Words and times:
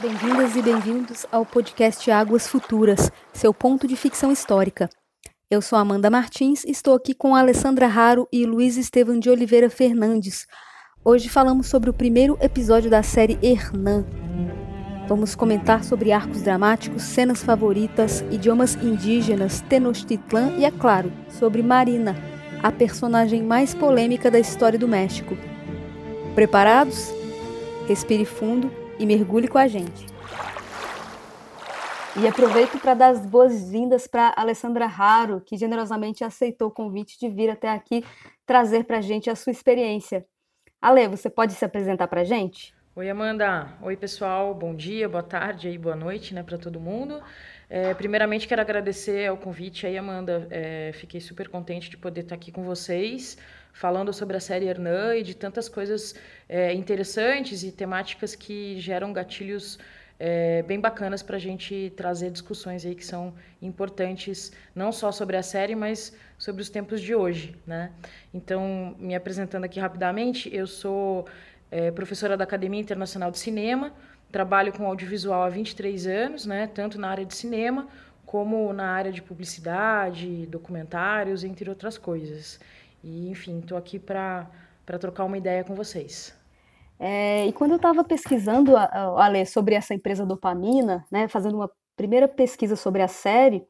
Bem-vindas 0.00 0.56
e 0.56 0.62
bem-vindos 0.62 1.26
ao 1.30 1.44
podcast 1.44 2.10
Águas 2.10 2.48
Futuras, 2.48 3.12
seu 3.34 3.52
ponto 3.52 3.86
de 3.86 3.94
ficção 3.94 4.32
histórica. 4.32 4.88
Eu 5.50 5.60
sou 5.60 5.78
Amanda 5.78 6.08
Martins 6.08 6.64
e 6.64 6.70
estou 6.70 6.94
aqui 6.94 7.12
com 7.12 7.36
Alessandra 7.36 7.86
Raro 7.86 8.26
e 8.32 8.46
Luiz 8.46 8.78
Estevam 8.78 9.18
de 9.18 9.28
Oliveira 9.28 9.68
Fernandes. 9.68 10.46
Hoje 11.04 11.28
falamos 11.28 11.66
sobre 11.66 11.90
o 11.90 11.92
primeiro 11.92 12.38
episódio 12.40 12.88
da 12.88 13.02
série 13.02 13.38
Hernan. 13.42 14.06
Vamos 15.06 15.34
comentar 15.34 15.84
sobre 15.84 16.12
arcos 16.12 16.40
dramáticos, 16.40 17.02
cenas 17.02 17.42
favoritas, 17.42 18.24
idiomas 18.30 18.76
indígenas, 18.76 19.60
Tenochtitlan 19.68 20.54
e, 20.56 20.64
é 20.64 20.70
claro, 20.70 21.12
sobre 21.28 21.62
Marina, 21.62 22.16
a 22.62 22.72
personagem 22.72 23.42
mais 23.42 23.74
polêmica 23.74 24.30
da 24.30 24.40
história 24.40 24.78
do 24.78 24.88
México. 24.88 25.36
Preparados? 26.34 27.12
Respire 27.86 28.24
fundo 28.24 28.79
e 29.00 29.06
mergulhe 29.06 29.48
com 29.48 29.58
a 29.58 29.66
gente. 29.66 30.06
E 32.20 32.28
aproveito 32.28 32.78
para 32.78 32.92
dar 32.92 33.08
as 33.08 33.24
boas-vindas 33.24 34.06
para 34.06 34.34
Alessandra 34.36 34.86
Raro, 34.86 35.40
que 35.40 35.56
generosamente 35.56 36.22
aceitou 36.22 36.68
o 36.68 36.70
convite 36.70 37.18
de 37.18 37.28
vir 37.28 37.48
até 37.48 37.70
aqui 37.70 38.04
trazer 38.44 38.84
para 38.84 38.98
a 38.98 39.00
gente 39.00 39.30
a 39.30 39.34
sua 39.34 39.52
experiência. 39.52 40.26
Ale, 40.82 41.08
você 41.08 41.30
pode 41.30 41.54
se 41.54 41.64
apresentar 41.64 42.08
para 42.08 42.20
a 42.20 42.24
gente? 42.24 42.74
Oi, 42.94 43.08
Amanda. 43.08 43.72
Oi, 43.80 43.96
pessoal. 43.96 44.52
Bom 44.52 44.74
dia, 44.74 45.08
boa 45.08 45.22
tarde 45.22 45.70
e 45.70 45.78
boa 45.78 45.96
noite 45.96 46.34
né, 46.34 46.42
para 46.42 46.58
todo 46.58 46.80
mundo. 46.80 47.22
É, 47.70 47.94
primeiramente, 47.94 48.48
quero 48.48 48.60
agradecer 48.60 49.28
ao 49.28 49.36
convite 49.36 49.86
aí, 49.86 49.96
Amanda. 49.96 50.46
É, 50.50 50.90
fiquei 50.92 51.20
super 51.20 51.48
contente 51.48 51.88
de 51.88 51.96
poder 51.96 52.22
estar 52.22 52.34
aqui 52.34 52.50
com 52.50 52.64
vocês, 52.64 53.38
falando 53.72 54.12
sobre 54.12 54.36
a 54.36 54.40
série 54.40 54.66
Hernan 54.66 55.16
e 55.16 55.22
de 55.22 55.34
tantas 55.34 55.68
coisas 55.68 56.14
é, 56.48 56.72
interessantes 56.74 57.62
e 57.62 57.70
temáticas 57.72 58.34
que 58.34 58.78
geram 58.80 59.12
gatilhos 59.12 59.78
é, 60.20 60.62
bem 60.62 60.78
bacanas 60.78 61.22
para 61.22 61.36
a 61.36 61.40
gente 61.40 61.90
trazer 61.96 62.30
discussões 62.30 62.84
aí 62.84 62.94
que 62.94 63.04
são 63.04 63.32
importantes, 63.62 64.52
não 64.74 64.92
só 64.92 65.10
sobre 65.10 65.38
a 65.38 65.42
série, 65.42 65.74
mas 65.74 66.14
sobre 66.36 66.60
os 66.60 66.68
tempos 66.68 67.00
de 67.00 67.14
hoje, 67.14 67.56
né? 67.66 67.90
Então, 68.32 68.94
me 68.98 69.14
apresentando 69.14 69.64
aqui 69.64 69.80
rapidamente, 69.80 70.54
eu 70.54 70.66
sou 70.66 71.26
é, 71.70 71.90
professora 71.90 72.36
da 72.36 72.44
Academia 72.44 72.80
Internacional 72.80 73.30
de 73.30 73.38
Cinema, 73.38 73.94
trabalho 74.30 74.74
com 74.74 74.86
audiovisual 74.86 75.42
há 75.42 75.48
23 75.48 76.06
anos, 76.06 76.44
né? 76.44 76.66
Tanto 76.66 77.00
na 77.00 77.08
área 77.08 77.24
de 77.24 77.34
cinema 77.34 77.88
como 78.26 78.72
na 78.72 78.90
área 78.92 79.10
de 79.10 79.20
publicidade, 79.20 80.46
documentários, 80.46 81.42
entre 81.42 81.68
outras 81.68 81.98
coisas. 81.98 82.60
E, 83.02 83.30
enfim, 83.30 83.60
estou 83.60 83.76
aqui 83.78 83.98
para 83.98 84.48
trocar 85.00 85.24
uma 85.24 85.38
ideia 85.38 85.64
com 85.64 85.74
vocês. 85.74 86.38
É, 86.98 87.46
e 87.46 87.52
quando 87.52 87.70
eu 87.70 87.76
estava 87.76 88.04
pesquisando, 88.04 88.76
Ale, 88.76 89.46
sobre 89.46 89.74
essa 89.74 89.94
empresa 89.94 90.26
Dopamina, 90.26 91.04
né, 91.10 91.28
fazendo 91.28 91.56
uma 91.56 91.70
primeira 91.96 92.28
pesquisa 92.28 92.76
sobre 92.76 93.00
a 93.02 93.08
série, 93.08 93.66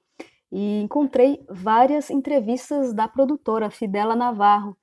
e 0.52 0.82
encontrei 0.82 1.44
várias 1.48 2.10
entrevistas 2.10 2.92
da 2.92 3.06
produtora, 3.06 3.70
Fidela 3.70 4.16
Navarro. 4.16 4.76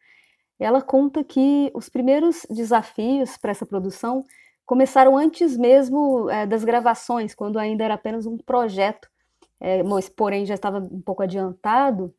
Ela 0.57 0.81
conta 0.81 1.23
que 1.23 1.69
os 1.73 1.89
primeiros 1.89 2.45
desafios 2.49 3.37
para 3.37 3.51
essa 3.51 3.65
produção 3.65 4.23
começaram 4.65 5.17
antes 5.17 5.57
mesmo 5.57 6.29
é, 6.29 6.45
das 6.45 6.63
gravações, 6.63 7.35
quando 7.35 7.59
ainda 7.59 7.83
era 7.83 7.93
apenas 7.95 8.25
um 8.25 8.37
projeto, 8.37 9.09
é, 9.59 9.83
mas 9.83 10.07
porém 10.09 10.45
já 10.45 10.55
estava 10.55 10.79
um 10.79 11.01
pouco 11.01 11.21
adiantado, 11.23 12.13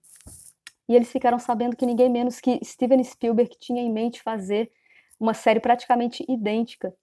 e 0.88 0.96
eles 0.96 1.12
ficaram 1.12 1.38
sabendo 1.38 1.76
que 1.76 1.84
ninguém 1.84 2.08
menos 2.08 2.40
que 2.40 2.58
Steven 2.64 3.02
Spielberg 3.04 3.56
tinha 3.58 3.82
em 3.82 3.92
mente 3.92 4.22
fazer 4.22 4.70
uma 5.20 5.34
série 5.34 5.60
praticamente 5.60 6.24
idêntica. 6.28 6.94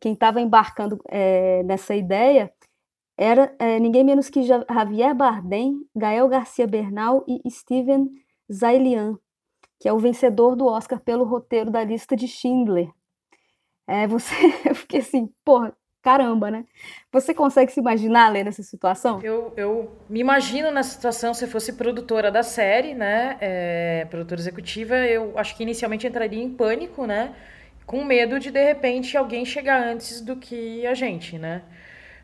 Quem 0.00 0.12
estava 0.12 0.40
embarcando 0.40 1.00
é, 1.08 1.62
nessa 1.62 1.94
ideia 1.94 2.52
era 3.16 3.54
é, 3.58 3.78
ninguém 3.78 4.04
menos 4.04 4.28
que 4.28 4.42
Javier 4.42 5.14
Bardem, 5.14 5.86
Gael 5.94 6.28
Garcia 6.28 6.66
Bernal 6.66 7.24
e 7.26 7.50
Steven 7.50 8.10
Zailian, 8.52 9.18
que 9.78 9.88
é 9.88 9.92
o 9.92 9.98
vencedor 9.98 10.56
do 10.56 10.66
Oscar 10.66 11.00
pelo 11.00 11.24
roteiro 11.24 11.70
da 11.70 11.82
lista 11.84 12.16
de 12.16 12.28
Schindler. 12.28 12.90
É, 13.86 14.06
você, 14.06 14.34
eu 14.68 14.74
fiquei 14.74 15.00
assim, 15.00 15.32
porra, 15.44 15.76
caramba, 16.02 16.50
né? 16.50 16.64
Você 17.12 17.34
consegue 17.34 17.72
se 17.72 17.80
imaginar, 17.80 18.30
Lê, 18.30 18.42
nessa 18.42 18.62
situação? 18.62 19.20
Eu, 19.22 19.52
eu 19.56 19.90
me 20.08 20.20
imagino 20.20 20.70
nessa 20.70 20.90
situação 20.90 21.34
se 21.34 21.44
eu 21.44 21.48
fosse 21.48 21.74
produtora 21.74 22.30
da 22.30 22.42
série, 22.42 22.94
né? 22.94 23.36
É, 23.40 24.06
produtora 24.10 24.40
executiva, 24.40 24.96
eu 24.96 25.38
acho 25.38 25.56
que 25.56 25.62
inicialmente 25.62 26.06
entraria 26.06 26.42
em 26.42 26.50
pânico, 26.50 27.06
né? 27.06 27.34
com 27.90 28.04
medo 28.04 28.38
de 28.38 28.52
de 28.52 28.64
repente 28.64 29.16
alguém 29.16 29.44
chegar 29.44 29.82
antes 29.82 30.20
do 30.20 30.36
que 30.36 30.86
a 30.86 30.94
gente, 30.94 31.36
né? 31.36 31.62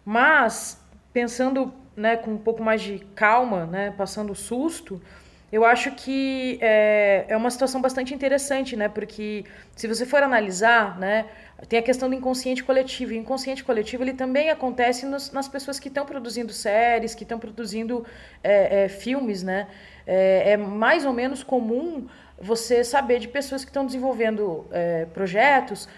Mas 0.05 0.81
pensando, 1.13 1.75
né, 1.97 2.17
com 2.17 2.35
um 2.35 2.39
pouco 2.39 2.63
mais 2.63 2.81
de 2.81 3.01
calma, 3.17 3.67
né, 3.67 3.93
passando 3.99 4.31
o 4.31 4.35
susto, 4.37 5.03
eu 5.51 5.65
acho 5.65 5.93
que 5.93 6.59
é, 6.61 7.25
é 7.29 7.37
uma 7.37 7.51
situação 7.51 7.81
bastante 7.81 8.13
interessante, 8.13 8.75
né? 8.75 8.89
Porque 8.89 9.45
se 9.77 9.87
você 9.87 10.05
for 10.05 10.23
analisar, 10.23 10.99
né, 10.99 11.27
tem 11.69 11.79
a 11.79 11.83
questão 11.83 12.09
do 12.09 12.15
inconsciente 12.15 12.65
coletivo. 12.65 13.13
E 13.13 13.19
o 13.19 13.21
inconsciente 13.21 13.63
coletivo 13.63 14.03
ele 14.03 14.13
também 14.13 14.51
acontece 14.51 15.07
nos, 15.07 15.31
nas 15.31 15.49
pessoas 15.49 15.79
que 15.79 15.89
estão 15.89 16.05
produzindo 16.05 16.53
séries, 16.53 17.15
que 17.15 17.23
estão 17.23 17.39
produzindo 17.39 18.05
é, 18.43 18.85
é, 18.85 18.89
filmes, 18.89 19.43
né? 19.43 19.69
É, 20.07 20.53
é 20.53 20.57
mais 20.57 21.05
ou 21.05 21.13
menos 21.13 21.43
comum 21.43 22.07
você 22.39 22.83
saber 22.85 23.19
de 23.21 23.29
pessoas 23.29 23.65
que 23.65 23.71
estão 23.71 23.87
desenvolvendo 23.87 24.67
é, 24.71 25.07
projetos 25.07 25.89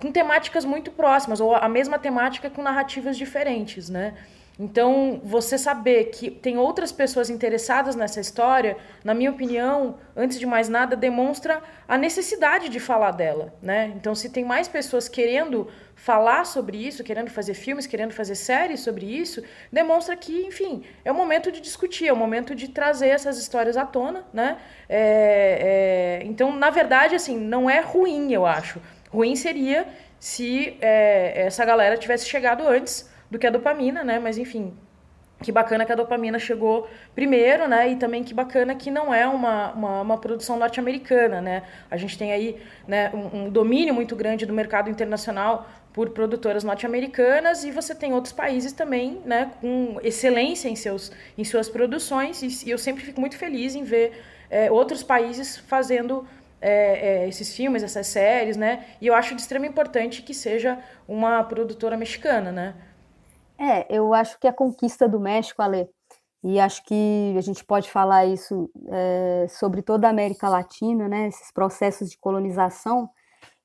com 0.00 0.12
temáticas 0.12 0.64
muito 0.64 0.90
próximas, 0.90 1.40
ou 1.40 1.54
a 1.54 1.68
mesma 1.68 1.98
temática 1.98 2.50
com 2.50 2.62
narrativas 2.62 3.16
diferentes, 3.16 3.88
né? 3.88 4.14
Então, 4.58 5.20
você 5.22 5.58
saber 5.58 6.04
que 6.04 6.30
tem 6.30 6.56
outras 6.56 6.90
pessoas 6.90 7.28
interessadas 7.28 7.94
nessa 7.94 8.20
história, 8.20 8.78
na 9.04 9.12
minha 9.12 9.30
opinião, 9.30 9.98
antes 10.16 10.38
de 10.38 10.46
mais 10.46 10.66
nada, 10.66 10.96
demonstra 10.96 11.62
a 11.86 11.98
necessidade 11.98 12.70
de 12.70 12.80
falar 12.80 13.10
dela, 13.10 13.52
né? 13.60 13.92
Então, 13.94 14.14
se 14.14 14.30
tem 14.30 14.44
mais 14.44 14.66
pessoas 14.66 15.08
querendo 15.08 15.68
falar 15.94 16.46
sobre 16.46 16.78
isso, 16.78 17.04
querendo 17.04 17.28
fazer 17.28 17.52
filmes, 17.52 17.86
querendo 17.86 18.14
fazer 18.14 18.34
séries 18.34 18.80
sobre 18.80 19.04
isso, 19.04 19.42
demonstra 19.70 20.16
que, 20.16 20.46
enfim, 20.46 20.84
é 21.04 21.12
o 21.12 21.14
momento 21.14 21.52
de 21.52 21.60
discutir, 21.60 22.08
é 22.08 22.12
o 22.12 22.16
momento 22.16 22.54
de 22.54 22.68
trazer 22.68 23.08
essas 23.08 23.38
histórias 23.38 23.76
à 23.76 23.84
tona, 23.84 24.24
né? 24.32 24.56
É, 24.88 26.20
é... 26.22 26.26
Então, 26.26 26.50
na 26.50 26.70
verdade, 26.70 27.14
assim, 27.14 27.38
não 27.38 27.68
é 27.68 27.80
ruim, 27.80 28.32
eu 28.32 28.46
acho. 28.46 28.80
Ruim 29.10 29.36
seria 29.36 29.86
se 30.18 30.78
é, 30.80 31.42
essa 31.46 31.62
galera 31.62 31.98
tivesse 31.98 32.26
chegado 32.26 32.66
antes 32.66 33.14
do 33.30 33.38
que 33.38 33.46
a 33.46 33.50
dopamina, 33.50 34.04
né? 34.04 34.18
Mas 34.18 34.38
enfim, 34.38 34.72
que 35.42 35.52
bacana 35.52 35.84
que 35.84 35.92
a 35.92 35.94
dopamina 35.94 36.38
chegou 36.38 36.88
primeiro, 37.14 37.68
né? 37.68 37.90
E 37.90 37.96
também 37.96 38.24
que 38.24 38.32
bacana 38.32 38.74
que 38.74 38.90
não 38.90 39.12
é 39.12 39.26
uma, 39.26 39.72
uma, 39.72 40.00
uma 40.00 40.18
produção 40.18 40.58
norte-americana, 40.58 41.42
né? 41.42 41.62
A 41.90 41.96
gente 41.96 42.16
tem 42.16 42.32
aí 42.32 42.56
né, 42.88 43.10
um, 43.12 43.44
um, 43.44 43.50
domínio 43.50 43.92
muito 43.92 44.16
grande 44.16 44.46
do 44.46 44.54
mercado 44.54 44.88
internacional 44.88 45.68
por 45.92 46.10
produtoras 46.10 46.64
norte-americanas 46.64 47.64
e 47.64 47.70
você 47.70 47.94
tem 47.94 48.12
outros 48.14 48.32
países 48.32 48.72
também, 48.72 49.20
né? 49.26 49.52
Com 49.60 49.98
excelência 50.02 50.68
em, 50.68 50.76
seus, 50.76 51.12
em 51.36 51.44
suas 51.44 51.68
produções 51.68 52.42
e, 52.42 52.68
e 52.68 52.70
eu 52.70 52.78
sempre 52.78 53.04
fico 53.04 53.20
muito 53.20 53.36
feliz 53.36 53.74
em 53.74 53.84
ver 53.84 54.22
é, 54.48 54.70
outros 54.70 55.02
países 55.02 55.58
fazendo 55.58 56.26
é, 56.60 57.24
é, 57.24 57.28
esses 57.28 57.54
filmes, 57.54 57.82
essas 57.82 58.06
séries, 58.06 58.56
né? 58.56 58.86
E 59.02 59.06
eu 59.06 59.14
acho 59.14 59.34
de 59.34 59.42
extrema 59.42 59.66
importância 59.66 60.22
que 60.22 60.32
seja 60.32 60.78
uma 61.06 61.44
produtora 61.44 61.96
mexicana, 61.96 62.50
né? 62.50 62.74
É, 63.58 63.86
eu 63.94 64.12
acho 64.12 64.38
que 64.38 64.46
a 64.46 64.52
conquista 64.52 65.08
do 65.08 65.18
México, 65.18 65.62
Ale, 65.62 65.88
e 66.42 66.60
acho 66.60 66.84
que 66.84 67.34
a 67.36 67.40
gente 67.40 67.64
pode 67.64 67.90
falar 67.90 68.26
isso 68.26 68.70
é, 68.88 69.46
sobre 69.48 69.82
toda 69.82 70.06
a 70.06 70.10
América 70.10 70.48
Latina, 70.48 71.08
né? 71.08 71.28
Esses 71.28 71.50
processos 71.50 72.10
de 72.10 72.18
colonização, 72.18 73.10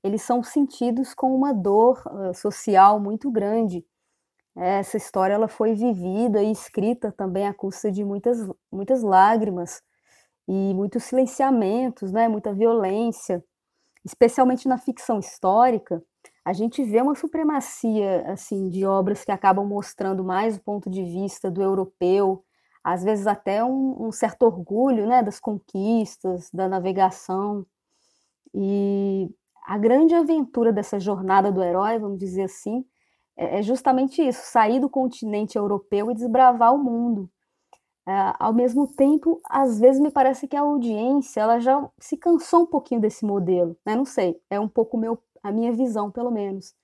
eles 0.04 0.22
são 0.22 0.42
sentidos 0.42 1.14
com 1.14 1.36
uma 1.36 1.54
dor 1.54 2.02
uh, 2.08 2.34
social 2.34 3.00
muito 3.00 3.30
grande. 3.30 3.86
Essa 4.56 4.98
história 4.98 5.34
ela 5.34 5.48
foi 5.48 5.74
vivida 5.76 6.42
e 6.44 6.52
escrita 6.52 7.12
também 7.12 7.48
à 7.48 7.54
custa 7.54 7.92
de 7.92 8.04
muitas, 8.04 8.38
muitas 8.72 9.04
lágrimas 9.04 9.82
e 10.48 10.74
muitos 10.74 11.04
silenciamentos, 11.04 12.12
né? 12.12 12.28
Muita 12.28 12.54
violência, 12.54 13.44
especialmente 14.04 14.68
na 14.68 14.78
ficção 14.78 15.20
histórica 15.20 16.04
a 16.44 16.54
gente 16.54 16.84
vê 16.84 17.02
uma 17.02 17.16
supremacia 17.16 18.24
assim 18.32 18.70
de 18.70 18.86
obras 18.86 19.24
que 19.24 19.32
acabam 19.32 19.66
mostrando 19.66 20.24
mais 20.24 20.58
o 20.58 20.62
ponto 20.62 20.90
de 20.90 21.04
vista 21.04 21.52
do 21.52 21.62
europeu, 21.62 22.44
às 22.84 23.04
vezes 23.04 23.28
até 23.28 23.64
um, 23.64 24.08
um 24.08 24.12
certo 24.12 24.44
orgulho 24.44 25.08
né, 25.08 25.22
das 25.22 25.40
conquistas, 25.40 26.50
da 26.52 26.68
navegação. 26.68 27.66
E 28.54 29.30
a 29.66 29.78
grande 29.78 30.16
aventura 30.16 30.74
dessa 30.74 31.00
jornada 31.00 31.52
do 31.52 31.64
herói, 31.64 32.00
vamos 32.00 32.18
dizer 32.18 32.44
assim, 32.44 32.84
é, 33.38 33.60
é 33.60 33.62
justamente 33.62 34.22
isso: 34.22 34.42
sair 34.44 34.80
do 34.80 34.90
continente 34.90 35.58
europeu 35.58 36.12
e 36.12 36.16
desbravar 36.16 36.74
o 36.74 36.78
mundo. 36.78 37.30
É, 38.08 38.34
ao 38.40 38.54
mesmo 38.54 38.88
tempo, 38.88 39.40
às 39.48 39.80
vezes 39.80 40.02
me 40.02 40.12
parece 40.12 40.48
que 40.48 40.56
a 40.56 40.62
audiência 40.62 41.42
ela 41.42 41.60
já 41.60 41.88
se 42.00 42.18
cansou 42.18 42.64
um 42.64 42.66
pouquinho 42.66 43.00
desse 43.00 43.24
modelo, 43.26 43.78
né? 43.86 43.96
Não 43.96 44.06
sei, 44.06 44.42
é 44.50 44.60
um 44.60 44.68
pouco 44.68 44.98
meu 44.98 45.20
a 45.44 45.52
minha 45.52 45.72
visão, 45.72 46.12
pelo 46.12 46.32
menos. 46.32 46.76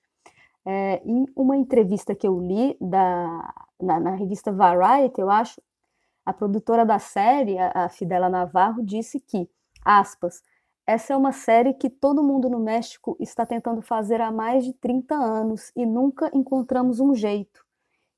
É, 0.64 1.00
em 1.04 1.26
uma 1.34 1.56
entrevista 1.56 2.14
que 2.14 2.26
eu 2.26 2.38
li 2.40 2.76
da, 2.80 3.54
na, 3.80 4.00
na, 4.00 4.10
revista 4.14 4.52
Variety, 4.52 5.20
eu 5.20 5.30
acho, 5.30 5.62
a 6.26 6.32
produtora 6.32 6.84
da 6.84 6.98
série, 6.98 7.58
a, 7.58 7.72
a 7.74 7.88
Fidela 7.88 8.28
Navarro, 8.28 8.82
disse 8.84 9.18
que, 9.20 9.48
aspas, 9.84 10.42
essa 10.86 11.12
é 11.12 11.16
uma 11.16 11.32
série 11.32 11.74
que 11.74 11.90
todo 11.90 12.22
mundo 12.22 12.48
no 12.48 12.58
México 12.58 13.16
está 13.20 13.44
tentando 13.44 13.82
fazer 13.82 14.20
há 14.20 14.30
mais 14.32 14.64
de 14.64 14.72
30 14.72 15.14
anos 15.14 15.70
e 15.76 15.84
nunca 15.84 16.30
encontramos 16.34 16.98
um 16.98 17.14
jeito. 17.14 17.62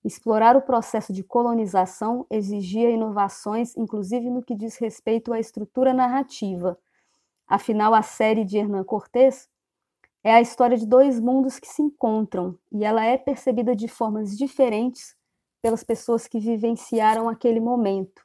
Explorar 0.04 0.56
o 0.56 0.62
processo 0.62 1.12
de 1.12 1.22
colonização 1.22 2.25
exigia 2.31 2.90
inovações, 2.90 3.76
inclusive 3.76 4.31
no 4.31 4.42
que 4.42 4.54
diz 4.54 4.76
respeito 4.76 5.32
à 5.32 5.40
estrutura 5.40 5.92
narrativa. 5.92 6.78
Afinal, 7.46 7.92
a 7.92 8.02
série 8.02 8.44
de 8.44 8.56
Hernán 8.56 8.84
Cortés 8.84 9.48
é 10.22 10.34
a 10.34 10.40
história 10.40 10.76
de 10.76 10.87
dois 10.87 11.19
mundos 11.19 11.58
que 11.58 11.67
se 11.67 11.82
encontram 11.82 12.58
e 12.70 12.84
ela 12.84 13.05
é 13.05 13.17
percebida 13.17 13.75
de 13.75 13.88
formas 13.88 14.37
diferentes 14.37 15.14
pelas 15.62 15.82
pessoas 15.82 16.26
que 16.26 16.38
vivenciaram 16.38 17.28
aquele 17.28 17.61
momento. 17.61 18.22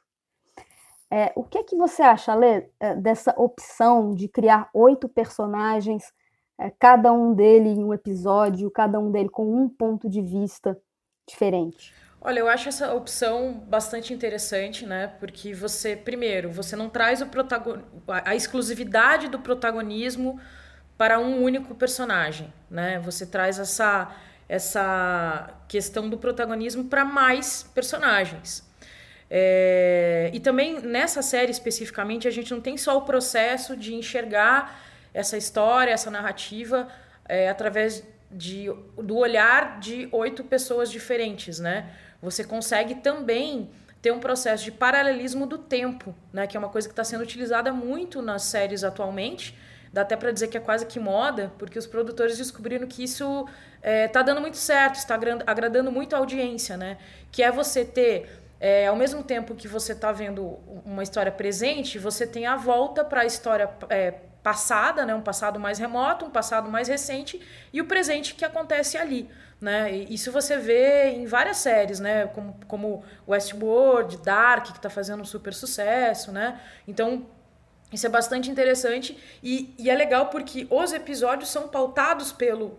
É, 1.10 1.32
o 1.36 1.44
que 1.44 1.58
é 1.58 1.62
que 1.62 1.76
você 1.76 2.02
acha, 2.02 2.34
Lê, 2.34 2.68
é, 2.80 2.94
dessa 2.94 3.34
opção 3.36 4.14
de 4.14 4.28
criar 4.28 4.68
oito 4.74 5.08
personagens, 5.08 6.12
é, 6.58 6.70
cada 6.70 7.12
um 7.12 7.32
dele 7.32 7.68
em 7.68 7.84
um 7.84 7.94
episódio, 7.94 8.70
cada 8.70 8.98
um 8.98 9.10
dele 9.10 9.28
com 9.28 9.46
um 9.46 9.68
ponto 9.68 10.08
de 10.08 10.20
vista 10.20 10.76
diferente? 11.28 11.94
Olha, 12.20 12.40
eu 12.40 12.48
acho 12.48 12.68
essa 12.68 12.92
opção 12.92 13.52
bastante 13.68 14.12
interessante, 14.12 14.84
né? 14.84 15.06
Porque 15.06 15.54
você, 15.54 15.94
primeiro, 15.94 16.50
você 16.50 16.74
não 16.74 16.88
traz 16.88 17.22
o 17.22 17.26
protagon... 17.26 17.78
a 18.08 18.34
exclusividade 18.34 19.28
do 19.28 19.38
protagonismo 19.38 20.40
para 20.96 21.18
um 21.18 21.42
único 21.42 21.74
personagem, 21.74 22.52
né? 22.70 22.98
Você 23.00 23.26
traz 23.26 23.58
essa 23.58 24.14
essa 24.48 25.50
questão 25.66 26.08
do 26.08 26.16
protagonismo 26.16 26.84
para 26.84 27.04
mais 27.04 27.64
personagens. 27.74 28.64
É, 29.28 30.30
e 30.32 30.38
também 30.38 30.80
nessa 30.80 31.20
série 31.20 31.50
especificamente 31.50 32.28
a 32.28 32.30
gente 32.30 32.52
não 32.52 32.60
tem 32.60 32.76
só 32.76 32.96
o 32.96 33.02
processo 33.02 33.76
de 33.76 33.92
enxergar 33.92 34.80
essa 35.12 35.36
história, 35.36 35.90
essa 35.90 36.12
narrativa 36.12 36.86
é, 37.28 37.48
através 37.48 38.04
de, 38.30 38.72
do 38.96 39.16
olhar 39.16 39.80
de 39.80 40.08
oito 40.12 40.44
pessoas 40.44 40.90
diferentes, 40.90 41.58
né? 41.58 41.90
Você 42.22 42.44
consegue 42.44 42.96
também 42.96 43.70
ter 44.00 44.12
um 44.12 44.20
processo 44.20 44.62
de 44.62 44.70
paralelismo 44.70 45.44
do 45.44 45.58
tempo, 45.58 46.14
né? 46.32 46.46
Que 46.46 46.56
é 46.56 46.60
uma 46.60 46.68
coisa 46.68 46.86
que 46.86 46.92
está 46.92 47.02
sendo 47.02 47.22
utilizada 47.22 47.72
muito 47.72 48.22
nas 48.22 48.42
séries 48.42 48.84
atualmente 48.84 49.56
dá 49.92 50.02
até 50.02 50.16
para 50.16 50.30
dizer 50.30 50.48
que 50.48 50.56
é 50.56 50.60
quase 50.60 50.86
que 50.86 50.98
moda, 50.98 51.52
porque 51.58 51.78
os 51.78 51.86
produtores 51.86 52.36
descobriram 52.38 52.86
que 52.86 53.02
isso 53.04 53.46
está 53.82 54.20
é, 54.20 54.22
dando 54.22 54.40
muito 54.40 54.56
certo, 54.56 54.96
está 54.96 55.18
agradando 55.46 55.92
muito 55.92 56.14
a 56.14 56.18
audiência, 56.18 56.76
né? 56.76 56.98
Que 57.30 57.42
é 57.42 57.50
você 57.50 57.84
ter, 57.84 58.42
é, 58.60 58.86
ao 58.86 58.96
mesmo 58.96 59.22
tempo 59.22 59.54
que 59.54 59.68
você 59.68 59.92
está 59.92 60.12
vendo 60.12 60.58
uma 60.84 61.02
história 61.02 61.32
presente, 61.32 61.98
você 61.98 62.26
tem 62.26 62.46
a 62.46 62.56
volta 62.56 63.04
para 63.04 63.22
a 63.22 63.24
história 63.24 63.70
é, 63.88 64.14
passada, 64.42 65.04
né? 65.04 65.14
Um 65.14 65.22
passado 65.22 65.58
mais 65.58 65.78
remoto, 65.78 66.24
um 66.24 66.30
passado 66.30 66.70
mais 66.70 66.88
recente 66.88 67.40
e 67.72 67.80
o 67.80 67.86
presente 67.86 68.34
que 68.34 68.44
acontece 68.44 68.96
ali. 68.96 69.28
Né? 69.60 69.90
Isso 69.90 70.30
você 70.30 70.58
vê 70.58 71.10
em 71.10 71.24
várias 71.24 71.56
séries, 71.56 71.98
né? 71.98 72.26
Como, 72.26 72.58
como 72.68 73.02
Westworld, 73.26 74.18
Dark, 74.18 74.66
que 74.66 74.76
está 74.76 74.90
fazendo 74.90 75.22
um 75.22 75.24
super 75.24 75.54
sucesso, 75.54 76.30
né? 76.30 76.60
Então, 76.86 77.26
isso 77.92 78.06
é 78.06 78.08
bastante 78.10 78.50
interessante 78.50 79.16
e, 79.42 79.74
e 79.78 79.88
é 79.88 79.94
legal 79.94 80.26
porque 80.26 80.66
os 80.70 80.92
episódios 80.92 81.48
são 81.50 81.68
pautados 81.68 82.32
pelo, 82.32 82.78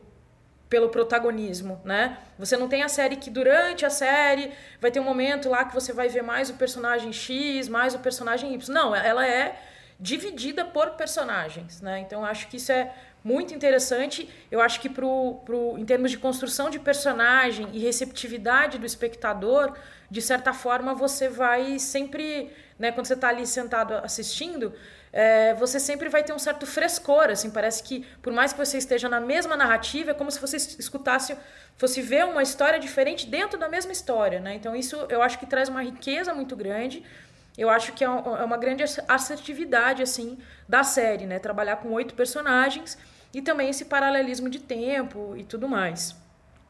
pelo 0.69 0.89
protagonismo, 0.89 1.81
né? 1.85 2.17
Você 2.37 2.57
não 2.57 2.67
tem 2.67 2.83
a 2.83 2.89
série 2.89 3.15
que 3.15 3.29
durante 3.29 3.85
a 3.85 3.89
série 3.89 4.51
vai 4.81 4.91
ter 4.91 4.99
um 4.99 5.03
momento 5.03 5.49
lá 5.49 5.63
que 5.63 5.73
você 5.73 5.93
vai 5.93 6.09
ver 6.09 6.23
mais 6.23 6.49
o 6.49 6.55
personagem 6.55 7.13
X, 7.13 7.69
mais 7.69 7.95
o 7.95 7.99
personagem 7.99 8.53
Y. 8.53 8.73
Não, 8.73 8.93
ela 8.95 9.25
é 9.25 9.59
dividida 9.99 10.63
por 10.65 10.91
personagens, 10.91 11.81
né? 11.81 11.99
Então 11.99 12.23
acho 12.23 12.47
que 12.49 12.57
isso 12.57 12.71
é 12.71 12.93
muito 13.23 13.53
interessante. 13.53 14.29
Eu 14.51 14.61
acho 14.61 14.79
que 14.79 14.89
pro, 14.89 15.41
pro, 15.45 15.77
em 15.77 15.85
termos 15.85 16.11
de 16.11 16.17
construção 16.17 16.69
de 16.69 16.79
personagem 16.79 17.67
e 17.73 17.79
receptividade 17.79 18.77
do 18.77 18.85
espectador, 18.85 19.73
de 20.09 20.21
certa 20.21 20.53
forma 20.53 20.93
você 20.93 21.27
vai 21.27 21.79
sempre, 21.79 22.51
né, 22.77 22.91
quando 22.91 23.05
você 23.05 23.15
está 23.15 23.29
ali 23.29 23.45
sentado 23.45 23.95
assistindo, 23.95 24.73
é, 25.19 25.55
você 25.55 25.79
sempre 25.79 26.09
vai 26.09 26.23
ter 26.23 26.31
um 26.31 26.37
certo 26.37 26.67
frescor, 26.67 27.31
assim, 27.31 27.49
parece 27.49 27.81
que 27.81 28.05
por 28.21 28.31
mais 28.31 28.53
que 28.53 28.59
você 28.63 28.77
esteja 28.77 29.09
na 29.09 29.19
mesma 29.19 29.57
narrativa, 29.57 30.11
é 30.11 30.13
como 30.13 30.29
se 30.29 30.39
você 30.39 30.57
escutasse, 30.57 31.35
fosse 31.75 32.03
ver 32.03 32.23
uma 32.23 32.43
história 32.43 32.79
diferente 32.79 33.25
dentro 33.25 33.57
da 33.57 33.67
mesma 33.67 33.91
história, 33.91 34.39
né? 34.39 34.53
Então 34.53 34.75
isso 34.75 34.95
eu 35.09 35.23
acho 35.23 35.39
que 35.39 35.47
traz 35.47 35.69
uma 35.69 35.81
riqueza 35.81 36.35
muito 36.35 36.55
grande, 36.55 37.03
eu 37.57 37.67
acho 37.67 37.93
que 37.93 38.03
é, 38.03 38.07
é 38.07 38.11
uma 38.11 38.57
grande 38.57 38.83
assertividade, 39.07 40.03
assim, 40.03 40.37
da 40.69 40.83
série, 40.83 41.25
né? 41.25 41.39
Trabalhar 41.39 41.77
com 41.77 41.91
oito 41.93 42.13
personagens 42.13 42.95
e 43.33 43.41
também 43.41 43.69
esse 43.69 43.85
paralelismo 43.85 44.47
de 44.47 44.59
tempo 44.59 45.33
e 45.35 45.43
tudo 45.43 45.67
mais. 45.67 46.15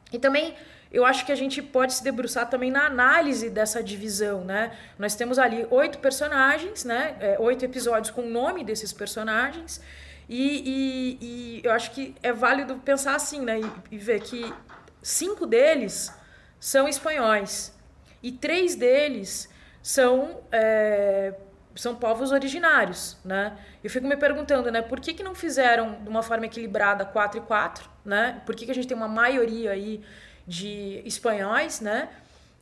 E 0.09 0.17
também 0.17 0.55
eu 0.91 1.05
acho 1.05 1.25
que 1.25 1.31
a 1.31 1.35
gente 1.35 1.61
pode 1.61 1.93
se 1.93 2.03
debruçar 2.03 2.49
também 2.49 2.71
na 2.71 2.85
análise 2.85 3.49
dessa 3.49 3.83
divisão, 3.83 4.43
né? 4.43 4.71
Nós 4.97 5.15
temos 5.15 5.37
ali 5.37 5.67
oito 5.69 5.99
personagens, 5.99 6.85
né? 6.85 7.15
É, 7.19 7.37
oito 7.39 7.65
episódios 7.65 8.09
com 8.09 8.21
o 8.21 8.29
nome 8.29 8.63
desses 8.63 8.93
personagens. 8.93 9.81
E, 10.29 10.61
e, 10.65 11.17
e, 11.21 11.61
eu 11.63 11.71
acho 11.71 11.91
que 11.91 12.15
é 12.21 12.33
válido 12.33 12.75
pensar 12.77 13.15
assim, 13.15 13.41
né? 13.41 13.59
E, 13.59 13.95
e, 13.95 13.97
ver 13.97 14.21
que 14.21 14.53
cinco 15.01 15.45
deles 15.45 16.11
são 16.59 16.87
espanhóis 16.87 17.77
e 18.21 18.31
três 18.31 18.75
deles 18.75 19.49
são, 19.81 20.41
é, 20.51 21.33
são 21.75 21.95
povos 21.95 22.31
originários, 22.31 23.17
né? 23.23 23.57
Eu 23.83 23.89
fico 23.89 24.07
me 24.07 24.17
perguntando, 24.17 24.69
né? 24.69 24.81
Por 24.81 24.99
que, 24.99 25.13
que 25.13 25.23
não 25.23 25.35
fizeram 25.35 26.01
de 26.01 26.09
uma 26.09 26.23
forma 26.23 26.45
equilibrada 26.45 27.05
quatro 27.05 27.39
e 27.39 27.43
quatro, 27.43 27.89
né? 28.03 28.41
Por 28.45 28.55
que, 28.55 28.65
que 28.65 28.71
a 28.71 28.75
gente 28.75 28.87
tem 28.87 28.97
uma 28.97 29.07
maioria 29.07 29.71
aí 29.71 30.03
de 30.47 31.01
espanhóis, 31.05 31.81
né? 31.81 32.09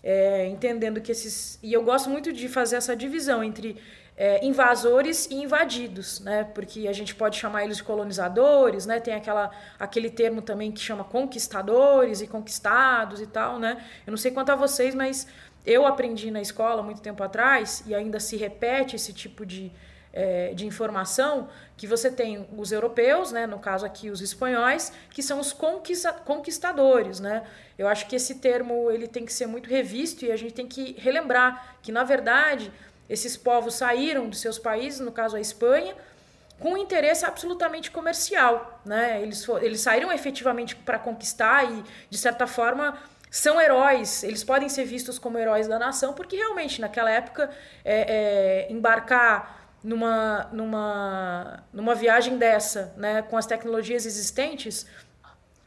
É, 0.04 0.48
entendendo 0.48 1.00
que 1.00 1.12
esses. 1.12 1.60
E 1.62 1.72
eu 1.72 1.84
gosto 1.84 2.10
muito 2.10 2.34
de 2.34 2.48
fazer 2.48 2.78
essa 2.78 2.96
divisão 2.96 3.44
entre 3.44 3.78
é, 4.18 4.46
invasores 4.46 5.28
e 5.28 5.36
invadidos, 5.36 6.20
né? 6.22 6.44
Porque 6.44 6.88
a 6.88 6.94
gente 6.94 7.14
pode 7.14 7.38
chamar 7.38 7.64
eles 7.64 7.78
de 7.78 7.84
colonizadores, 7.84 8.86
né? 8.86 9.00
Tem 9.00 9.14
aquela, 9.14 9.52
aquele 9.80 10.10
termo 10.10 10.42
também 10.42 10.72
que 10.72 10.80
chama 10.80 11.04
conquistadores 11.04 12.22
e 12.22 12.28
conquistados 12.28 13.20
e 13.20 13.28
tal, 13.28 13.60
né? 13.60 13.84
Eu 14.06 14.12
não 14.12 14.18
sei 14.18 14.32
quanto 14.32 14.52
a 14.52 14.56
vocês, 14.56 14.96
mas 14.96 15.28
eu 15.66 15.86
aprendi 15.86 16.32
na 16.32 16.42
escola 16.42 16.82
muito 16.82 17.02
tempo 17.02 17.24
atrás 17.24 17.84
e 17.86 17.94
ainda 17.94 18.20
se 18.20 18.38
repete 18.38 18.96
esse 18.96 19.12
tipo 19.12 19.46
de, 19.46 19.72
é, 20.14 20.54
de 20.54 20.66
informação 20.66 21.50
que 21.78 21.86
você 21.86 22.10
tem 22.10 22.48
os 22.58 22.72
europeus, 22.72 23.32
né, 23.32 23.46
no 23.46 23.60
caso 23.60 23.86
aqui 23.86 24.10
os 24.10 24.22
espanhóis, 24.22 24.92
que 25.10 25.22
são 25.22 25.40
os 25.40 25.52
conquista 25.52 26.14
conquistadores, 26.14 27.20
né? 27.20 27.44
Eu 27.78 27.88
acho 27.88 28.08
que 28.08 28.16
esse 28.16 28.36
termo 28.36 28.90
ele 28.90 29.08
tem 29.08 29.26
que 29.26 29.34
ser 29.34 29.46
muito 29.46 29.70
revisto 29.70 30.26
e 30.26 30.32
a 30.32 30.38
gente 30.38 30.54
tem 30.54 30.68
que 30.68 30.96
relembrar 30.98 31.78
que 31.82 31.92
na 31.92 32.04
verdade 32.04 32.72
esses 33.10 33.36
povos 33.36 33.76
saíram 33.76 34.30
dos 34.30 34.40
seus 34.40 34.58
países, 34.58 35.00
no 35.00 35.12
caso 35.12 35.36
a 35.36 35.42
Espanha, 35.42 35.96
com 36.60 36.78
interesse 36.78 37.26
absolutamente 37.26 37.92
comercial, 37.92 38.82
né? 38.86 39.22
Eles 39.22 39.46
eles 39.62 39.82
saíram 39.82 40.12
efetivamente 40.14 40.76
para 40.76 40.98
conquistar 40.98 41.70
e 41.70 41.84
de 42.10 42.18
certa 42.18 42.48
forma 42.48 42.98
são 43.30 43.60
heróis, 43.60 44.24
eles 44.24 44.46
podem 44.46 44.70
ser 44.70 44.86
vistos 44.86 45.20
como 45.20 45.38
heróis 45.38 45.68
da 45.68 45.78
nação, 45.78 46.14
porque 46.14 46.38
realmente 46.38 46.80
naquela 46.80 47.12
época 47.12 47.50
é, 47.84 48.68
é, 48.70 48.72
embarcar 48.72 49.65
numa, 49.86 50.50
numa, 50.52 51.64
numa 51.72 51.94
viagem 51.94 52.40
dessa, 52.40 52.92
né, 52.98 53.22
com 53.22 53.38
as 53.38 53.46
tecnologias 53.46 54.06
existentes, 54.06 54.88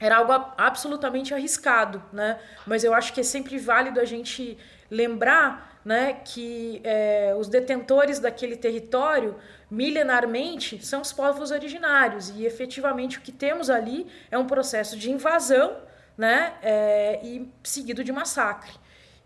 era 0.00 0.16
algo 0.16 0.32
absolutamente 0.56 1.32
arriscado, 1.32 2.02
né? 2.12 2.38
Mas 2.66 2.82
eu 2.82 2.92
acho 2.94 3.12
que 3.12 3.20
é 3.20 3.22
sempre 3.22 3.58
válido 3.58 4.00
a 4.00 4.04
gente 4.04 4.58
lembrar, 4.90 5.80
né, 5.84 6.20
que 6.24 6.80
é, 6.82 7.34
os 7.38 7.48
detentores 7.48 8.18
daquele 8.18 8.56
território 8.56 9.36
milenarmente 9.70 10.84
são 10.84 11.00
os 11.00 11.12
povos 11.12 11.50
originários 11.50 12.30
e 12.30 12.44
efetivamente 12.44 13.18
o 13.18 13.20
que 13.20 13.32
temos 13.32 13.70
ali 13.70 14.06
é 14.30 14.36
um 14.36 14.46
processo 14.46 14.96
de 14.98 15.10
invasão, 15.10 15.76
né, 16.16 16.54
é, 16.60 17.20
e 17.22 17.48
seguido 17.62 18.02
de 18.02 18.12
massacre. 18.12 18.72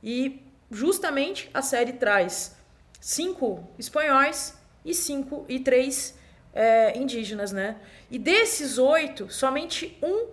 E 0.02 0.42
justamente 0.70 1.50
a 1.54 1.62
série 1.62 1.94
traz 1.94 2.56
cinco 3.00 3.66
espanhóis 3.78 4.61
e 4.84 4.94
cinco 4.94 5.44
e 5.48 5.60
três 5.60 6.18
é, 6.52 6.96
indígenas, 6.98 7.52
né? 7.52 7.76
E 8.10 8.18
desses 8.18 8.78
oito, 8.78 9.30
somente 9.32 9.98
um 10.02 10.28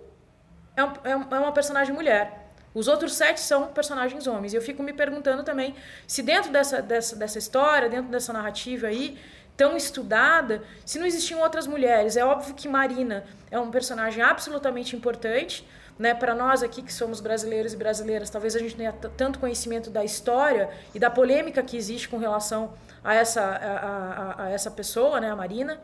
é, 0.76 0.84
um 0.84 0.92
é, 1.04 1.10
é 1.10 1.38
uma 1.38 1.52
personagem 1.52 1.94
mulher. 1.94 2.52
Os 2.72 2.86
outros 2.86 3.14
sete 3.14 3.40
são 3.40 3.68
personagens 3.68 4.26
homens. 4.26 4.52
E 4.52 4.56
eu 4.56 4.62
fico 4.62 4.82
me 4.82 4.92
perguntando 4.92 5.42
também 5.42 5.74
se 6.06 6.22
dentro 6.22 6.52
dessa, 6.52 6.80
dessa, 6.80 7.16
dessa 7.16 7.38
história, 7.38 7.88
dentro 7.88 8.10
dessa 8.10 8.32
narrativa 8.32 8.86
aí, 8.86 9.18
tão 9.56 9.76
estudada 9.76 10.62
se 10.84 10.98
não 10.98 11.06
existiam 11.06 11.40
outras 11.40 11.66
mulheres. 11.66 12.16
É 12.16 12.24
óbvio 12.24 12.54
que 12.54 12.68
Marina 12.68 13.24
é 13.50 13.58
um 13.58 13.70
personagem 13.70 14.22
absolutamente 14.22 14.94
importante, 14.94 15.66
né, 16.00 16.14
para 16.14 16.34
nós 16.34 16.62
aqui 16.62 16.80
que 16.80 16.90
somos 16.90 17.20
brasileiros 17.20 17.74
e 17.74 17.76
brasileiras, 17.76 18.30
talvez 18.30 18.56
a 18.56 18.58
gente 18.58 18.74
tenha 18.74 18.90
tanto 18.90 19.38
conhecimento 19.38 19.90
da 19.90 20.02
história 20.02 20.70
e 20.94 20.98
da 20.98 21.10
polêmica 21.10 21.62
que 21.62 21.76
existe 21.76 22.08
com 22.08 22.16
relação 22.16 22.72
a 23.04 23.14
essa, 23.14 23.42
a, 23.42 24.44
a, 24.44 24.44
a 24.44 24.50
essa 24.50 24.70
pessoa, 24.70 25.20
né, 25.20 25.30
a 25.30 25.36
Marina. 25.36 25.78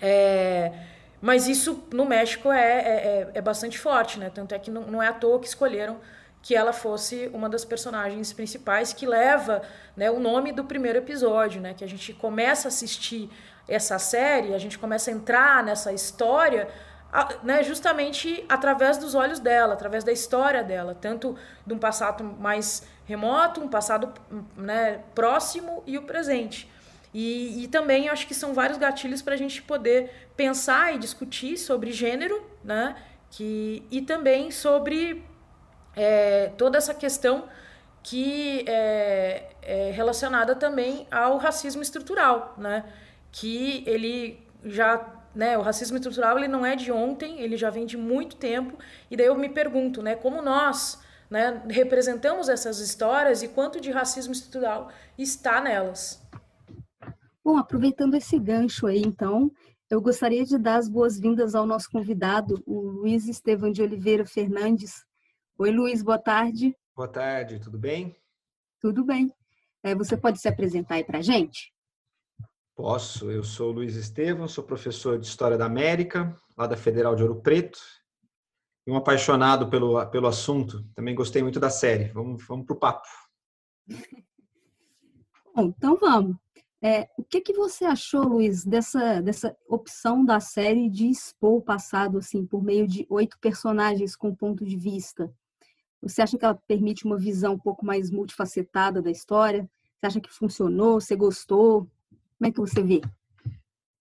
É, 0.00 0.70
mas 1.20 1.48
isso 1.48 1.82
no 1.92 2.04
México 2.04 2.52
é, 2.52 2.60
é, 2.62 2.94
é, 2.94 3.30
é 3.34 3.40
bastante 3.40 3.80
forte, 3.80 4.16
né? 4.16 4.30
Tanto 4.32 4.54
é 4.54 4.60
que 4.60 4.70
não, 4.70 4.82
não 4.82 5.02
é 5.02 5.08
à 5.08 5.12
toa 5.12 5.40
que 5.40 5.48
escolheram 5.48 5.98
que 6.40 6.54
ela 6.54 6.72
fosse 6.72 7.28
uma 7.34 7.48
das 7.48 7.64
personagens 7.64 8.32
principais 8.32 8.92
que 8.92 9.06
leva 9.06 9.62
né, 9.96 10.08
o 10.08 10.20
nome 10.20 10.52
do 10.52 10.64
primeiro 10.64 10.98
episódio, 10.98 11.60
né? 11.60 11.74
Que 11.74 11.82
a 11.82 11.88
gente 11.88 12.12
começa 12.12 12.68
a 12.68 12.70
assistir 12.70 13.28
essa 13.66 13.98
série, 13.98 14.54
a 14.54 14.58
gente 14.58 14.78
começa 14.78 15.10
a 15.10 15.14
entrar 15.14 15.64
nessa 15.64 15.92
história 15.92 16.68
né, 17.42 17.62
justamente 17.62 18.44
através 18.48 18.96
dos 18.96 19.14
olhos 19.14 19.38
dela, 19.38 19.74
através 19.74 20.02
da 20.02 20.12
história 20.12 20.64
dela, 20.64 20.96
tanto 20.98 21.36
de 21.66 21.74
um 21.74 21.78
passado 21.78 22.24
mais 22.24 22.86
remoto, 23.04 23.60
um 23.60 23.68
passado 23.68 24.12
né, 24.56 25.00
próximo 25.14 25.82
e 25.86 25.98
o 25.98 26.02
presente. 26.02 26.70
E, 27.12 27.64
e 27.64 27.68
também 27.68 28.08
acho 28.08 28.26
que 28.26 28.34
são 28.34 28.54
vários 28.54 28.78
gatilhos 28.78 29.20
para 29.20 29.34
a 29.34 29.36
gente 29.36 29.60
poder 29.62 30.30
pensar 30.34 30.94
e 30.94 30.98
discutir 30.98 31.58
sobre 31.58 31.92
gênero, 31.92 32.42
né? 32.64 32.96
Que, 33.30 33.86
e 33.90 34.00
também 34.00 34.50
sobre 34.50 35.22
é, 35.94 36.50
toda 36.56 36.78
essa 36.78 36.94
questão 36.94 37.48
que 38.02 38.64
é, 38.66 39.50
é 39.60 39.90
relacionada 39.90 40.56
também 40.56 41.06
ao 41.10 41.36
racismo 41.36 41.82
estrutural, 41.82 42.54
né? 42.56 42.84
Que 43.30 43.84
ele 43.86 44.42
já 44.64 45.21
né, 45.34 45.56
o 45.56 45.62
racismo 45.62 45.96
estrutural 45.96 46.38
ele 46.38 46.48
não 46.48 46.64
é 46.64 46.76
de 46.76 46.92
ontem, 46.92 47.40
ele 47.40 47.56
já 47.56 47.70
vem 47.70 47.86
de 47.86 47.96
muito 47.96 48.36
tempo. 48.36 48.76
E 49.10 49.16
daí 49.16 49.26
eu 49.26 49.34
me 49.34 49.48
pergunto, 49.48 50.02
né, 50.02 50.14
como 50.14 50.42
nós 50.42 51.02
né, 51.30 51.62
representamos 51.68 52.48
essas 52.48 52.78
histórias 52.78 53.42
e 53.42 53.48
quanto 53.48 53.80
de 53.80 53.90
racismo 53.90 54.32
estrutural 54.32 54.90
está 55.16 55.60
nelas. 55.60 56.22
Bom, 57.44 57.56
aproveitando 57.56 58.14
esse 58.14 58.38
gancho 58.38 58.86
aí, 58.86 59.00
então, 59.00 59.50
eu 59.90 60.00
gostaria 60.00 60.44
de 60.44 60.56
dar 60.58 60.76
as 60.76 60.88
boas-vindas 60.88 61.54
ao 61.54 61.66
nosso 61.66 61.90
convidado, 61.90 62.62
o 62.66 62.80
Luiz 62.80 63.26
Estevam 63.26 63.72
de 63.72 63.82
Oliveira 63.82 64.24
Fernandes. 64.24 65.04
Oi, 65.58 65.70
Luiz, 65.70 66.02
boa 66.02 66.18
tarde. 66.18 66.76
Boa 66.94 67.08
tarde, 67.08 67.58
tudo 67.58 67.78
bem? 67.78 68.16
Tudo 68.80 69.04
bem. 69.04 69.32
É, 69.82 69.94
você 69.94 70.16
pode 70.16 70.40
se 70.40 70.48
apresentar 70.48 70.96
aí 70.96 71.04
para 71.04 71.18
a 71.18 71.22
gente? 71.22 71.72
Posso. 72.82 73.30
Eu 73.30 73.44
sou 73.44 73.70
Luiz 73.70 73.94
Estevam, 73.94 74.48
sou 74.48 74.64
professor 74.64 75.16
de 75.16 75.24
História 75.24 75.56
da 75.56 75.66
América, 75.66 76.36
lá 76.58 76.66
da 76.66 76.76
Federal 76.76 77.14
de 77.14 77.22
Ouro 77.22 77.40
Preto, 77.40 77.78
e 78.84 78.90
um 78.90 78.96
apaixonado 78.96 79.70
pelo, 79.70 80.04
pelo 80.06 80.26
assunto. 80.26 80.84
Também 80.92 81.14
gostei 81.14 81.44
muito 81.44 81.60
da 81.60 81.70
série. 81.70 82.08
Vamos, 82.08 82.44
vamos 82.44 82.66
para 82.66 82.74
o 82.74 82.78
papo. 82.80 83.06
Bom, 85.54 85.66
então 85.66 85.96
vamos. 85.96 86.36
É, 86.82 87.08
o 87.16 87.22
que, 87.22 87.40
que 87.40 87.52
você 87.52 87.84
achou, 87.84 88.24
Luiz, 88.24 88.64
dessa, 88.64 89.22
dessa 89.22 89.56
opção 89.68 90.24
da 90.24 90.40
série 90.40 90.90
de 90.90 91.06
expor 91.06 91.58
o 91.58 91.62
passado 91.62 92.18
assim, 92.18 92.44
por 92.44 92.64
meio 92.64 92.88
de 92.88 93.06
oito 93.08 93.38
personagens 93.38 94.16
com 94.16 94.34
ponto 94.34 94.64
de 94.64 94.76
vista? 94.76 95.32
Você 96.02 96.20
acha 96.20 96.36
que 96.36 96.44
ela 96.44 96.60
permite 96.66 97.04
uma 97.04 97.16
visão 97.16 97.54
um 97.54 97.60
pouco 97.60 97.86
mais 97.86 98.10
multifacetada 98.10 99.00
da 99.00 99.08
história? 99.12 99.70
Você 100.00 100.06
acha 100.06 100.20
que 100.20 100.32
funcionou? 100.32 101.00
Você 101.00 101.14
gostou? 101.14 101.88
Como 102.42 102.50
é 102.50 102.52
que 102.52 102.60
você 102.60 102.82
vê? 102.82 103.00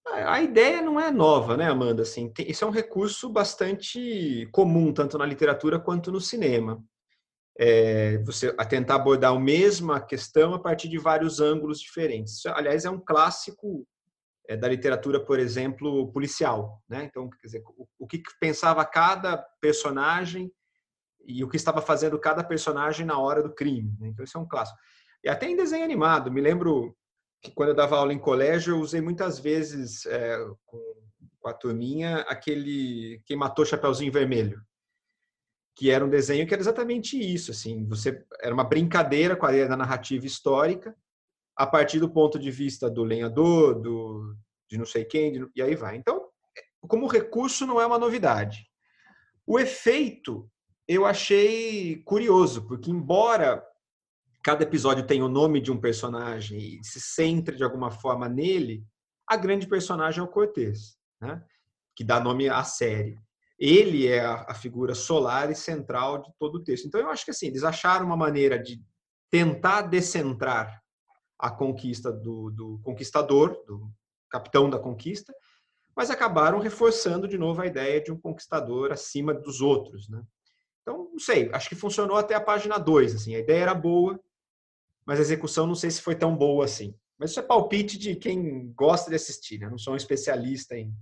A 0.07 0.41
ideia 0.41 0.81
não 0.81 0.99
é 0.99 1.11
nova, 1.11 1.55
né, 1.55 1.69
Amanda? 1.69 2.01
Assim, 2.01 2.33
isso 2.39 2.65
é 2.65 2.67
um 2.67 2.71
recurso 2.71 3.29
bastante 3.29 4.49
comum, 4.51 4.91
tanto 4.91 5.15
na 5.15 5.27
literatura 5.27 5.79
quanto 5.79 6.11
no 6.11 6.19
cinema. 6.19 6.83
É, 7.55 8.17
você 8.23 8.51
tentar 8.67 8.95
abordar 8.95 9.31
a 9.31 9.39
mesma 9.39 10.01
questão 10.01 10.55
a 10.55 10.59
partir 10.59 10.89
de 10.89 10.97
vários 10.97 11.39
ângulos 11.39 11.79
diferentes. 11.79 12.37
Isso, 12.37 12.49
aliás, 12.49 12.83
é 12.83 12.89
um 12.89 12.99
clássico 12.99 13.87
é, 14.49 14.57
da 14.57 14.67
literatura, 14.67 15.23
por 15.23 15.37
exemplo, 15.37 16.11
policial. 16.11 16.81
Né? 16.89 17.03
Então, 17.03 17.29
quer 17.29 17.45
dizer, 17.45 17.63
o, 17.77 17.87
o 17.99 18.07
que 18.07 18.23
pensava 18.39 18.83
cada 18.83 19.37
personagem 19.61 20.51
e 21.27 21.43
o 21.43 21.47
que 21.47 21.57
estava 21.57 21.79
fazendo 21.79 22.17
cada 22.17 22.43
personagem 22.43 23.05
na 23.05 23.19
hora 23.19 23.43
do 23.43 23.53
crime. 23.53 23.95
Né? 23.99 24.07
Então, 24.07 24.25
isso 24.25 24.35
é 24.35 24.41
um 24.41 24.47
clássico. 24.47 24.79
E 25.23 25.29
até 25.29 25.47
em 25.47 25.55
desenho 25.55 25.83
animado, 25.83 26.31
me 26.31 26.41
lembro 26.41 26.97
que 27.41 27.51
quando 27.51 27.69
eu 27.69 27.75
dava 27.75 27.97
aula 27.97 28.13
em 28.13 28.19
colégio, 28.19 28.75
eu 28.75 28.79
usei 28.79 29.01
muitas 29.01 29.39
vezes 29.39 30.05
é, 30.05 30.37
com, 30.65 30.79
a 31.45 31.53
turminha 31.53 32.17
aquele 32.27 33.21
Quem 33.25 33.35
Matou 33.35 33.65
Chapeuzinho 33.65 34.11
Vermelho, 34.11 34.61
que 35.75 35.89
era 35.89 36.05
um 36.05 36.09
desenho 36.09 36.45
que 36.45 36.53
era 36.53 36.61
exatamente 36.61 37.17
isso, 37.17 37.49
assim, 37.49 37.87
você 37.87 38.23
era 38.41 38.53
uma 38.53 38.63
brincadeira 38.63 39.35
com 39.35 39.45
a 39.45 39.51
da 39.51 39.75
narrativa 39.75 40.25
histórica, 40.25 40.95
a 41.55 41.65
partir 41.65 41.99
do 41.99 42.11
ponto 42.11 42.37
de 42.37 42.51
vista 42.51 42.89
do 42.89 43.03
lenhador, 43.03 43.79
do, 43.79 44.35
de 44.69 44.77
não 44.77 44.85
sei 44.85 45.03
quem, 45.03 45.31
de, 45.31 45.47
e 45.55 45.61
aí 45.61 45.75
vai. 45.75 45.95
Então, 45.95 46.29
como 46.87 47.07
recurso 47.07 47.65
não 47.65 47.81
é 47.81 47.85
uma 47.85 47.97
novidade. 47.97 48.67
O 49.45 49.59
efeito 49.59 50.49
eu 50.87 51.05
achei 51.05 52.01
curioso, 52.03 52.67
porque 52.67 52.91
embora 52.91 53.63
cada 54.43 54.63
episódio 54.63 55.05
tem 55.05 55.21
o 55.21 55.29
nome 55.29 55.61
de 55.61 55.71
um 55.71 55.79
personagem 55.79 56.59
e 56.59 56.83
se 56.83 56.99
centre 56.99 57.55
de 57.55 57.63
alguma 57.63 57.91
forma 57.91 58.27
nele, 58.27 58.83
a 59.27 59.37
grande 59.37 59.67
personagem 59.67 60.19
é 60.19 60.23
o 60.23 60.27
Cortez, 60.27 60.97
né? 61.21 61.43
que 61.95 62.03
dá 62.03 62.19
nome 62.19 62.49
à 62.49 62.63
série. 62.63 63.17
Ele 63.59 64.07
é 64.07 64.25
a, 64.25 64.53
figura 64.55 64.95
solar 64.95 65.51
e 65.51 65.55
central 65.55 66.21
de 66.23 66.31
todo 66.39 66.55
o 66.55 66.63
texto. 66.63 66.87
Então, 66.87 66.99
eu 66.99 67.09
acho 67.09 67.23
que 67.23 67.31
assim, 67.31 67.47
eles 67.47 67.63
acharam 67.63 68.05
uma 68.05 68.17
maneira 68.17 68.57
de 68.57 68.81
tentar 69.29 69.83
descentrar 69.83 70.81
a 71.37 71.51
conquista 71.51 72.11
do, 72.11 72.49
do 72.49 72.79
conquistador, 72.83 73.63
do 73.67 73.91
capitão 74.29 74.69
da 74.69 74.79
conquista, 74.79 75.33
mas 75.95 76.09
acabaram 76.09 76.59
reforçando 76.59 77.27
de 77.27 77.37
novo 77.37 77.61
a 77.61 77.67
ideia 77.67 78.01
de 78.01 78.11
um 78.11 78.19
conquistador 78.19 78.91
acima 78.91 79.33
dos 79.33 79.61
outros. 79.61 80.09
Né? 80.09 80.23
Então, 80.81 81.09
não 81.11 81.19
sei, 81.19 81.49
acho 81.53 81.69
que 81.69 81.75
funcionou 81.75 82.17
até 82.17 82.33
a 82.33 82.41
página 82.41 82.77
2. 82.77 83.15
Assim, 83.15 83.35
a 83.35 83.39
ideia 83.39 83.61
era 83.61 83.73
boa, 83.75 84.19
mas 85.05 85.19
a 85.19 85.21
execução 85.21 85.67
não 85.67 85.75
sei 85.75 85.91
se 85.91 86.01
foi 86.01 86.15
tão 86.15 86.35
boa 86.35 86.65
assim. 86.65 86.93
Mas 87.17 87.31
isso 87.31 87.39
é 87.39 87.43
palpite 87.43 87.97
de 87.97 88.15
quem 88.15 88.71
gosta 88.73 89.09
de 89.09 89.15
assistir, 89.15 89.59
né? 89.59 89.69
Não 89.69 89.77
sou 89.77 89.93
um 89.93 89.97
especialista 89.97 90.75
em, 90.75 90.93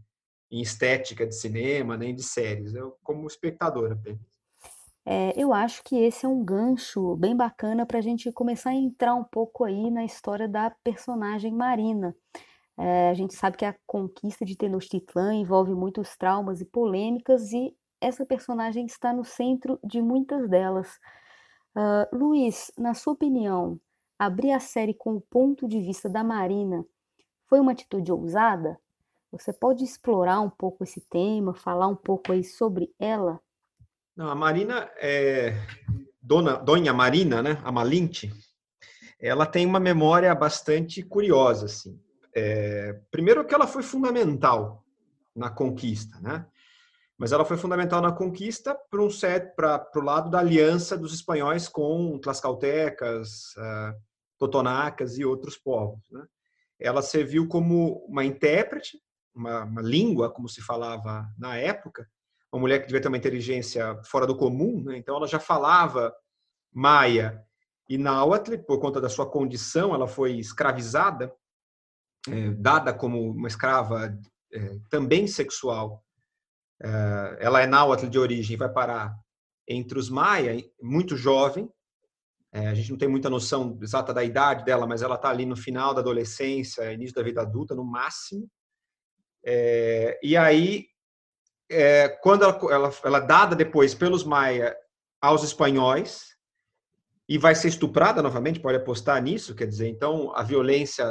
em 0.52 0.62
estética 0.62 1.26
de 1.26 1.36
cinema, 1.36 1.96
nem 1.96 2.14
de 2.14 2.24
séries. 2.24 2.74
Eu 2.74 2.98
como 3.04 3.28
espectador 3.28 3.92
apenas. 3.92 4.20
É, 5.06 5.34
eu 5.42 5.54
acho 5.54 5.84
que 5.84 5.96
esse 5.96 6.26
é 6.26 6.30
um 6.30 6.44
gancho 6.44 7.16
bem 7.16 7.36
bacana 7.36 7.86
para 7.86 7.98
a 7.98 8.02
gente 8.02 8.32
começar 8.32 8.72
a 8.72 8.76
entrar 8.76 9.16
um 9.16 9.24
pouco 9.24 9.64
aí 9.64 9.90
na 9.90 10.04
história 10.04 10.48
da 10.48 10.70
personagem 10.84 11.54
Marina. 11.54 12.16
É, 12.78 13.10
a 13.10 13.14
gente 13.14 13.34
sabe 13.34 13.58
que 13.58 13.66
a 13.66 13.76
conquista 13.88 14.46
de 14.46 14.56
Tenochtitlan 14.56 15.36
envolve 15.36 15.74
muitos 15.74 16.16
traumas 16.16 16.62
e 16.62 16.66
polêmicas 16.66 17.52
e 17.52 17.76
essa 18.00 18.26
personagem 18.26 18.86
está 18.86 19.12
no 19.12 19.26
centro 19.26 19.80
de 19.84 20.02
muitas 20.02 20.50
delas. 20.50 21.00
Uh, 21.76 22.16
Luiz, 22.16 22.72
na 22.78 22.94
sua 22.94 23.14
opinião, 23.14 23.80
abrir 24.20 24.52
a 24.52 24.60
série 24.60 24.94
com 24.94 25.16
o 25.16 25.22
ponto 25.22 25.66
de 25.66 25.80
vista 25.80 26.10
da 26.10 26.24
Marina 26.24 26.86
foi 27.48 27.62
uma 27.62 27.72
atitude 27.72 28.12
ousada? 28.12 28.78
Você 29.32 29.54
pode 29.54 29.84
explorar 29.84 30.42
um 30.42 30.50
pouco 30.50 30.84
esse 30.84 31.00
tema, 31.00 31.54
falar 31.54 31.88
um 31.88 31.96
pouco 31.96 32.34
aí 32.34 32.44
sobre 32.44 32.94
ela? 33.00 33.40
Não, 34.16 34.28
a 34.30 34.36
Marina 34.36 34.92
é 34.98 35.54
Dona 36.22 36.58
Dona 36.58 36.92
Marina, 36.92 37.42
né? 37.42 37.62
A 37.64 37.72
Malinte, 37.72 38.34
ela 39.20 39.46
tem 39.46 39.66
uma 39.66 39.80
memória 39.80 40.34
bastante 40.36 41.02
curiosa, 41.02 41.68
assim. 41.68 42.00
É, 42.36 43.00
primeiro 43.10 43.46
que 43.46 43.56
ela 43.56 43.68
foi 43.68 43.84
fundamental 43.84 44.84
na 45.36 45.50
conquista, 45.50 46.20
né? 46.20 46.46
Mas 47.18 47.32
ela 47.32 47.44
foi 47.44 47.58
fundamental 47.58 48.02
na 48.02 48.12
conquista 48.12 48.76
para 48.90 49.02
um 49.02 49.10
para 49.56 49.90
o 49.96 50.02
lado 50.02 50.30
da 50.30 50.40
aliança 50.40 50.98
dos 50.98 51.14
espanhóis 51.14 51.68
com 51.68 52.18
tlascaltecas, 52.18 53.56
uh, 53.58 54.09
totonacas 54.40 55.18
e 55.20 55.26
outros 55.26 55.58
povos. 55.58 56.00
Né? 56.10 56.26
Ela 56.80 57.02
serviu 57.02 57.48
como 57.48 58.06
uma 58.08 58.24
intérprete, 58.24 58.98
uma, 59.36 59.66
uma, 59.66 59.82
língua, 59.82 60.32
como 60.32 60.50
se 60.50 60.62
falava 60.62 61.30
na 61.38 61.58
época, 61.58 62.10
uma 62.52 62.62
mulher 62.62 62.80
que 62.80 62.88
devia 62.88 63.02
ter 63.02 63.10
uma 63.10 63.18
inteligência 63.18 64.02
fora 64.06 64.26
do 64.26 64.36
comum, 64.36 64.82
né? 64.84 64.98
então 64.98 65.16
ela 65.16 65.28
já 65.28 65.40
falava 65.40 66.16
maia 66.74 67.46
e 67.88 67.98
náhuatl, 67.98 68.58
por 68.60 68.80
conta 68.80 69.02
da 69.02 69.10
sua 69.10 69.30
condição, 69.30 69.94
ela 69.94 70.08
foi 70.08 70.38
escravizada, 70.38 71.34
é, 72.28 72.52
dada 72.52 72.94
como 72.94 73.32
uma 73.32 73.48
escrava 73.48 74.18
é, 74.52 74.80
também 74.90 75.28
sexual. 75.28 76.04
É, 76.82 77.38
ela 77.40 77.62
é 77.62 77.68
náhuatl 77.68 78.08
de 78.08 78.20
origem, 78.20 78.58
vai 78.58 78.70
parar 78.72 79.16
entre 79.68 80.00
os 80.00 80.10
maia, 80.10 80.64
muito 80.82 81.16
jovem, 81.16 81.70
É, 82.52 82.68
a 82.68 82.74
gente 82.74 82.90
não 82.90 82.98
tem 82.98 83.08
muita 83.08 83.30
noção 83.30 83.78
exata 83.82 84.14
da 84.14 84.24
idade 84.24 84.66
dela, 84.66 84.88
mas 84.88 85.02
ela 85.02 85.16
está 85.16 85.30
ali 85.30 85.46
no 85.46 85.56
final 85.56 85.94
da 85.94 86.02
adolescência, 86.02 86.92
início 86.92 87.16
da 87.16 87.24
vida 87.24 87.42
adulta, 87.42 87.76
no 87.76 87.84
máximo. 87.84 88.50
É, 89.46 90.20
e 90.24 90.36
aí, 90.36 90.88
é, 91.70 92.10
quando 92.10 92.44
ela, 92.44 92.60
ela, 92.72 92.94
ela 93.04 93.18
é 93.20 93.28
dada 93.28 93.56
depois 93.56 93.94
pelos 93.94 94.24
Maia 94.24 94.76
aos 95.22 95.44
espanhóis, 95.44 96.30
e 97.30 97.38
vai 97.38 97.54
ser 97.54 97.68
estuprada 97.68 98.24
novamente, 98.24 98.60
pode 98.60 98.78
apostar 98.78 99.22
nisso, 99.22 99.54
quer 99.54 99.68
dizer, 99.68 99.88
então 99.88 100.36
a 100.36 100.42
violência 100.42 101.06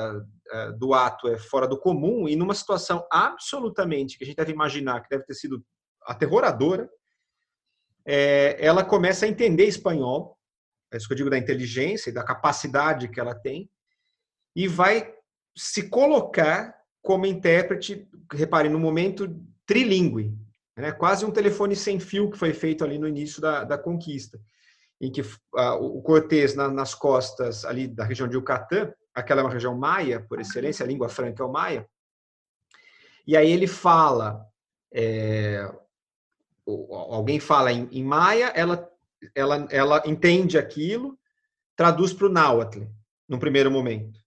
é, 0.51 0.73
do 0.73 0.93
ato 0.93 1.29
é 1.29 1.39
fora 1.39 1.69
do 1.69 1.79
comum 1.79 2.29
e 2.29 2.35
numa 2.35 2.55
situação 2.55 3.07
absolutamente 3.09 4.19
que 4.19 4.25
a 4.25 4.27
gente 4.27 4.37
deve 4.37 4.53
imaginar 4.53 5.01
que 5.01 5.09
deve 5.09 5.25
ter 5.25 5.35
sido 5.35 5.65
aterroradora, 6.03 6.91
é, 8.05 8.57
ela 8.59 8.83
começa 8.83 9.27
a 9.27 9.29
entender 9.29 9.67
espanhol, 9.67 10.37
é 10.93 10.97
isso 10.97 11.07
que 11.07 11.13
eu 11.13 11.17
digo 11.17 11.31
da 11.31 11.39
inteligência 11.39 12.11
e 12.11 12.13
da 12.13 12.25
capacidade 12.25 13.09
que 13.09 13.21
ela 13.21 13.35
tem, 13.35 13.71
e 14.55 14.67
vai 14.67 15.15
se 15.57 15.89
colocar 15.89 16.75
como 17.03 17.27
intérprete, 17.27 18.09
repare, 18.33 18.69
no 18.69 18.79
momento 18.79 19.41
trilingue, 19.67 20.37
né? 20.77 20.93
quase 20.93 21.25
um 21.25 21.31
telefone 21.31 21.77
sem 21.77 21.99
fio 22.01 22.31
que 22.31 22.39
foi 22.39 22.53
feito 22.53 22.85
ali 22.85 22.99
no 22.99 23.09
início 23.09 23.41
da, 23.41 23.65
da 23.65 23.79
conquista 23.79 24.41
em 25.01 25.11
que 25.11 25.21
uh, 25.21 25.75
o 25.81 26.03
Cortés 26.03 26.55
na, 26.55 26.69
nas 26.69 26.95
costas 26.95 27.65
ali 27.65 27.87
da 27.87 28.05
região 28.05 28.29
de 28.29 28.37
Yucatán, 28.37 28.93
aquela 29.15 29.41
é 29.41 29.45
uma 29.45 29.53
região 29.53 29.77
maia, 29.77 30.25
por 30.29 30.41
excelência, 30.41 30.85
a 30.85 30.87
língua 30.87 31.09
franca 31.09 31.43
é 31.43 31.47
o 31.47 31.53
maia, 31.53 31.89
e 33.27 33.37
aí 33.37 33.51
ele 33.51 33.67
fala, 33.67 34.45
é, 34.93 35.71
alguém 36.67 37.39
fala 37.39 37.71
em, 37.71 37.89
em, 37.93 38.03
maia, 38.03 38.47
ela, 38.57 38.91
ela, 39.35 39.67
ela 39.71 40.03
entende 40.07 40.59
aquilo, 40.59 41.19
traduz 41.77 42.13
para 42.13 42.27
o 42.27 42.33
náhuatl, 42.33 42.83
no 43.29 43.39
primeiro 43.39 43.71
momento. 43.71 44.19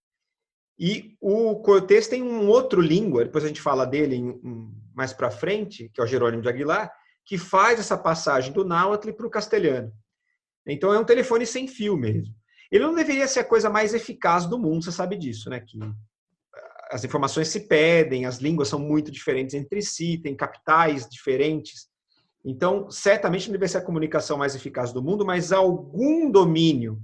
E 0.80 1.16
o 1.22 1.62
Cortés 1.62 2.08
tem 2.08 2.24
um 2.24 2.48
outro 2.48 2.82
língua, 2.82 3.26
depois 3.26 3.44
a 3.44 3.48
gente 3.48 3.62
fala 3.62 3.86
dele 3.86 4.20
mais 4.96 5.14
para 5.14 5.30
frente, 5.30 5.90
que 5.94 6.02
é 6.02 6.04
o 6.04 6.08
Jerônimo 6.08 6.42
de 6.42 6.50
Aguilar, 6.50 6.92
que 7.26 7.38
faz 7.38 7.80
essa 7.80 7.98
passagem 7.98 8.52
do 8.52 8.66
náhuatl 8.66 9.12
para 9.12 9.28
o 9.28 9.30
castelhano. 9.30 9.94
Então 10.66 10.94
é 10.94 11.00
um 11.00 11.06
telefone 11.06 11.46
sem 11.46 11.68
fio 11.68 11.96
mesmo. 11.96 12.34
Ele 12.72 12.84
não 12.84 12.96
deveria 12.96 13.28
ser 13.28 13.42
a 13.42 13.46
coisa 13.46 13.70
mais 13.70 13.94
eficaz 13.94 14.46
do 14.46 14.58
mundo, 14.58 14.84
você 14.84 14.92
sabe 14.92 15.18
disso, 15.18 15.50
né? 15.50 15.60
Que 15.60 15.78
as 16.90 17.04
informações 17.04 17.48
se 17.48 17.68
pedem, 17.68 18.26
as 18.26 18.38
línguas 18.38 18.68
são 18.68 18.80
muito 18.80 19.12
diferentes 19.12 19.54
entre 19.54 19.82
si, 19.82 20.18
tem 20.18 20.36
capitais 20.36 21.08
diferentes. 21.08 21.91
Então, 22.44 22.90
certamente 22.90 23.48
não 23.48 23.54
deveria 23.54 23.74
ser 23.74 23.78
a 23.78 23.86
comunicação 23.86 24.38
mais 24.38 24.56
eficaz 24.56 24.92
do 24.92 25.02
mundo, 25.02 25.26
mas 25.26 25.52
algum 25.52 26.30
domínio 26.32 27.02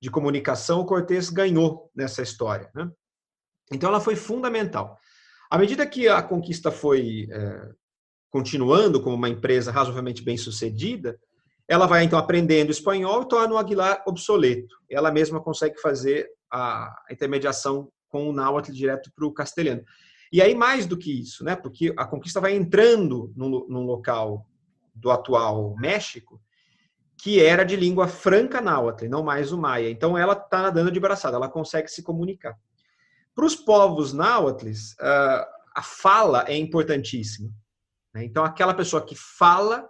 de 0.00 0.10
comunicação 0.10 0.80
o 0.80 0.86
Cortes 0.86 1.30
ganhou 1.30 1.90
nessa 1.94 2.22
história. 2.22 2.70
Né? 2.74 2.90
Então, 3.72 3.88
ela 3.88 4.00
foi 4.00 4.14
fundamental. 4.14 4.98
À 5.50 5.58
medida 5.58 5.86
que 5.86 6.08
a 6.08 6.22
conquista 6.22 6.70
foi 6.70 7.28
é, 7.30 7.70
continuando 8.30 9.02
como 9.02 9.16
uma 9.16 9.28
empresa 9.28 9.70
razoavelmente 9.70 10.22
bem 10.22 10.36
sucedida, 10.36 11.18
ela 11.68 11.86
vai 11.86 12.04
então 12.04 12.18
aprendendo 12.18 12.70
espanhol 12.70 13.22
e 13.22 13.28
torna 13.28 13.54
o 13.54 13.58
Aguilar 13.58 14.02
obsoleto. 14.06 14.74
Ela 14.90 15.12
mesma 15.12 15.40
consegue 15.40 15.80
fazer 15.80 16.28
a 16.50 16.94
intermediação 17.10 17.90
com 18.08 18.28
o 18.28 18.32
náhuatl 18.32 18.72
direto 18.72 19.10
para 19.14 19.26
o 19.26 19.32
castelhano. 19.32 19.82
E 20.32 20.40
aí 20.40 20.54
mais 20.54 20.86
do 20.86 20.96
que 20.96 21.20
isso, 21.20 21.44
né? 21.44 21.54
Porque 21.54 21.92
a 21.96 22.06
conquista 22.06 22.40
vai 22.40 22.54
entrando 22.54 23.32
num 23.36 23.84
local 23.84 24.46
do 24.94 25.10
atual 25.10 25.74
México 25.76 26.40
que 27.22 27.40
era 27.40 27.64
de 27.64 27.76
língua 27.76 28.08
franca 28.08 28.60
náhuatl, 28.60 29.06
não 29.08 29.22
mais 29.22 29.52
o 29.52 29.56
maia. 29.58 29.88
Então 29.88 30.18
ela 30.18 30.32
está 30.32 30.60
nadando 30.60 30.90
de 30.90 30.98
braçada, 30.98 31.36
ela 31.36 31.48
consegue 31.48 31.86
se 31.86 32.02
comunicar. 32.02 32.58
Para 33.32 33.44
os 33.44 33.54
povos 33.54 34.12
náhuatls, 34.12 34.96
ah, 34.98 35.48
a 35.72 35.82
fala 35.82 36.44
é 36.48 36.56
importantíssima. 36.56 37.48
Né? 38.12 38.24
Então 38.24 38.44
aquela 38.44 38.74
pessoa 38.74 39.06
que 39.06 39.14
fala 39.14 39.88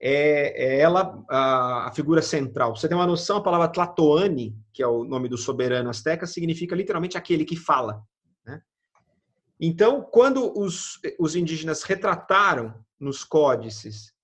é, 0.00 0.76
é 0.76 0.80
ela 0.80 1.20
a, 1.28 1.90
figura 1.92 2.22
central. 2.22 2.76
Você 2.76 2.86
tem 2.86 2.96
uma 2.96 3.06
noção, 3.06 3.38
a 3.38 3.42
palavra 3.42 3.66
Tlatoani, 3.66 4.56
que 4.72 4.80
é 4.80 4.86
o 4.86 5.02
nome 5.02 5.28
do 5.28 5.36
soberano 5.36 5.90
azteca, 5.90 6.24
significa 6.24 6.76
literalmente 6.76 7.18
aquele 7.18 7.44
que 7.44 7.56
fala. 7.56 8.00
Né? 8.46 8.62
Então, 9.58 10.02
quando 10.02 10.56
os, 10.56 11.00
os 11.18 11.34
indígenas 11.34 11.82
retrataram 11.82 12.76
nos 13.00 13.24
códices 13.24 14.14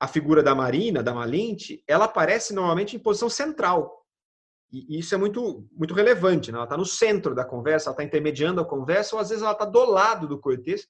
a 0.00 0.08
figura 0.08 0.42
da 0.42 0.54
Marina, 0.54 1.02
da 1.02 1.14
Malinte, 1.14 1.84
ela 1.86 2.06
aparece 2.06 2.54
normalmente 2.54 2.96
em 2.96 2.98
posição 2.98 3.28
central. 3.28 4.00
E 4.72 4.98
isso 4.98 5.14
é 5.14 5.18
muito, 5.18 5.68
muito 5.72 5.94
relevante. 5.94 6.50
Né? 6.50 6.56
Ela 6.56 6.64
está 6.64 6.76
no 6.76 6.86
centro 6.86 7.34
da 7.34 7.44
conversa, 7.44 7.90
ela 7.90 7.94
está 7.94 8.04
intermediando 8.04 8.60
a 8.60 8.64
conversa, 8.64 9.14
ou 9.14 9.20
às 9.20 9.28
vezes 9.28 9.42
ela 9.42 9.52
está 9.52 9.64
do 9.64 9.84
lado 9.84 10.26
do 10.26 10.38
Cortês, 10.38 10.88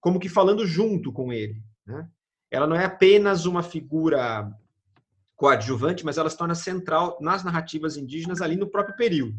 como 0.00 0.20
que 0.20 0.28
falando 0.28 0.64
junto 0.64 1.12
com 1.12 1.32
ele. 1.32 1.60
Né? 1.86 2.08
ela 2.50 2.66
não 2.66 2.76
é 2.76 2.84
apenas 2.84 3.44
uma 3.44 3.62
figura 3.62 4.50
coadjuvante, 5.36 6.04
mas 6.04 6.18
ela 6.18 6.30
se 6.30 6.36
torna 6.36 6.54
central 6.54 7.18
nas 7.20 7.44
narrativas 7.44 7.96
indígenas 7.96 8.40
ali 8.40 8.56
no 8.56 8.70
próprio 8.70 8.96
período. 8.96 9.38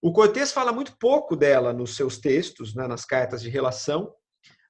O 0.00 0.12
Cortés 0.12 0.52
fala 0.52 0.70
muito 0.70 0.96
pouco 0.96 1.34
dela 1.34 1.72
nos 1.72 1.96
seus 1.96 2.18
textos, 2.18 2.74
né, 2.74 2.86
nas 2.86 3.04
cartas 3.04 3.42
de 3.42 3.48
relação, 3.48 4.14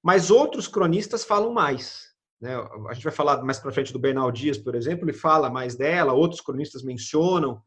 mas 0.02 0.30
outros 0.30 0.66
cronistas 0.66 1.24
falam 1.24 1.52
mais. 1.52 2.07
Né? 2.40 2.54
A 2.88 2.94
gente 2.94 3.04
vai 3.04 3.12
falar 3.12 3.42
mais 3.42 3.58
para 3.58 3.72
frente 3.72 3.92
do 3.92 3.98
Bernal 3.98 4.30
Dias, 4.30 4.58
por 4.58 4.74
exemplo, 4.74 5.04
ele 5.04 5.16
fala 5.16 5.50
mais 5.50 5.76
dela, 5.76 6.12
outros 6.12 6.40
cronistas 6.40 6.82
mencionam. 6.82 7.62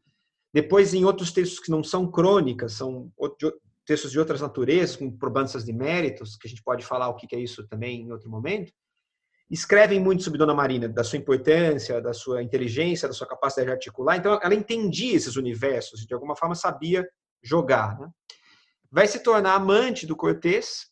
Depois, 0.52 0.94
em 0.94 1.04
outros 1.04 1.32
textos 1.32 1.60
que 1.60 1.70
não 1.70 1.82
são 1.82 2.10
crônicas, 2.10 2.74
são 2.74 3.10
textos 3.86 4.10
de 4.10 4.18
outras 4.18 4.40
naturezas, 4.40 4.96
como 4.96 5.16
probanças 5.16 5.64
de 5.64 5.72
méritos, 5.72 6.36
que 6.36 6.46
a 6.46 6.50
gente 6.50 6.62
pode 6.62 6.84
falar 6.84 7.08
o 7.08 7.16
que 7.16 7.34
é 7.34 7.38
isso 7.38 7.66
também 7.68 8.02
em 8.02 8.12
outro 8.12 8.30
momento, 8.30 8.72
escrevem 9.50 10.00
muito 10.00 10.22
sobre 10.22 10.38
Dona 10.38 10.54
Marina, 10.54 10.88
da 10.88 11.04
sua 11.04 11.18
importância, 11.18 12.00
da 12.00 12.14
sua 12.14 12.42
inteligência, 12.42 13.06
da 13.06 13.12
sua 13.12 13.26
capacidade 13.26 13.66
de 13.66 13.72
articular. 13.72 14.16
Então, 14.16 14.40
ela 14.42 14.54
entendia 14.54 15.14
esses 15.14 15.36
universos 15.36 16.02
e, 16.02 16.06
de 16.06 16.14
alguma 16.14 16.34
forma, 16.34 16.54
sabia 16.54 17.06
jogar. 17.42 17.98
Né? 17.98 18.08
Vai 18.90 19.06
se 19.06 19.22
tornar 19.22 19.54
amante 19.54 20.06
do 20.06 20.16
Cortés. 20.16 20.86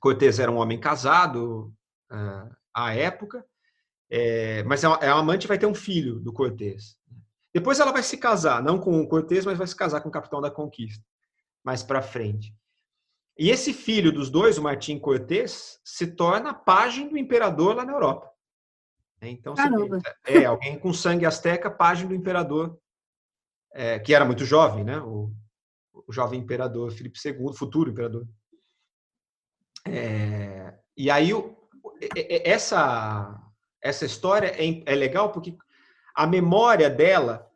Cortés 0.00 0.40
era 0.40 0.50
um 0.50 0.56
homem 0.56 0.80
casado 0.80 1.72
uh, 2.10 2.63
à 2.74 2.94
época, 2.94 3.44
é, 4.10 4.62
mas 4.64 4.82
é 4.84 4.86
é 4.86 5.12
uma 5.12 5.20
amante 5.20 5.46
vai 5.46 5.58
ter 5.58 5.66
um 5.66 5.74
filho 5.74 6.20
do 6.20 6.32
Cortés. 6.32 6.96
Depois 7.52 7.78
ela 7.78 7.92
vai 7.92 8.02
se 8.02 8.16
casar, 8.18 8.62
não 8.62 8.78
com 8.78 9.00
o 9.00 9.08
Cortés, 9.08 9.46
mas 9.46 9.56
vai 9.56 9.66
se 9.66 9.76
casar 9.76 10.00
com 10.00 10.08
o 10.08 10.12
capitão 10.12 10.40
da 10.40 10.50
conquista, 10.50 11.04
mais 11.62 11.82
para 11.82 12.02
frente. 12.02 12.52
E 13.38 13.50
esse 13.50 13.72
filho 13.72 14.12
dos 14.12 14.30
dois, 14.30 14.58
o 14.58 14.62
Martim 14.62 14.98
Cortés, 14.98 15.80
se 15.84 16.06
torna 16.06 16.54
pajem 16.54 17.08
do 17.08 17.18
imperador 17.18 17.74
lá 17.74 17.84
na 17.84 17.92
Europa. 17.92 18.30
É, 19.20 19.28
então, 19.28 19.54
é 20.24 20.44
alguém 20.44 20.78
com 20.78 20.92
sangue 20.92 21.26
asteca, 21.26 21.70
pajem 21.70 22.06
do 22.06 22.14
imperador, 22.14 22.78
é, 23.72 23.98
que 23.98 24.14
era 24.14 24.24
muito 24.24 24.44
jovem, 24.44 24.84
né? 24.84 24.98
O, 25.00 25.32
o, 25.92 26.12
jovem 26.12 26.40
imperador 26.40 26.92
Filipe 26.92 27.18
II, 27.24 27.54
futuro 27.56 27.90
imperador. 27.90 28.26
É, 29.86 30.78
e 30.96 31.10
aí, 31.10 31.30
essa, 32.44 33.40
essa 33.82 34.04
história 34.04 34.48
é, 34.48 34.82
é 34.86 34.94
legal 34.94 35.30
porque 35.32 35.56
a 36.14 36.26
memória 36.26 36.88
dela 36.88 37.48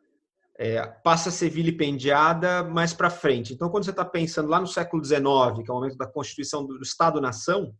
é, 0.57 0.85
passa 0.85 1.29
a 1.29 1.31
ser 1.31 1.49
vilipendiada 1.49 2.63
mais 2.63 2.93
para 2.93 3.09
frente. 3.09 3.53
Então, 3.53 3.69
quando 3.69 3.85
você 3.85 3.91
está 3.91 4.03
pensando 4.03 4.49
lá 4.49 4.59
no 4.59 4.67
século 4.67 5.03
XIX, 5.03 5.21
que 5.63 5.71
é 5.71 5.73
o 5.73 5.75
momento 5.75 5.97
da 5.97 6.05
constituição 6.05 6.65
do 6.65 6.81
Estado-nação, 6.81 7.73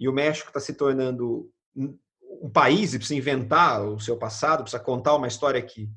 e 0.00 0.08
o 0.08 0.12
México 0.12 0.48
está 0.48 0.58
se 0.58 0.72
tornando 0.72 1.50
um 1.76 2.50
país 2.50 2.94
e 2.94 2.98
precisa 2.98 3.18
inventar 3.18 3.84
o 3.84 4.00
seu 4.00 4.16
passado, 4.16 4.62
precisa 4.62 4.82
contar 4.82 5.14
uma 5.14 5.28
história 5.28 5.60
que, 5.60 5.90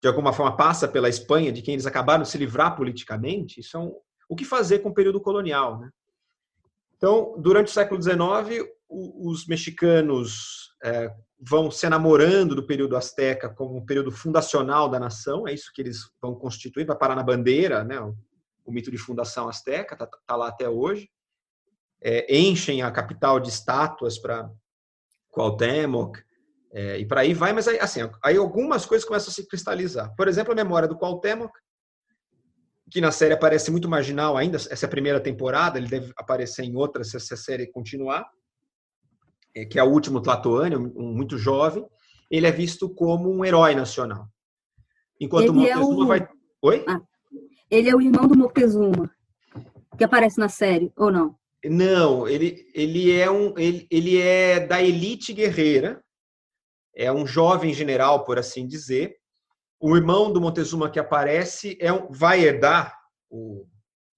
de 0.00 0.08
alguma 0.08 0.32
forma, 0.32 0.56
passa 0.56 0.88
pela 0.88 1.08
Espanha, 1.08 1.52
de 1.52 1.60
quem 1.60 1.74
eles 1.74 1.86
acabaram 1.86 2.22
de 2.22 2.30
se 2.30 2.38
livrar 2.38 2.74
politicamente, 2.74 3.60
isso 3.60 3.76
é 3.76 3.80
um, 3.80 3.94
o 4.26 4.34
que 4.34 4.44
fazer 4.44 4.78
com 4.78 4.88
o 4.88 4.94
período 4.94 5.20
colonial. 5.20 5.78
Né? 5.78 5.90
Então, 6.96 7.34
durante 7.38 7.66
o 7.66 7.72
século 7.72 8.00
XIX, 8.00 8.66
os 8.88 9.46
mexicanos 9.46 10.74
é, 10.82 11.10
vão 11.40 11.70
se 11.70 11.88
namorando 11.88 12.54
do 12.54 12.66
período 12.66 12.96
azteca 12.96 13.48
como 13.48 13.76
um 13.76 13.84
período 13.84 14.10
fundacional 14.10 14.88
da 14.88 15.00
nação, 15.00 15.46
é 15.46 15.52
isso 15.52 15.72
que 15.74 15.82
eles 15.82 16.10
vão 16.20 16.34
constituir, 16.34 16.86
vai 16.86 16.96
parar 16.96 17.14
na 17.14 17.22
bandeira, 17.22 17.84
né? 17.84 18.00
o, 18.00 18.72
mito 18.72 18.90
de 18.90 18.98
fundação 18.98 19.48
azteca, 19.48 19.94
está 19.94 20.06
tá 20.06 20.36
lá 20.36 20.48
até 20.48 20.68
hoje. 20.68 21.08
É, 22.00 22.36
enchem 22.36 22.82
a 22.82 22.90
capital 22.90 23.40
de 23.40 23.48
estátuas 23.48 24.18
para 24.18 24.50
Cuauhtémoc, 25.30 26.18
é, 26.72 26.98
e 26.98 27.06
para 27.06 27.22
aí 27.22 27.32
vai, 27.32 27.52
mas 27.52 27.66
aí, 27.66 27.78
assim, 27.80 28.00
aí 28.22 28.36
algumas 28.36 28.84
coisas 28.84 29.06
começam 29.06 29.30
a 29.30 29.32
se 29.32 29.46
cristalizar. 29.46 30.14
Por 30.14 30.28
exemplo, 30.28 30.52
a 30.52 30.56
memória 30.56 30.86
do 30.86 30.96
Cuauhtémoc, 30.96 31.50
que 32.90 33.00
na 33.00 33.10
série 33.10 33.34
aparece 33.34 33.70
muito 33.70 33.88
marginal 33.88 34.36
ainda, 34.36 34.56
essa 34.56 34.84
é 34.84 34.86
a 34.86 34.90
primeira 34.90 35.20
temporada, 35.20 35.78
ele 35.78 35.88
deve 35.88 36.12
aparecer 36.16 36.64
em 36.64 36.76
outras 36.76 37.10
se 37.10 37.16
essa 37.16 37.36
série 37.36 37.66
continuar. 37.66 38.30
É, 39.56 39.64
que 39.64 39.78
é 39.78 39.82
o 39.82 39.90
último 39.90 40.20
Tlatoani, 40.20 40.76
um, 40.76 41.14
muito 41.14 41.38
jovem, 41.38 41.86
ele 42.30 42.46
é 42.46 42.52
visto 42.52 42.90
como 42.90 43.32
um 43.32 43.42
herói 43.42 43.74
nacional. 43.74 44.28
Enquanto 45.18 45.44
ele 45.44 45.52
Montezuma 45.52 46.02
é 46.02 46.04
o... 46.04 46.06
vai. 46.06 46.28
Oi? 46.60 46.84
Ah, 46.86 47.00
ele 47.70 47.88
é 47.88 47.96
o 47.96 48.02
irmão 48.02 48.28
do 48.28 48.36
Moctezuma, 48.36 49.10
que 49.96 50.04
aparece 50.04 50.38
na 50.38 50.50
série, 50.50 50.92
ou 50.94 51.10
não? 51.10 51.38
Não, 51.64 52.28
ele, 52.28 52.70
ele, 52.74 53.10
é 53.10 53.30
um, 53.30 53.58
ele, 53.58 53.86
ele 53.90 54.20
é 54.20 54.60
da 54.60 54.82
elite 54.82 55.32
guerreira, 55.32 56.04
é 56.94 57.10
um 57.10 57.26
jovem 57.26 57.72
general, 57.72 58.24
por 58.24 58.38
assim 58.38 58.66
dizer. 58.66 59.16
O 59.80 59.96
irmão 59.96 60.30
do 60.32 60.40
Montezuma 60.40 60.90
que 60.90 60.98
aparece 60.98 61.78
é 61.80 61.90
um, 61.90 62.10
vai 62.10 62.44
herdar 62.44 62.94
o, 63.30 63.66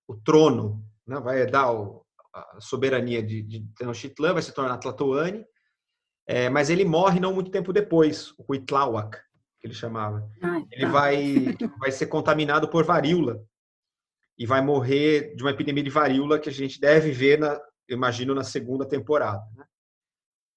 o 0.09 0.17
trono, 0.17 0.85
né? 1.07 1.21
vai 1.21 1.41
herdar 1.41 1.73
o, 1.73 1.98
a 2.39 2.61
soberania 2.61 3.23
de, 3.23 3.43
de 3.43 3.67
Tenochtitlan, 3.77 4.35
vai 4.35 4.43
se 4.43 4.53
tornar 4.53 4.79
Tlatoani, 4.79 5.45
é, 6.27 6.51
mas 6.51 6.69
ele 6.69 6.85
morre 6.85 7.19
não 7.19 7.33
muito 7.33 7.51
tempo 7.51 7.73
depois, 7.73 8.33
o 8.39 8.45
Cuitláhuac, 8.45 9.17
que 9.61 9.67
ele 9.67 9.75
chamava. 9.75 10.29
Ai, 10.43 10.67
ele 10.71 10.87
tá. 10.87 10.93
vai, 10.93 11.57
vai 11.79 11.91
ser 11.91 12.07
contaminado 12.07 12.69
por 12.69 12.85
varíola 12.85 13.43
e 14.39 14.47
vai 14.47 14.61
morrer 14.61 15.35
de 15.35 15.43
uma 15.43 15.51
epidemia 15.51 15.83
de 15.83 15.91
varíola 15.91 16.39
que 16.39 16.49
a 16.49 16.53
gente 16.53 16.81
deve 16.81 17.11
ver, 17.11 17.39
na, 17.39 17.61
imagino, 17.89 18.35
na 18.35 18.45
segunda 18.45 18.87
temporada. 18.87 19.43
Né? 19.57 19.65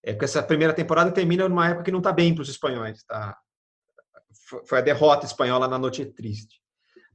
É 0.03 0.13
porque 0.13 0.25
essa 0.25 0.43
primeira 0.43 0.73
temporada 0.73 1.11
termina 1.11 1.47
numa 1.47 1.67
época 1.67 1.85
que 1.85 1.91
não 1.91 1.99
está 1.99 2.11
bem 2.11 2.33
para 2.35 2.41
os 2.41 2.49
espanhóis. 2.49 3.03
Tá? 3.03 3.37
Foi 4.67 4.79
a 4.79 4.81
derrota 4.81 5.25
espanhola 5.25 5.67
na 5.67 5.79
Noite 5.79 6.05
Triste. 6.05 6.61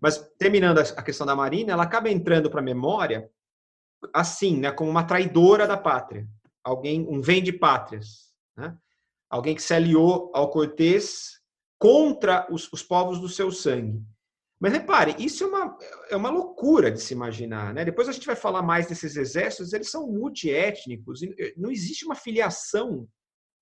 Mas 0.01 0.19
terminando 0.39 0.79
a 0.79 1.03
questão 1.03 1.27
da 1.27 1.37
Marina, 1.37 1.73
ela 1.73 1.83
acaba 1.85 2.09
entrando 2.09 2.51
para 2.51 2.61
a 2.61 2.65
memória 2.65 3.31
assim, 4.13 4.59
né, 4.59 4.71
como 4.71 4.91
uma 4.91 5.05
traidora 5.05 5.67
da 5.67 5.77
pátria, 5.77 6.27
alguém, 6.63 7.07
um 7.09 7.21
vende-pátrias, 7.21 8.33
né? 8.57 8.77
alguém 9.31 9.55
que 9.55 9.63
se 9.63 9.75
aliou 9.75 10.31
ao 10.35 10.51
Cortés 10.51 11.41
contra 11.79 12.47
os, 12.51 12.73
os, 12.73 12.83
povos 12.83 13.21
do 13.21 13.29
seu 13.29 13.51
sangue. 13.53 14.03
Mas 14.59 14.73
repare, 14.73 15.15
isso 15.19 15.45
é 15.45 15.47
uma, 15.47 15.79
é 16.11 16.17
uma 16.17 16.31
loucura 16.31 16.91
de 16.91 17.01
se 17.01 17.13
imaginar. 17.13 17.75
Né? 17.75 17.85
Depois 17.85 18.09
a 18.09 18.13
gente 18.13 18.27
vai 18.27 18.37
falar 18.37 18.63
mais 18.63 18.87
desses 18.87 19.17
exércitos, 19.17 19.73
eles 19.73 19.91
são 19.91 20.07
multiétnicos, 20.07 21.21
não 21.57 21.71
existe 21.71 22.05
uma 22.05 22.15
filiação 22.15 23.07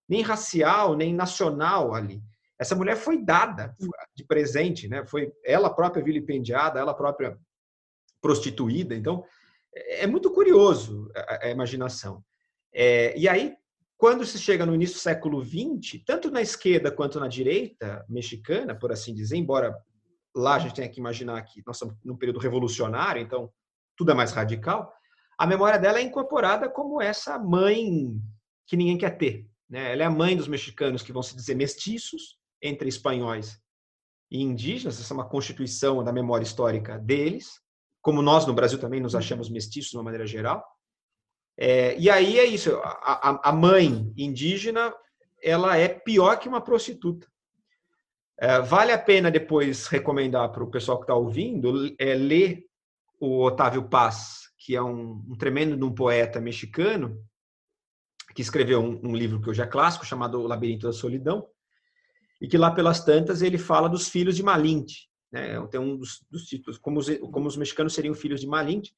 nem 0.08 0.22
racial, 0.22 0.96
nem 0.96 1.12
nacional 1.12 1.94
ali. 1.94 2.22
Essa 2.58 2.76
mulher 2.76 2.96
foi 2.96 3.22
dada 3.22 3.74
de 4.14 4.24
presente, 4.24 4.88
né? 4.88 5.04
foi 5.06 5.32
ela 5.44 5.68
própria 5.68 6.04
vilipendiada, 6.04 6.78
ela 6.78 6.94
própria 6.94 7.36
prostituída. 8.20 8.94
Então, 8.94 9.24
é, 9.74 10.04
é 10.04 10.06
muito 10.06 10.30
curioso 10.30 11.10
a, 11.14 11.46
a 11.46 11.50
imaginação. 11.50 12.24
É, 12.72 13.16
e 13.16 13.28
aí, 13.28 13.54
quando 13.96 14.24
se 14.24 14.38
chega 14.38 14.66
no 14.66 14.74
início 14.74 14.96
do 14.96 15.00
século 15.00 15.44
XX, 15.44 16.02
tanto 16.04 16.30
na 16.30 16.42
esquerda 16.42 16.90
quanto 16.90 17.20
na 17.20 17.28
direita 17.28 18.04
mexicana, 18.08 18.74
por 18.74 18.92
assim 18.92 19.14
dizer, 19.14 19.36
embora 19.36 19.76
lá 20.34 20.56
a 20.56 20.58
gente 20.58 20.74
tenha 20.74 20.88
que 20.88 21.00
imaginar 21.00 21.40
que 21.42 21.62
nós 21.66 21.76
estamos 21.76 21.94
num 22.04 22.16
período 22.16 22.40
revolucionário, 22.40 23.22
então 23.22 23.50
tudo 23.96 24.10
é 24.10 24.14
mais 24.14 24.32
radical, 24.32 24.92
a 25.38 25.46
memória 25.46 25.78
dela 25.78 25.98
é 25.98 26.02
incorporada 26.02 26.68
como 26.68 27.00
essa 27.00 27.38
mãe 27.38 28.20
que 28.66 28.76
ninguém 28.76 28.98
quer 28.98 29.16
ter. 29.16 29.46
Né? 29.68 29.92
Ela 29.92 30.02
é 30.02 30.06
a 30.06 30.10
mãe 30.10 30.36
dos 30.36 30.48
mexicanos 30.48 31.02
que 31.02 31.12
vão 31.12 31.22
se 31.22 31.36
dizer 31.36 31.54
mestiços 31.54 32.38
entre 32.60 32.88
espanhóis 32.88 33.60
e 34.30 34.42
indígenas, 34.42 34.98
essa 34.98 35.12
é 35.12 35.16
uma 35.16 35.28
constituição 35.28 36.02
da 36.02 36.12
memória 36.12 36.44
histórica 36.44 36.98
deles 36.98 37.60
como 38.04 38.20
nós 38.20 38.46
no 38.46 38.52
Brasil 38.52 38.78
também 38.78 39.00
nos 39.00 39.14
achamos 39.14 39.48
mestiços 39.48 39.90
de 39.90 39.96
uma 39.96 40.02
maneira 40.02 40.26
geral. 40.26 40.62
É, 41.56 41.98
e 41.98 42.10
aí 42.10 42.38
é 42.38 42.44
isso, 42.44 42.76
a, 42.84 43.48
a, 43.48 43.52
mãe 43.52 44.12
indígena 44.14 44.94
ela 45.42 45.78
é 45.78 45.88
pior 45.88 46.38
que 46.38 46.46
uma 46.46 46.60
prostituta. 46.60 47.26
É, 48.38 48.60
vale 48.60 48.92
a 48.92 48.98
pena 48.98 49.30
depois 49.30 49.86
recomendar 49.86 50.52
para 50.52 50.62
o 50.62 50.70
pessoal 50.70 50.98
que 50.98 51.04
está 51.04 51.14
ouvindo 51.14 51.94
é, 51.98 52.14
ler 52.14 52.66
o 53.18 53.42
Otávio 53.42 53.88
Paz, 53.88 54.50
que 54.58 54.76
é 54.76 54.82
um, 54.82 55.24
um 55.26 55.34
tremendo 55.34 55.86
um 55.86 55.94
poeta 55.94 56.38
mexicano, 56.42 57.18
que 58.34 58.42
escreveu 58.42 58.82
um, 58.82 59.00
um, 59.02 59.16
livro 59.16 59.40
que 59.40 59.48
hoje 59.48 59.62
é 59.62 59.66
clássico, 59.66 60.04
chamado 60.04 60.38
O 60.42 60.46
Labirinto 60.46 60.86
da 60.86 60.92
Solidão, 60.92 61.48
e 62.38 62.46
que 62.46 62.58
lá 62.58 62.70
pelas 62.70 63.02
tantas 63.02 63.40
ele 63.40 63.56
fala 63.56 63.88
dos 63.88 64.08
filhos 64.08 64.36
de 64.36 64.42
Malinte, 64.42 65.08
né? 65.34 65.60
Tem 65.66 65.80
um 65.80 65.96
dos, 65.96 66.24
dos 66.30 66.44
títulos, 66.44 66.78
como 66.78 67.00
os, 67.00 67.08
como 67.32 67.48
os 67.48 67.56
mexicanos 67.56 67.92
seriam 67.92 68.14
filhos 68.14 68.40
de 68.40 68.46
Malinte, 68.46 68.94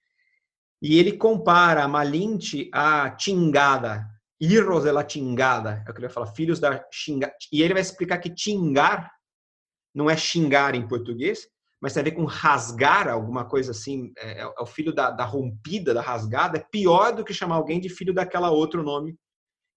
e 0.82 0.98
ele 0.98 1.12
compara 1.12 1.88
Malinte 1.88 2.68
a 2.74 3.10
Tingada, 3.10 4.06
hijos 4.38 4.84
de 4.84 4.92
la 4.92 5.02
Tingada, 5.02 5.82
é 5.86 5.90
o 5.90 5.94
que 5.94 6.00
ele 6.00 6.08
vai 6.08 6.14
falar, 6.14 6.26
filhos 6.26 6.60
da 6.60 6.86
xingada. 6.92 7.34
E 7.50 7.62
ele 7.62 7.72
vai 7.72 7.80
explicar 7.80 8.18
que 8.18 8.28
tingar 8.28 9.10
não 9.94 10.10
é 10.10 10.16
xingar 10.16 10.74
em 10.74 10.86
português, 10.86 11.48
mas 11.80 11.94
tem 11.94 12.02
a 12.02 12.04
ver 12.04 12.10
com 12.10 12.26
rasgar, 12.26 13.08
alguma 13.08 13.46
coisa 13.46 13.70
assim, 13.70 14.12
é, 14.18 14.42
é 14.42 14.46
o 14.60 14.66
filho 14.66 14.92
da, 14.92 15.10
da, 15.10 15.24
rompida, 15.24 15.94
da 15.94 16.02
rasgada, 16.02 16.58
é 16.58 16.66
pior 16.70 17.14
do 17.14 17.24
que 17.24 17.32
chamar 17.32 17.54
alguém 17.54 17.80
de 17.80 17.88
filho 17.88 18.12
daquela 18.12 18.50
outro 18.50 18.82
nome 18.82 19.16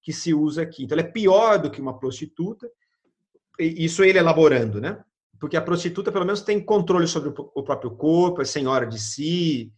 que 0.01 0.11
se 0.11 0.33
usa 0.33 0.63
aqui. 0.63 0.83
Então, 0.83 0.97
ele 0.97 1.07
é 1.07 1.11
pior 1.11 1.57
do 1.57 1.71
que 1.71 1.79
uma 1.79 1.97
prostituta, 1.97 2.69
isso 3.57 4.03
ele 4.03 4.19
elaborando, 4.19 4.81
né? 4.81 5.01
Porque 5.39 5.57
a 5.57 5.61
prostituta 5.61 6.11
pelo 6.11 6.25
menos 6.25 6.41
tem 6.41 6.63
controle 6.63 7.07
sobre 7.07 7.29
o 7.29 7.63
próprio 7.63 7.91
corpo, 7.91 8.41
é 8.41 8.45
senhora 8.45 8.85
de 8.85 8.99
si, 8.99 9.71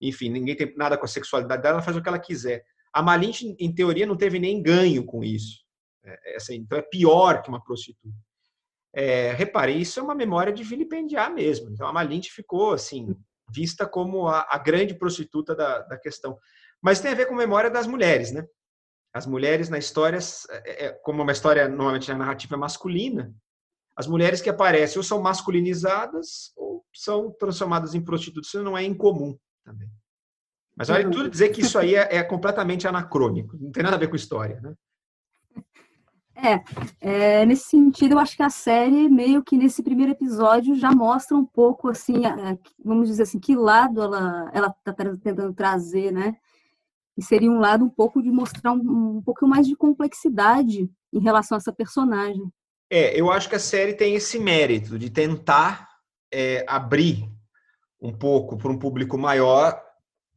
enfim, 0.00 0.28
ninguém 0.28 0.56
tem 0.56 0.74
nada 0.76 0.98
com 0.98 1.04
a 1.04 1.08
sexualidade 1.08 1.62
dela, 1.62 1.76
ela 1.76 1.82
faz 1.82 1.96
o 1.96 2.02
que 2.02 2.08
ela 2.08 2.18
quiser. 2.18 2.64
A 2.92 3.02
Malinte, 3.02 3.56
em 3.58 3.74
teoria, 3.74 4.06
não 4.06 4.16
teve 4.16 4.38
nem 4.38 4.62
ganho 4.62 5.04
com 5.04 5.24
isso. 5.24 5.64
É, 6.04 6.32
é 6.32 6.36
assim, 6.36 6.56
então 6.56 6.78
é 6.78 6.82
pior 6.82 7.42
que 7.42 7.48
uma 7.48 7.62
prostituta. 7.62 8.14
É, 8.94 9.32
repare, 9.32 9.72
isso 9.72 9.98
é 9.98 10.02
uma 10.02 10.14
memória 10.14 10.52
de 10.52 10.62
vilipendiar 10.62 11.32
mesmo. 11.32 11.70
Então 11.70 11.86
a 11.86 11.92
Malinte 11.92 12.30
ficou 12.30 12.72
assim 12.72 13.16
vista 13.50 13.86
como 13.86 14.28
a, 14.28 14.46
a 14.48 14.58
grande 14.58 14.94
prostituta 14.94 15.54
da, 15.54 15.80
da, 15.80 15.98
questão. 15.98 16.38
Mas 16.80 17.00
tem 17.00 17.10
a 17.10 17.14
ver 17.14 17.26
com 17.26 17.34
a 17.34 17.38
memória 17.38 17.70
das 17.70 17.86
mulheres, 17.86 18.32
né? 18.32 18.46
As 19.12 19.26
mulheres 19.26 19.68
na 19.68 19.78
história, 19.78 20.18
é, 20.50 20.86
é 20.86 20.92
como 21.02 21.22
uma 21.22 21.32
história 21.32 21.68
normalmente 21.68 22.10
a 22.10 22.16
narrativa 22.16 22.56
masculina, 22.56 23.34
as 23.96 24.06
mulheres 24.06 24.40
que 24.40 24.50
aparecem 24.50 24.98
ou 24.98 25.04
são 25.04 25.20
masculinizadas 25.22 26.52
ou 26.56 26.84
são 26.92 27.30
transformadas 27.38 27.94
em 27.94 28.00
prostitutas. 28.00 28.48
Isso 28.48 28.62
não 28.62 28.76
é 28.76 28.82
incomum 28.82 29.36
também. 29.64 29.88
Mas 30.76 30.88
vale 30.88 31.08
tudo 31.08 31.30
dizer 31.30 31.50
que 31.50 31.60
isso 31.60 31.78
aí 31.78 31.94
é, 31.94 32.16
é, 32.16 32.22
completamente 32.22 32.88
anacrônico, 32.88 33.56
não 33.56 33.70
tem 33.70 33.82
nada 33.82 33.94
a 33.94 33.98
ver 33.98 34.08
com 34.08 34.16
história, 34.16 34.60
né? 34.60 34.74
É, 36.36 36.64
é, 37.00 37.46
nesse 37.46 37.68
sentido, 37.68 38.12
eu 38.12 38.18
acho 38.18 38.36
que 38.36 38.42
a 38.42 38.50
série, 38.50 39.08
meio 39.08 39.42
que 39.42 39.56
nesse 39.56 39.84
primeiro 39.84 40.10
episódio, 40.10 40.74
já 40.74 40.90
mostra 40.90 41.36
um 41.36 41.46
pouco, 41.46 41.88
assim, 41.88 42.22
vamos 42.84 43.08
dizer 43.08 43.22
assim, 43.22 43.38
que 43.38 43.54
lado 43.54 44.02
ela 44.02 44.50
ela 44.52 44.66
está 44.66 44.92
tentando 44.92 45.54
trazer, 45.54 46.12
né? 46.12 46.36
E 47.16 47.22
seria 47.22 47.48
um 47.48 47.60
lado 47.60 47.84
um 47.84 47.88
pouco 47.88 48.20
de 48.20 48.32
mostrar 48.32 48.72
um, 48.72 49.18
um 49.18 49.22
pouco 49.22 49.46
mais 49.46 49.64
de 49.66 49.76
complexidade 49.76 50.90
em 51.12 51.20
relação 51.20 51.56
a 51.56 51.58
essa 51.58 51.72
personagem. 51.72 52.52
É, 52.96 53.20
eu 53.20 53.28
acho 53.28 53.48
que 53.48 53.56
a 53.56 53.58
série 53.58 53.92
tem 53.92 54.14
esse 54.14 54.38
mérito 54.38 54.96
de 54.96 55.10
tentar 55.10 55.88
é, 56.32 56.64
abrir 56.68 57.28
um 58.00 58.16
pouco 58.16 58.56
para 58.56 58.70
um 58.70 58.78
público 58.78 59.18
maior 59.18 59.82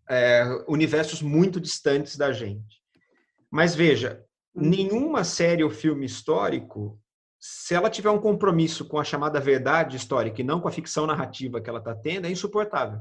é, 0.10 0.44
universos 0.68 1.22
muito 1.22 1.62
distantes 1.62 2.18
da 2.18 2.32
gente. 2.32 2.82
Mas 3.52 3.76
veja, 3.76 4.26
hum. 4.56 4.70
nenhuma 4.70 5.24
série 5.24 5.64
ou 5.64 5.70
filme 5.70 6.08
histórico, 6.08 7.00
se 7.40 7.76
ela 7.76 7.92
tiver 7.92 8.10
um 8.10 8.20
compromisso 8.20 8.86
com 8.88 8.98
a 8.98 9.04
chamada 9.04 9.40
verdade 9.40 9.96
histórica 9.96 10.42
e 10.42 10.44
não 10.44 10.60
com 10.60 10.68
a 10.68 10.72
ficção 10.72 11.06
narrativa 11.06 11.62
que 11.62 11.70
ela 11.70 11.78
está 11.78 11.94
tendo, 11.94 12.26
é 12.26 12.32
insuportável. 12.32 13.00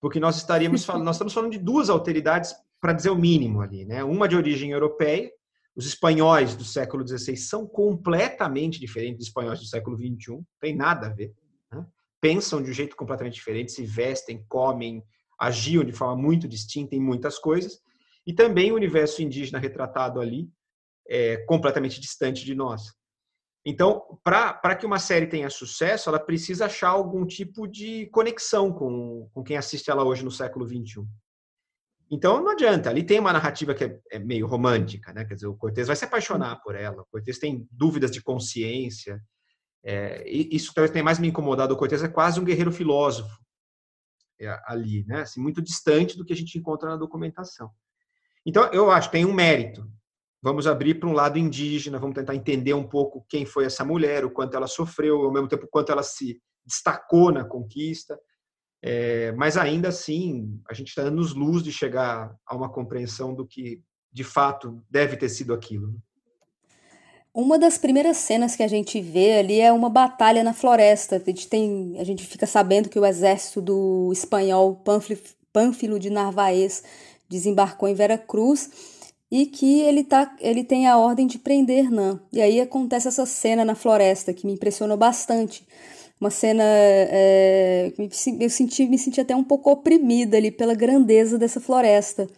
Porque 0.00 0.18
nós 0.18 0.38
estaríamos 0.38 0.86
falando, 0.86 1.04
nós 1.04 1.16
estamos 1.16 1.34
falando 1.34 1.52
de 1.52 1.58
duas 1.58 1.90
alteridades 1.90 2.54
para 2.80 2.94
dizer 2.94 3.10
o 3.10 3.14
mínimo 3.14 3.60
ali, 3.60 3.84
né? 3.84 4.02
Uma 4.02 4.26
de 4.26 4.36
origem 4.36 4.70
europeia 4.70 5.30
os 5.74 5.86
espanhóis 5.86 6.54
do 6.54 6.64
século 6.64 7.06
XVI 7.06 7.36
são 7.36 7.66
completamente 7.66 8.78
diferentes 8.78 9.18
dos 9.18 9.28
espanhóis 9.28 9.58
do 9.58 9.66
século 9.66 9.96
XXI, 9.96 10.40
tem 10.60 10.76
nada 10.76 11.06
a 11.06 11.10
ver. 11.10 11.34
Né? 11.72 11.86
Pensam 12.20 12.62
de 12.62 12.70
um 12.70 12.74
jeito 12.74 12.94
completamente 12.94 13.34
diferente, 13.34 13.72
se 13.72 13.84
vestem, 13.84 14.44
comem, 14.48 15.02
agiam 15.38 15.82
de 15.82 15.92
forma 15.92 16.16
muito 16.16 16.46
distinta 16.46 16.94
em 16.94 17.00
muitas 17.00 17.38
coisas. 17.38 17.80
E 18.26 18.32
também 18.32 18.70
o 18.70 18.76
universo 18.76 19.22
indígena 19.22 19.58
retratado 19.58 20.20
ali 20.20 20.48
é 21.08 21.38
completamente 21.38 22.00
distante 22.00 22.44
de 22.44 22.54
nós. 22.54 22.92
Então, 23.64 24.02
para 24.24 24.74
que 24.74 24.84
uma 24.84 24.98
série 24.98 25.26
tenha 25.26 25.48
sucesso, 25.48 26.08
ela 26.08 26.18
precisa 26.18 26.66
achar 26.66 26.90
algum 26.90 27.24
tipo 27.24 27.66
de 27.66 28.06
conexão 28.06 28.72
com, 28.72 29.28
com 29.32 29.42
quem 29.42 29.56
assiste 29.56 29.90
ela 29.90 30.04
hoje 30.04 30.24
no 30.24 30.30
século 30.30 30.66
XXI. 30.66 31.06
Então 32.12 32.42
não 32.42 32.52
adianta, 32.52 32.90
ali 32.90 33.02
tem 33.02 33.18
uma 33.18 33.32
narrativa 33.32 33.74
que 33.74 33.84
é, 33.84 33.98
é, 34.10 34.18
meio 34.18 34.46
romântica, 34.46 35.14
né? 35.14 35.24
Quer 35.24 35.34
dizer, 35.34 35.46
o 35.46 35.56
Cortez 35.56 35.86
vai 35.86 35.96
se 35.96 36.04
apaixonar 36.04 36.60
por 36.62 36.74
ela, 36.74 37.00
o 37.00 37.06
Cortez 37.06 37.38
tem 37.38 37.66
dúvidas 37.70 38.10
de 38.10 38.22
consciência. 38.22 39.18
É, 39.82 40.22
isso 40.28 40.72
talvez 40.74 40.90
tenha 40.90 41.02
mais 41.04 41.18
me 41.18 41.28
incomodado. 41.28 41.72
O 41.72 41.76
Cortez 41.76 42.02
é 42.02 42.08
quase 42.08 42.38
um 42.38 42.44
guerreiro 42.44 42.70
filósofo 42.70 43.34
é, 44.38 44.60
ali, 44.66 45.04
né? 45.06 45.22
Assim, 45.22 45.40
muito 45.40 45.62
distante 45.62 46.18
do 46.18 46.24
que 46.24 46.34
a 46.34 46.36
gente 46.36 46.58
encontra 46.58 46.90
na 46.90 46.96
documentação. 46.96 47.70
Então 48.44 48.64
eu 48.72 48.90
acho 48.90 49.10
tem 49.10 49.24
um 49.24 49.32
mérito 49.32 49.90
vamos 50.42 50.66
abrir 50.66 50.96
para 50.96 51.08
um 51.08 51.12
lado 51.12 51.38
indígena, 51.38 52.00
vamos 52.00 52.16
tentar 52.16 52.34
entender 52.34 52.74
um 52.74 52.86
pouco 52.86 53.24
quem 53.28 53.46
foi 53.46 53.64
essa 53.64 53.84
mulher, 53.84 54.24
o 54.24 54.30
quanto 54.30 54.56
ela 54.56 54.66
sofreu, 54.66 55.22
ao 55.22 55.32
mesmo 55.32 55.46
tempo 55.46 55.68
quanto 55.70 55.92
ela 55.92 56.02
se 56.02 56.42
destacou 56.66 57.30
na 57.30 57.44
conquista. 57.44 58.18
É, 58.82 59.30
mas 59.32 59.56
ainda 59.56 59.88
assim, 59.88 60.60
a 60.68 60.74
gente 60.74 60.88
está 60.88 61.02
anos 61.02 61.34
luz 61.34 61.62
de 61.62 61.70
chegar 61.70 62.34
a 62.44 62.56
uma 62.56 62.68
compreensão 62.68 63.32
do 63.32 63.46
que 63.46 63.80
de 64.12 64.24
fato 64.24 64.82
deve 64.90 65.16
ter 65.16 65.28
sido 65.28 65.54
aquilo. 65.54 65.86
Né? 65.86 65.98
Uma 67.34 67.58
das 67.58 67.78
primeiras 67.78 68.18
cenas 68.18 68.54
que 68.56 68.62
a 68.62 68.68
gente 68.68 69.00
vê 69.00 69.38
ali 69.38 69.60
é 69.60 69.72
uma 69.72 69.88
batalha 69.88 70.44
na 70.44 70.52
floresta. 70.52 71.16
A 71.16 71.18
gente, 71.18 71.48
tem, 71.48 71.96
a 71.98 72.04
gente 72.04 72.26
fica 72.26 72.46
sabendo 72.46 72.90
que 72.90 72.98
o 72.98 73.06
exército 73.06 73.62
do 73.62 74.10
espanhol 74.12 74.82
Pânfilo 75.50 75.98
de 75.98 76.10
Narvaez 76.10 76.82
desembarcou 77.30 77.88
em 77.88 77.94
Vera 77.94 78.18
Cruz 78.18 78.70
e 79.30 79.46
que 79.46 79.80
ele, 79.80 80.04
tá, 80.04 80.36
ele 80.40 80.62
tem 80.62 80.86
a 80.86 80.98
ordem 80.98 81.26
de 81.26 81.38
prender 81.38 81.90
Nan. 81.90 82.20
E 82.30 82.42
aí 82.42 82.60
acontece 82.60 83.08
essa 83.08 83.24
cena 83.24 83.64
na 83.64 83.74
floresta 83.74 84.34
que 84.34 84.44
me 84.44 84.52
impressionou 84.52 84.98
bastante. 84.98 85.66
Uma 86.22 86.30
cena 86.30 86.62
é, 86.64 87.92
eu 88.38 88.48
senti, 88.48 88.86
me 88.86 88.96
senti 88.96 89.20
até 89.20 89.34
um 89.34 89.42
pouco 89.42 89.72
oprimida 89.72 90.36
ali 90.36 90.52
pela 90.52 90.72
grandeza 90.72 91.36
dessa 91.36 91.60
floresta. 91.60 92.28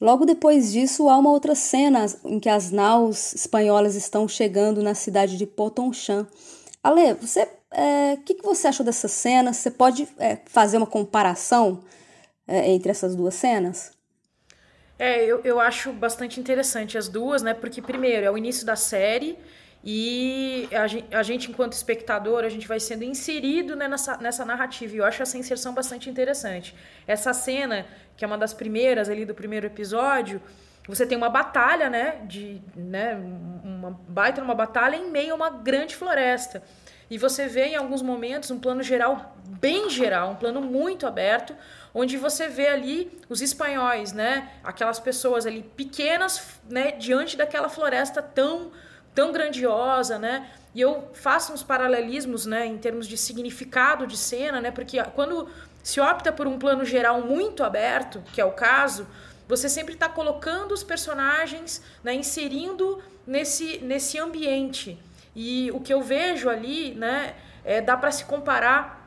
Logo 0.00 0.24
depois 0.24 0.72
disso, 0.72 1.10
há 1.10 1.18
uma 1.18 1.30
outra 1.30 1.54
cena 1.54 2.06
em 2.24 2.40
que 2.40 2.48
as 2.48 2.70
naus 2.70 3.34
espanholas 3.34 3.96
estão 3.96 4.26
chegando 4.26 4.82
na 4.82 4.94
cidade 4.94 5.36
de 5.36 5.44
Potonchan. 5.44 6.26
Ale, 6.82 7.12
você, 7.12 7.42
o 7.42 7.48
é, 7.70 8.16
que, 8.24 8.32
que 8.32 8.42
você 8.42 8.68
achou 8.68 8.86
dessa 8.86 9.08
cena? 9.08 9.52
Você 9.52 9.70
pode 9.70 10.08
é, 10.18 10.38
fazer 10.46 10.78
uma 10.78 10.86
comparação 10.86 11.80
é, 12.48 12.72
entre 12.72 12.90
essas 12.90 13.14
duas 13.14 13.34
cenas? 13.34 13.92
É, 14.98 15.22
eu, 15.22 15.42
eu 15.44 15.60
acho 15.60 15.92
bastante 15.92 16.40
interessante 16.40 16.96
as 16.96 17.08
duas, 17.08 17.42
né? 17.42 17.52
Porque, 17.52 17.82
primeiro, 17.82 18.24
é 18.24 18.30
o 18.30 18.38
início 18.38 18.64
da 18.64 18.74
série 18.74 19.36
e 19.84 20.68
a 20.72 20.86
gente, 20.86 21.14
a 21.14 21.22
gente, 21.22 21.50
enquanto 21.50 21.72
espectador, 21.72 22.44
a 22.44 22.48
gente 22.48 22.68
vai 22.68 22.78
sendo 22.78 23.02
inserido 23.02 23.74
né, 23.74 23.88
nessa, 23.88 24.16
nessa 24.18 24.44
narrativa. 24.44 24.94
E 24.94 24.98
eu 24.98 25.04
acho 25.04 25.22
essa 25.22 25.36
inserção 25.36 25.74
bastante 25.74 26.08
interessante. 26.08 26.74
Essa 27.06 27.32
cena, 27.32 27.84
que 28.16 28.24
é 28.24 28.26
uma 28.26 28.38
das 28.38 28.54
primeiras 28.54 29.08
ali 29.08 29.24
do 29.24 29.34
primeiro 29.34 29.66
episódio, 29.66 30.40
você 30.86 31.04
tem 31.04 31.18
uma 31.18 31.28
batalha, 31.28 31.90
né? 31.90 32.20
De, 32.26 32.62
né 32.76 33.14
uma 33.64 33.90
baita 34.08 34.40
uma 34.42 34.54
batalha 34.54 34.96
em 34.96 35.10
meio 35.10 35.32
a 35.32 35.36
uma 35.36 35.50
grande 35.50 35.96
floresta. 35.96 36.62
E 37.10 37.18
você 37.18 37.46
vê 37.46 37.66
em 37.66 37.76
alguns 37.76 38.02
momentos 38.02 38.50
um 38.50 38.58
plano 38.58 38.82
geral 38.82 39.36
bem 39.46 39.90
geral, 39.90 40.30
um 40.30 40.36
plano 40.36 40.60
muito 40.60 41.06
aberto, 41.06 41.54
onde 41.92 42.16
você 42.16 42.48
vê 42.48 42.68
ali 42.68 43.20
os 43.28 43.42
espanhóis, 43.42 44.12
né? 44.12 44.48
Aquelas 44.62 45.00
pessoas 45.00 45.44
ali 45.44 45.62
pequenas, 45.62 46.60
né? 46.68 46.92
Diante 46.92 47.36
daquela 47.36 47.68
floresta 47.68 48.22
tão 48.22 48.70
tão 49.14 49.32
grandiosa, 49.32 50.18
né? 50.18 50.50
E 50.74 50.80
eu 50.80 51.10
faço 51.12 51.52
uns 51.52 51.62
paralelismos, 51.62 52.46
né, 52.46 52.66
em 52.66 52.78
termos 52.78 53.06
de 53.06 53.16
significado 53.16 54.06
de 54.06 54.16
cena, 54.16 54.60
né? 54.60 54.70
Porque 54.70 55.02
quando 55.14 55.48
se 55.82 56.00
opta 56.00 56.32
por 56.32 56.46
um 56.46 56.58
plano 56.58 56.84
geral 56.84 57.20
muito 57.20 57.62
aberto, 57.62 58.22
que 58.32 58.40
é 58.40 58.44
o 58.44 58.52
caso, 58.52 59.06
você 59.46 59.68
sempre 59.68 59.94
está 59.94 60.08
colocando 60.08 60.72
os 60.72 60.82
personagens, 60.82 61.82
né, 62.02 62.14
inserindo 62.14 63.02
nesse, 63.26 63.78
nesse 63.78 64.18
ambiente. 64.18 64.98
E 65.34 65.70
o 65.72 65.80
que 65.80 65.92
eu 65.92 66.00
vejo 66.00 66.48
ali, 66.48 66.94
né, 66.94 67.34
é, 67.64 67.80
dá 67.80 67.96
para 67.96 68.10
se 68.10 68.24
comparar 68.24 69.02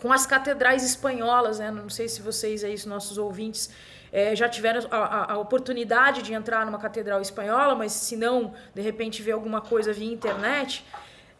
com 0.00 0.12
as 0.12 0.26
catedrais 0.26 0.84
espanholas, 0.84 1.58
né? 1.58 1.70
Não 1.70 1.88
sei 1.88 2.08
se 2.08 2.20
vocês 2.20 2.62
aí, 2.62 2.76
nossos 2.86 3.16
ouvintes, 3.16 3.70
é, 4.12 4.34
já 4.34 4.48
tiveram 4.48 4.86
a, 4.90 4.96
a, 4.96 5.32
a, 5.32 5.38
oportunidade 5.38 6.22
de 6.22 6.32
entrar 6.32 6.64
numa 6.64 6.78
catedral 6.78 7.20
espanhola, 7.20 7.74
mas 7.74 7.92
se 7.92 8.16
não, 8.16 8.54
de 8.74 8.82
repente, 8.82 9.22
ver 9.22 9.32
alguma 9.32 9.60
coisa 9.60 9.92
via 9.92 10.12
internet, 10.12 10.84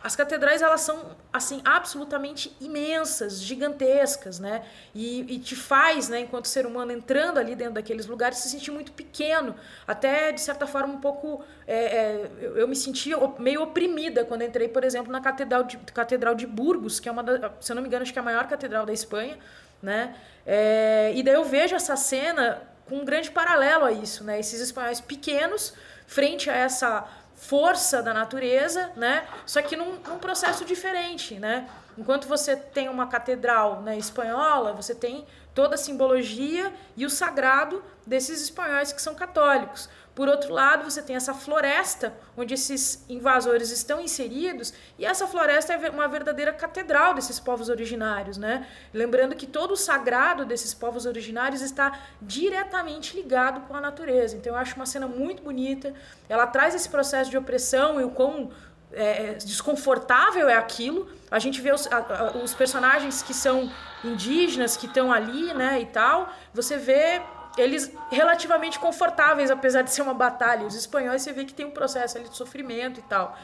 as 0.06 0.14
catedrais 0.14 0.62
elas 0.62 0.82
são 0.82 1.16
assim 1.32 1.60
absolutamente 1.64 2.56
imensas, 2.60 3.42
gigantescas, 3.42 4.38
né? 4.38 4.64
E, 4.94 5.34
e, 5.34 5.38
te 5.40 5.56
faz, 5.56 6.08
né, 6.08 6.20
enquanto 6.20 6.46
ser 6.46 6.64
humano 6.64 6.92
entrando 6.92 7.38
ali 7.38 7.56
dentro 7.56 7.74
daqueles 7.74 8.06
lugares, 8.06 8.38
se 8.38 8.48
sentir 8.48 8.70
muito 8.70 8.92
pequeno, 8.92 9.56
até 9.84 10.30
de 10.30 10.40
certa 10.40 10.64
forma 10.64 10.94
um 10.94 11.00
pouco 11.00 11.44
é, 11.66 11.76
é, 11.76 12.30
eu, 12.54 12.68
me 12.68 12.76
senti 12.76 13.10
meio 13.40 13.62
oprimida 13.62 14.24
quando 14.24 14.42
entrei, 14.42 14.68
por 14.68 14.84
exemplo, 14.84 15.10
na 15.10 15.20
catedral 15.20 15.64
de, 15.64 15.76
catedral 15.78 16.36
de 16.36 16.46
Burgos, 16.46 17.00
que 17.00 17.08
é 17.08 17.12
uma, 17.12 17.24
da, 17.24 17.52
se 17.60 17.72
eu 17.72 17.74
não 17.74 17.82
me 17.82 17.88
engano, 17.88 18.04
acho 18.04 18.12
que 18.12 18.18
é 18.18 18.22
a 18.22 18.24
maior 18.24 18.46
catedral 18.46 18.86
da 18.86 18.92
Espanha, 18.92 19.36
né? 19.82 20.14
É, 20.46 21.12
e 21.14 21.22
daí 21.22 21.34
eu 21.34 21.44
vejo 21.44 21.74
essa 21.74 21.96
cena 21.96 22.62
com 22.88 22.96
um 22.98 23.04
grande 23.04 23.30
paralelo 23.30 23.84
a 23.84 23.92
isso, 23.92 24.24
né? 24.24 24.38
Esses 24.38 24.60
espanhóis 24.60 25.00
pequenos 25.00 25.74
frente 26.06 26.48
a 26.48 26.54
essa 26.54 27.06
força 27.34 28.02
da 28.02 28.14
natureza, 28.14 28.90
né? 28.96 29.26
Só 29.44 29.60
que 29.60 29.76
num, 29.76 29.98
num, 30.08 30.18
processo 30.18 30.64
diferente, 30.64 31.34
né? 31.34 31.68
Enquanto 31.98 32.26
você 32.28 32.56
tem 32.56 32.88
uma 32.88 33.06
catedral 33.06 33.82
né, 33.82 33.96
espanhola, 33.96 34.72
você 34.72 34.94
tem 34.94 35.26
toda 35.54 35.74
a 35.74 35.78
simbologia 35.78 36.72
e 36.96 37.06
o 37.06 37.10
sagrado 37.10 37.82
desses 38.06 38.42
espanhóis 38.42 38.92
que 38.92 39.00
são 39.00 39.14
católicos. 39.14 39.88
Por 40.16 40.28
outro 40.30 40.54
lado, 40.54 40.82
você 40.82 41.02
tem 41.02 41.14
essa 41.14 41.34
floresta 41.34 42.14
onde 42.34 42.54
esses 42.54 43.04
invasores 43.06 43.70
estão 43.70 44.00
inseridos, 44.00 44.72
e 44.98 45.04
essa 45.04 45.26
floresta 45.26 45.74
é 45.74 45.90
uma 45.90 46.08
verdadeira 46.08 46.54
catedral 46.54 47.12
desses 47.12 47.38
povos 47.38 47.68
originários, 47.68 48.38
né? 48.38 48.66
Lembrando 48.94 49.36
que 49.36 49.46
todo 49.46 49.72
o 49.72 49.76
sagrado 49.76 50.46
desses 50.46 50.72
povos 50.72 51.04
originários 51.04 51.60
está 51.60 52.00
diretamente 52.22 53.14
ligado 53.14 53.60
com 53.68 53.76
a 53.76 53.80
natureza. 53.80 54.36
Então 54.36 54.54
eu 54.54 54.58
acho 54.58 54.74
uma 54.76 54.86
cena 54.86 55.06
muito 55.06 55.42
bonita. 55.42 55.92
Ela 56.30 56.46
traz 56.46 56.74
esse 56.74 56.88
processo 56.88 57.30
de 57.30 57.36
opressão 57.36 58.00
e 58.00 58.04
o 58.04 58.10
quão 58.10 58.50
é, 58.92 59.34
desconfortável 59.34 60.48
é 60.48 60.54
aquilo. 60.54 61.10
A 61.30 61.38
gente 61.38 61.60
vê 61.60 61.74
os, 61.74 61.86
a, 61.92 62.32
os 62.42 62.54
personagens 62.54 63.22
que 63.22 63.34
são 63.34 63.70
indígenas, 64.02 64.78
que 64.78 64.86
estão 64.86 65.12
ali, 65.12 65.52
né, 65.52 65.78
e 65.82 65.86
tal. 65.86 66.32
Você 66.54 66.78
vê 66.78 67.20
eles 67.56 67.92
relativamente 68.10 68.78
confortáveis, 68.78 69.50
apesar 69.50 69.82
de 69.82 69.90
ser 69.90 70.02
uma 70.02 70.14
batalha. 70.14 70.66
Os 70.66 70.74
espanhóis 70.74 71.22
você 71.22 71.32
vê 71.32 71.44
que 71.44 71.54
tem 71.54 71.66
um 71.66 71.70
processo 71.70 72.18
ali 72.18 72.28
de 72.28 72.36
sofrimento 72.36 73.00
e 73.00 73.02
tal. 73.04 73.36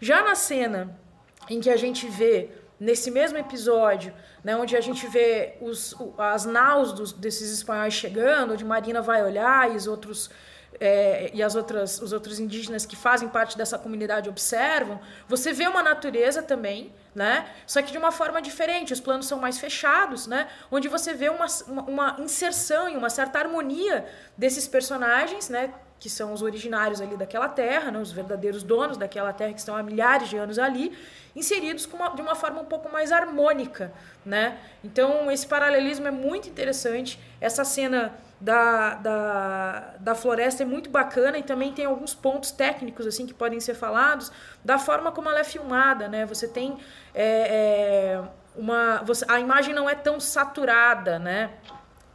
Já 0.00 0.22
na 0.22 0.34
cena 0.34 0.98
em 1.48 1.60
que 1.60 1.70
a 1.70 1.76
gente 1.76 2.08
vê 2.08 2.50
nesse 2.78 3.10
mesmo 3.10 3.36
episódio, 3.36 4.12
né, 4.42 4.56
onde 4.56 4.74
a 4.76 4.80
gente 4.80 5.06
vê 5.06 5.58
os, 5.60 5.94
as 6.16 6.46
naus 6.46 6.92
dos, 6.92 7.12
desses 7.12 7.52
espanhóis 7.52 7.92
chegando, 7.92 8.54
onde 8.54 8.64
Marina 8.64 9.02
vai 9.02 9.22
olhar 9.22 9.70
e 9.70 9.76
os 9.76 9.86
outros 9.86 10.30
é, 10.78 11.30
e 11.34 11.42
as 11.42 11.54
outras, 11.54 12.00
os 12.00 12.12
outros 12.12 12.38
indígenas 12.38 12.86
que 12.86 12.96
fazem 12.96 13.28
parte 13.28 13.56
dessa 13.56 13.78
comunidade 13.78 14.28
observam, 14.28 15.00
você 15.28 15.52
vê 15.52 15.66
uma 15.66 15.82
natureza 15.82 16.42
também, 16.42 16.92
né? 17.14 17.48
Só 17.66 17.82
que 17.82 17.90
de 17.90 17.98
uma 17.98 18.12
forma 18.12 18.40
diferente, 18.40 18.92
os 18.92 19.00
planos 19.00 19.26
são 19.26 19.38
mais 19.38 19.58
fechados, 19.58 20.26
né? 20.26 20.48
Onde 20.70 20.88
você 20.88 21.12
vê 21.12 21.28
uma, 21.28 21.46
uma, 21.86 22.16
inserção 22.18 22.88
e 22.88 22.96
uma 22.96 23.10
certa 23.10 23.38
harmonia 23.38 24.06
desses 24.36 24.68
personagens, 24.68 25.48
né? 25.48 25.74
Que 25.98 26.08
são 26.08 26.32
os 26.32 26.40
originários 26.40 27.00
ali 27.00 27.16
daquela 27.16 27.48
terra, 27.48 27.90
né? 27.90 27.98
os 27.98 28.10
verdadeiros 28.10 28.62
donos 28.62 28.96
daquela 28.96 29.34
terra 29.34 29.52
que 29.52 29.58
estão 29.58 29.76
há 29.76 29.82
milhares 29.82 30.30
de 30.30 30.36
anos 30.38 30.58
ali, 30.58 30.96
inseridos 31.36 31.86
uma, 31.92 32.08
de 32.08 32.22
uma 32.22 32.34
forma 32.34 32.60
um 32.60 32.64
pouco 32.64 32.90
mais 32.90 33.12
harmônica, 33.12 33.92
né? 34.24 34.58
Então 34.82 35.30
esse 35.30 35.46
paralelismo 35.46 36.08
é 36.08 36.10
muito 36.10 36.48
interessante. 36.48 37.20
Essa 37.38 37.64
cena 37.64 38.14
da, 38.40 38.94
da, 38.94 39.94
da 40.00 40.14
floresta 40.14 40.62
é 40.62 40.66
muito 40.66 40.88
bacana 40.88 41.36
e 41.36 41.42
também 41.42 41.72
tem 41.72 41.84
alguns 41.84 42.14
pontos 42.14 42.50
técnicos 42.50 43.06
assim 43.06 43.26
que 43.26 43.34
podem 43.34 43.60
ser 43.60 43.74
falados 43.74 44.32
da 44.64 44.78
forma 44.78 45.12
como 45.12 45.28
ela 45.28 45.40
é 45.40 45.44
filmada, 45.44 46.08
né? 46.08 46.24
Você 46.24 46.48
tem 46.48 46.78
é, 47.14 48.14
é, 48.14 48.22
uma, 48.56 49.02
você, 49.04 49.26
a 49.28 49.38
imagem 49.38 49.74
não 49.74 49.88
é 49.88 49.94
tão 49.94 50.18
saturada, 50.18 51.18
né? 51.18 51.50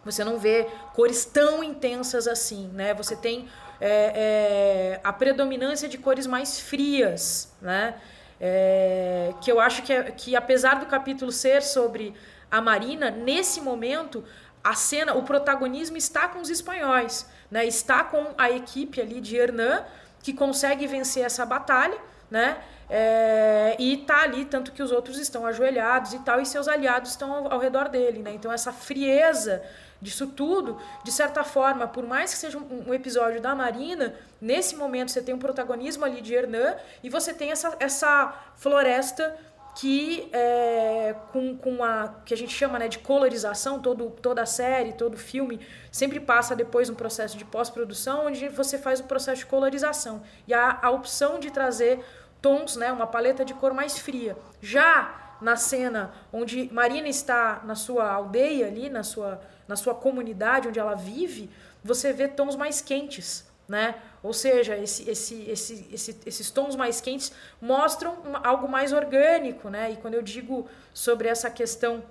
Você 0.04 0.24
não 0.24 0.40
vê 0.40 0.68
cores 0.94 1.26
tão 1.26 1.64
intensas 1.64 2.28
assim, 2.28 2.70
né? 2.74 2.94
Você 2.96 3.16
tem 3.16 3.48
é, 3.80 4.96
é 4.96 5.02
a 5.04 5.14
predominância 5.14 5.88
de 5.88 5.98
cores 5.98 6.26
mais 6.26 6.60
frias, 6.60 7.56
né? 7.62 7.96
É, 8.42 9.34
que 9.42 9.52
eu 9.52 9.60
acho 9.60 9.84
que, 9.84 9.94
é, 9.94 10.04
que 10.12 10.36
apesar 10.36 10.80
do 10.80 10.88
capítulo 10.88 11.32
ser 11.32 11.62
sobre 11.62 12.14
a 12.52 12.62
Marina, 12.62 13.10
nesse 13.10 13.62
momento 13.62 14.24
a 14.66 14.74
cena, 14.74 15.14
o 15.14 15.22
protagonismo 15.22 15.96
está 15.96 16.28
com 16.28 16.40
os 16.40 16.50
espanhóis, 16.50 17.30
né? 17.52 17.68
Está 17.68 18.04
com 18.04 18.34
a 18.36 18.50
equipe 18.50 19.00
ali 19.00 19.22
de 19.22 19.38
Hernan 19.38 19.86
que 20.24 20.34
consegue 20.34 20.88
vencer 20.88 21.24
essa 21.24 21.46
batalha, 21.46 22.00
né? 22.32 22.58
É, 22.90 23.76
e 23.78 23.98
tá 23.98 24.24
ali 24.24 24.44
tanto 24.44 24.72
que 24.72 24.82
os 24.82 24.92
outros 24.92 25.20
estão 25.20 25.46
ajoelhados 25.46 26.14
e 26.14 26.20
tal 26.20 26.42
e 26.42 26.48
seus 26.48 26.68
aliados 26.68 27.12
estão 27.12 27.32
ao, 27.32 27.54
ao 27.54 27.60
redor 27.60 27.90
dele, 27.90 28.24
né? 28.24 28.34
Então 28.34 28.52
essa 28.52 28.74
frieza 28.74 29.62
disso 30.02 30.26
tudo, 30.28 30.80
de 31.04 31.12
certa 31.12 31.44
forma, 31.44 31.88
por 31.88 32.06
mais 32.08 32.34
que 32.34 32.40
seja 32.40 32.58
um, 32.58 32.86
um, 32.88 32.94
episódio 32.94 33.40
da 33.40 33.54
Marina, 33.54 34.16
nesse 34.42 34.76
momento 34.76 35.12
você 35.12 35.22
tem 35.22 35.36
um 35.36 35.40
protagonismo 35.40 36.04
ali 36.04 36.22
de 36.22 36.34
Hernan 36.34 36.76
e 37.04 37.10
você 37.10 37.36
tem 37.36 37.52
essa, 37.52 37.76
essa 37.80 38.34
floresta 38.56 39.36
que 39.76 40.30
é, 40.32 41.14
com, 41.34 41.58
com 41.58 41.84
a 41.84 42.08
que 42.26 42.34
a 42.34 42.38
gente 42.38 42.54
chama 42.54 42.80
né, 42.80 42.88
de 42.88 43.00
colorização, 43.00 43.80
todo, 43.80 44.10
toda 44.10 44.42
a 44.42 44.46
série, 44.46 44.94
todo 44.94 45.18
filme, 45.18 45.60
sempre 45.92 46.20
passa 46.20 46.56
depois 46.56 46.90
um 46.90 46.96
processo 46.96 47.38
de 47.38 47.44
pós-produção, 47.44 48.28
onde 48.28 48.48
você 48.48 48.78
faz 48.78 49.02
o 49.02 49.04
processo 49.04 49.40
de 49.40 49.46
colorização. 49.46 50.24
E 50.48 50.54
há 50.54 50.80
a 50.82 50.90
opção 50.92 51.40
de 51.40 51.52
trazer 51.52 52.04
tons, 52.42 52.78
né, 52.78 52.92
uma 52.92 53.06
paleta 53.06 53.44
de 53.44 53.54
cor 53.54 53.74
mais 53.74 53.98
fria. 53.98 54.38
Já 54.62 55.36
na 55.42 55.58
cena 55.58 56.14
onde 56.32 56.70
Marina 56.72 57.10
está 57.10 57.62
na 57.66 57.76
sua 57.76 58.10
aldeia 58.10 58.68
ali, 58.68 58.90
na 58.90 59.04
sua, 59.04 59.42
na 59.68 59.76
sua 59.76 59.94
comunidade 59.94 60.70
onde 60.70 60.80
ela 60.80 60.96
vive, 60.96 61.50
você 61.84 62.14
vê 62.14 62.30
tons 62.30 62.56
mais 62.56 62.82
quentes, 62.82 63.46
né? 63.68 63.96
Ou 64.26 64.34
seja, 64.34 64.76
esse, 64.76 65.08
esse, 65.08 65.36
esse, 65.48 65.88
esse, 65.92 66.18
esses 66.26 66.50
tons 66.50 66.76
mais 66.76 67.00
quentes 67.00 67.32
mostram 67.62 68.18
algo 68.44 68.68
mais 68.68 68.92
orgânico, 68.92 69.70
né? 69.70 69.92
E 69.92 69.98
quando 69.98 70.16
eu 70.16 70.24
digo 70.24 70.68
sobre 70.92 71.28
essa 71.28 71.48
questão 71.48 72.04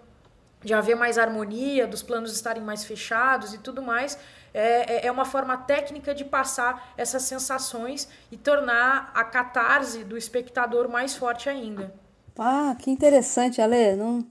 de 0.62 0.72
haver 0.72 0.94
mais 0.94 1.18
harmonia, 1.18 1.88
dos 1.88 2.04
planos 2.04 2.32
estarem 2.32 2.62
mais 2.62 2.84
fechados 2.84 3.52
e 3.52 3.58
tudo 3.58 3.82
mais, 3.82 4.16
é, 4.54 4.94
é, 4.94 5.06
é 5.06 5.12
uma 5.12 5.24
forma 5.24 5.56
técnica 5.56 6.14
de 6.14 6.24
passar 6.24 6.94
essas 6.96 7.22
sensações 7.22 8.08
e 8.30 8.36
tornar 8.36 9.10
a 9.12 9.24
catarse 9.24 10.04
do 10.04 10.16
espectador 10.16 10.88
mais 10.88 11.16
forte 11.16 11.50
ainda. 11.50 11.92
Ah, 12.38 12.76
que 12.78 12.92
interessante, 12.92 13.60
Ale. 13.60 13.96
Não... 13.96 14.24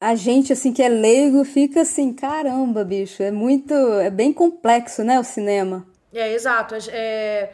A 0.00 0.16
gente, 0.16 0.52
assim, 0.52 0.72
que 0.72 0.82
é 0.82 0.88
leigo, 0.88 1.44
fica 1.44 1.82
assim, 1.82 2.12
caramba, 2.12 2.84
bicho, 2.84 3.22
é 3.22 3.30
muito. 3.30 3.74
É 3.74 4.10
bem 4.10 4.32
complexo, 4.32 5.02
né, 5.02 5.18
o 5.18 5.24
cinema. 5.24 5.87
É, 6.12 6.32
exato. 6.32 6.74
É, 6.90 7.52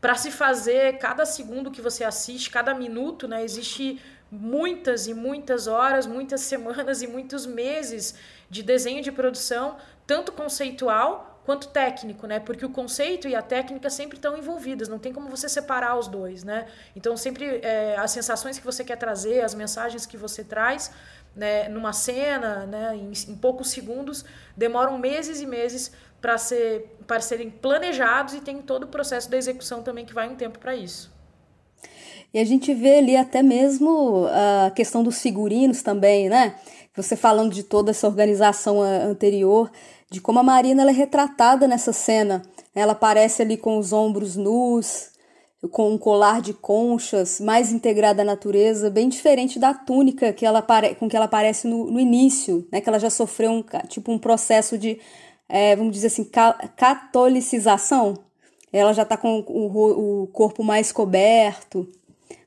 para 0.00 0.14
se 0.16 0.30
fazer, 0.30 0.98
cada 0.98 1.24
segundo 1.24 1.70
que 1.70 1.80
você 1.80 2.04
assiste, 2.04 2.50
cada 2.50 2.74
minuto, 2.74 3.26
né, 3.26 3.42
existe 3.42 4.00
muitas 4.30 5.06
e 5.06 5.14
muitas 5.14 5.66
horas, 5.66 6.06
muitas 6.06 6.40
semanas 6.52 7.02
e 7.02 7.06
muitos 7.06 7.46
meses 7.46 8.14
de 8.50 8.62
desenho 8.62 9.02
de 9.02 9.10
produção, 9.10 9.76
tanto 10.06 10.32
conceitual 10.32 11.30
quanto 11.44 11.68
técnico, 11.68 12.26
né? 12.26 12.40
Porque 12.40 12.64
o 12.64 12.70
conceito 12.70 13.28
e 13.28 13.34
a 13.34 13.42
técnica 13.42 13.90
sempre 13.90 14.16
estão 14.16 14.36
envolvidas, 14.36 14.88
não 14.88 14.98
tem 14.98 15.12
como 15.12 15.28
você 15.28 15.46
separar 15.46 15.98
os 15.98 16.08
dois, 16.08 16.42
né? 16.42 16.66
Então 16.96 17.16
sempre 17.16 17.60
é, 17.62 17.96
as 17.98 18.10
sensações 18.10 18.58
que 18.58 18.64
você 18.64 18.82
quer 18.82 18.96
trazer, 18.96 19.42
as 19.42 19.54
mensagens 19.54 20.06
que 20.06 20.16
você 20.16 20.42
traz, 20.42 20.90
né, 21.36 21.68
numa 21.68 21.92
cena, 21.92 22.64
né, 22.64 22.96
em, 22.96 23.12
em 23.12 23.36
poucos 23.36 23.68
segundos, 23.70 24.24
demoram 24.56 24.96
meses 24.96 25.40
e 25.40 25.46
meses 25.46 25.92
para 26.24 26.38
ser, 26.38 26.96
para 27.06 27.20
serem 27.20 27.50
planejados 27.50 28.32
e 28.32 28.40
tem 28.40 28.62
todo 28.62 28.84
o 28.84 28.86
processo 28.86 29.30
da 29.30 29.36
execução 29.36 29.82
também 29.82 30.06
que 30.06 30.14
vai 30.14 30.26
um 30.26 30.34
tempo 30.34 30.58
para 30.58 30.74
isso. 30.74 31.12
E 32.32 32.38
a 32.38 32.44
gente 32.46 32.72
vê 32.72 32.96
ali 32.96 33.14
até 33.14 33.42
mesmo 33.42 34.26
a 34.66 34.70
questão 34.70 35.02
dos 35.02 35.20
figurinos 35.20 35.82
também, 35.82 36.30
né? 36.30 36.54
Você 36.96 37.14
falando 37.14 37.52
de 37.52 37.62
toda 37.62 37.90
essa 37.90 38.06
organização 38.06 38.80
anterior, 38.80 39.70
de 40.10 40.18
como 40.18 40.38
a 40.38 40.42
Marina 40.42 40.80
ela 40.80 40.90
é 40.90 40.94
retratada 40.94 41.68
nessa 41.68 41.92
cena. 41.92 42.40
Ela 42.74 42.92
aparece 42.92 43.42
ali 43.42 43.58
com 43.58 43.76
os 43.76 43.92
ombros 43.92 44.34
nus, 44.34 45.10
com 45.70 45.92
um 45.92 45.98
colar 45.98 46.40
de 46.40 46.54
conchas, 46.54 47.38
mais 47.38 47.70
integrada 47.70 48.22
à 48.22 48.24
natureza, 48.24 48.88
bem 48.88 49.10
diferente 49.10 49.58
da 49.58 49.74
túnica 49.74 50.32
que 50.32 50.46
ela 50.46 50.64
com 50.98 51.06
que 51.06 51.16
ela 51.16 51.26
aparece 51.26 51.68
no, 51.68 51.90
no 51.90 52.00
início, 52.00 52.66
né? 52.72 52.80
Que 52.80 52.88
ela 52.88 52.98
já 52.98 53.10
sofreu 53.10 53.50
um 53.52 53.64
tipo 53.88 54.10
um 54.10 54.18
processo 54.18 54.78
de 54.78 54.98
é, 55.48 55.76
vamos 55.76 55.92
dizer 55.92 56.08
assim, 56.08 56.28
catolicização. 56.76 58.14
Ela 58.72 58.92
já 58.92 59.02
está 59.02 59.16
com 59.16 59.40
o, 59.46 60.22
o, 60.22 60.26
corpo 60.28 60.64
mais 60.64 60.90
coberto, 60.90 61.88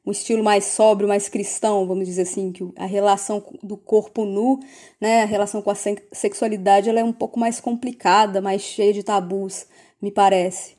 um 0.06 0.12
estilo 0.12 0.44
mais 0.44 0.66
sóbrio, 0.66 1.08
mais 1.08 1.30
cristão, 1.30 1.88
vamos 1.88 2.06
dizer 2.06 2.24
assim, 2.24 2.52
que 2.52 2.70
a 2.76 2.86
relação 2.86 3.44
do 3.64 3.78
corpo 3.78 4.26
nu, 4.26 4.60
né, 5.00 5.24
a 5.24 5.26
relação 5.26 5.62
com 5.62 5.72
a 5.72 5.76
sexualidade, 6.12 6.90
ela 6.90 7.00
é 7.00 7.04
um 7.04 7.14
pouco 7.14 7.40
mais 7.40 7.60
complicada, 7.60 8.42
mais 8.42 8.62
cheia 8.62 8.94
de 8.94 9.04
tabus, 9.04 9.68
me 10.02 10.12
parece. 10.12 10.76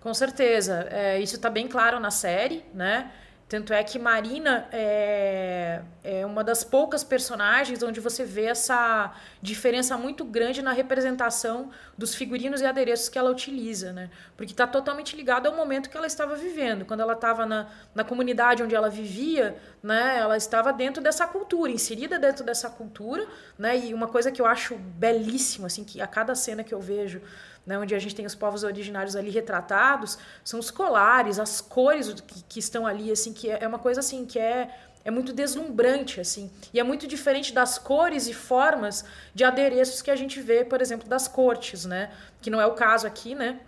Com 0.00 0.14
certeza, 0.14 0.88
é, 0.90 1.20
isso 1.20 1.36
está 1.36 1.50
bem 1.50 1.66
claro 1.66 1.98
na 1.98 2.10
série, 2.10 2.64
né? 2.72 3.10
Tanto 3.48 3.72
é 3.72 3.82
que 3.82 3.98
Marina 3.98 4.68
é, 4.70 5.80
é 6.04 6.26
uma 6.26 6.44
das 6.44 6.62
poucas 6.62 7.02
personagens 7.02 7.82
onde 7.82 7.98
você 7.98 8.22
vê 8.22 8.44
essa 8.44 9.14
diferença 9.40 9.96
muito 9.96 10.22
grande 10.22 10.60
na 10.60 10.72
representação 10.72 11.70
dos 11.96 12.14
figurinos 12.14 12.60
e 12.60 12.66
adereços 12.66 13.08
que 13.08 13.18
ela 13.18 13.30
utiliza, 13.30 13.90
né? 13.90 14.10
Porque 14.36 14.52
está 14.52 14.66
totalmente 14.66 15.16
ligado 15.16 15.46
ao 15.46 15.56
momento 15.56 15.88
que 15.88 15.96
ela 15.96 16.06
estava 16.06 16.36
vivendo. 16.36 16.84
Quando 16.84 17.00
ela 17.00 17.14
estava 17.14 17.46
na, 17.46 17.68
na 17.94 18.04
comunidade 18.04 18.62
onde 18.62 18.74
ela 18.74 18.90
vivia, 18.90 19.56
né? 19.82 20.18
Ela 20.18 20.36
estava 20.36 20.70
dentro 20.70 21.02
dessa 21.02 21.26
cultura, 21.26 21.72
inserida 21.72 22.18
dentro 22.18 22.44
dessa 22.44 22.68
cultura, 22.68 23.26
né? 23.56 23.78
E 23.78 23.94
uma 23.94 24.08
coisa 24.08 24.30
que 24.30 24.42
eu 24.42 24.46
acho 24.46 24.74
belíssima, 24.76 25.68
assim, 25.68 25.84
que 25.84 26.02
a 26.02 26.06
cada 26.06 26.34
cena 26.34 26.62
que 26.62 26.74
eu 26.74 26.80
vejo 26.80 27.22
né, 27.68 27.78
onde 27.78 27.94
a 27.94 27.98
gente 27.98 28.14
tem 28.14 28.24
os 28.24 28.34
povos 28.34 28.64
originários 28.64 29.14
ali 29.14 29.28
retratados, 29.28 30.18
são 30.42 30.58
os 30.58 30.70
colares, 30.70 31.38
as 31.38 31.60
cores 31.60 32.14
que, 32.26 32.42
que 32.48 32.58
estão 32.58 32.86
ali, 32.86 33.12
assim, 33.12 33.30
que 33.30 33.50
é, 33.50 33.58
é 33.60 33.68
uma 33.68 33.78
coisa 33.78 34.00
assim 34.00 34.24
que 34.24 34.38
é 34.38 34.74
é 35.04 35.10
muito 35.10 35.32
deslumbrante 35.32 36.20
assim 36.20 36.50
e 36.74 36.78
é 36.78 36.82
muito 36.82 37.06
diferente 37.06 37.54
das 37.54 37.78
cores 37.78 38.26
e 38.26 38.34
formas 38.34 39.04
de 39.34 39.44
adereços 39.44 40.02
que 40.02 40.10
a 40.10 40.16
gente 40.16 40.40
vê, 40.40 40.64
por 40.64 40.82
exemplo, 40.82 41.08
das 41.08 41.28
cortes, 41.28 41.84
né? 41.84 42.10
Que 42.42 42.50
não 42.50 42.60
é 42.60 42.66
o 42.66 42.72
caso 42.72 43.06
aqui, 43.06 43.34
né? 43.34 43.60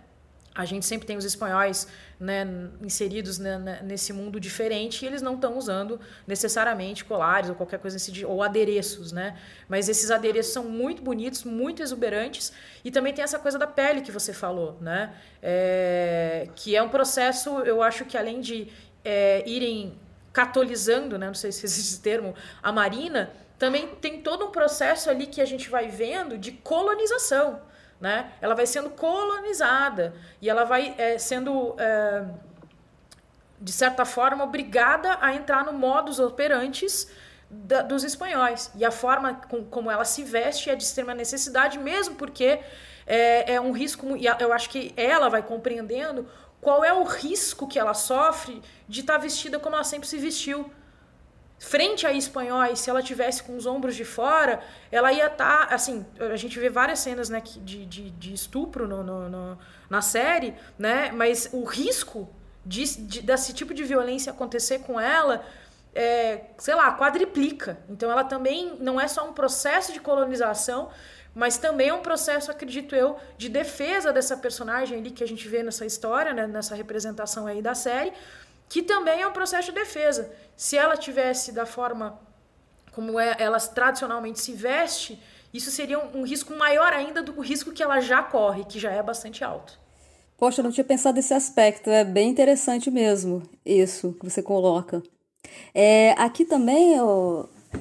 A 0.53 0.65
gente 0.65 0.85
sempre 0.85 1.07
tem 1.07 1.15
os 1.15 1.23
espanhóis 1.23 1.87
né, 2.19 2.45
inseridos 2.81 3.39
né, 3.39 3.79
nesse 3.83 4.11
mundo 4.11 4.39
diferente 4.39 5.03
e 5.03 5.07
eles 5.07 5.21
não 5.21 5.35
estão 5.35 5.57
usando 5.57 5.99
necessariamente 6.27 7.05
colares 7.05 7.49
ou 7.49 7.55
qualquer 7.55 7.79
coisa 7.79 7.95
assim, 7.95 8.25
ou 8.25 8.43
adereços, 8.43 9.13
né? 9.13 9.37
Mas 9.69 9.87
esses 9.87 10.11
adereços 10.11 10.51
são 10.51 10.65
muito 10.65 11.01
bonitos, 11.01 11.45
muito 11.45 11.81
exuberantes 11.81 12.51
e 12.83 12.91
também 12.91 13.13
tem 13.13 13.23
essa 13.23 13.39
coisa 13.39 13.57
da 13.57 13.65
pele 13.65 14.01
que 14.01 14.11
você 14.11 14.33
falou, 14.33 14.77
né? 14.81 15.13
É, 15.41 16.49
que 16.55 16.75
é 16.75 16.83
um 16.83 16.89
processo, 16.89 17.59
eu 17.59 17.81
acho 17.81 18.03
que 18.03 18.17
além 18.17 18.41
de 18.41 18.67
é, 19.05 19.47
irem 19.47 19.97
catolizando, 20.33 21.17
né? 21.17 21.27
Não 21.27 21.33
sei 21.33 21.51
se 21.53 21.65
existe 21.65 21.93
esse 21.93 22.01
termo, 22.01 22.35
a 22.61 22.73
marina, 22.73 23.31
também 23.57 23.87
tem 24.01 24.21
todo 24.21 24.45
um 24.45 24.51
processo 24.51 25.09
ali 25.09 25.27
que 25.27 25.39
a 25.39 25.45
gente 25.45 25.69
vai 25.69 25.87
vendo 25.87 26.37
de 26.37 26.51
colonização 26.51 27.70
né? 28.01 28.31
Ela 28.41 28.55
vai 28.55 28.65
sendo 28.65 28.89
colonizada 28.89 30.13
e 30.41 30.49
ela 30.49 30.65
vai 30.65 30.95
é, 30.97 31.19
sendo, 31.19 31.75
é, 31.77 32.25
de 33.61 33.71
certa 33.71 34.03
forma, 34.03 34.43
obrigada 34.43 35.19
a 35.21 35.35
entrar 35.35 35.63
no 35.63 35.71
modus 35.71 36.19
operantes 36.19 37.07
da, 37.47 37.83
dos 37.83 38.03
espanhóis. 38.03 38.71
E 38.75 38.83
a 38.83 38.89
forma 38.89 39.35
com, 39.35 39.63
como 39.63 39.91
ela 39.91 40.03
se 40.03 40.23
veste 40.23 40.69
é 40.69 40.75
de 40.75 40.83
extrema 40.83 41.13
necessidade, 41.13 41.77
mesmo 41.77 42.15
porque 42.15 42.59
é, 43.05 43.53
é 43.53 43.61
um 43.61 43.71
risco, 43.71 44.17
e 44.17 44.25
eu 44.25 44.51
acho 44.51 44.69
que 44.71 44.93
ela 44.97 45.29
vai 45.29 45.43
compreendendo 45.43 46.27
qual 46.59 46.83
é 46.83 46.91
o 46.91 47.03
risco 47.03 47.67
que 47.67 47.77
ela 47.77 47.93
sofre 47.93 48.61
de 48.87 49.01
estar 49.01 49.13
tá 49.13 49.19
vestida 49.19 49.59
como 49.59 49.75
ela 49.75 49.83
sempre 49.83 50.07
se 50.07 50.17
vestiu 50.17 50.71
frente 51.61 52.07
a 52.07 52.11
espanhóis, 52.11 52.79
se 52.79 52.89
ela 52.89 53.03
tivesse 53.03 53.43
com 53.43 53.55
os 53.55 53.67
ombros 53.67 53.95
de 53.95 54.03
fora, 54.03 54.61
ela 54.91 55.13
ia 55.13 55.27
estar, 55.27 55.67
tá, 55.67 55.75
assim, 55.75 56.03
a 56.19 56.35
gente 56.35 56.59
vê 56.59 56.71
várias 56.71 56.97
cenas, 56.97 57.29
né, 57.29 57.39
de, 57.39 57.85
de, 57.85 58.09
de 58.09 58.33
estupro 58.33 58.87
no, 58.87 59.03
no, 59.03 59.29
no, 59.29 59.59
na 59.87 60.01
série, 60.01 60.55
né, 60.77 61.11
mas 61.11 61.49
o 61.53 61.63
risco 61.63 62.27
de, 62.65 62.83
de, 63.03 63.21
desse 63.21 63.53
tipo 63.53 63.75
de 63.75 63.83
violência 63.83 64.31
acontecer 64.31 64.79
com 64.79 64.99
ela, 64.99 65.45
é, 65.93 66.45
sei 66.57 66.73
lá, 66.73 66.97
quadriplica. 66.97 67.77
Então 67.87 68.09
ela 68.11 68.23
também 68.23 68.75
não 68.79 68.99
é 68.99 69.07
só 69.07 69.29
um 69.29 69.31
processo 69.31 69.93
de 69.93 69.99
colonização, 69.99 70.89
mas 71.35 71.59
também 71.59 71.89
é 71.89 71.93
um 71.93 72.01
processo, 72.01 72.49
acredito 72.49 72.95
eu, 72.95 73.17
de 73.37 73.47
defesa 73.47 74.11
dessa 74.11 74.35
personagem 74.35 74.97
ali 74.97 75.11
que 75.11 75.23
a 75.23 75.27
gente 75.27 75.47
vê 75.47 75.61
nessa 75.61 75.85
história, 75.85 76.33
né, 76.33 76.47
nessa 76.47 76.73
representação 76.73 77.45
aí 77.45 77.61
da 77.61 77.75
série, 77.75 78.11
que 78.71 78.81
também 78.81 79.21
é 79.21 79.27
um 79.27 79.33
processo 79.33 79.67
de 79.67 79.75
defesa. 79.77 80.31
Se 80.55 80.77
ela 80.77 80.95
tivesse 80.95 81.51
da 81.51 81.65
forma 81.65 82.17
como 82.93 83.19
é, 83.19 83.35
ela 83.37 83.59
tradicionalmente 83.59 84.39
se 84.39 84.53
veste, 84.53 85.21
isso 85.53 85.69
seria 85.69 85.99
um, 85.99 86.19
um 86.19 86.23
risco 86.23 86.55
maior 86.55 86.93
ainda 86.93 87.21
do 87.21 87.37
risco 87.41 87.73
que 87.73 87.83
ela 87.83 87.99
já 87.99 88.23
corre, 88.23 88.63
que 88.63 88.79
já 88.79 88.89
é 88.89 89.03
bastante 89.03 89.43
alto. 89.43 89.77
Poxa, 90.37 90.61
eu 90.61 90.63
não 90.63 90.71
tinha 90.71 90.85
pensado 90.85 91.17
nesse 91.17 91.33
aspecto. 91.33 91.89
É 91.89 92.05
bem 92.05 92.29
interessante 92.29 92.89
mesmo 92.89 93.43
isso 93.65 94.13
que 94.13 94.23
você 94.23 94.41
coloca. 94.41 95.03
É, 95.75 96.11
aqui 96.11 96.45
também, 96.45 96.95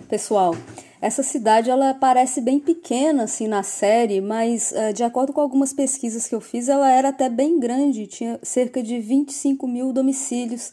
pessoal, 0.08 0.56
essa 1.00 1.22
cidade 1.22 1.70
ela 1.70 1.94
parece 1.94 2.40
bem 2.40 2.58
pequena 2.58 3.24
assim 3.24 3.48
na 3.48 3.62
série, 3.62 4.20
mas 4.20 4.72
uh, 4.72 4.92
de 4.92 5.02
acordo 5.02 5.32
com 5.32 5.40
algumas 5.40 5.72
pesquisas 5.72 6.26
que 6.26 6.34
eu 6.34 6.40
fiz, 6.40 6.68
ela 6.68 6.90
era 6.90 7.08
até 7.08 7.28
bem 7.28 7.58
grande, 7.58 8.06
tinha 8.06 8.38
cerca 8.42 8.82
de 8.82 9.00
25 9.00 9.66
mil 9.66 9.92
domicílios. 9.92 10.72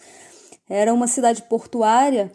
Era 0.70 0.94
uma 0.94 1.08
cidade 1.08 1.44
portuária 1.44 2.32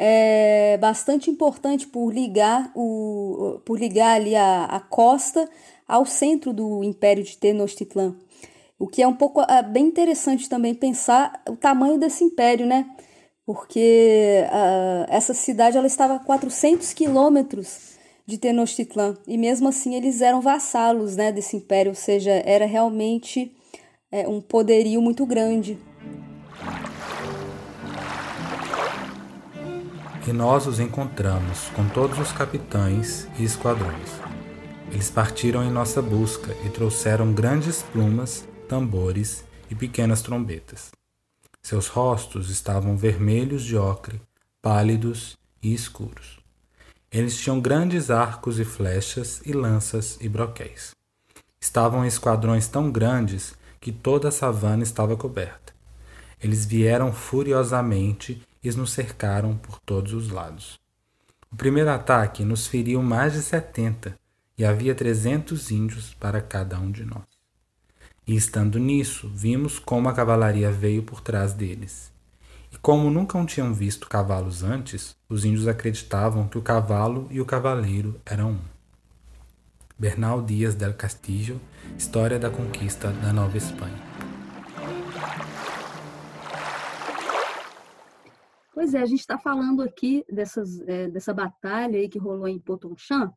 é, 0.00 0.78
bastante 0.78 1.28
importante 1.28 1.86
por 1.86 2.12
ligar, 2.12 2.70
o, 2.74 3.60
por 3.64 3.78
ligar 3.78 4.14
ali 4.14 4.36
a, 4.36 4.64
a 4.64 4.78
costa 4.78 5.48
ao 5.88 6.06
centro 6.06 6.52
do 6.52 6.84
Império 6.84 7.24
de 7.24 7.36
Tenochtitlan. 7.36 8.14
O 8.78 8.86
que 8.86 9.02
é 9.02 9.08
um 9.08 9.14
pouco 9.14 9.40
é 9.40 9.60
bem 9.60 9.86
interessante 9.86 10.48
também 10.48 10.72
pensar 10.72 11.42
o 11.48 11.56
tamanho 11.56 11.98
desse 11.98 12.22
império, 12.22 12.64
né? 12.64 12.88
Porque 13.48 14.44
uh, 14.44 15.06
essa 15.08 15.32
cidade 15.32 15.78
ela 15.78 15.86
estava 15.86 16.16
a 16.16 16.18
400 16.18 16.92
quilômetros 16.92 17.96
de 18.26 18.36
Tenochtitlan 18.36 19.16
e 19.26 19.38
mesmo 19.38 19.70
assim 19.70 19.94
eles 19.94 20.20
eram 20.20 20.42
vassalos 20.42 21.16
né, 21.16 21.32
desse 21.32 21.56
império, 21.56 21.92
ou 21.92 21.94
seja, 21.94 22.30
era 22.30 22.66
realmente 22.66 23.56
é, 24.12 24.28
um 24.28 24.42
poderio 24.42 25.00
muito 25.00 25.24
grande. 25.24 25.78
E 30.26 30.30
nós 30.30 30.66
os 30.66 30.78
encontramos 30.78 31.70
com 31.70 31.88
todos 31.88 32.18
os 32.18 32.30
capitães 32.30 33.26
e 33.38 33.44
esquadrões. 33.44 34.10
Eles 34.92 35.08
partiram 35.10 35.64
em 35.64 35.70
nossa 35.72 36.02
busca 36.02 36.54
e 36.66 36.68
trouxeram 36.68 37.32
grandes 37.32 37.82
plumas, 37.82 38.46
tambores 38.68 39.42
e 39.70 39.74
pequenas 39.74 40.20
trombetas. 40.20 40.97
Seus 41.62 41.88
rostos 41.88 42.50
estavam 42.50 42.96
vermelhos 42.96 43.62
de 43.62 43.76
ocre, 43.76 44.20
pálidos 44.62 45.38
e 45.62 45.74
escuros. 45.74 46.38
Eles 47.10 47.38
tinham 47.38 47.60
grandes 47.60 48.10
arcos 48.10 48.58
e 48.58 48.64
flechas 48.64 49.40
e 49.44 49.52
lanças 49.52 50.18
e 50.20 50.28
broquéis. 50.28 50.94
Estavam 51.60 52.04
em 52.04 52.08
esquadrões 52.08 52.68
tão 52.68 52.90
grandes 52.90 53.54
que 53.80 53.92
toda 53.92 54.28
a 54.28 54.32
savana 54.32 54.82
estava 54.82 55.16
coberta. 55.16 55.72
Eles 56.42 56.64
vieram 56.64 57.12
furiosamente 57.12 58.42
e 58.62 58.70
nos 58.70 58.92
cercaram 58.92 59.56
por 59.56 59.80
todos 59.80 60.12
os 60.12 60.30
lados. 60.30 60.78
O 61.50 61.56
primeiro 61.56 61.90
ataque 61.90 62.44
nos 62.44 62.66
feriu 62.66 63.02
mais 63.02 63.32
de 63.32 63.42
setenta, 63.42 64.18
e 64.58 64.64
havia 64.64 64.94
trezentos 64.94 65.70
índios 65.70 66.12
para 66.14 66.40
cada 66.40 66.78
um 66.78 66.90
de 66.90 67.04
nós. 67.04 67.27
E 68.28 68.36
estando 68.36 68.78
nisso, 68.78 69.26
vimos 69.26 69.78
como 69.78 70.06
a 70.06 70.12
cavalaria 70.12 70.70
veio 70.70 71.02
por 71.02 71.22
trás 71.22 71.54
deles. 71.54 72.12
E 72.70 72.76
como 72.76 73.10
nunca 73.10 73.42
tinham 73.46 73.72
visto 73.72 74.06
cavalos 74.06 74.62
antes, 74.62 75.16
os 75.30 75.46
índios 75.46 75.66
acreditavam 75.66 76.46
que 76.46 76.58
o 76.58 76.62
cavalo 76.62 77.26
e 77.30 77.40
o 77.40 77.46
cavaleiro 77.46 78.20
eram 78.26 78.50
um. 78.50 78.58
Bernal 79.98 80.42
Dias 80.42 80.74
del 80.74 80.92
Castillo, 80.92 81.58
História 81.96 82.38
da 82.38 82.50
Conquista 82.50 83.10
da 83.12 83.32
Nova 83.32 83.56
Espanha. 83.56 83.96
Pois 88.74 88.92
é, 88.92 89.00
a 89.00 89.06
gente 89.06 89.20
está 89.20 89.38
falando 89.38 89.80
aqui 89.80 90.22
dessas, 90.30 90.86
é, 90.86 91.08
dessa 91.08 91.32
batalha 91.32 91.98
aí 91.98 92.10
que 92.10 92.18
rolou 92.18 92.46
em 92.46 92.58
Potonchan, 92.58 93.32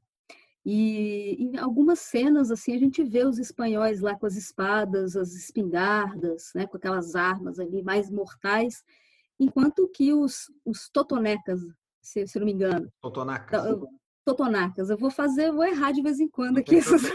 e 0.66 1.38
em 1.40 1.58
algumas 1.58 2.00
cenas, 2.00 2.52
assim, 2.52 2.76
a 2.76 2.78
gente 2.78 3.04
vê 3.04 3.26
os 3.26 3.40
espanhóis 3.40 4.00
lá 4.00 4.16
com 4.16 4.28
as 4.28 4.36
espadas, 4.36 5.16
as 5.16 5.34
espingardas, 5.34 6.52
né, 6.54 6.68
com 6.68 6.78
aquelas 6.78 7.16
armas 7.16 7.60
ali 7.60 7.82
mais 7.82 8.12
mortais, 8.12 8.84
enquanto 9.40 9.90
que 9.90 10.14
os, 10.14 10.52
os 10.64 10.88
totonecas, 10.90 11.60
se, 12.02 12.28
se 12.28 12.38
não 12.38 12.46
me 12.46 12.54
engano... 12.54 12.92
Totonacas. 13.02 13.66
Eu, 13.66 13.88
totonacas. 14.24 14.92
Eu 14.92 14.98
vou 14.98 15.10
fazer, 15.10 15.52
vou 15.52 15.66
errar 15.66 15.92
de 15.92 16.04
vez 16.04 16.20
em 16.20 16.28
quando 16.28 16.60
aqui. 16.60 16.78
Essas... 16.78 17.02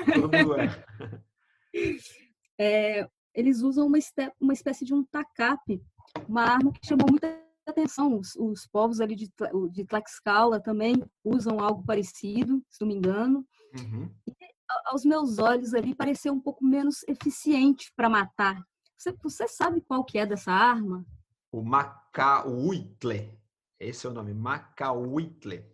é, 2.59 3.09
eles 3.33 3.61
usam 3.61 3.87
uma, 3.87 3.99
uma 4.41 4.53
espécie 4.53 4.85
de 4.85 4.93
um 4.93 5.05
tacape, 5.05 5.81
uma 6.29 6.43
arma 6.43 6.73
que 6.73 6.85
chamou 6.85 7.07
muita 7.09 7.46
atenção, 7.71 8.19
os, 8.19 8.35
os 8.37 8.67
povos 8.67 9.01
ali 9.01 9.17
de, 9.17 9.31
de 9.71 9.85
Tlaxcala 9.85 10.61
também 10.61 11.03
usam 11.25 11.59
algo 11.61 11.85
parecido, 11.85 12.63
se 12.71 12.81
não 12.81 12.89
me 12.89 12.95
engano. 12.95 13.47
Uhum. 13.79 14.11
E, 14.27 14.33
aos 14.87 15.05
meus 15.05 15.39
olhos 15.39 15.75
ali 15.75 15.95
pareceu 15.95 16.33
um 16.33 16.41
pouco 16.41 16.65
menos 16.65 17.03
eficiente 17.09 17.93
para 17.97 18.09
matar. 18.09 18.63
Você, 18.97 19.13
você 19.23 19.49
sabe 19.49 19.81
qual 19.81 20.05
que 20.05 20.19
é 20.19 20.27
dessa 20.27 20.53
arma? 20.53 21.05
O 21.53 21.63
Macauitle. 21.63 23.39
Esse 23.79 24.07
é 24.07 24.11
o 24.11 24.13
nome, 24.13 24.33
Macauitle. 24.33 25.65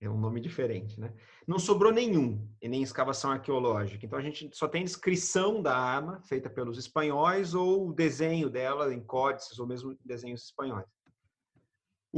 É 0.00 0.08
um 0.08 0.18
nome 0.18 0.40
diferente, 0.40 1.00
né? 1.00 1.12
Não 1.44 1.58
sobrou 1.58 1.92
nenhum, 1.92 2.48
e 2.62 2.68
nem 2.68 2.82
escavação 2.82 3.32
arqueológica. 3.32 4.06
Então 4.06 4.18
a 4.18 4.22
gente 4.22 4.48
só 4.56 4.68
tem 4.68 4.84
descrição 4.84 5.60
da 5.60 5.76
arma 5.76 6.22
feita 6.22 6.48
pelos 6.48 6.78
espanhóis 6.78 7.52
ou 7.52 7.88
o 7.88 7.92
desenho 7.92 8.48
dela 8.48 8.94
em 8.94 9.02
códices 9.02 9.58
ou 9.58 9.66
mesmo 9.66 9.98
desenhos 10.04 10.44
espanhóis 10.44 10.86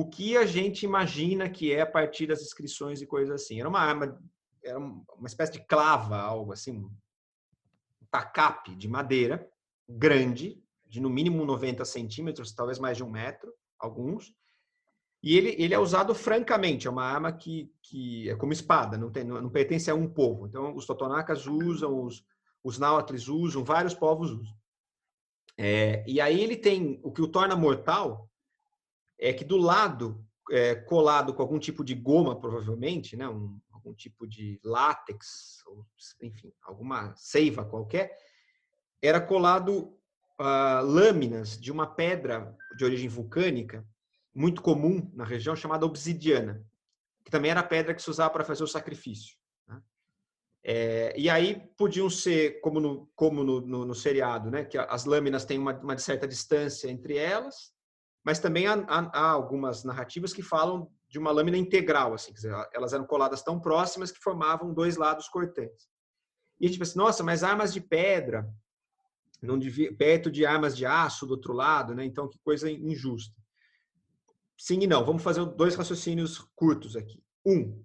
o 0.00 0.08
que 0.08 0.34
a 0.34 0.46
gente 0.46 0.84
imagina 0.84 1.50
que 1.50 1.74
é 1.74 1.82
a 1.82 1.86
partir 1.86 2.26
das 2.26 2.40
inscrições 2.40 3.02
e 3.02 3.06
coisas 3.06 3.34
assim. 3.34 3.60
Era 3.60 3.68
uma 3.68 3.80
arma, 3.80 4.18
era 4.64 4.78
uma 4.78 5.26
espécie 5.26 5.52
de 5.52 5.66
clava, 5.66 6.16
algo 6.16 6.54
assim, 6.54 6.72
um 6.72 6.90
tacape 8.10 8.74
de 8.74 8.88
madeira, 8.88 9.46
grande, 9.86 10.58
de 10.86 11.00
no 11.00 11.10
mínimo 11.10 11.44
90 11.44 11.84
centímetros, 11.84 12.54
talvez 12.54 12.78
mais 12.78 12.96
de 12.96 13.04
um 13.04 13.10
metro, 13.10 13.52
alguns. 13.78 14.34
E 15.22 15.36
ele, 15.36 15.54
ele 15.58 15.74
é 15.74 15.78
usado 15.78 16.14
francamente, 16.14 16.86
é 16.86 16.90
uma 16.90 17.04
arma 17.04 17.30
que, 17.30 17.70
que 17.82 18.30
é 18.30 18.34
como 18.36 18.54
espada, 18.54 18.96
não, 18.96 19.10
tem, 19.10 19.22
não, 19.22 19.38
não 19.42 19.50
pertence 19.50 19.90
a 19.90 19.94
um 19.94 20.08
povo. 20.08 20.46
Então, 20.46 20.74
os 20.74 20.86
totonacas 20.86 21.46
usam, 21.46 22.06
os, 22.06 22.24
os 22.64 22.78
usam, 23.28 23.62
vários 23.62 23.92
povos 23.92 24.30
usam. 24.30 24.56
É, 25.58 26.02
e 26.08 26.22
aí 26.22 26.40
ele 26.40 26.56
tem, 26.56 26.98
o 27.02 27.12
que 27.12 27.20
o 27.20 27.28
torna 27.28 27.54
mortal 27.54 28.29
é 29.20 29.32
que 29.34 29.44
do 29.44 29.58
lado, 29.58 30.24
é, 30.50 30.74
colado 30.74 31.34
com 31.34 31.42
algum 31.42 31.58
tipo 31.58 31.84
de 31.84 31.94
goma, 31.94 32.40
provavelmente, 32.40 33.16
né, 33.16 33.28
um, 33.28 33.60
algum 33.70 33.92
tipo 33.92 34.26
de 34.26 34.58
látex, 34.64 35.62
ou, 35.66 35.86
enfim, 36.22 36.52
alguma 36.62 37.14
seiva 37.16 37.64
qualquer, 37.64 38.16
era 39.02 39.20
colado 39.20 39.94
uh, 40.40 40.84
lâminas 40.84 41.58
de 41.58 41.70
uma 41.70 41.86
pedra 41.86 42.56
de 42.76 42.84
origem 42.84 43.08
vulcânica, 43.08 43.86
muito 44.34 44.62
comum 44.62 45.10
na 45.14 45.24
região, 45.24 45.54
chamada 45.54 45.84
obsidiana, 45.84 46.64
que 47.24 47.30
também 47.30 47.50
era 47.50 47.60
a 47.60 47.64
pedra 47.64 47.94
que 47.94 48.02
se 48.02 48.10
usava 48.10 48.30
para 48.30 48.44
fazer 48.44 48.64
o 48.64 48.68
sacrifício. 48.68 49.36
Né? 49.68 49.82
É, 50.64 51.14
e 51.18 51.28
aí 51.28 51.60
podiam 51.76 52.08
ser, 52.08 52.60
como 52.60 52.80
no, 52.80 53.10
como 53.14 53.44
no, 53.44 53.60
no, 53.60 53.84
no 53.84 53.94
seriado, 53.94 54.50
né, 54.50 54.64
que 54.64 54.78
as 54.78 55.04
lâminas 55.04 55.44
têm 55.44 55.58
uma, 55.58 55.78
uma 55.78 55.98
certa 55.98 56.26
distância 56.26 56.90
entre 56.90 57.16
elas, 57.16 57.72
mas 58.24 58.38
também 58.38 58.66
há, 58.66 58.74
há, 58.86 59.30
algumas 59.30 59.84
narrativas 59.84 60.32
que 60.32 60.42
falam 60.42 60.90
de 61.08 61.18
uma 61.18 61.30
lâmina 61.30 61.56
integral, 61.56 62.14
assim, 62.14 62.32
dizer, 62.32 62.54
elas 62.72 62.92
eram 62.92 63.04
coladas 63.04 63.42
tão 63.42 63.58
próximas 63.58 64.12
que 64.12 64.20
formavam 64.20 64.72
dois 64.72 64.96
lados 64.96 65.28
cortantes. 65.28 65.88
E 66.60 66.66
a 66.66 66.68
gente 66.68 66.78
pensa, 66.78 66.98
nossa, 66.98 67.24
mas 67.24 67.42
armas 67.42 67.72
de 67.72 67.80
pedra, 67.80 68.48
não 69.42 69.58
devia, 69.58 69.94
perto 69.94 70.30
de 70.30 70.44
armas 70.44 70.76
de 70.76 70.84
aço 70.84 71.26
do 71.26 71.32
outro 71.32 71.52
lado, 71.52 71.94
né? 71.94 72.04
Então 72.04 72.28
que 72.28 72.38
coisa 72.40 72.70
injusta. 72.70 73.34
Sim 74.56 74.80
e 74.82 74.86
não. 74.86 75.04
Vamos 75.04 75.22
fazer 75.22 75.42
dois 75.46 75.74
raciocínios 75.74 76.38
curtos 76.54 76.94
aqui. 76.94 77.22
Um, 77.46 77.82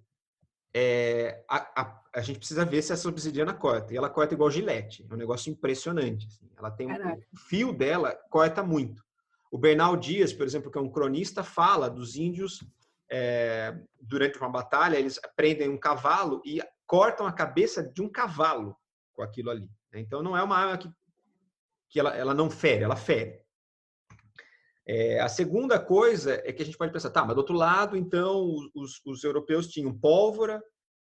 é, 0.74 1.42
a, 1.50 1.82
a, 1.82 2.04
a, 2.16 2.22
gente 2.22 2.40
precisa 2.40 2.66
ver 2.66 2.82
se 2.82 2.92
essa 2.92 3.08
obsidiana 3.08 3.54
corta. 3.54 3.94
E 3.94 3.98
ela 3.98 4.10
corta 4.10 4.34
igual 4.34 4.52
gilete. 4.52 5.08
É 5.10 5.14
um 5.14 5.18
negócio 5.18 5.50
impressionante. 5.50 6.28
Assim. 6.28 6.52
Ela 6.58 6.70
tem 6.70 6.92
um, 6.92 7.14
o 7.32 7.38
fio 7.48 7.72
dela 7.72 8.14
corta 8.30 8.62
muito. 8.62 9.05
O 9.52 9.58
Bernal 9.58 9.96
Dias, 9.96 10.34
por 10.34 10.46
exemplo, 10.46 10.72
que 10.72 10.78
é 10.78 10.82
um 10.82 10.92
cronista, 10.92 11.44
fala 11.44 11.90
dos 11.90 12.16
índios 12.16 12.64
é, 13.10 13.78
durante 14.02 14.38
uma 14.38 14.50
batalha, 14.50 14.98
eles 14.98 15.20
prendem 15.36 15.70
um 15.70 15.78
cavalo 15.78 16.42
e 16.46 16.62
cortam 16.86 17.26
a 17.26 17.32
cabeça 17.32 17.84
de 17.84 18.02
um 18.02 18.10
cavalo 18.10 18.76
com 19.14 19.22
aquilo 19.22 19.50
ali. 19.50 19.70
Né? 19.92 20.00
Então 20.00 20.22
não 20.22 20.36
é 20.36 20.44
uma 20.44 20.58
arma 20.58 20.78
que, 20.78 20.90
que 21.90 22.00
ela, 22.00 22.16
ela 22.16 22.34
não 22.34 22.50
fere, 22.50 22.84
ela 22.84 22.96
fere. 22.96 23.46
É, 24.88 25.20
a 25.20 25.28
segunda 25.28 25.80
coisa 25.80 26.42
é 26.46 26.54
que 26.54 26.62
a 26.62 26.66
gente 26.66 26.78
pode 26.78 26.92
pensar, 26.92 27.10
tá, 27.10 27.26
mas 27.26 27.34
do 27.34 27.40
outro 27.40 27.56
lado, 27.56 27.98
então, 27.98 28.56
os, 28.76 29.02
os 29.04 29.24
europeus 29.24 29.68
tinham 29.68 29.92
pólvora, 29.92 30.64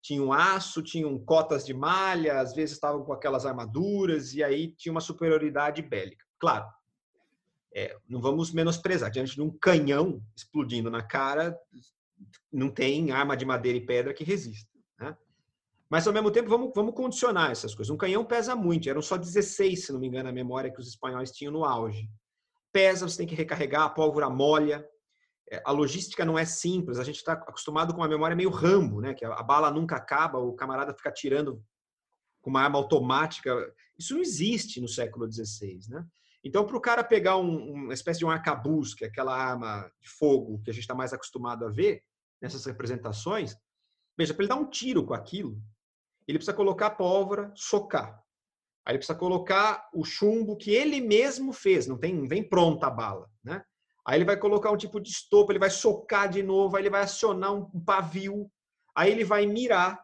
tinham 0.00 0.32
aço, 0.32 0.82
tinham 0.82 1.18
cotas 1.18 1.66
de 1.66 1.74
malha, 1.74 2.38
às 2.38 2.54
vezes 2.54 2.76
estavam 2.76 3.04
com 3.04 3.12
aquelas 3.12 3.44
armaduras, 3.44 4.34
e 4.34 4.44
aí 4.44 4.68
tinha 4.76 4.92
uma 4.92 5.00
superioridade 5.00 5.82
bélica. 5.82 6.24
Claro, 6.38 6.64
é, 7.74 7.96
não 8.08 8.20
vamos 8.20 8.52
menosprezar. 8.52 9.10
Diante 9.10 9.34
de 9.34 9.42
um 9.42 9.50
canhão 9.50 10.22
explodindo 10.34 10.90
na 10.90 11.02
cara, 11.02 11.58
não 12.52 12.70
tem 12.70 13.10
arma 13.10 13.36
de 13.36 13.44
madeira 13.44 13.78
e 13.78 13.84
pedra 13.84 14.14
que 14.14 14.24
resista. 14.24 14.70
Né? 14.98 15.16
Mas, 15.88 16.06
ao 16.06 16.12
mesmo 16.12 16.30
tempo, 16.30 16.48
vamos, 16.48 16.72
vamos 16.74 16.94
condicionar 16.94 17.50
essas 17.50 17.74
coisas. 17.74 17.94
Um 17.94 17.98
canhão 17.98 18.24
pesa 18.24 18.56
muito, 18.56 18.88
eram 18.88 19.02
só 19.02 19.16
16, 19.16 19.86
se 19.86 19.92
não 19.92 20.00
me 20.00 20.08
engano, 20.08 20.28
a 20.28 20.32
memória 20.32 20.72
que 20.72 20.80
os 20.80 20.88
espanhóis 20.88 21.30
tinham 21.30 21.52
no 21.52 21.64
auge. 21.64 22.10
Pesa, 22.72 23.08
você 23.08 23.18
tem 23.18 23.26
que 23.26 23.34
recarregar, 23.34 23.82
a 23.82 23.90
pólvora 23.90 24.28
molha. 24.28 24.86
É, 25.50 25.62
a 25.64 25.70
logística 25.70 26.24
não 26.24 26.36
é 26.36 26.44
simples, 26.44 26.98
a 26.98 27.04
gente 27.04 27.16
está 27.16 27.34
acostumado 27.34 27.94
com 27.94 28.00
uma 28.00 28.08
memória 28.08 28.34
meio 28.34 28.50
rambo, 28.50 29.00
né? 29.00 29.14
que 29.14 29.24
a 29.24 29.42
bala 29.42 29.70
nunca 29.70 29.94
acaba, 29.94 30.38
o 30.38 30.54
camarada 30.54 30.92
fica 30.92 31.12
tirando 31.12 31.62
com 32.42 32.50
uma 32.50 32.62
arma 32.62 32.78
automática. 32.78 33.54
Isso 33.96 34.14
não 34.14 34.20
existe 34.20 34.80
no 34.80 34.88
século 34.88 35.30
XVI. 35.30 35.78
Né? 35.88 36.04
Então, 36.46 36.64
para 36.64 36.76
o 36.76 36.80
cara 36.80 37.02
pegar 37.02 37.38
um, 37.38 37.72
uma 37.72 37.92
espécie 37.92 38.20
de 38.20 38.24
um 38.24 38.30
arcabuz, 38.30 38.94
que 38.94 39.04
é 39.04 39.08
aquela 39.08 39.36
arma 39.36 39.90
de 40.00 40.08
fogo 40.08 40.62
que 40.62 40.70
a 40.70 40.72
gente 40.72 40.82
está 40.82 40.94
mais 40.94 41.12
acostumado 41.12 41.66
a 41.66 41.68
ver 41.68 42.04
nessas 42.40 42.64
representações, 42.64 43.56
veja, 44.16 44.32
para 44.32 44.44
ele 44.44 44.48
dar 44.48 44.54
um 44.54 44.70
tiro 44.70 45.04
com 45.04 45.12
aquilo, 45.12 45.60
ele 46.24 46.38
precisa 46.38 46.56
colocar 46.56 46.90
pólvora, 46.90 47.50
socar. 47.56 48.22
Aí 48.84 48.92
ele 48.92 48.98
precisa 48.98 49.18
colocar 49.18 49.90
o 49.92 50.04
chumbo 50.04 50.56
que 50.56 50.70
ele 50.70 51.00
mesmo 51.00 51.52
fez, 51.52 51.88
não 51.88 51.98
tem, 51.98 52.28
vem 52.28 52.48
pronta 52.48 52.86
a 52.86 52.90
bala, 52.90 53.28
né? 53.42 53.64
Aí 54.06 54.16
ele 54.16 54.24
vai 54.24 54.36
colocar 54.36 54.70
um 54.70 54.76
tipo 54.76 55.00
de 55.00 55.08
estopa, 55.08 55.50
ele 55.50 55.58
vai 55.58 55.70
socar 55.70 56.28
de 56.28 56.44
novo, 56.44 56.76
aí 56.76 56.82
ele 56.84 56.90
vai 56.90 57.02
acionar 57.02 57.52
um 57.52 57.80
pavio, 57.80 58.48
aí 58.94 59.10
ele 59.10 59.24
vai 59.24 59.46
mirar, 59.46 60.00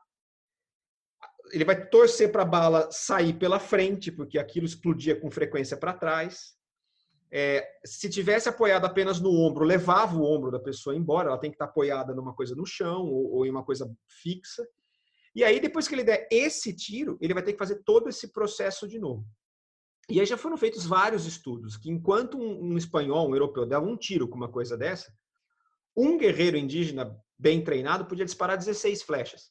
ele 1.53 1.65
vai 1.65 1.87
torcer 1.89 2.33
para 2.33 2.43
a 2.43 2.47
bala 2.47 2.91
sair 2.91 3.35
pela 3.35 3.61
frente, 3.61 4.11
porque 4.11 4.39
aquilo 4.39 4.67
explodia 4.67 5.15
com 5.15 5.31
frequência 5.31 5.77
para 5.77 5.93
trás. 5.93 6.55
É, 7.31 7.67
se 7.85 8.09
tivesse 8.11 8.49
apoiado 8.49 8.85
apenas 8.85 9.21
no 9.21 9.31
ombro, 9.31 9.65
levava 9.65 10.17
o 10.17 10.25
ombro 10.25 10.51
da 10.51 10.59
pessoa 10.59 10.97
embora, 10.97 11.29
ela 11.29 11.39
tem 11.39 11.51
que 11.51 11.55
estar 11.55 11.67
apoiada 11.67 12.15
numa 12.15 12.35
coisa 12.35 12.55
no 12.55 12.67
chão 12.67 13.07
ou, 13.07 13.35
ou 13.35 13.47
em 13.47 13.51
uma 13.51 13.65
coisa 13.65 13.91
fixa. 14.07 14.67
E 15.35 15.43
aí, 15.45 15.61
depois 15.61 15.89
que 15.89 15.95
ele 15.95 16.05
der 16.05 16.29
esse 16.31 16.75
tiro, 16.75 17.17
ele 17.21 17.33
vai 17.33 17.43
ter 17.43 17.53
que 17.53 17.59
fazer 17.59 17.83
todo 17.85 18.09
esse 18.09 18.33
processo 18.33 18.87
de 18.87 18.99
novo. 18.99 19.25
E 20.11 20.21
aí 20.21 20.27
já 20.27 20.37
foram 20.37 20.57
feitos 20.57 20.85
vários 20.85 21.27
estudos 21.27 21.77
que 21.77 21.91
enquanto 21.91 22.39
um, 22.39 22.73
um 22.73 22.77
espanhol, 22.77 23.29
um 23.29 23.35
europeu, 23.35 23.65
dava 23.65 23.87
um 23.87 23.97
tiro 23.97 24.29
com 24.29 24.37
uma 24.37 24.51
coisa 24.51 24.77
dessa, 24.77 25.13
um 25.97 26.19
guerreiro 26.19 26.57
indígena 26.57 27.17
bem 27.39 27.63
treinado 27.63 28.07
podia 28.07 28.25
disparar 28.25 28.57
16 28.57 29.03
flechas. 29.03 29.51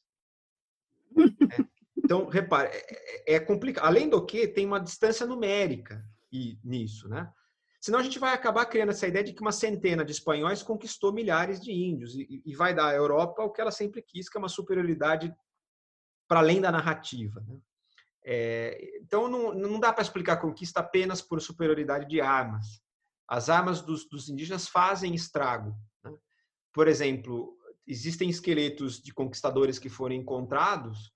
Então, 2.12 2.26
repare, 2.26 2.68
é, 2.68 3.32
é, 3.32 3.34
é, 3.36 3.40
complicado. 3.40 3.86
Além 3.86 4.06
do 4.06 4.22
que, 4.22 4.46
tem 4.46 4.66
uma 4.66 4.78
distância 4.78 5.24
numérica 5.24 6.04
e, 6.30 6.58
nisso, 6.62 7.08
né? 7.08 7.32
Senão 7.80 7.98
a 7.98 8.02
gente 8.02 8.18
vai 8.18 8.34
acabar 8.34 8.66
criando 8.66 8.90
essa 8.90 9.06
ideia 9.06 9.24
de 9.24 9.32
que 9.32 9.40
uma 9.40 9.50
centena 9.50 10.04
de 10.04 10.12
espanhóis 10.12 10.62
conquistou 10.62 11.10
milhares 11.10 11.58
de 11.58 11.72
índios 11.72 12.14
e, 12.14 12.42
e 12.44 12.54
vai 12.54 12.74
dar 12.74 12.88
à 12.88 12.94
Europa 12.94 13.42
o 13.42 13.50
que 13.50 13.62
ela 13.62 13.70
sempre 13.70 14.02
quis, 14.02 14.28
que 14.28 14.36
é 14.36 14.40
uma 14.40 14.50
superioridade 14.50 15.34
para 16.28 16.40
além 16.40 16.60
da 16.60 16.70
narrativa. 16.70 17.40
Né? 17.48 17.58
É, 18.26 18.98
então, 19.00 19.26
não, 19.26 19.54
não 19.54 19.80
dá 19.80 19.90
para 19.90 20.02
explicar 20.02 20.34
a 20.34 20.40
conquista 20.40 20.80
apenas 20.80 21.22
por 21.22 21.40
superioridade 21.40 22.06
de 22.06 22.20
armas. 22.20 22.82
As 23.26 23.48
armas 23.48 23.80
dos, 23.80 24.06
dos 24.06 24.28
indígenas 24.28 24.68
fazem 24.68 25.14
estrago. 25.14 25.74
Né? 26.04 26.12
Por 26.74 26.88
exemplo, 26.88 27.56
existem 27.86 28.28
esqueletos 28.28 29.00
de 29.00 29.14
conquistadores 29.14 29.78
que 29.78 29.88
foram 29.88 30.14
encontrados. 30.14 31.10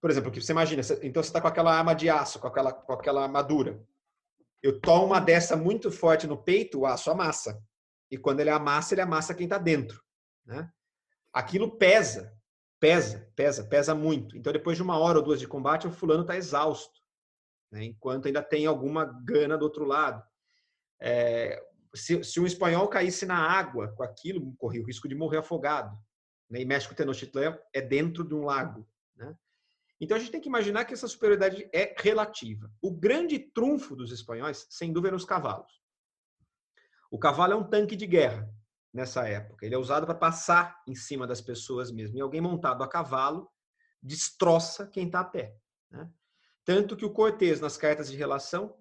Por 0.00 0.10
exemplo, 0.10 0.30
que 0.30 0.40
você 0.40 0.52
imagina, 0.52 0.82
então 1.02 1.22
você 1.22 1.28
está 1.28 1.40
com 1.40 1.48
aquela 1.48 1.76
arma 1.76 1.94
de 1.94 2.08
aço, 2.08 2.38
com 2.38 2.46
aquela, 2.46 2.72
com 2.72 2.92
aquela 2.92 3.22
armadura. 3.22 3.84
Eu 4.62 4.80
tomo 4.80 5.06
uma 5.06 5.20
dessa 5.20 5.56
muito 5.56 5.90
forte 5.90 6.26
no 6.26 6.42
peito, 6.42 6.80
o 6.80 6.86
aço 6.86 7.10
amassa. 7.10 7.62
E 8.10 8.16
quando 8.18 8.40
ele 8.40 8.50
amassa, 8.50 8.94
ele 8.94 9.02
amassa 9.02 9.34
quem 9.34 9.44
está 9.44 9.58
dentro. 9.58 10.02
Né? 10.44 10.70
Aquilo 11.32 11.76
pesa. 11.76 12.34
Pesa, 12.80 13.30
pesa, 13.36 13.64
pesa 13.64 13.94
muito. 13.94 14.36
Então, 14.38 14.52
depois 14.52 14.76
de 14.76 14.82
uma 14.82 14.98
hora 14.98 15.18
ou 15.18 15.24
duas 15.24 15.38
de 15.38 15.46
combate, 15.46 15.86
o 15.86 15.92
fulano 15.92 16.22
está 16.22 16.34
exausto, 16.34 16.98
né? 17.70 17.84
enquanto 17.84 18.26
ainda 18.26 18.42
tem 18.42 18.64
alguma 18.64 19.04
gana 19.04 19.58
do 19.58 19.64
outro 19.64 19.84
lado. 19.84 20.22
É, 20.98 21.62
se, 21.94 22.24
se, 22.24 22.40
um 22.40 22.46
espanhol 22.46 22.88
caísse 22.88 23.26
na 23.26 23.36
água 23.36 23.88
com 23.94 24.02
aquilo, 24.02 24.54
corria 24.56 24.80
o 24.80 24.86
risco 24.86 25.06
de 25.06 25.14
morrer 25.14 25.38
afogado. 25.38 25.94
Né? 26.48 26.62
E 26.62 26.64
México 26.64 26.94
Tenochtitlan 26.94 27.58
é 27.72 27.82
dentro 27.82 28.24
de 28.24 28.34
um 28.34 28.44
lago. 28.44 28.88
Né? 29.14 29.36
Então, 30.00 30.16
a 30.16 30.20
gente 30.20 30.32
tem 30.32 30.40
que 30.40 30.48
imaginar 30.48 30.84
que 30.84 30.94
essa 30.94 31.06
superioridade 31.06 31.68
é 31.74 31.94
relativa. 31.98 32.72
O 32.80 32.90
grande 32.90 33.38
trunfo 33.38 33.94
dos 33.94 34.10
espanhóis, 34.10 34.66
sem 34.70 34.92
dúvida, 34.92 35.14
é 35.14 35.16
os 35.16 35.24
cavalos. 35.24 35.80
O 37.10 37.18
cavalo 37.18 37.52
é 37.52 37.56
um 37.56 37.68
tanque 37.68 37.96
de 37.96 38.06
guerra 38.06 38.48
nessa 38.94 39.28
época. 39.28 39.66
Ele 39.66 39.74
é 39.74 39.78
usado 39.78 40.06
para 40.06 40.14
passar 40.14 40.80
em 40.86 40.94
cima 40.94 41.26
das 41.26 41.40
pessoas 41.40 41.90
mesmo. 41.90 42.16
E 42.16 42.20
alguém 42.20 42.40
montado 42.40 42.82
a 42.82 42.88
cavalo 42.88 43.50
destroça 44.02 44.86
quem 44.86 45.06
está 45.06 45.20
a 45.20 45.24
pé. 45.24 45.54
Né? 45.90 46.08
Tanto 46.64 46.96
que 46.96 47.04
o 47.04 47.12
Cortês, 47.12 47.60
nas 47.60 47.76
cartas 47.76 48.10
de 48.10 48.16
relação, 48.16 48.76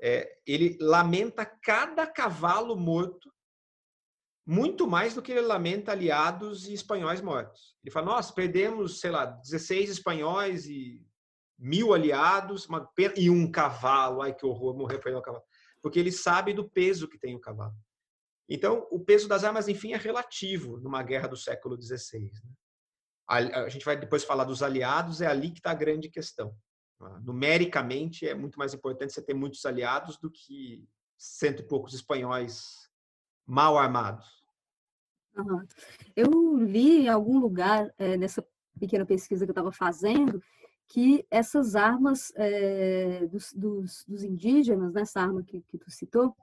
é, 0.00 0.38
ele 0.46 0.76
lamenta 0.80 1.44
cada 1.44 2.06
cavalo 2.06 2.76
morto 2.76 3.32
muito 4.48 4.86
mais 4.86 5.12
do 5.12 5.20
que 5.20 5.30
ele 5.30 5.42
lamenta 5.42 5.92
aliados 5.92 6.66
e 6.66 6.72
espanhóis 6.72 7.20
mortos. 7.20 7.76
Ele 7.84 7.92
fala, 7.92 8.06
nossa, 8.06 8.32
perdemos, 8.32 8.98
sei 8.98 9.10
lá, 9.10 9.26
16 9.26 9.90
espanhóis 9.90 10.64
e 10.64 11.06
mil 11.58 11.92
aliados 11.92 12.64
uma, 12.66 12.90
e 13.14 13.28
um 13.28 13.52
cavalo. 13.52 14.22
Ai, 14.22 14.34
que 14.34 14.46
horror, 14.46 14.74
morrer 14.74 15.00
para 15.00 15.16
um 15.18 15.20
cavalo. 15.20 15.44
Porque 15.82 15.98
ele 15.98 16.10
sabe 16.10 16.54
do 16.54 16.66
peso 16.66 17.06
que 17.06 17.18
tem 17.18 17.36
o 17.36 17.40
cavalo. 17.40 17.74
Então, 18.48 18.88
o 18.90 18.98
peso 18.98 19.28
das 19.28 19.44
armas, 19.44 19.68
enfim, 19.68 19.92
é 19.92 19.98
relativo 19.98 20.78
numa 20.78 21.02
guerra 21.02 21.28
do 21.28 21.36
século 21.36 21.78
XVI. 21.78 22.32
Né? 22.32 22.50
A, 23.28 23.68
gente 23.68 23.84
vai 23.84 23.98
depois 23.98 24.24
falar 24.24 24.44
dos 24.44 24.62
aliados, 24.62 25.20
é 25.20 25.26
ali 25.26 25.50
que 25.50 25.58
está 25.58 25.72
a 25.72 25.74
grande 25.74 26.08
questão. 26.08 26.56
Tá? 26.98 27.20
Numericamente, 27.20 28.26
é 28.26 28.34
muito 28.34 28.58
mais 28.58 28.72
importante 28.72 29.12
você 29.12 29.20
ter 29.20 29.34
muitos 29.34 29.66
aliados 29.66 30.16
do 30.16 30.30
que 30.30 30.88
cento 31.18 31.60
e 31.60 31.68
poucos 31.68 31.92
espanhóis 31.92 32.88
mal 33.46 33.76
armados. 33.76 34.37
Eu 36.16 36.56
li 36.56 37.02
em 37.02 37.08
algum 37.08 37.38
lugar, 37.38 37.92
é, 37.98 38.16
nessa 38.16 38.44
pequena 38.78 39.04
pesquisa 39.04 39.44
que 39.44 39.50
eu 39.50 39.52
estava 39.52 39.72
fazendo, 39.72 40.42
que 40.88 41.26
essas 41.30 41.76
armas 41.76 42.32
é, 42.36 43.26
dos, 43.26 43.52
dos, 43.52 44.04
dos, 44.06 44.22
indígenas, 44.22 44.92
nessa 44.92 45.20
arma 45.20 45.42
que, 45.42 45.60
que 45.62 45.76
tu 45.76 45.90
citou, 45.90 46.34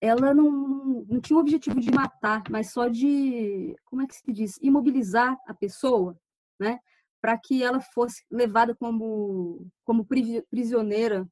ela 0.00 0.32
não, 0.32 1.04
não 1.08 1.20
tinha 1.20 1.36
o 1.36 1.40
objetivo 1.40 1.80
de 1.80 1.90
matar, 1.90 2.42
mas 2.50 2.70
só 2.70 2.86
de, 2.86 3.76
como 3.84 4.02
é 4.02 4.06
que 4.06 4.14
se 4.14 4.32
diz, 4.32 4.58
imobilizar 4.62 5.36
a 5.46 5.52
pessoa, 5.52 6.16
né? 6.58 6.78
Para 7.20 7.36
que 7.36 7.64
ela 7.64 7.80
fosse 7.80 8.24
levada 8.30 8.76
como, 8.76 9.66
como 9.84 10.06
prisioneira, 10.48 11.28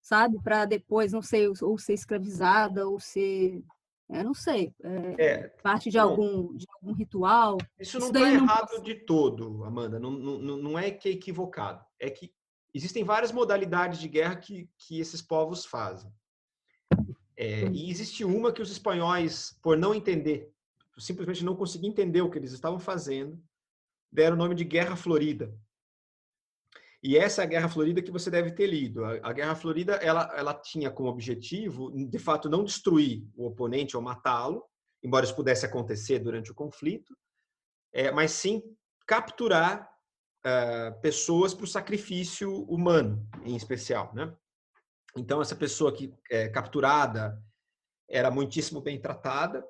sabe? 0.00 0.40
Para 0.40 0.64
depois, 0.64 1.12
não 1.12 1.22
sei, 1.22 1.48
ou 1.60 1.76
ser 1.76 1.94
escravizada, 1.94 2.86
ou 2.88 3.00
ser, 3.00 3.64
eu 4.08 4.22
não 4.22 4.34
sei, 4.34 4.72
é, 4.82 5.24
é, 5.24 5.48
parte 5.62 5.90
de, 5.90 5.98
algum, 5.98 6.56
de 6.56 6.64
algum 6.74 6.92
ritual. 6.94 7.58
Isso 7.78 7.98
não 7.98 8.06
está 8.06 8.20
errado 8.20 8.80
de 8.82 8.94
todo, 8.94 9.64
Amanda, 9.64 9.98
não, 9.98 10.10
não, 10.10 10.56
não 10.56 10.78
é 10.78 10.90
que 10.90 11.08
é 11.08 11.12
equivocado. 11.12 11.84
É 11.98 12.08
que 12.08 12.32
existem 12.72 13.02
várias 13.02 13.32
modalidades 13.32 13.98
de 13.98 14.06
guerra 14.06 14.36
que, 14.36 14.70
que 14.78 15.00
esses 15.00 15.20
povos 15.20 15.64
fazem. 15.64 16.12
É, 17.36 17.66
e 17.68 17.90
existe 17.90 18.24
uma 18.24 18.52
que 18.52 18.62
os 18.62 18.70
espanhóis, 18.70 19.58
por 19.62 19.76
não 19.76 19.94
entender, 19.94 20.52
simplesmente 20.96 21.44
não 21.44 21.56
conseguir 21.56 21.88
entender 21.88 22.22
o 22.22 22.30
que 22.30 22.38
eles 22.38 22.52
estavam 22.52 22.78
fazendo, 22.78 23.42
deram 24.10 24.36
o 24.36 24.38
nome 24.38 24.54
de 24.54 24.64
Guerra 24.64 24.96
Florida. 24.96 25.52
E 27.02 27.16
essa 27.16 27.42
é 27.42 27.44
a 27.44 27.48
Guerra 27.48 27.68
Florida 27.68 28.02
que 28.02 28.10
você 28.10 28.30
deve 28.30 28.52
ter 28.52 28.66
lido. 28.66 29.04
A, 29.04 29.32
Guerra 29.32 29.54
Florida, 29.54 29.94
ela, 29.96 30.32
ela 30.36 30.54
tinha 30.54 30.90
como 30.90 31.08
objetivo, 31.08 31.92
de 31.92 32.18
fato, 32.18 32.48
não 32.48 32.64
destruir 32.64 33.26
o 33.36 33.46
oponente 33.46 33.96
ou 33.96 34.02
matá-lo, 34.02 34.64
embora 35.02 35.24
isso 35.24 35.36
pudesse 35.36 35.64
acontecer 35.64 36.18
durante 36.18 36.50
o 36.50 36.54
conflito, 36.54 37.16
é, 37.92 38.10
mas 38.10 38.32
sim 38.32 38.62
capturar 39.06 39.88
uh, 40.44 41.00
pessoas 41.00 41.54
para 41.54 41.64
o 41.64 41.68
sacrifício 41.68 42.64
humano, 42.64 43.26
em 43.44 43.54
especial, 43.54 44.12
né? 44.14 44.34
Então, 45.16 45.40
essa 45.40 45.56
pessoa 45.56 45.94
que 45.94 46.12
é 46.30 46.48
capturada 46.48 47.40
era 48.08 48.30
muitíssimo 48.30 48.80
bem 48.80 49.00
tratada 49.00 49.64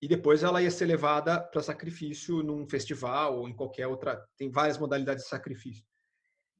e 0.00 0.08
depois 0.08 0.42
ela 0.42 0.62
ia 0.62 0.70
ser 0.70 0.86
levada 0.86 1.40
para 1.40 1.62
sacrifício 1.62 2.42
num 2.42 2.66
festival 2.66 3.38
ou 3.38 3.48
em 3.48 3.54
qualquer 3.54 3.86
outra. 3.86 4.26
Tem 4.36 4.50
várias 4.50 4.78
modalidades 4.78 5.24
de 5.24 5.30
sacrifício. 5.30 5.84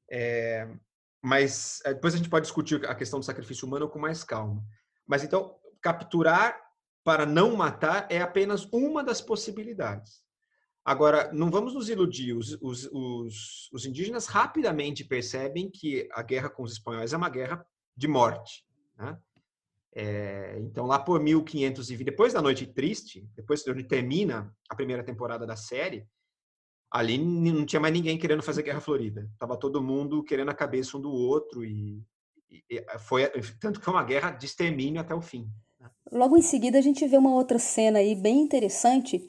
É, 0.09 0.67
mas 1.21 1.81
é, 1.85 1.93
depois 1.93 2.13
a 2.13 2.17
gente 2.17 2.29
pode 2.29 2.45
discutir 2.45 2.85
a 2.85 2.95
questão 2.95 3.19
do 3.19 3.25
sacrifício 3.25 3.67
humano 3.67 3.89
com 3.89 3.99
mais 3.99 4.23
calma. 4.23 4.63
Mas 5.07 5.23
então, 5.23 5.55
capturar 5.81 6.59
para 7.03 7.25
não 7.25 7.55
matar 7.55 8.07
é 8.09 8.21
apenas 8.21 8.65
uma 8.71 9.03
das 9.03 9.21
possibilidades. 9.21 10.23
Agora, 10.85 11.31
não 11.31 11.49
vamos 11.49 11.73
nos 11.73 11.89
iludir. 11.89 12.33
Os, 12.33 12.57
os, 12.61 12.89
os, 12.91 13.69
os 13.71 13.85
indígenas 13.85 14.25
rapidamente 14.25 15.03
percebem 15.03 15.69
que 15.69 16.09
a 16.11 16.21
guerra 16.21 16.49
com 16.49 16.63
os 16.63 16.73
espanhóis 16.73 17.13
é 17.13 17.17
uma 17.17 17.29
guerra 17.29 17.65
de 17.95 18.07
morte. 18.07 18.65
Né? 18.97 19.17
É, 19.95 20.57
então, 20.59 20.85
lá 20.85 20.99
por 20.99 21.21
1520, 21.21 22.03
depois 22.03 22.33
da 22.33 22.41
Noite 22.41 22.65
Triste, 22.65 23.29
depois 23.35 23.63
de 23.63 23.71
onde 23.71 23.83
termina 23.83 24.53
a 24.69 24.75
primeira 24.75 25.03
temporada 25.03 25.45
da 25.45 25.55
série, 25.55 26.05
ali 26.93 27.17
não 27.17 27.65
tinha 27.65 27.79
mais 27.79 27.93
ninguém 27.93 28.17
querendo 28.17 28.43
fazer 28.43 28.61
Guerra 28.63 28.79
Florida. 28.79 29.27
Tava 29.39 29.57
todo 29.57 29.81
mundo 29.81 30.23
querendo 30.23 30.49
a 30.49 30.53
cabeça 30.53 30.95
um 30.97 31.01
do 31.01 31.11
outro 31.11 31.65
e, 31.65 32.01
e 32.69 32.85
foi 32.99 33.27
tanto 33.59 33.79
que 33.79 33.85
foi 33.85 33.93
uma 33.93 34.03
guerra 34.03 34.31
de 34.31 34.45
extermínio 34.45 35.01
até 35.01 35.13
o 35.15 35.21
fim. 35.21 35.49
Né? 35.79 35.89
Logo 36.11 36.37
em 36.37 36.41
seguida 36.41 36.77
a 36.77 36.81
gente 36.81 37.07
vê 37.07 37.17
uma 37.17 37.33
outra 37.33 37.57
cena 37.57 37.99
aí 37.99 38.15
bem 38.15 38.39
interessante 38.39 39.27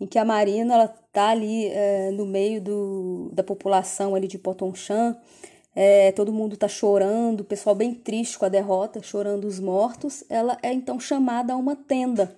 em 0.00 0.06
que 0.06 0.18
a 0.18 0.24
Marina 0.24 0.74
ela 0.74 0.88
tá 0.88 1.28
ali 1.28 1.66
é, 1.66 2.10
no 2.10 2.26
meio 2.26 2.60
do, 2.60 3.30
da 3.32 3.44
população 3.44 4.14
ali 4.14 4.26
de 4.26 4.38
Potonchan 4.38 5.16
é, 5.74 6.12
todo 6.12 6.32
mundo 6.32 6.54
está 6.54 6.68
chorando, 6.68 7.40
o 7.40 7.44
pessoal 7.44 7.74
bem 7.74 7.94
triste 7.94 8.38
com 8.38 8.44
a 8.44 8.48
derrota, 8.48 9.02
chorando 9.02 9.46
os 9.46 9.58
mortos, 9.58 10.22
ela 10.28 10.58
é 10.62 10.72
então 10.72 11.00
chamada 11.00 11.54
a 11.54 11.56
uma 11.56 11.74
tenda. 11.74 12.36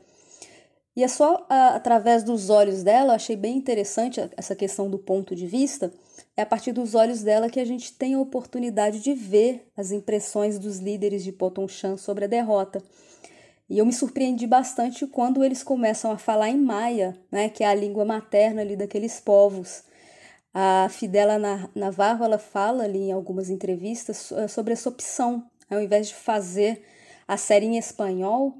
E 0.96 1.02
é 1.02 1.08
só 1.08 1.44
a, 1.48 1.74
através 1.74 2.22
dos 2.22 2.50
olhos 2.50 2.82
dela, 2.84 3.14
achei 3.14 3.34
bem 3.34 3.56
interessante 3.56 4.20
essa 4.36 4.54
questão 4.54 4.88
do 4.88 4.98
ponto 4.98 5.34
de 5.34 5.46
vista, 5.46 5.92
é 6.36 6.42
a 6.42 6.46
partir 6.46 6.72
dos 6.72 6.94
olhos 6.94 7.22
dela 7.22 7.50
que 7.50 7.58
a 7.58 7.64
gente 7.64 7.92
tem 7.92 8.14
a 8.14 8.20
oportunidade 8.20 9.00
de 9.00 9.12
ver 9.12 9.68
as 9.76 9.90
impressões 9.90 10.58
dos 10.58 10.78
líderes 10.78 11.24
de 11.24 11.32
Potonchan 11.32 11.96
sobre 11.96 12.24
a 12.24 12.28
derrota. 12.28 12.82
E 13.68 13.78
eu 13.78 13.86
me 13.86 13.92
surpreendi 13.92 14.46
bastante 14.46 15.06
quando 15.06 15.42
eles 15.42 15.62
começam 15.62 16.10
a 16.12 16.18
falar 16.18 16.50
em 16.50 16.56
maia, 16.56 17.16
né, 17.30 17.48
que 17.48 17.64
é 17.64 17.66
a 17.66 17.74
língua 17.74 18.04
materna 18.04 18.60
ali 18.60 18.76
daqueles 18.76 19.18
povos. 19.20 19.82
A 20.52 20.88
Fidela 20.90 21.38
Navarro 21.74 22.24
ela 22.24 22.38
fala 22.38 22.84
ali 22.84 23.08
em 23.08 23.12
algumas 23.12 23.50
entrevistas 23.50 24.32
sobre 24.48 24.72
essa 24.74 24.88
opção, 24.88 25.44
ao 25.68 25.80
invés 25.80 26.08
de 26.08 26.14
fazer 26.14 26.84
a 27.26 27.36
série 27.36 27.66
em 27.66 27.78
espanhol, 27.78 28.54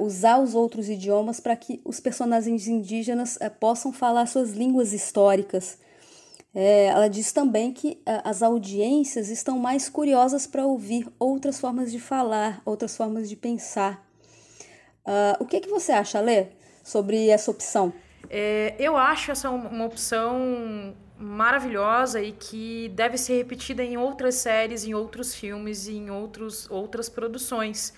usar 0.00 0.38
os 0.38 0.54
outros 0.54 0.88
idiomas 0.88 1.38
para 1.38 1.54
que 1.54 1.80
os 1.84 2.00
personagens 2.00 2.66
indígenas 2.66 3.38
eh, 3.40 3.48
possam 3.48 3.92
falar 3.92 4.26
suas 4.26 4.52
línguas 4.52 4.92
históricas. 4.92 5.78
ela 6.54 7.08
diz 7.08 7.32
também 7.32 7.70
que 7.70 8.00
as 8.24 8.42
audiências 8.42 9.28
estão 9.28 9.58
mais 9.58 9.90
curiosas 9.90 10.46
para 10.46 10.64
ouvir 10.64 11.06
outras 11.18 11.60
formas 11.60 11.92
de 11.92 12.00
falar, 12.00 12.62
outras 12.64 12.96
formas 12.96 13.28
de 13.28 13.36
pensar. 13.36 14.06
Uh, 15.06 15.38
o 15.38 15.46
que, 15.46 15.60
que 15.60 15.68
você 15.68 15.92
acha, 15.92 16.18
Lê, 16.18 16.46
sobre 16.82 17.28
essa 17.28 17.50
opção? 17.50 17.92
É, 18.28 18.74
eu 18.78 18.96
acho 18.96 19.30
essa 19.30 19.48
uma 19.50 19.84
opção 19.84 20.94
maravilhosa 21.16 22.20
e 22.20 22.32
que 22.32 22.90
deve 22.94 23.16
ser 23.16 23.36
repetida 23.36 23.84
em 23.84 23.96
outras 23.96 24.34
séries, 24.34 24.84
em 24.84 24.94
outros 24.94 25.34
filmes 25.34 25.86
e 25.86 25.94
em 25.94 26.10
outros, 26.10 26.68
outras 26.68 27.08
produções. 27.08 27.94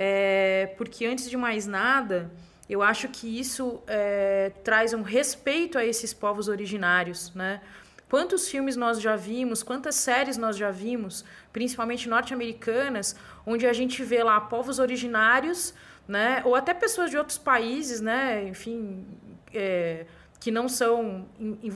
É, 0.00 0.72
porque, 0.78 1.04
antes 1.04 1.28
de 1.28 1.36
mais 1.36 1.66
nada, 1.66 2.30
eu 2.70 2.80
acho 2.82 3.08
que 3.08 3.26
isso 3.38 3.82
é, 3.88 4.52
traz 4.62 4.94
um 4.94 5.02
respeito 5.02 5.76
a 5.76 5.84
esses 5.84 6.14
povos 6.14 6.46
originários, 6.46 7.34
né? 7.34 7.60
Quantos 8.08 8.48
filmes 8.48 8.76
nós 8.76 9.02
já 9.02 9.16
vimos, 9.16 9.62
quantas 9.62 9.96
séries 9.96 10.38
nós 10.38 10.56
já 10.56 10.70
vimos, 10.70 11.24
principalmente 11.52 12.08
norte-americanas, 12.08 13.16
onde 13.44 13.66
a 13.66 13.72
gente 13.72 14.02
vê 14.02 14.22
lá 14.22 14.40
povos 14.40 14.78
originários 14.78 15.74
né? 16.08 16.40
Ou 16.44 16.54
até 16.54 16.72
pessoas 16.72 17.10
de 17.10 17.18
outros 17.18 17.36
países, 17.36 18.00
né? 18.00 18.42
Enfim, 18.48 19.06
é, 19.52 20.06
que 20.40 20.50
não 20.50 20.68
são 20.68 21.28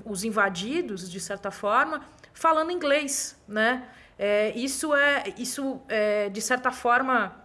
os 0.06 0.24
invadidos, 0.24 1.10
de 1.10 1.20
certa 1.20 1.50
forma, 1.50 2.02
falando 2.32 2.72
inglês, 2.72 3.38
né? 3.46 3.86
É, 4.18 4.52
isso 4.56 4.94
é, 4.94 5.24
isso 5.36 5.80
é, 5.88 6.30
de 6.30 6.40
certa 6.40 6.70
forma, 6.70 7.36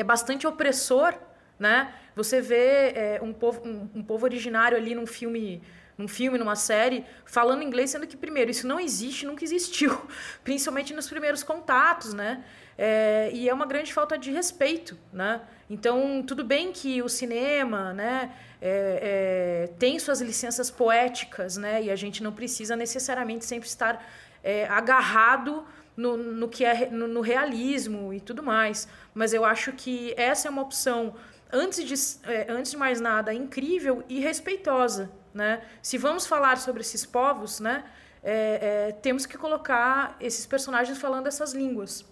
é 0.00 0.04
bastante 0.04 0.46
opressor, 0.46 1.14
né? 1.58 1.92
Você 2.16 2.40
vê 2.40 2.92
é, 2.94 3.20
um, 3.22 3.32
povo, 3.32 3.60
um, 3.66 3.88
um 3.96 4.02
povo 4.02 4.24
originário 4.24 4.76
ali 4.76 4.94
num 4.94 5.06
filme 5.06 5.62
num 6.00 6.08
filme, 6.08 6.38
numa 6.38 6.56
série, 6.56 7.04
falando 7.26 7.62
inglês, 7.62 7.90
sendo 7.90 8.06
que, 8.06 8.16
primeiro, 8.16 8.50
isso 8.50 8.66
não 8.66 8.80
existe, 8.80 9.26
nunca 9.26 9.44
existiu, 9.44 10.00
principalmente 10.42 10.94
nos 10.94 11.06
primeiros 11.06 11.42
contatos, 11.42 12.14
né? 12.14 12.42
É, 12.78 13.30
e 13.34 13.46
é 13.46 13.52
uma 13.52 13.66
grande 13.66 13.92
falta 13.92 14.16
de 14.16 14.30
respeito, 14.30 14.96
né? 15.12 15.42
Então, 15.68 16.24
tudo 16.26 16.42
bem 16.42 16.72
que 16.72 17.02
o 17.02 17.08
cinema, 17.08 17.92
né, 17.92 18.32
é, 18.60 19.68
é, 19.68 19.72
tem 19.78 19.98
suas 19.98 20.22
licenças 20.22 20.70
poéticas, 20.70 21.58
né? 21.58 21.82
E 21.82 21.90
a 21.90 21.96
gente 21.96 22.22
não 22.22 22.32
precisa 22.32 22.74
necessariamente 22.74 23.44
sempre 23.44 23.68
estar 23.68 24.02
é, 24.42 24.66
agarrado 24.66 25.66
no, 26.00 26.16
no 26.16 26.48
que 26.48 26.64
é 26.64 26.88
no, 26.90 27.06
no 27.06 27.20
realismo 27.20 28.12
e 28.12 28.20
tudo 28.20 28.42
mais. 28.42 28.88
Mas 29.12 29.34
eu 29.34 29.44
acho 29.44 29.72
que 29.72 30.14
essa 30.16 30.48
é 30.48 30.50
uma 30.50 30.62
opção 30.62 31.14
antes 31.52 31.84
de, 31.84 31.94
é, 32.30 32.46
antes 32.48 32.70
de 32.70 32.76
mais 32.76 33.00
nada, 33.00 33.34
incrível 33.34 34.02
e 34.08 34.18
respeitosa. 34.18 35.10
Né? 35.34 35.62
Se 35.82 35.98
vamos 35.98 36.26
falar 36.26 36.56
sobre 36.56 36.80
esses 36.80 37.04
povos, 37.04 37.60
né, 37.60 37.84
é, 38.22 38.88
é, 38.88 38.92
temos 38.92 39.26
que 39.26 39.36
colocar 39.36 40.16
esses 40.20 40.46
personagens 40.46 40.98
falando 40.98 41.26
essas 41.26 41.52
línguas. 41.52 42.04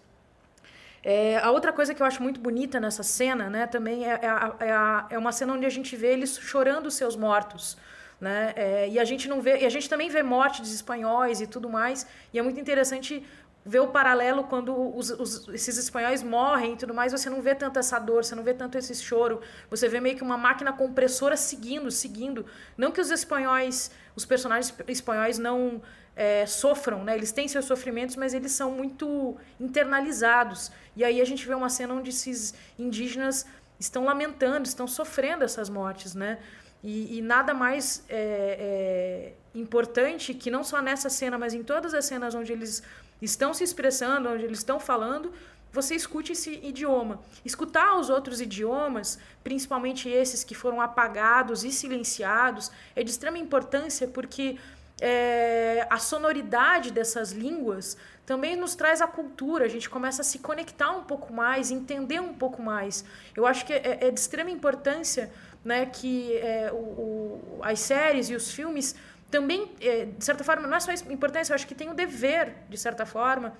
É, 1.03 1.39
a 1.39 1.51
outra 1.51 1.72
coisa 1.72 1.95
que 1.95 2.03
eu 2.03 2.07
acho 2.07 2.22
muito 2.22 2.41
bonita 2.41 2.78
nessa 2.78 3.03
cena, 3.03 3.49
né, 3.49 3.66
também 3.66 4.05
é, 4.05 4.18
é, 4.22 4.28
a, 4.28 5.07
é, 5.11 5.14
é 5.14 5.18
uma 5.18 5.32
cena 5.32 5.55
onde 5.55 5.64
a 5.64 5.70
gente 5.70 5.97
vê 5.97 6.12
eles 6.12 6.39
chorando 6.39 6.86
os 6.86 6.95
seus 6.95 7.16
mortos. 7.16 7.78
Né? 8.20 8.53
É, 8.57 8.89
e 8.89 8.99
a 8.99 9.05
gente 9.05 9.28
não 9.28 9.41
vê, 9.41 9.59
e 9.59 9.64
a 9.64 9.70
gente 9.70 9.89
também 9.89 10.11
vê 10.11 10.22
morte 10.24 10.61
dos 10.61 10.72
espanhóis 10.72 11.41
e 11.41 11.47
tudo 11.47 11.68
mais. 11.68 12.07
E 12.32 12.39
é 12.39 12.43
muito 12.43 12.59
interessante 12.59 13.24
ver 13.68 13.80
o 13.80 13.88
paralelo 13.88 14.44
quando 14.44 14.74
os, 14.96 15.10
os, 15.10 15.46
esses 15.48 15.76
espanhóis 15.76 16.22
morrem 16.22 16.72
e 16.72 16.76
tudo 16.76 16.94
mais, 16.94 17.12
você 17.12 17.28
não 17.28 17.42
vê 17.42 17.54
tanto 17.54 17.78
essa 17.78 17.98
dor, 17.98 18.24
você 18.24 18.34
não 18.34 18.42
vê 18.42 18.54
tanto 18.54 18.78
esse 18.78 18.94
choro, 18.94 19.42
você 19.68 19.86
vê 19.88 20.00
meio 20.00 20.16
que 20.16 20.22
uma 20.22 20.38
máquina 20.38 20.72
compressora 20.72 21.36
seguindo, 21.36 21.90
seguindo. 21.90 22.46
Não 22.78 22.90
que 22.90 22.98
os 22.98 23.10
espanhóis, 23.10 23.90
os 24.16 24.24
personagens 24.24 24.74
espanhóis 24.88 25.38
não 25.38 25.82
é, 26.16 26.46
sofram, 26.46 27.04
né? 27.04 27.14
Eles 27.14 27.30
têm 27.30 27.46
seus 27.46 27.66
sofrimentos, 27.66 28.16
mas 28.16 28.32
eles 28.32 28.52
são 28.52 28.70
muito 28.70 29.36
internalizados. 29.60 30.72
E 30.96 31.04
aí 31.04 31.20
a 31.20 31.24
gente 31.26 31.46
vê 31.46 31.54
uma 31.54 31.68
cena 31.68 31.92
onde 31.92 32.08
esses 32.08 32.54
indígenas 32.78 33.44
estão 33.78 34.04
lamentando, 34.04 34.66
estão 34.66 34.88
sofrendo 34.88 35.44
essas 35.44 35.68
mortes, 35.68 36.14
né? 36.14 36.38
E, 36.82 37.18
e 37.18 37.20
nada 37.20 37.52
mais 37.52 38.04
é, 38.08 39.34
é, 39.54 39.58
importante 39.58 40.32
que 40.32 40.50
não 40.50 40.64
só 40.64 40.80
nessa 40.80 41.10
cena, 41.10 41.36
mas 41.36 41.52
em 41.52 41.62
todas 41.62 41.92
as 41.92 42.06
cenas 42.06 42.34
onde 42.34 42.50
eles 42.50 42.82
estão 43.20 43.52
se 43.52 43.64
expressando, 43.64 44.28
onde 44.28 44.44
eles 44.44 44.58
estão 44.58 44.78
falando, 44.78 45.32
você 45.72 45.94
escute 45.94 46.32
esse 46.32 46.54
idioma. 46.62 47.20
Escutar 47.44 47.98
os 47.98 48.10
outros 48.10 48.40
idiomas, 48.40 49.18
principalmente 49.44 50.08
esses 50.08 50.42
que 50.42 50.54
foram 50.54 50.80
apagados 50.80 51.64
e 51.64 51.70
silenciados, 51.70 52.70
é 52.96 53.02
de 53.02 53.10
extrema 53.10 53.38
importância 53.38 54.08
porque 54.08 54.58
é, 55.00 55.86
a 55.88 55.98
sonoridade 55.98 56.90
dessas 56.90 57.32
línguas 57.32 57.96
também 58.26 58.56
nos 58.56 58.74
traz 58.74 59.00
a 59.00 59.06
cultura, 59.06 59.64
a 59.64 59.68
gente 59.68 59.88
começa 59.88 60.20
a 60.20 60.24
se 60.24 60.38
conectar 60.38 60.90
um 60.90 61.02
pouco 61.02 61.32
mais, 61.32 61.70
entender 61.70 62.20
um 62.20 62.34
pouco 62.34 62.60
mais. 62.60 63.04
Eu 63.34 63.46
acho 63.46 63.64
que 63.64 63.72
é, 63.72 64.06
é 64.06 64.10
de 64.10 64.20
extrema 64.20 64.50
importância 64.50 65.30
né, 65.64 65.86
que 65.86 66.36
é, 66.36 66.70
o, 66.72 66.76
o, 66.76 67.60
as 67.62 67.80
séries 67.80 68.28
e 68.30 68.34
os 68.34 68.50
filmes 68.50 68.94
também, 69.31 69.70
é, 69.81 70.07
de 70.07 70.24
certa 70.24 70.43
forma, 70.43 70.66
não 70.66 70.76
é 70.76 70.81
só 70.81 70.93
importância, 71.11 71.53
eu 71.53 71.55
acho 71.55 71.66
que 71.66 71.74
tem 71.74 71.91
o 71.91 71.95
dever, 71.95 72.55
de 72.68 72.79
certa 72.79 73.05
forma, 73.05 73.55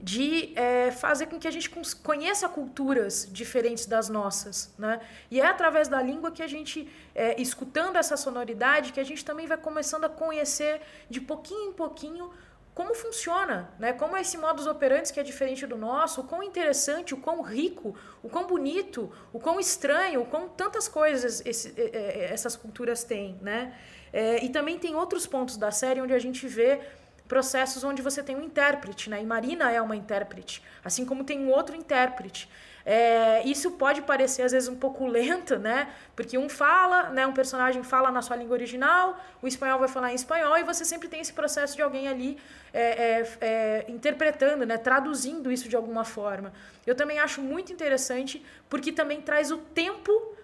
de 0.00 0.52
é, 0.56 0.90
fazer 0.90 1.26
com 1.26 1.38
que 1.38 1.46
a 1.46 1.50
gente 1.50 1.70
conheça 2.02 2.48
culturas 2.48 3.28
diferentes 3.30 3.86
das 3.86 4.08
nossas, 4.08 4.74
né? 4.76 5.00
E 5.30 5.40
é 5.40 5.46
através 5.46 5.86
da 5.86 6.02
língua 6.02 6.32
que 6.32 6.42
a 6.42 6.48
gente, 6.48 6.88
é, 7.14 7.40
escutando 7.40 7.96
essa 7.96 8.16
sonoridade, 8.16 8.92
que 8.92 8.98
a 8.98 9.04
gente 9.04 9.24
também 9.24 9.46
vai 9.46 9.56
começando 9.56 10.04
a 10.04 10.08
conhecer 10.08 10.80
de 11.08 11.20
pouquinho 11.20 11.70
em 11.70 11.72
pouquinho 11.72 12.32
como 12.74 12.94
funciona, 12.94 13.70
né? 13.78 13.92
Como 13.92 14.16
é 14.16 14.22
esse 14.22 14.36
modus 14.36 14.66
operandi 14.66 15.12
que 15.12 15.20
é 15.20 15.22
diferente 15.22 15.66
do 15.66 15.76
nosso, 15.76 16.22
o 16.22 16.24
quão 16.24 16.42
interessante, 16.42 17.14
o 17.14 17.18
quão 17.18 17.40
rico, 17.40 17.94
o 18.24 18.28
quão 18.28 18.46
bonito, 18.46 19.12
o 19.32 19.38
quão 19.38 19.60
estranho, 19.60 20.22
o 20.22 20.26
quão 20.26 20.48
tantas 20.48 20.88
coisas 20.88 21.42
esse, 21.44 21.74
essas 21.76 22.56
culturas 22.56 23.04
têm, 23.04 23.38
né? 23.40 23.72
É, 24.12 24.44
e 24.44 24.48
também 24.48 24.78
tem 24.78 24.94
outros 24.94 25.26
pontos 25.26 25.56
da 25.56 25.70
série 25.70 26.00
onde 26.00 26.12
a 26.12 26.18
gente 26.18 26.46
vê 26.46 26.80
processos 27.26 27.82
onde 27.82 28.02
você 28.02 28.22
tem 28.22 28.36
um 28.36 28.42
intérprete, 28.42 29.08
né? 29.08 29.22
E 29.22 29.24
Marina 29.24 29.70
é 29.70 29.80
uma 29.80 29.96
intérprete, 29.96 30.62
assim 30.84 31.04
como 31.04 31.24
tem 31.24 31.38
um 31.38 31.50
outro 31.50 31.74
intérprete. 31.74 32.48
É, 32.84 33.42
isso 33.46 33.70
pode 33.72 34.02
parecer 34.02 34.42
às 34.42 34.52
vezes 34.52 34.68
um 34.68 34.74
pouco 34.76 35.06
lento, 35.06 35.58
né? 35.58 35.88
Porque 36.16 36.36
um 36.36 36.48
fala, 36.48 37.10
né? 37.10 37.26
Um 37.26 37.32
personagem 37.32 37.82
fala 37.82 38.10
na 38.10 38.20
sua 38.20 38.36
língua 38.36 38.54
original, 38.54 39.18
o 39.40 39.46
espanhol 39.46 39.78
vai 39.78 39.88
falar 39.88 40.12
em 40.12 40.14
espanhol 40.14 40.58
e 40.58 40.64
você 40.64 40.84
sempre 40.84 41.08
tem 41.08 41.20
esse 41.20 41.32
processo 41.32 41.76
de 41.76 41.82
alguém 41.82 42.08
ali 42.08 42.38
é, 42.72 42.82
é, 42.82 43.28
é 43.40 43.84
interpretando, 43.88 44.66
né? 44.66 44.76
Traduzindo 44.76 45.50
isso 45.50 45.68
de 45.68 45.76
alguma 45.76 46.04
forma. 46.04 46.52
Eu 46.86 46.94
também 46.94 47.18
acho 47.18 47.40
muito 47.40 47.72
interessante 47.72 48.44
porque 48.68 48.90
também 48.92 49.20
traz 49.20 49.50
o 49.50 49.58
tempo 49.58 50.36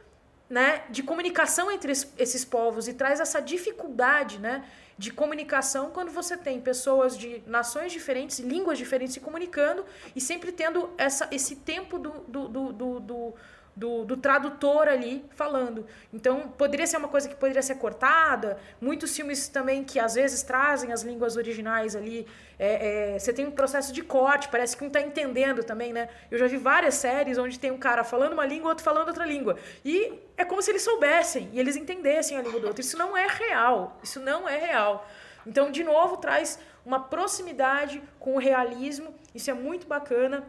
né, 0.48 0.84
de 0.88 1.02
comunicação 1.02 1.70
entre 1.70 1.92
esses 1.92 2.44
povos 2.44 2.88
e 2.88 2.94
traz 2.94 3.20
essa 3.20 3.40
dificuldade, 3.40 4.38
né, 4.38 4.64
de 4.96 5.12
comunicação 5.12 5.90
quando 5.90 6.10
você 6.10 6.36
tem 6.36 6.60
pessoas 6.60 7.16
de 7.16 7.42
nações 7.46 7.92
diferentes, 7.92 8.38
línguas 8.40 8.78
diferentes 8.78 9.14
se 9.14 9.20
comunicando 9.20 9.84
e 10.16 10.20
sempre 10.20 10.50
tendo 10.50 10.90
essa, 10.98 11.28
esse 11.30 11.56
tempo 11.56 11.98
do, 11.98 12.10
do, 12.26 12.72
do, 12.72 13.00
do 13.00 13.34
do, 13.78 14.04
do, 14.04 14.16
tradutor 14.16 14.88
ali 14.88 15.24
falando. 15.36 15.86
Então, 16.12 16.48
poderia 16.48 16.84
ser 16.84 16.96
uma 16.96 17.06
coisa 17.06 17.28
que 17.28 17.36
poderia 17.36 17.62
ser 17.62 17.76
cortada. 17.76 18.58
Muitos 18.80 19.14
filmes 19.14 19.48
também 19.48 19.84
que 19.84 20.00
às 20.00 20.14
vezes 20.14 20.42
trazem 20.42 20.92
as 20.92 21.02
línguas 21.02 21.36
originais 21.36 21.94
ali. 21.94 22.26
É, 22.58 23.12
é, 23.14 23.18
você 23.18 23.32
tem 23.32 23.46
um 23.46 23.52
processo 23.52 23.92
de 23.92 24.02
corte, 24.02 24.48
parece 24.48 24.76
que 24.76 24.82
um 24.82 24.88
está 24.88 25.00
entendendo 25.00 25.62
também, 25.62 25.92
né? 25.92 26.08
Eu 26.28 26.38
já 26.38 26.48
vi 26.48 26.56
várias 26.56 26.94
séries 26.94 27.38
onde 27.38 27.56
tem 27.56 27.70
um 27.70 27.78
cara 27.78 28.02
falando 28.02 28.32
uma 28.32 28.44
língua, 28.44 28.70
outro 28.70 28.82
falando 28.82 29.08
outra 29.08 29.24
língua. 29.24 29.56
E 29.84 30.12
é 30.36 30.44
como 30.44 30.60
se 30.60 30.72
eles 30.72 30.82
soubessem 30.82 31.48
e 31.52 31.60
eles 31.60 31.76
entendessem 31.76 32.36
a 32.36 32.42
língua 32.42 32.58
do 32.58 32.66
outro. 32.66 32.80
Isso 32.80 32.98
não 32.98 33.16
é 33.16 33.28
real. 33.28 33.96
Isso 34.02 34.18
não 34.18 34.48
é 34.48 34.58
real. 34.58 35.08
Então, 35.46 35.70
de 35.70 35.84
novo, 35.84 36.16
traz 36.16 36.58
uma 36.84 36.98
proximidade 36.98 38.02
com 38.18 38.34
o 38.34 38.38
realismo. 38.38 39.14
Isso 39.32 39.48
é 39.52 39.54
muito 39.54 39.86
bacana 39.86 40.44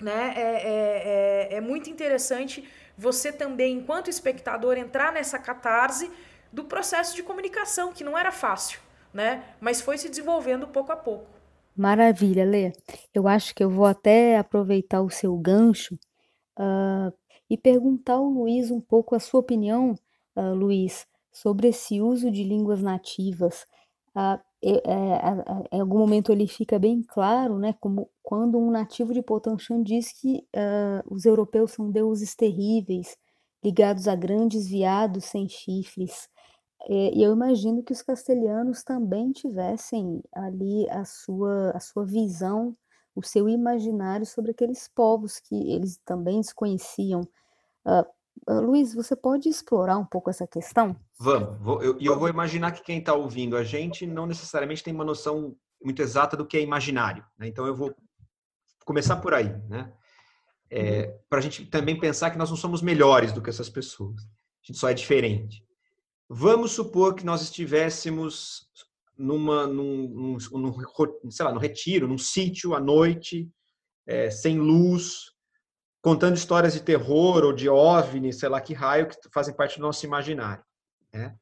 né? 0.00 0.34
É, 0.36 0.40
é, 0.40 1.48
é, 1.52 1.56
é 1.56 1.60
muito 1.60 1.88
interessante 1.90 2.68
você 2.96 3.32
também, 3.32 3.78
enquanto 3.78 4.08
espectador, 4.08 4.76
entrar 4.76 5.12
nessa 5.12 5.38
catarse 5.38 6.10
do 6.52 6.64
processo 6.64 7.14
de 7.16 7.22
comunicação, 7.22 7.92
que 7.92 8.04
não 8.04 8.16
era 8.16 8.30
fácil, 8.30 8.80
né? 9.12 9.44
Mas 9.60 9.80
foi 9.80 9.98
se 9.98 10.08
desenvolvendo 10.08 10.68
pouco 10.68 10.92
a 10.92 10.96
pouco. 10.96 11.26
Maravilha, 11.76 12.44
Lê. 12.44 12.72
Eu 13.12 13.26
acho 13.26 13.52
que 13.54 13.64
eu 13.64 13.68
vou 13.68 13.86
até 13.86 14.38
aproveitar 14.38 15.02
o 15.02 15.10
seu 15.10 15.36
gancho 15.36 15.98
uh, 16.56 17.12
e 17.50 17.58
perguntar 17.58 18.14
ao 18.14 18.26
Luiz 18.26 18.70
um 18.70 18.80
pouco 18.80 19.16
a 19.16 19.18
sua 19.20 19.40
opinião, 19.40 19.94
uh, 20.36 20.54
Luiz, 20.54 21.04
sobre 21.32 21.68
esse 21.68 22.00
uso 22.00 22.30
de 22.30 22.44
línguas 22.44 22.80
nativas. 22.80 23.66
Uh, 24.14 24.40
em 25.72 25.80
algum 25.80 25.98
momento 25.98 26.32
ele 26.32 26.46
fica 26.46 26.78
bem 26.78 27.02
claro, 27.02 27.58
né, 27.58 27.74
como 27.80 28.10
quando 28.22 28.58
um 28.58 28.70
nativo 28.70 29.12
de 29.12 29.22
Potonchan 29.22 29.82
diz 29.82 30.12
que 30.12 30.46
uh, 30.56 31.14
os 31.14 31.26
europeus 31.26 31.72
são 31.72 31.90
deuses 31.90 32.34
terríveis, 32.34 33.16
ligados 33.62 34.08
a 34.08 34.16
grandes 34.16 34.66
viados 34.66 35.24
sem 35.24 35.48
chifres. 35.48 36.28
É, 36.88 37.14
e 37.14 37.22
eu 37.22 37.32
imagino 37.32 37.82
que 37.82 37.92
os 37.92 38.02
castelhanos 38.02 38.82
também 38.82 39.32
tivessem 39.32 40.22
ali 40.32 40.88
a 40.90 41.04
sua, 41.04 41.70
a 41.70 41.80
sua 41.80 42.04
visão, 42.04 42.76
o 43.14 43.22
seu 43.22 43.48
imaginário 43.48 44.26
sobre 44.26 44.50
aqueles 44.52 44.88
povos 44.88 45.38
que 45.40 45.54
eles 45.72 45.98
também 46.04 46.40
desconheciam. 46.40 47.22
Uh, 47.86 48.04
Luiz, 48.48 48.94
você 48.94 49.16
pode 49.16 49.48
explorar 49.48 49.96
um 49.96 50.04
pouco 50.04 50.30
essa 50.30 50.46
questão? 50.46 50.96
Vamos. 51.18 51.82
E 51.82 51.86
eu, 51.86 51.98
eu, 52.00 52.18
vou 52.18 52.28
imaginar 52.28 52.72
que 52.72 52.82
quem 52.82 52.98
está 52.98 53.14
ouvindo 53.14 53.56
a 53.56 53.64
gente 53.64 54.06
não 54.06 54.26
necessariamente 54.26 54.82
tem 54.82 54.94
uma 54.94 55.04
noção 55.04 55.56
muito 55.82 56.02
exata 56.02 56.36
do 56.36 56.46
que 56.46 56.56
é 56.56 56.60
imaginário. 56.60 57.24
Né? 57.38 57.48
Então 57.48 57.66
eu 57.66 57.74
vou 57.74 57.94
começar 58.84 59.16
por 59.16 59.34
aí, 59.34 59.48
né? 59.68 59.92
É, 60.70 61.06
uhum. 61.06 61.18
Para 61.28 61.38
a 61.38 61.42
gente 61.42 61.66
também 61.66 61.98
pensar 61.98 62.30
que 62.30 62.38
nós 62.38 62.50
não 62.50 62.56
somos 62.56 62.82
melhores 62.82 63.32
do 63.32 63.40
que 63.40 63.50
essas 63.50 63.68
pessoas. 63.68 64.22
A 64.22 64.66
gente 64.66 64.78
só 64.78 64.88
é 64.88 64.94
diferente. 64.94 65.62
Vamos 66.28 66.72
supor 66.72 67.14
que 67.14 67.24
nós 67.24 67.42
estivéssemos 67.42 68.66
numa, 69.16 69.66
num, 69.66 70.08
num, 70.08 70.36
num 70.52 71.30
sei 71.30 71.44
lá, 71.44 71.52
no 71.52 71.60
retiro, 71.60 72.08
num 72.08 72.18
sítio 72.18 72.74
à 72.74 72.80
noite, 72.80 73.48
é, 74.06 74.30
sem 74.30 74.58
luz, 74.58 75.33
contando 76.04 76.36
histórias 76.36 76.74
de 76.74 76.82
terror 76.82 77.42
ou 77.42 77.50
de 77.50 77.66
OVNI, 77.66 78.30
sei 78.30 78.50
lá 78.50 78.60
que 78.60 78.74
raio, 78.74 79.08
que 79.08 79.16
fazem 79.32 79.54
parte 79.54 79.78
do 79.78 79.82
nosso 79.82 80.04
imaginário. 80.04 80.62
Né? 81.10 81.34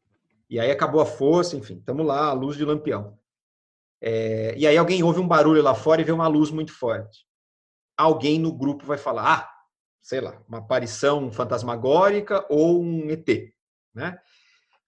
E 0.49 0.61
aí 0.61 0.71
acabou 0.71 1.01
a 1.01 1.05
força, 1.05 1.57
enfim, 1.57 1.79
estamos 1.79 2.07
lá, 2.07 2.27
a 2.27 2.33
luz 2.33 2.57
de 2.57 2.65
lampião. 2.65 3.19
É, 4.01 4.55
e 4.57 4.65
aí 4.65 4.77
alguém 4.77 5.03
ouve 5.03 5.19
um 5.19 5.27
barulho 5.27 5.61
lá 5.61 5.75
fora 5.75 6.01
e 6.01 6.05
vê 6.05 6.13
uma 6.13 6.29
luz 6.29 6.53
muito 6.53 6.73
forte. 6.73 7.27
Alguém 7.97 8.39
no 8.39 8.53
grupo 8.53 8.87
vai 8.87 8.97
falar, 8.97 9.33
ah, 9.33 9.53
sei 10.01 10.21
lá, 10.21 10.41
uma 10.49 10.59
aparição 10.59 11.33
fantasmagórica 11.33 12.47
ou 12.49 12.81
um 12.81 13.11
ET, 13.11 13.27
né? 13.93 14.17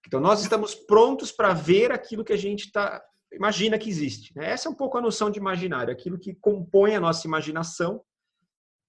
Então, 0.07 0.21
nós 0.21 0.41
estamos 0.41 0.73
prontos 0.73 1.33
para 1.33 1.53
ver 1.53 1.91
aquilo 1.91 2.23
que 2.23 2.31
a 2.31 2.37
gente 2.37 2.71
tá, 2.71 3.03
imagina 3.29 3.77
que 3.77 3.89
existe. 3.89 4.33
Né? 4.37 4.51
Essa 4.51 4.69
é 4.69 4.71
um 4.71 4.75
pouco 4.75 4.97
a 4.97 5.01
noção 5.01 5.29
de 5.29 5.37
imaginário, 5.37 5.91
aquilo 5.91 6.17
que 6.17 6.33
compõe 6.33 6.95
a 6.95 6.99
nossa 7.01 7.27
imaginação, 7.27 8.01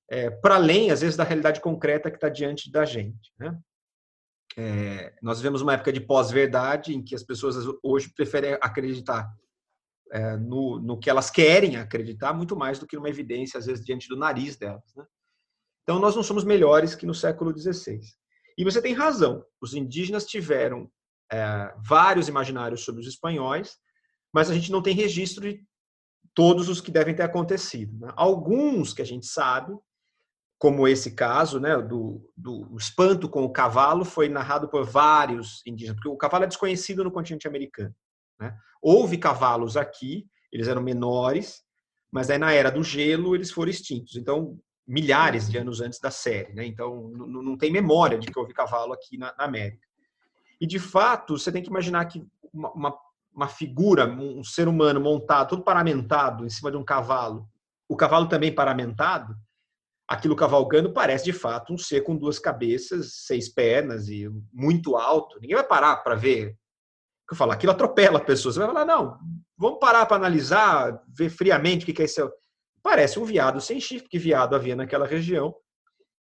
é, 0.09 0.31
para 0.31 0.57
além, 0.57 0.91
às 0.91 1.01
vezes, 1.01 1.17
da 1.17 1.25
realidade 1.25 1.61
concreta 1.61 2.11
que 2.11 2.17
está 2.17 2.29
diante 2.29 2.71
da 2.71 2.85
gente. 2.85 3.33
Né? 3.39 3.59
É, 4.57 5.15
nós 5.21 5.39
vivemos 5.39 5.61
uma 5.61 5.75
época 5.75 5.93
de 5.93 6.01
pós-verdade, 6.01 6.95
em 6.95 7.03
que 7.03 7.15
as 7.15 7.23
pessoas 7.23 7.57
hoje 7.83 8.13
preferem 8.15 8.55
acreditar 8.61 9.29
é, 10.13 10.37
no, 10.37 10.79
no, 10.81 10.99
que 10.99 11.11
elas 11.11 11.31
querem 11.31 11.77
acreditar, 11.77 12.33
muito 12.33 12.57
mais 12.57 12.79
do 12.79 12.87
que 12.87 12.97
numa 12.97 13.09
evidência, 13.09 13.59
às 13.59 13.67
vezes, 13.67 13.85
diante 13.85 14.09
do 14.09 14.17
nariz 14.17 14.57
delas. 14.57 14.95
Né? 14.97 15.05
Então, 15.83 15.99
nós 15.99 16.15
não 16.15 16.23
somos 16.23 16.45
melhores 16.45 16.95
que 16.95 17.07
no 17.07 17.15
século 17.15 17.57
XVI. 17.57 18.01
E 18.57 18.65
você 18.65 18.81
tem 18.81 18.95
razão, 18.95 19.45
os 19.61 19.75
indígenas 19.75 20.25
tiveram 20.25 20.91
é, 21.31 21.75
vários 21.85 22.29
imaginários 22.29 22.83
sobre 22.83 23.01
os 23.01 23.07
espanhóis, 23.07 23.77
mas 24.33 24.51
a 24.51 24.55
gente 24.55 24.71
não 24.71 24.83
tem 24.83 24.95
registro 24.95 25.43
de 25.43 25.63
todos 26.35 26.69
os 26.69 26.81
que 26.81 26.91
devem 26.91 27.15
ter 27.15 27.23
acontecido. 27.23 27.99
Né? 27.99 28.13
Alguns 28.17 28.93
que 28.93 29.03
a 29.03 29.05
gente 29.05 29.27
sabe, 29.27 29.75
como 30.59 30.89
esse 30.89 31.13
caso 31.13 31.61
né, 31.61 31.77
do, 31.77 32.31
do 32.37 32.77
espanto 32.77 33.29
com 33.29 33.45
o 33.45 33.53
cavalo, 33.53 34.05
foi 34.05 34.29
narrado 34.29 34.69
por 34.69 34.85
vários 34.85 35.63
indígenas, 35.67 35.97
porque 35.97 36.09
o 36.09 36.17
cavalo 36.17 36.45
é 36.45 36.47
desconhecido 36.47 37.05
no 37.05 37.11
continente 37.11 37.47
americano. 37.47 37.95
Né? 38.41 38.57
Houve 38.81 39.19
cavalos 39.19 39.77
aqui, 39.77 40.27
eles 40.51 40.67
eram 40.67 40.83
menores, 40.83 41.63
mas 42.11 42.31
aí 42.31 42.39
na 42.39 42.53
era 42.53 42.71
do 42.71 42.83
gelo 42.83 43.35
eles 43.35 43.51
foram 43.51 43.71
extintos. 43.71 44.17
Então, 44.17 44.59
milhares 44.87 45.51
de 45.51 45.59
anos 45.59 45.81
antes 45.81 45.99
da 45.99 46.11
série. 46.11 46.55
Né? 46.55 46.65
Então, 46.65 47.09
não 47.11 47.57
tem 47.59 47.71
memória 47.71 48.19
de 48.19 48.29
que 48.29 48.39
houve 48.39 48.55
cavalo 48.55 48.93
aqui 48.93 49.19
na, 49.19 49.35
na 49.37 49.45
América. 49.45 49.87
E, 50.59 50.67
de 50.67 50.79
fato, 50.79 51.37
você 51.37 51.53
tem 51.53 51.63
que 51.63 51.69
imaginar 51.69 52.07
que 52.07 52.27
uma, 52.53 52.73
uma, 52.73 52.99
uma 53.35 53.49
figura, 53.49 54.07
um 54.09 54.43
ser 54.43 54.69
humano 54.69 55.01
montado, 55.01 55.51
todo 55.51 55.65
paramentado 55.65 56.47
em 56.47 56.49
cima 56.49 56.71
de 56.71 56.79
um 56.79 56.85
cavalo, 56.85 57.47
o 57.89 57.97
cavalo 57.97 58.27
também 58.27 58.55
paramentado, 58.55 59.37
aquilo 60.07 60.37
cavalgando 60.37 60.93
parece, 60.93 61.25
de 61.25 61.33
fato, 61.33 61.73
um 61.73 61.79
ser 61.79 62.03
com 62.03 62.17
duas 62.17 62.39
cabeças, 62.39 63.25
seis 63.27 63.49
pernas 63.49 64.09
e 64.09 64.29
muito 64.53 64.97
alto. 64.97 65.41
Ninguém 65.41 65.57
vai 65.57 65.67
parar 65.67 65.97
para 65.97 66.15
ver. 66.15 66.57
Eu 67.31 67.37
falo, 67.37 67.53
aquilo 67.53 67.73
atropela 67.73 68.21
pessoas. 68.21 68.55
Você 68.55 68.61
vai 68.61 68.69
falar, 68.69 68.85
não, 68.85 69.19
vamos 69.57 69.81
parar 69.81 70.07
para 70.07 70.17
analisar, 70.17 71.03
ver 71.09 71.29
friamente 71.29 71.91
o 71.91 71.93
que 71.93 72.03
é 72.03 72.05
isso. 72.05 72.31
Parece 72.83 73.19
um 73.19 73.25
viado 73.25 73.61
sem 73.61 73.81
chifre, 73.81 74.09
que 74.09 74.19
viado 74.19 74.55
havia 74.55 74.77
naquela 74.77 75.07
região. 75.07 75.55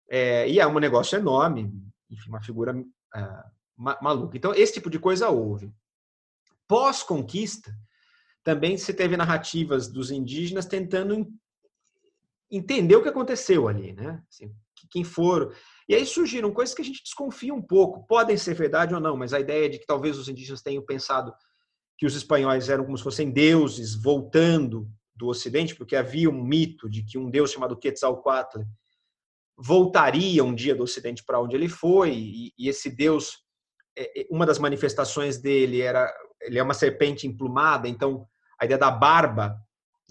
É, 0.09 0.49
e 0.49 0.61
é 0.61 0.67
um 0.67 0.79
negócio 0.79 1.17
enorme, 1.17 1.73
enfim, 2.09 2.29
uma 2.29 2.43
figura 2.43 2.73
é, 3.17 3.45
maluca. 3.77 4.37
Então, 4.37 4.55
esse 4.55 4.75
tipo 4.75 4.89
de 4.89 4.99
coisa 4.99 5.29
houve. 5.29 5.73
Pós-conquista, 6.69 7.75
também 8.45 8.77
se 8.77 8.93
teve 8.95 9.17
narrativas 9.17 9.89
dos 9.89 10.11
indígenas 10.11 10.67
tentando 10.67 11.27
entender 12.53 12.95
o 12.95 13.03
que 13.03 13.09
aconteceu 13.09 13.67
ali, 13.67 13.93
né? 13.93 14.23
Assim, 14.29 14.55
quem 14.91 15.03
foram. 15.03 15.51
E 15.89 15.95
aí 15.95 16.05
surgiram 16.05 16.53
coisas 16.53 16.75
que 16.75 16.83
a 16.83 16.85
gente 16.85 17.03
desconfia 17.03 17.55
um 17.55 17.63
pouco. 17.63 18.07
Podem 18.07 18.37
ser 18.37 18.55
verdade 18.55 18.95
ou 18.95 19.01
não, 19.01 19.17
mas 19.17 19.33
a 19.33 19.41
ideia 19.41 19.69
de 19.69 19.79
que 19.79 19.87
talvez 19.87 20.19
os 20.19 20.29
indígenas 20.29 20.63
tenham 20.63 20.85
pensado 20.85 21.33
que 21.99 22.05
os 22.05 22.15
espanhóis 22.15 22.69
eram 22.69 22.85
como 22.85 22.99
se 22.99 23.05
fossem 23.05 23.31
deuses 23.31 23.95
voltando 23.95 24.89
do 25.15 25.29
Ocidente, 25.29 25.75
porque 25.75 25.97
havia 25.97 26.29
um 26.29 26.43
mito 26.43 26.91
de 26.91 27.03
que 27.05 27.17
um 27.17 27.31
deus 27.31 27.53
chamado 27.53 27.79
Quetzalcoatl 27.79 28.61
voltaria 29.57 30.43
um 30.43 30.55
dia 30.55 30.75
do 30.75 30.83
Ocidente 30.83 31.23
para 31.25 31.41
onde 31.41 31.55
ele 31.55 31.69
foi, 31.69 32.13
e, 32.13 32.53
e 32.59 32.69
esse 32.69 32.91
deus 32.91 33.45
é, 33.97 34.23
é, 34.23 34.27
uma 34.31 34.47
das 34.47 34.59
manifestações 34.59 35.39
dele 35.39 35.81
era 35.81 36.13
ele 36.41 36.59
é 36.59 36.63
uma 36.63 36.75
serpente 36.75 37.27
emplumada, 37.27 37.89
então 37.89 38.27
a 38.61 38.65
ideia 38.65 38.79
da 38.79 38.91
barba, 38.91 39.57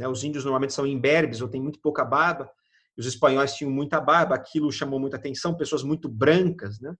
né, 0.01 0.07
os 0.07 0.23
índios 0.23 0.43
normalmente 0.43 0.73
são 0.73 0.87
imberbes 0.87 1.41
ou 1.41 1.47
têm 1.47 1.61
muito 1.61 1.79
pouca 1.79 2.03
barba, 2.03 2.51
os 2.97 3.05
espanhóis 3.05 3.53
tinham 3.53 3.71
muita 3.71 4.01
barba, 4.01 4.33
aquilo 4.33 4.71
chamou 4.71 4.99
muita 4.99 5.15
atenção, 5.15 5.55
pessoas 5.55 5.83
muito 5.83 6.09
brancas, 6.09 6.79
né? 6.79 6.93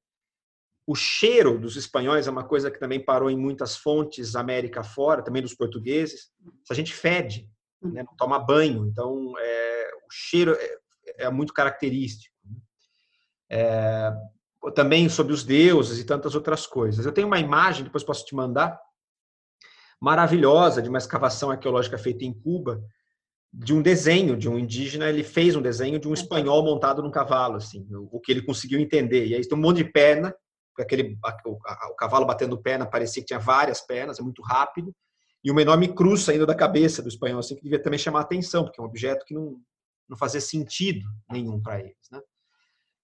O 0.85 0.95
cheiro 0.95 1.59
dos 1.59 1.75
espanhóis 1.75 2.27
é 2.27 2.31
uma 2.31 2.43
coisa 2.43 2.69
que 2.69 2.79
também 2.79 3.03
parou 3.03 3.29
em 3.29 3.37
muitas 3.37 3.77
fontes 3.77 4.35
América 4.35 4.83
fora, 4.83 5.23
também 5.23 5.41
dos 5.41 5.53
portugueses. 5.53 6.31
A 6.69 6.73
gente 6.73 6.93
fede, 6.93 7.49
né, 7.81 8.03
não 8.03 8.15
toma 8.15 8.39
banho, 8.39 8.87
então 8.87 9.33
é, 9.39 9.91
o 10.07 10.11
cheiro 10.11 10.53
é, 10.53 11.25
é 11.25 11.29
muito 11.29 11.53
característico. 11.53 12.35
Né. 12.43 12.57
É, 13.49 14.13
também 14.75 15.09
sobre 15.09 15.33
os 15.33 15.43
deuses 15.43 15.99
e 15.99 16.03
tantas 16.03 16.35
outras 16.35 16.67
coisas. 16.67 17.05
Eu 17.05 17.11
tenho 17.11 17.27
uma 17.27 17.39
imagem, 17.39 17.83
depois 17.83 18.03
posso 18.03 18.25
te 18.25 18.35
mandar, 18.35 18.79
maravilhosa 20.01 20.81
de 20.81 20.89
uma 20.89 20.97
escavação 20.97 21.51
arqueológica 21.51 21.97
feita 21.97 22.25
em 22.25 22.33
Cuba, 22.33 22.83
de 23.53 23.73
um 23.73 23.81
desenho 23.81 24.35
de 24.35 24.49
um 24.49 24.57
indígena, 24.57 25.09
ele 25.09 25.23
fez 25.23 25.55
um 25.55 25.61
desenho 25.61 25.99
de 25.99 26.07
um 26.07 26.13
espanhol 26.13 26.63
montado 26.63 27.03
num 27.03 27.11
cavalo, 27.11 27.57
assim, 27.57 27.85
o 28.11 28.19
que 28.19 28.31
ele 28.31 28.41
conseguiu 28.41 28.79
entender. 28.79 29.27
E 29.27 29.35
aí 29.35 29.47
tem 29.47 29.57
um 29.57 29.61
monte 29.61 29.77
de 29.77 29.91
perna, 29.91 30.33
aquele 30.79 31.17
o, 31.45 31.51
o 31.51 31.95
cavalo 31.95 32.25
batendo 32.25 32.59
perna 32.59 32.85
parecia 32.85 33.21
que 33.21 33.27
tinha 33.27 33.39
várias 33.39 33.81
pernas, 33.81 34.19
é 34.19 34.23
muito 34.23 34.41
rápido, 34.41 34.95
e 35.43 35.51
uma 35.51 35.61
enorme 35.61 35.93
cruz 35.93 36.21
saindo 36.21 36.45
da 36.45 36.55
cabeça 36.55 37.01
do 37.01 37.09
espanhol, 37.09 37.39
assim, 37.39 37.55
que 37.55 37.63
devia 37.63 37.81
também 37.81 37.99
chamar 37.99 38.21
atenção, 38.21 38.63
porque 38.63 38.79
é 38.79 38.83
um 38.83 38.87
objeto 38.87 39.25
que 39.25 39.33
não, 39.33 39.57
não 40.09 40.17
fazia 40.17 40.41
sentido 40.41 41.05
nenhum 41.29 41.61
para 41.61 41.79
eles, 41.79 42.09
né? 42.11 42.19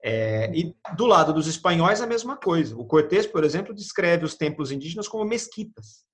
É, 0.04 0.52
e 0.56 0.76
do 0.96 1.06
lado 1.08 1.34
dos 1.34 1.48
espanhóis, 1.48 2.02
a 2.02 2.08
mesma 2.08 2.38
coisa. 2.38 2.78
O 2.78 2.86
Cortés, 2.86 3.26
por 3.26 3.44
exemplo, 3.44 3.74
descreve 3.74 4.24
os 4.24 4.36
templos 4.36 4.72
indígenas 4.72 5.08
como 5.08 5.26
mesquitas. 5.26 6.07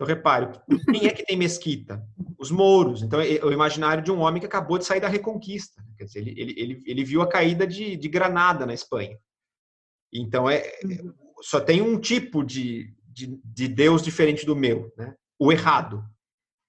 Então, 0.00 0.08
repare, 0.08 0.48
quem 0.90 1.06
é 1.06 1.12
que 1.12 1.26
tem 1.26 1.36
mesquita? 1.36 2.02
Os 2.38 2.50
mouros. 2.50 3.02
Então, 3.02 3.20
é 3.20 3.44
o 3.44 3.52
imaginário 3.52 4.02
de 4.02 4.10
um 4.10 4.20
homem 4.20 4.40
que 4.40 4.46
acabou 4.46 4.78
de 4.78 4.86
sair 4.86 4.98
da 4.98 5.08
Reconquista. 5.08 5.84
Quer 5.98 6.04
dizer, 6.04 6.20
ele, 6.20 6.34
ele, 6.40 6.54
ele, 6.56 6.82
ele 6.86 7.04
viu 7.04 7.20
a 7.20 7.28
caída 7.28 7.66
de, 7.66 7.96
de 7.96 8.08
Granada 8.08 8.64
na 8.64 8.72
Espanha. 8.72 9.18
Então, 10.10 10.48
é, 10.48 10.72
só 11.42 11.60
tem 11.60 11.82
um 11.82 12.00
tipo 12.00 12.42
de, 12.42 12.94
de, 13.08 13.38
de 13.44 13.68
Deus 13.68 14.00
diferente 14.00 14.46
do 14.46 14.56
meu, 14.56 14.90
né? 14.96 15.14
o 15.38 15.52
errado. 15.52 16.02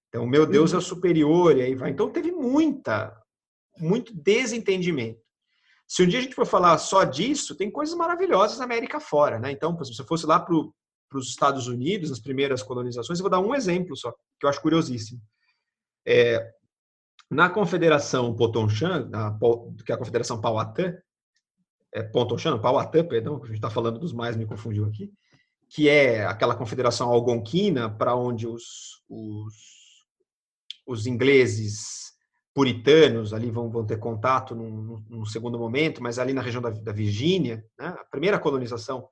Então, 0.09 0.25
o 0.25 0.29
meu 0.29 0.45
Deus 0.45 0.73
é 0.73 0.77
o 0.77 0.81
superior, 0.81 1.57
e 1.57 1.61
aí 1.61 1.73
vai. 1.73 1.91
Então, 1.91 2.09
teve 2.09 2.33
muita, 2.33 3.17
muito 3.79 4.13
desentendimento. 4.13 5.21
Se 5.87 6.03
um 6.03 6.07
dia 6.07 6.19
a 6.19 6.21
gente 6.21 6.35
for 6.35 6.45
falar 6.45 6.77
só 6.79 7.05
disso, 7.05 7.55
tem 7.55 7.71
coisas 7.71 7.95
maravilhosas 7.95 8.57
na 8.57 8.65
América 8.65 8.99
fora, 8.99 9.39
né? 9.39 9.51
Então, 9.53 9.81
se 9.85 9.95
você 9.95 10.03
fosse 10.03 10.25
lá 10.25 10.37
para 10.37 10.53
os 11.17 11.29
Estados 11.29 11.67
Unidos, 11.67 12.09
nas 12.09 12.19
primeiras 12.19 12.63
colonizações, 12.63 13.19
eu 13.19 13.23
vou 13.23 13.29
dar 13.29 13.39
um 13.39 13.55
exemplo 13.55 13.95
só, 13.95 14.11
que 14.39 14.45
eu 14.45 14.49
acho 14.49 14.61
curiosíssimo. 14.61 15.21
É, 16.05 16.51
na 17.29 17.49
Confederação 17.49 18.35
Potonchan, 18.35 19.07
na, 19.09 19.37
que 19.85 19.91
é 19.91 19.95
a 19.95 19.97
Confederação 19.97 20.39
Pauatã, 20.41 20.93
é 21.93 22.01
Pontochan, 22.01 22.59
perdão, 23.07 23.37
que 23.39 23.45
a 23.45 23.47
gente 23.47 23.57
está 23.57 23.69
falando 23.69 23.99
dos 23.99 24.13
mais, 24.13 24.37
me 24.37 24.45
confundiu 24.45 24.85
aqui, 24.85 25.11
que 25.69 25.89
é 25.89 26.25
aquela 26.25 26.55
confederação 26.55 27.09
algonquina 27.09 27.89
para 27.89 28.15
onde 28.15 28.47
os, 28.47 29.03
os, 29.09 29.53
os 30.87 31.05
ingleses 31.05 32.11
puritanos 32.53 33.33
ali 33.33 33.49
vão, 33.49 33.69
vão 33.69 33.85
ter 33.85 33.97
contato 33.97 34.53
num, 34.53 35.03
num, 35.09 35.25
segundo 35.25 35.57
momento, 35.57 36.03
mas 36.03 36.19
ali 36.19 36.33
na 36.33 36.41
região 36.41 36.61
da, 36.61 36.69
da 36.69 36.91
Virgínia, 36.91 37.65
né, 37.79 37.87
a 37.87 38.05
primeira 38.05 38.39
colonização 38.39 39.07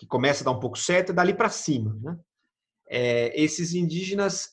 que 0.00 0.06
começa 0.06 0.42
a 0.42 0.46
dar 0.46 0.52
um 0.52 0.60
pouco 0.60 0.78
certo 0.78 1.10
é 1.10 1.14
dali 1.14 1.34
para 1.34 1.50
cima. 1.50 1.94
Né? 2.00 2.18
É, 2.88 3.38
esses 3.38 3.74
indígenas 3.74 4.48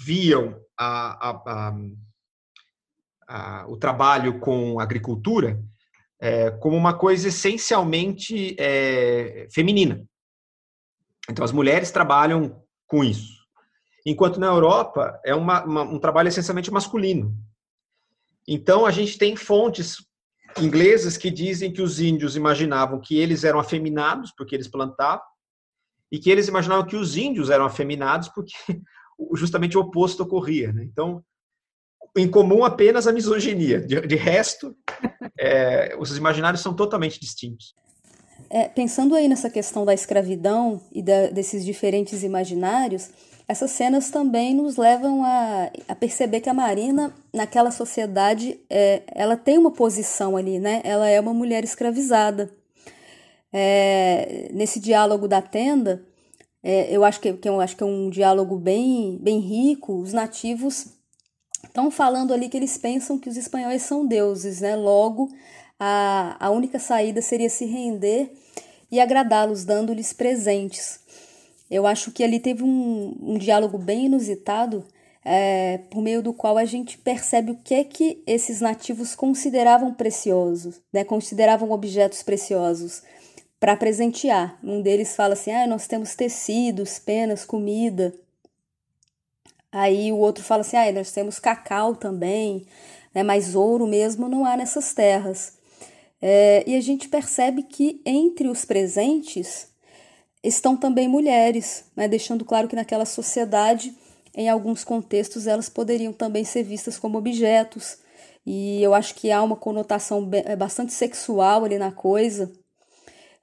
viam 0.00 0.58
a, 0.78 1.28
a, 1.28 1.74
a, 3.28 3.66
o 3.68 3.76
trabalho 3.76 4.40
com 4.40 4.80
agricultura 4.80 5.62
é, 6.18 6.50
como 6.52 6.74
uma 6.74 6.96
coisa 6.96 7.28
essencialmente 7.28 8.56
é, 8.58 9.46
feminina. 9.52 10.02
Então, 11.30 11.44
as 11.44 11.52
mulheres 11.52 11.90
trabalham 11.90 12.64
com 12.86 13.04
isso. 13.04 13.46
Enquanto 14.06 14.40
na 14.40 14.46
Europa 14.46 15.20
é 15.22 15.34
uma, 15.34 15.62
uma, 15.64 15.82
um 15.82 15.98
trabalho 15.98 16.28
essencialmente 16.28 16.70
masculino. 16.70 17.36
Então, 18.46 18.86
a 18.86 18.90
gente 18.90 19.18
tem 19.18 19.36
fontes 19.36 20.07
inglesas 20.56 21.16
que 21.16 21.30
dizem 21.30 21.72
que 21.72 21.82
os 21.82 22.00
índios 22.00 22.36
imaginavam 22.36 23.00
que 23.00 23.18
eles 23.18 23.44
eram 23.44 23.58
afeminados 23.58 24.32
porque 24.36 24.54
eles 24.54 24.68
plantavam 24.68 25.24
e 26.10 26.18
que 26.18 26.30
eles 26.30 26.48
imaginavam 26.48 26.86
que 26.86 26.96
os 26.96 27.16
índios 27.16 27.50
eram 27.50 27.64
afeminados 27.64 28.28
porque 28.28 28.54
justamente 29.34 29.76
o 29.76 29.82
oposto 29.82 30.22
ocorria. 30.22 30.72
Né? 30.72 30.84
Então, 30.84 31.22
em 32.16 32.28
comum 32.28 32.64
apenas 32.64 33.06
a 33.06 33.12
misoginia. 33.12 33.80
De, 33.80 34.00
de 34.00 34.16
resto, 34.16 34.76
é, 35.38 35.96
os 35.98 36.16
imaginários 36.16 36.62
são 36.62 36.74
totalmente 36.74 37.20
distintos. 37.20 37.74
É, 38.50 38.68
pensando 38.68 39.14
aí 39.14 39.28
nessa 39.28 39.50
questão 39.50 39.84
da 39.84 39.92
escravidão 39.92 40.80
e 40.92 41.02
da, 41.02 41.28
desses 41.28 41.64
diferentes 41.64 42.22
imaginários, 42.22 43.10
essas 43.48 43.70
cenas 43.70 44.10
também 44.10 44.54
nos 44.54 44.76
levam 44.76 45.24
a, 45.24 45.70
a 45.88 45.94
perceber 45.94 46.40
que 46.40 46.50
a 46.50 46.54
Marina, 46.54 47.14
naquela 47.32 47.70
sociedade, 47.70 48.60
é, 48.68 49.02
ela 49.06 49.38
tem 49.38 49.56
uma 49.56 49.70
posição 49.70 50.36
ali, 50.36 50.58
né? 50.58 50.82
Ela 50.84 51.08
é 51.08 51.18
uma 51.18 51.32
mulher 51.32 51.64
escravizada. 51.64 52.52
É, 53.50 54.50
nesse 54.52 54.78
diálogo 54.78 55.26
da 55.26 55.40
tenda, 55.40 56.04
é, 56.62 56.94
eu 56.94 57.02
acho 57.02 57.20
que, 57.20 57.32
que 57.32 57.48
eu 57.48 57.58
acho 57.58 57.74
que 57.74 57.82
é 57.82 57.86
um 57.86 58.10
diálogo 58.10 58.58
bem, 58.58 59.16
bem 59.18 59.38
rico. 59.38 59.94
Os 59.94 60.12
nativos 60.12 60.88
estão 61.64 61.90
falando 61.90 62.34
ali 62.34 62.50
que 62.50 62.56
eles 62.56 62.76
pensam 62.76 63.18
que 63.18 63.30
os 63.30 63.36
espanhóis 63.38 63.80
são 63.80 64.06
deuses, 64.06 64.60
né? 64.60 64.76
Logo, 64.76 65.30
a, 65.80 66.36
a 66.38 66.50
única 66.50 66.78
saída 66.78 67.22
seria 67.22 67.48
se 67.48 67.64
render 67.64 68.30
e 68.90 69.00
agradá-los, 69.00 69.64
dando-lhes 69.64 70.12
presentes. 70.12 71.00
Eu 71.70 71.86
acho 71.86 72.10
que 72.10 72.24
ali 72.24 72.40
teve 72.40 72.62
um, 72.62 73.16
um 73.20 73.38
diálogo 73.38 73.76
bem 73.78 74.06
inusitado, 74.06 74.84
é, 75.24 75.78
por 75.90 76.00
meio 76.00 76.22
do 76.22 76.32
qual 76.32 76.56
a 76.56 76.64
gente 76.64 76.96
percebe 76.96 77.50
o 77.50 77.56
que 77.56 77.74
é 77.74 77.84
que 77.84 78.22
esses 78.26 78.60
nativos 78.60 79.14
consideravam 79.14 79.92
preciosos, 79.92 80.80
né? 80.92 81.04
consideravam 81.04 81.70
objetos 81.70 82.22
preciosos 82.22 83.02
para 83.60 83.76
presentear. 83.76 84.58
Um 84.62 84.80
deles 84.80 85.14
fala 85.14 85.34
assim: 85.34 85.50
ah, 85.50 85.66
nós 85.66 85.86
temos 85.86 86.14
tecidos, 86.14 86.98
penas, 86.98 87.44
comida. 87.44 88.14
Aí 89.70 90.10
o 90.12 90.16
outro 90.16 90.42
fala 90.42 90.62
assim: 90.62 90.76
ah, 90.76 90.90
nós 90.92 91.12
temos 91.12 91.38
cacau 91.38 91.94
também, 91.94 92.66
né? 93.14 93.22
mas 93.22 93.54
ouro 93.54 93.86
mesmo 93.86 94.28
não 94.28 94.46
há 94.46 94.56
nessas 94.56 94.94
terras. 94.94 95.58
É, 96.20 96.64
e 96.66 96.74
a 96.74 96.80
gente 96.80 97.08
percebe 97.08 97.62
que 97.62 98.00
entre 98.04 98.48
os 98.48 98.64
presentes 98.64 99.67
estão 100.42 100.76
também 100.76 101.08
mulheres, 101.08 101.84
né, 101.96 102.06
deixando 102.06 102.44
claro 102.44 102.68
que 102.68 102.76
naquela 102.76 103.04
sociedade, 103.04 103.94
em 104.34 104.48
alguns 104.48 104.84
contextos, 104.84 105.46
elas 105.46 105.68
poderiam 105.68 106.12
também 106.12 106.44
ser 106.44 106.62
vistas 106.62 106.98
como 106.98 107.18
objetos. 107.18 107.98
E 108.46 108.82
eu 108.82 108.94
acho 108.94 109.14
que 109.14 109.30
há 109.30 109.42
uma 109.42 109.56
conotação 109.56 110.28
é, 110.32 110.56
bastante 110.56 110.92
sexual 110.92 111.64
ali 111.64 111.76
na 111.76 111.92
coisa. 111.92 112.50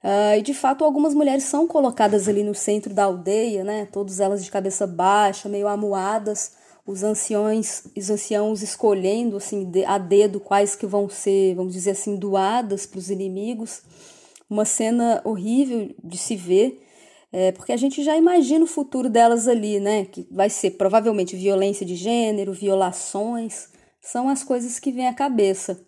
Uh, 0.02 0.38
e 0.38 0.42
de 0.42 0.54
fato, 0.54 0.84
algumas 0.84 1.14
mulheres 1.14 1.44
são 1.44 1.66
colocadas 1.66 2.28
ali 2.28 2.44
no 2.44 2.54
centro 2.54 2.94
da 2.94 3.04
aldeia, 3.04 3.64
né? 3.64 3.86
Todas 3.92 4.20
elas 4.20 4.44
de 4.44 4.50
cabeça 4.50 4.86
baixa, 4.86 5.48
meio 5.48 5.66
amuadas, 5.66 6.52
os 6.86 7.02
anciões, 7.02 7.84
os 7.96 8.10
anciãos 8.10 8.62
escolhendo 8.62 9.36
assim 9.36 9.70
a 9.86 9.98
dedo 9.98 10.38
quais 10.38 10.76
que 10.76 10.86
vão 10.86 11.08
ser, 11.08 11.56
vamos 11.56 11.72
dizer 11.72 11.90
assim, 11.90 12.16
doadas 12.16 12.86
para 12.86 12.98
os 12.98 13.10
inimigos. 13.10 13.82
Uma 14.48 14.64
cena 14.64 15.20
horrível 15.24 15.92
de 16.02 16.16
se 16.16 16.36
ver. 16.36 16.85
É, 17.38 17.52
porque 17.52 17.70
a 17.70 17.76
gente 17.76 18.02
já 18.02 18.16
imagina 18.16 18.64
o 18.64 18.66
futuro 18.66 19.10
delas 19.10 19.46
ali, 19.46 19.78
né? 19.78 20.06
Que 20.06 20.26
vai 20.30 20.48
ser 20.48 20.70
provavelmente 20.70 21.36
violência 21.36 21.84
de 21.84 21.94
gênero, 21.94 22.50
violações, 22.54 23.68
são 24.00 24.30
as 24.30 24.42
coisas 24.42 24.78
que 24.78 24.90
vêm 24.90 25.06
à 25.06 25.12
cabeça. 25.12 25.78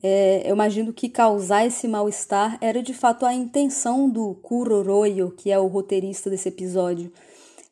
É, 0.00 0.48
eu 0.48 0.54
imagino 0.54 0.92
que 0.92 1.08
causar 1.08 1.66
esse 1.66 1.88
mal-estar 1.88 2.58
era 2.60 2.80
de 2.80 2.94
fato 2.94 3.26
a 3.26 3.34
intenção 3.34 4.08
do 4.08 4.36
Kuroroyo, 4.36 5.32
que 5.32 5.50
é 5.50 5.58
o 5.58 5.66
roteirista 5.66 6.30
desse 6.30 6.48
episódio. 6.48 7.12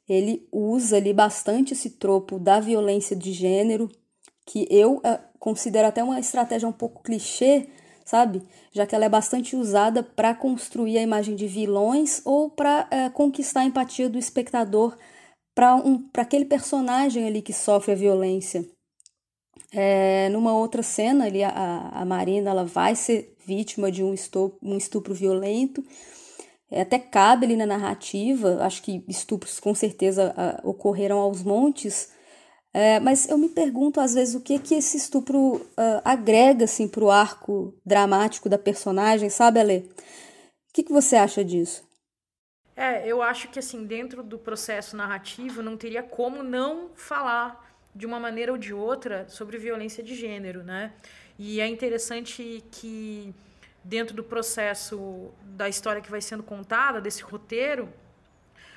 Ele 0.08 0.48
usa 0.50 0.96
ali 0.96 1.12
bastante 1.12 1.74
esse 1.74 1.90
tropo 1.90 2.40
da 2.40 2.58
violência 2.58 3.14
de 3.14 3.32
gênero, 3.32 3.88
que 4.44 4.66
eu 4.68 5.00
é, 5.04 5.20
considero 5.38 5.86
até 5.86 6.02
uma 6.02 6.18
estratégia 6.18 6.68
um 6.68 6.72
pouco 6.72 7.04
clichê, 7.04 7.68
sabe? 8.04 8.42
Já 8.76 8.86
que 8.86 8.94
ela 8.94 9.06
é 9.06 9.08
bastante 9.08 9.56
usada 9.56 10.02
para 10.02 10.34
construir 10.34 10.98
a 10.98 11.02
imagem 11.02 11.34
de 11.34 11.46
vilões 11.46 12.20
ou 12.26 12.50
para 12.50 12.86
é, 12.90 13.08
conquistar 13.08 13.60
a 13.60 13.64
empatia 13.64 14.06
do 14.06 14.18
espectador 14.18 14.94
para 15.54 15.76
um, 15.76 16.06
aquele 16.14 16.44
personagem 16.44 17.26
ali 17.26 17.40
que 17.40 17.54
sofre 17.54 17.92
a 17.92 17.94
violência. 17.94 18.68
É, 19.72 20.28
numa 20.28 20.52
outra 20.52 20.82
cena, 20.82 21.24
ali, 21.24 21.42
a, 21.42 21.88
a 21.90 22.04
Marina 22.04 22.50
ela 22.50 22.64
vai 22.66 22.94
ser 22.94 23.34
vítima 23.46 23.90
de 23.90 24.04
um 24.04 24.12
estupro, 24.12 24.58
um 24.62 24.76
estupro 24.76 25.14
violento. 25.14 25.82
É, 26.70 26.82
até 26.82 26.98
cabe 26.98 27.46
ali 27.46 27.56
na 27.56 27.64
narrativa, 27.64 28.58
acho 28.60 28.82
que 28.82 29.02
estupros 29.08 29.58
com 29.58 29.74
certeza 29.74 30.34
a, 30.36 30.68
ocorreram 30.68 31.18
aos 31.18 31.42
montes, 31.42 32.10
é, 32.78 33.00
mas 33.00 33.26
eu 33.26 33.38
me 33.38 33.48
pergunto 33.48 33.98
às 34.00 34.12
vezes 34.12 34.34
o 34.34 34.40
que 34.42 34.58
que 34.58 34.74
esse 34.74 34.98
estupro 34.98 35.38
uh, 35.38 36.02
agrega 36.04 36.66
assim 36.66 36.86
para 36.86 37.02
o 37.02 37.10
arco 37.10 37.74
dramático 37.82 38.50
da 38.50 38.58
personagem, 38.58 39.30
sabe, 39.30 39.58
Ale? 39.58 39.90
O 40.68 40.74
que, 40.74 40.82
que 40.82 40.92
você 40.92 41.16
acha 41.16 41.42
disso? 41.42 41.88
É, 42.76 43.08
eu 43.08 43.22
acho 43.22 43.48
que 43.48 43.58
assim 43.58 43.86
dentro 43.86 44.22
do 44.22 44.38
processo 44.38 44.94
narrativo 44.94 45.62
não 45.62 45.74
teria 45.74 46.02
como 46.02 46.42
não 46.42 46.90
falar 46.94 47.66
de 47.94 48.04
uma 48.04 48.20
maneira 48.20 48.52
ou 48.52 48.58
de 48.58 48.74
outra 48.74 49.26
sobre 49.26 49.56
violência 49.56 50.04
de 50.04 50.14
gênero, 50.14 50.62
né? 50.62 50.92
E 51.38 51.62
é 51.62 51.66
interessante 51.66 52.62
que 52.70 53.34
dentro 53.82 54.14
do 54.14 54.22
processo 54.22 55.30
da 55.42 55.66
história 55.66 56.02
que 56.02 56.10
vai 56.10 56.20
sendo 56.20 56.42
contada 56.42 57.00
desse 57.00 57.22
roteiro 57.22 57.88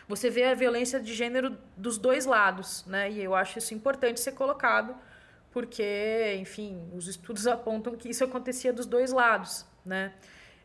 você 0.10 0.28
vê 0.28 0.45
a 0.45 0.55
violência 0.55 0.99
de 0.99 1.14
gênero 1.14 1.55
dos 1.78 1.99
dois 1.99 2.26
lados, 2.26 2.84
né? 2.88 3.12
E 3.12 3.24
eu 3.24 3.36
acho 3.36 3.60
isso 3.60 3.76
importante 3.76 4.20
ser 4.20 4.32
colocado, 4.32 4.95
porque, 5.51 6.36
enfim, 6.39 6.89
os 6.95 7.07
estudos 7.07 7.45
apontam 7.47 7.95
que 7.95 8.10
isso 8.10 8.24
acontecia 8.24 8.74
dos 8.74 8.88
dois 8.88 9.12
lados, 9.12 9.68
né? 9.86 10.12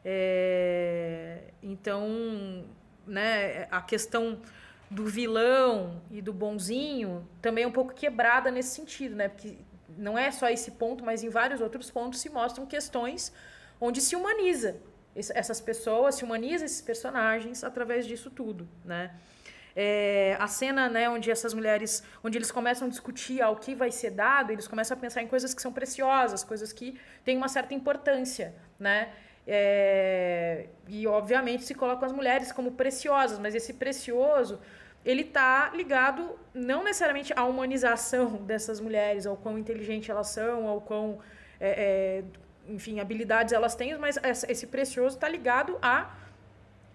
É, 0.03 1.53
então, 1.63 2.65
né, 3.07 3.69
a 3.71 3.83
questão 3.83 4.41
do 4.91 5.05
vilão 5.05 6.01
e 6.11 6.23
do 6.23 6.33
bonzinho 6.33 7.29
também 7.43 7.65
é 7.65 7.67
um 7.67 7.73
pouco 7.73 7.93
quebrada 7.93 8.51
nesse 8.51 8.75
sentido, 8.75 9.15
né? 9.15 9.29
Porque 9.29 9.59
não 9.99 10.17
é 10.17 10.31
só 10.31 10.49
esse 10.49 10.71
ponto, 10.71 11.05
mas 11.05 11.23
em 11.23 11.29
vários 11.29 11.61
outros 11.61 11.91
pontos 11.91 12.19
se 12.19 12.31
mostram 12.31 12.65
questões 12.65 13.31
onde 13.79 14.01
se 14.01 14.17
humaniza 14.17 14.81
essas 15.15 15.61
pessoas, 15.61 16.15
se 16.15 16.25
humaniza 16.25 16.65
esses 16.65 16.81
personagens 16.81 17.63
através 17.63 18.07
disso 18.07 18.31
tudo, 18.31 18.67
né? 18.83 19.15
É, 19.77 20.37
a 20.39 20.47
cena 20.47 20.89
né, 20.89 21.09
onde 21.09 21.31
essas 21.31 21.53
mulheres, 21.53 22.03
onde 22.23 22.39
eles 22.39 22.51
começam 22.51 22.87
a 22.87 22.91
discutir 22.91 23.43
ao 23.43 23.57
que 23.57 23.75
vai 23.75 23.91
ser 23.91 24.11
dado, 24.11 24.53
eles 24.53 24.69
começam 24.69 24.97
a 24.97 25.01
pensar 25.01 25.23
em 25.23 25.27
coisas 25.27 25.53
que 25.53 25.61
são 25.61 25.73
preciosas, 25.73 26.45
coisas 26.45 26.73
que 26.73 26.99
têm 27.25 27.37
uma 27.37 27.49
certa 27.49 27.75
importância, 27.75 28.55
né? 28.79 29.13
É, 29.47 30.69
e 30.89 31.07
obviamente 31.07 31.65
se 31.65 31.75
colocam 31.75 32.07
as 32.07 32.13
mulheres 32.13 32.51
como 32.51 32.73
preciosas, 32.73 33.39
mas 33.39 33.55
esse 33.55 33.75
precioso 33.75 34.59
ele 35.05 35.21
está 35.21 35.71
ligado 35.75 36.39
não 36.55 36.83
necessariamente 36.83 37.33
à 37.37 37.45
humanização 37.45 38.37
dessas 38.47 38.81
mulheres, 38.81 39.27
ao 39.27 39.37
quão 39.37 39.59
inteligente 39.59 40.11
elas 40.11 40.29
são, 40.29 40.67
ao 40.67 40.81
quão 40.81 41.19
é, 41.61 41.69
é, 41.69 42.73
enfim 42.73 43.01
habilidades 43.01 43.53
elas 43.53 43.75
têm, 43.75 43.97
mas 43.99 44.19
esse 44.49 44.67
precioso 44.67 45.17
está 45.17 45.29
ligado 45.29 45.79
a, 45.83 46.15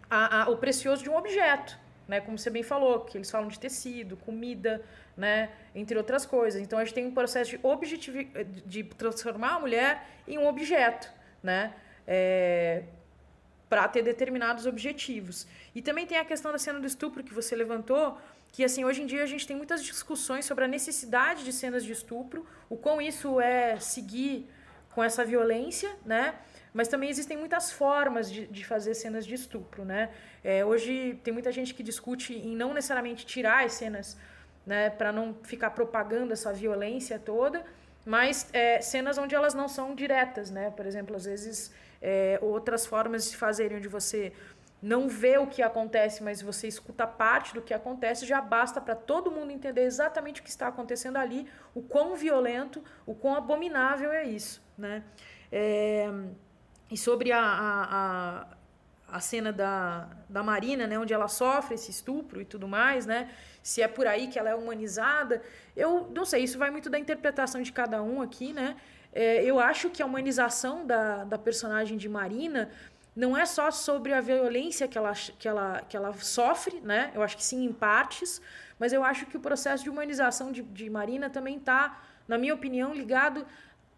a, 0.09 0.41
a, 0.41 0.43
ao 0.45 0.57
precioso 0.57 1.03
de 1.03 1.09
um 1.09 1.15
objeto, 1.15 1.77
né? 2.09 2.19
Como 2.19 2.39
você 2.39 2.49
bem 2.49 2.63
falou, 2.63 3.01
que 3.01 3.15
eles 3.15 3.29
falam 3.29 3.47
de 3.47 3.59
tecido, 3.59 4.17
comida, 4.17 4.83
né? 5.15 5.51
Entre 5.75 5.95
outras 5.95 6.25
coisas. 6.25 6.59
Então 6.59 6.79
a 6.79 6.83
gente 6.83 6.95
tem 6.95 7.05
um 7.05 7.13
processo 7.13 7.51
de 7.51 7.59
objetivo 7.61 8.17
de 8.65 8.83
transformar 8.83 9.57
a 9.57 9.59
mulher 9.59 10.05
em 10.27 10.39
um 10.39 10.47
objeto, 10.47 11.07
né? 11.43 11.71
É, 12.07 12.83
para 13.69 13.87
ter 13.87 14.01
determinados 14.01 14.65
objetivos. 14.65 15.45
E 15.75 15.83
também 15.83 16.07
tem 16.07 16.17
a 16.17 16.25
questão 16.25 16.51
da 16.51 16.57
cena 16.57 16.79
do 16.79 16.87
estupro 16.87 17.23
que 17.23 17.31
você 17.31 17.55
levantou, 17.55 18.17
que 18.51 18.63
assim, 18.63 18.83
hoje 18.83 19.03
em 19.03 19.05
dia 19.05 19.21
a 19.21 19.27
gente 19.27 19.45
tem 19.45 19.55
muitas 19.55 19.83
discussões 19.83 20.45
sobre 20.45 20.65
a 20.65 20.67
necessidade 20.67 21.43
de 21.43 21.53
cenas 21.53 21.85
de 21.85 21.91
estupro, 21.91 22.43
o 22.67 22.75
quão 22.75 22.99
isso 22.99 23.39
é 23.39 23.79
seguir 23.79 24.49
com 24.95 25.03
essa 25.03 25.23
violência, 25.23 25.95
né? 26.03 26.33
Mas 26.73 26.87
também 26.87 27.09
existem 27.09 27.37
muitas 27.37 27.71
formas 27.71 28.31
de, 28.31 28.45
de 28.47 28.65
fazer 28.65 28.93
cenas 28.93 29.25
de 29.25 29.35
estupro, 29.35 29.83
né? 29.83 30.09
É, 30.43 30.63
hoje 30.63 31.19
tem 31.23 31.33
muita 31.33 31.51
gente 31.51 31.73
que 31.73 31.81
discute 31.81 32.33
em 32.33 32.55
não 32.55 32.73
necessariamente 32.73 33.25
tirar 33.25 33.65
as 33.65 33.73
cenas, 33.73 34.17
né, 34.65 34.89
para 34.89 35.11
não 35.11 35.35
ficar 35.43 35.71
propagando 35.71 36.31
essa 36.31 36.53
violência 36.53 37.17
toda, 37.17 37.65
mas 38.05 38.47
é, 38.53 38.79
cenas 38.81 39.17
onde 39.17 39.33
elas 39.33 39.53
não 39.53 39.67
são 39.67 39.95
diretas, 39.95 40.51
né? 40.51 40.69
Por 40.71 40.85
exemplo, 40.85 41.15
às 41.15 41.25
vezes 41.25 41.71
é, 42.01 42.37
outras 42.41 42.85
formas 42.85 43.29
de 43.29 43.37
fazerem 43.37 43.77
onde 43.77 43.87
você 43.87 44.31
não 44.81 45.09
vê 45.09 45.37
o 45.37 45.47
que 45.47 45.61
acontece, 45.61 46.23
mas 46.23 46.41
você 46.41 46.67
escuta 46.67 47.05
parte 47.05 47.53
do 47.53 47.61
que 47.61 47.73
acontece, 47.73 48.25
já 48.25 48.39
basta 48.39 48.79
para 48.79 48.95
todo 48.95 49.29
mundo 49.29 49.51
entender 49.51 49.83
exatamente 49.83 50.39
o 50.39 50.43
que 50.43 50.49
está 50.49 50.67
acontecendo 50.67 51.17
ali, 51.17 51.47
o 51.75 51.81
quão 51.81 52.15
violento, 52.15 52.81
o 53.05 53.13
quão 53.13 53.35
abominável 53.35 54.11
é 54.11 54.23
isso, 54.23 54.63
né? 54.77 55.03
É, 55.51 56.09
e 56.89 56.97
sobre 56.97 57.31
a, 57.31 57.41
a, 57.41 58.47
a, 59.07 59.19
cena 59.19 59.51
da, 59.51 60.09
da 60.27 60.41
Marina, 60.41 60.87
né, 60.87 60.97
onde 60.97 61.13
ela 61.13 61.27
sofre 61.27 61.75
esse 61.75 61.91
estupro 61.91 62.41
e 62.41 62.45
tudo 62.45 62.67
mais, 62.67 63.05
né? 63.05 63.29
Se 63.61 63.81
é 63.81 63.87
por 63.87 64.07
aí 64.07 64.27
que 64.27 64.39
ela 64.39 64.49
é 64.49 64.55
humanizada, 64.55 65.41
eu 65.75 66.09
não 66.13 66.25
sei, 66.25 66.43
isso 66.43 66.57
vai 66.57 66.71
muito 66.71 66.89
da 66.89 66.97
interpretação 66.97 67.61
de 67.61 67.71
cada 67.71 68.01
um 68.01 68.21
aqui, 68.21 68.53
né? 68.53 68.75
É, 69.11 69.43
eu 69.43 69.59
acho 69.59 69.89
que 69.89 70.01
a 70.01 70.05
humanização 70.05 70.85
da, 70.85 71.23
da 71.23 71.37
personagem 71.37 71.97
de 71.97 72.07
Marina 72.07 72.69
não 73.15 73.35
é 73.35 73.45
só 73.45 73.69
sobre 73.69 74.13
a 74.13 74.21
violência 74.21 74.87
que 74.87 74.97
ela, 74.97 75.13
que, 75.13 75.47
ela, 75.47 75.81
que 75.87 75.97
ela 75.97 76.13
sofre, 76.13 76.79
né? 76.81 77.11
Eu 77.13 77.21
acho 77.21 77.35
que 77.35 77.43
sim, 77.43 77.65
em 77.65 77.73
partes, 77.73 78.41
mas 78.77 78.93
eu 78.93 79.03
acho 79.03 79.25
que 79.25 79.35
o 79.35 79.39
processo 79.39 79.83
de 79.83 79.89
humanização 79.89 80.51
de, 80.51 80.61
de 80.61 80.89
Marina 80.89 81.29
também 81.29 81.57
está, 81.57 82.01
na 82.27 82.37
minha 82.37 82.53
opinião, 82.53 82.93
ligado 82.93 83.45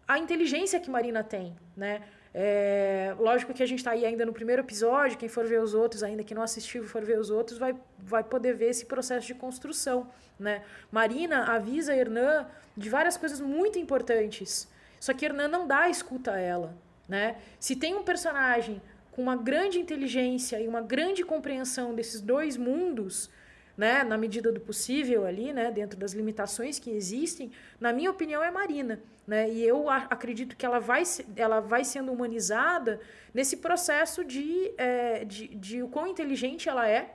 à 0.08 0.18
inteligência 0.18 0.80
que 0.80 0.90
Marina 0.90 1.22
tem, 1.22 1.56
né? 1.76 2.02
É, 2.34 3.14
lógico 3.18 3.52
que 3.52 3.62
a 3.62 3.66
gente 3.66 3.80
está 3.80 3.90
aí 3.90 4.06
ainda 4.06 4.24
no 4.24 4.32
primeiro 4.32 4.62
episódio, 4.62 5.18
quem 5.18 5.28
for 5.28 5.44
ver 5.46 5.60
os 5.60 5.74
outros, 5.74 6.02
ainda 6.02 6.24
que 6.24 6.34
não 6.34 6.42
assistiu 6.42 6.84
for 6.84 7.04
ver 7.04 7.18
os 7.18 7.28
outros, 7.28 7.58
vai, 7.58 7.74
vai 7.98 8.24
poder 8.24 8.54
ver 8.54 8.70
esse 8.70 8.86
processo 8.86 9.26
de 9.26 9.34
construção. 9.34 10.08
Né? 10.38 10.62
Marina 10.90 11.52
avisa 11.52 11.92
a 11.92 11.96
Hernan 11.96 12.46
de 12.76 12.88
várias 12.88 13.16
coisas 13.16 13.40
muito 13.40 13.78
importantes, 13.78 14.66
só 14.98 15.12
que 15.12 15.24
Hernan 15.24 15.48
não 15.48 15.66
dá 15.66 15.88
escuta 15.88 16.32
a 16.32 16.38
ela. 16.38 16.74
Né? 17.06 17.36
Se 17.60 17.76
tem 17.76 17.94
um 17.94 18.02
personagem 18.02 18.80
com 19.10 19.20
uma 19.20 19.36
grande 19.36 19.78
inteligência 19.78 20.58
e 20.58 20.66
uma 20.66 20.80
grande 20.80 21.22
compreensão 21.22 21.94
desses 21.94 22.20
dois 22.22 22.56
mundos, 22.56 23.28
né, 23.76 24.04
na 24.04 24.18
medida 24.18 24.52
do 24.52 24.60
possível 24.60 25.26
ali, 25.26 25.52
né, 25.52 25.70
dentro 25.70 25.98
das 25.98 26.12
limitações 26.12 26.78
que 26.78 26.90
existem, 26.90 27.50
na 27.80 27.92
minha 27.92 28.10
opinião 28.10 28.42
é 28.42 28.50
Marina, 28.50 29.00
né? 29.26 29.48
E 29.50 29.62
eu 29.62 29.88
acredito 29.88 30.56
que 30.56 30.66
ela 30.66 30.78
vai, 30.78 31.02
ela 31.36 31.60
vai 31.60 31.84
sendo 31.84 32.12
humanizada 32.12 33.00
nesse 33.32 33.58
processo 33.58 34.24
de, 34.24 34.72
é, 34.76 35.24
de, 35.24 35.48
de 35.48 35.82
o 35.82 35.88
quão 35.88 36.06
inteligente 36.06 36.68
ela 36.68 36.88
é, 36.88 37.14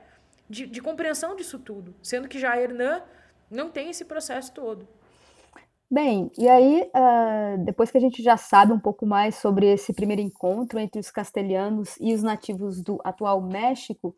de, 0.50 0.66
de 0.66 0.82
compreensão 0.82 1.36
disso 1.36 1.60
tudo, 1.60 1.94
sendo 2.02 2.28
que 2.28 2.40
já 2.40 2.58
Hernan 2.58 3.02
não 3.52 3.70
tem 3.70 3.90
esse 3.90 4.06
processo 4.06 4.54
todo. 4.54 4.88
Bem, 5.90 6.30
e 6.38 6.50
aí, 6.50 6.82
uh, 6.94 7.64
depois 7.64 7.90
que 7.90 7.98
a 7.98 8.02
gente 8.02 8.22
já 8.22 8.36
sabe 8.36 8.74
um 8.74 8.80
pouco 8.80 9.06
mais 9.06 9.36
sobre 9.36 9.68
esse 9.68 9.94
primeiro 9.94 10.22
encontro 10.22 10.80
entre 10.80 11.00
os 11.00 11.10
castelhanos 11.10 11.96
e 12.02 12.14
os 12.14 12.22
nativos 12.22 12.82
do 12.82 13.00
atual 13.06 13.42
México, 13.42 14.14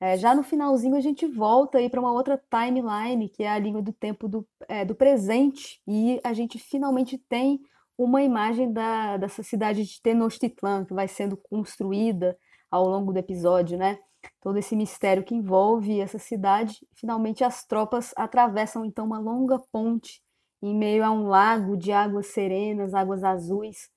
é, 0.00 0.16
já 0.16 0.34
no 0.34 0.42
finalzinho 0.42 0.96
a 0.96 1.00
gente 1.00 1.26
volta 1.26 1.76
aí 1.76 1.90
para 1.90 2.00
uma 2.00 2.12
outra 2.12 2.42
timeline, 2.50 3.28
que 3.28 3.42
é 3.42 3.50
a 3.50 3.58
linha 3.58 3.82
do 3.82 3.92
tempo 3.92 4.26
do, 4.26 4.48
é, 4.66 4.82
do 4.82 4.94
presente, 4.94 5.80
e 5.86 6.18
a 6.24 6.32
gente 6.32 6.58
finalmente 6.58 7.18
tem 7.18 7.60
uma 7.98 8.22
imagem 8.22 8.72
da, 8.72 9.18
dessa 9.18 9.42
cidade 9.42 9.84
de 9.84 10.00
Tenochtitlan, 10.00 10.86
que 10.86 10.94
vai 10.94 11.06
sendo 11.06 11.36
construída 11.36 12.36
ao 12.70 12.88
longo 12.88 13.12
do 13.12 13.18
episódio, 13.18 13.76
né? 13.76 13.98
Todo 14.40 14.56
esse 14.58 14.74
mistério 14.74 15.22
que 15.22 15.34
envolve 15.34 16.00
essa 16.00 16.18
cidade. 16.18 16.78
Finalmente 16.94 17.44
as 17.44 17.66
tropas 17.66 18.14
atravessam 18.16 18.86
então 18.86 19.04
uma 19.04 19.18
longa 19.18 19.58
ponte 19.70 20.22
em 20.62 20.74
meio 20.74 21.04
a 21.04 21.10
um 21.10 21.26
lago 21.28 21.76
de 21.76 21.92
águas 21.92 22.28
serenas, 22.28 22.94
águas 22.94 23.22
azuis. 23.22 23.90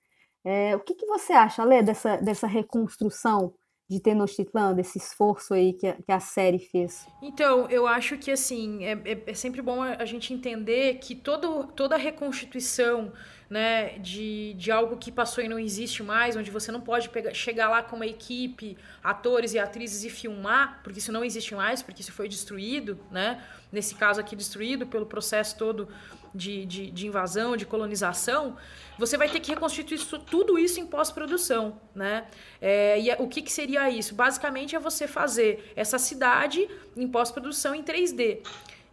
É, 0.43 0.75
o 0.75 0.79
que, 0.81 0.95
que 0.95 1.05
você 1.05 1.31
acha, 1.31 1.63
Lê, 1.63 1.81
dessa, 1.81 2.17
dessa 2.17 2.47
reconstrução 2.47 3.53
de 3.89 3.99
Tenochtitlan, 3.99 4.73
desse 4.73 4.97
esforço 4.97 5.53
aí 5.53 5.73
que 5.73 5.87
a, 5.87 5.93
que 5.93 6.11
a 6.11 6.19
série 6.19 6.59
fez? 6.59 7.05
Então, 7.21 7.69
eu 7.69 7.85
acho 7.85 8.17
que 8.17 8.31
assim, 8.31 8.83
é, 8.85 8.93
é, 9.05 9.23
é 9.27 9.33
sempre 9.33 9.61
bom 9.61 9.81
a 9.81 10.05
gente 10.05 10.33
entender 10.33 10.95
que 10.95 11.15
todo, 11.15 11.65
toda 11.67 11.95
a 11.95 11.97
reconstituição 11.97 13.11
né, 13.53 13.99
de, 13.99 14.55
de 14.55 14.71
algo 14.71 14.97
que 14.97 15.11
passou 15.11 15.43
e 15.43 15.47
não 15.47 15.59
existe 15.59 16.01
mais, 16.01 16.35
onde 16.35 16.49
você 16.49 16.71
não 16.71 16.81
pode 16.81 17.09
pegar, 17.09 17.35
chegar 17.35 17.69
lá 17.69 17.83
com 17.83 17.95
uma 17.95 18.07
equipe, 18.07 18.75
atores 19.03 19.53
e 19.53 19.59
atrizes 19.59 20.03
e 20.03 20.09
filmar, 20.09 20.81
porque 20.83 20.97
isso 20.97 21.11
não 21.11 21.23
existe 21.23 21.53
mais, 21.53 21.83
porque 21.83 22.01
isso 22.01 22.11
foi 22.11 22.27
destruído, 22.27 22.99
né? 23.11 23.43
Nesse 23.71 23.93
caso 23.93 24.19
aqui, 24.19 24.35
destruído 24.35 24.87
pelo 24.87 25.05
processo 25.05 25.55
todo 25.55 25.87
de, 26.33 26.65
de, 26.65 26.89
de 26.89 27.05
invasão, 27.05 27.55
de 27.55 27.63
colonização, 27.63 28.57
você 28.97 29.17
vai 29.17 29.29
ter 29.29 29.39
que 29.39 29.51
reconstituir 29.51 29.97
isso, 29.97 30.17
tudo 30.17 30.57
isso 30.57 30.79
em 30.79 30.87
pós-produção, 30.87 31.79
né? 31.93 32.25
É, 32.59 32.99
e 32.99 33.11
é, 33.11 33.17
o 33.19 33.27
que, 33.27 33.43
que 33.43 33.51
seria 33.51 33.87
isso? 33.87 34.15
Basicamente 34.15 34.75
é 34.75 34.79
você 34.79 35.07
fazer 35.07 35.71
essa 35.75 35.99
cidade 35.99 36.67
em 36.97 37.07
pós-produção 37.07 37.75
em 37.75 37.83
3D. 37.83 38.39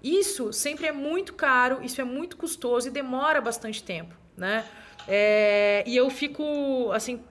Isso 0.03 0.53
sempre 0.53 0.87
é 0.87 0.93
muito 0.93 1.33
caro, 1.33 1.83
isso 1.83 1.99
é 1.99 2.05
muito 2.05 2.37
custoso 2.37 2.89
e 2.89 2.91
demora 2.91 3.41
bastante 3.41 3.83
tempo, 3.83 4.15
né? 4.41 4.65
É, 5.07 5.85
e 5.87 5.97
eu 5.97 6.09
fico, 6.11 6.91
assim, 6.93 7.23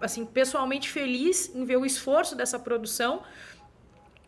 assim, 0.00 0.24
pessoalmente 0.24 0.88
feliz 0.88 1.54
em 1.54 1.64
ver 1.64 1.76
o 1.76 1.84
esforço 1.84 2.34
dessa 2.34 2.58
produção, 2.58 3.22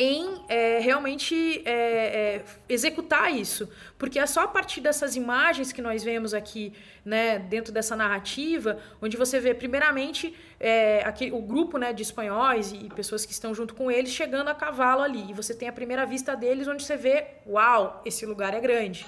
em 0.02 0.42
é, 0.48 0.78
realmente 0.78 1.62
é, 1.66 1.72
é, 1.72 2.44
executar 2.70 3.30
isso. 3.34 3.68
Porque 3.98 4.18
é 4.18 4.24
só 4.26 4.44
a 4.44 4.48
partir 4.48 4.80
dessas 4.80 5.14
imagens 5.14 5.72
que 5.72 5.82
nós 5.82 6.02
vemos 6.02 6.32
aqui, 6.32 6.72
né, 7.04 7.38
dentro 7.38 7.70
dessa 7.70 7.94
narrativa, 7.94 8.78
onde 9.02 9.18
você 9.18 9.38
vê, 9.38 9.52
primeiramente, 9.52 10.34
é, 10.58 11.02
aquele, 11.04 11.32
o 11.32 11.42
grupo 11.42 11.76
né, 11.76 11.92
de 11.92 12.02
espanhóis 12.02 12.72
e 12.72 12.88
pessoas 12.96 13.26
que 13.26 13.32
estão 13.32 13.54
junto 13.54 13.74
com 13.74 13.90
eles 13.90 14.11
chegando 14.11 14.48
a 14.48 14.54
cavalo 14.54 15.02
ali. 15.02 15.30
E 15.30 15.34
você 15.34 15.54
tem 15.54 15.68
a 15.68 15.72
primeira 15.72 16.06
vista 16.06 16.34
deles, 16.34 16.66
onde 16.66 16.82
você 16.82 16.96
vê, 16.96 17.26
uau, 17.46 18.00
esse 18.06 18.24
lugar 18.24 18.54
é 18.54 18.61
grande. 18.61 19.06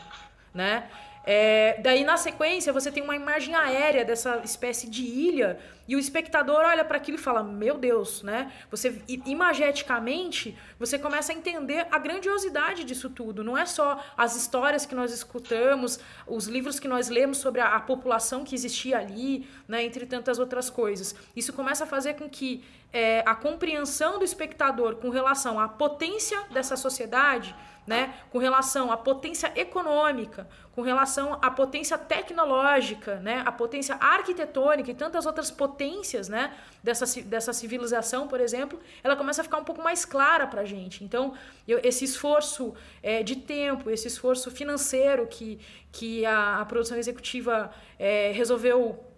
Né? 0.53 0.87
É, 1.25 1.81
daí, 1.81 2.05
na 2.05 2.17
sequência, 2.17 2.73
você 2.73 2.91
tem 2.91 3.03
uma 3.03 3.15
imagem 3.15 3.55
aérea 3.55 4.05
dessa 4.05 4.41
espécie 4.45 4.89
de 4.89 5.03
ilha 5.03 5.59
e 5.87 5.95
o 5.95 5.99
espectador 5.99 6.65
olha 6.65 6.85
para 6.85 6.97
aquilo 6.97 7.17
e 7.17 7.21
fala: 7.21 7.43
Meu 7.43 7.79
Deus, 7.79 8.23
né? 8.23 8.53
Você, 8.71 9.01
imageticamente, 9.25 10.57
você 10.79 10.99
começa 10.99 11.33
a 11.33 11.35
entender 11.35 11.87
a 11.91 11.99
grandiosidade 11.99 12.83
disso 12.83 13.09
tudo. 13.09 13.45
Não 13.45 13.57
é 13.57 13.67
só 13.67 14.03
as 14.17 14.35
histórias 14.35 14.85
que 14.85 14.95
nós 14.95 15.13
escutamos, 15.13 16.01
os 16.27 16.47
livros 16.47 16.81
que 16.81 16.89
nós 16.89 17.09
lemos 17.09 17.39
sobre 17.39 17.61
a, 17.61 17.77
a 17.77 17.81
população 17.81 18.45
que 18.45 18.55
existia 18.55 18.99
ali, 18.99 19.47
né? 19.69 19.85
Entre 19.85 20.07
tantas 20.07 20.41
outras 20.41 20.69
coisas. 20.69 21.15
Isso 21.37 21.53
começa 21.53 21.85
a 21.85 21.87
fazer 21.87 22.15
com 22.15 22.29
que 22.29 22.65
é, 22.93 23.23
a 23.25 23.35
compreensão 23.35 24.19
do 24.19 24.25
espectador 24.25 24.97
com 24.97 25.09
relação 25.09 25.59
à 25.59 25.69
potência 25.69 26.41
dessa 26.51 26.77
sociedade 26.77 27.55
né, 27.87 28.15
com 28.31 28.39
relação 28.39 28.93
à 28.93 28.97
potência 28.97 29.53
econômica, 29.57 30.47
com 30.75 30.83
relação 30.83 31.39
à 31.43 31.51
potência 31.51 31.99
tecnológica, 31.99 33.17
né, 33.17 33.43
à 33.45 33.53
potência 33.53 33.97
arquitetônica 34.01 34.91
e 34.91 34.95
tantas 34.95 35.27
outras 35.27 35.51
potências 35.51 36.29
né, 36.29 36.55
dessa, 36.83 37.21
dessa 37.23 37.53
civilização, 37.53 38.29
por 38.29 38.41
exemplo, 38.41 38.79
ela 39.03 39.17
começa 39.17 39.41
a 39.41 39.45
ficar 39.45 39.59
um 39.59 39.65
pouco 39.65 39.83
mais 39.83 40.05
clara 40.05 40.47
para 40.47 40.63
a 40.63 40.65
gente. 40.65 41.03
Então, 41.05 41.35
eu, 41.67 41.81
esse 41.83 42.05
esforço 42.05 42.75
é, 43.03 43.23
de 43.23 43.37
tempo, 43.37 43.91
esse 43.91 44.07
esforço 44.07 44.51
financeiro 44.51 45.27
que, 45.27 45.59
que 45.91 46.25
a, 46.25 46.61
a 46.61 46.65
produção 46.65 46.97
executiva 46.97 47.71
é, 47.99 48.31
resolveu 48.33 49.12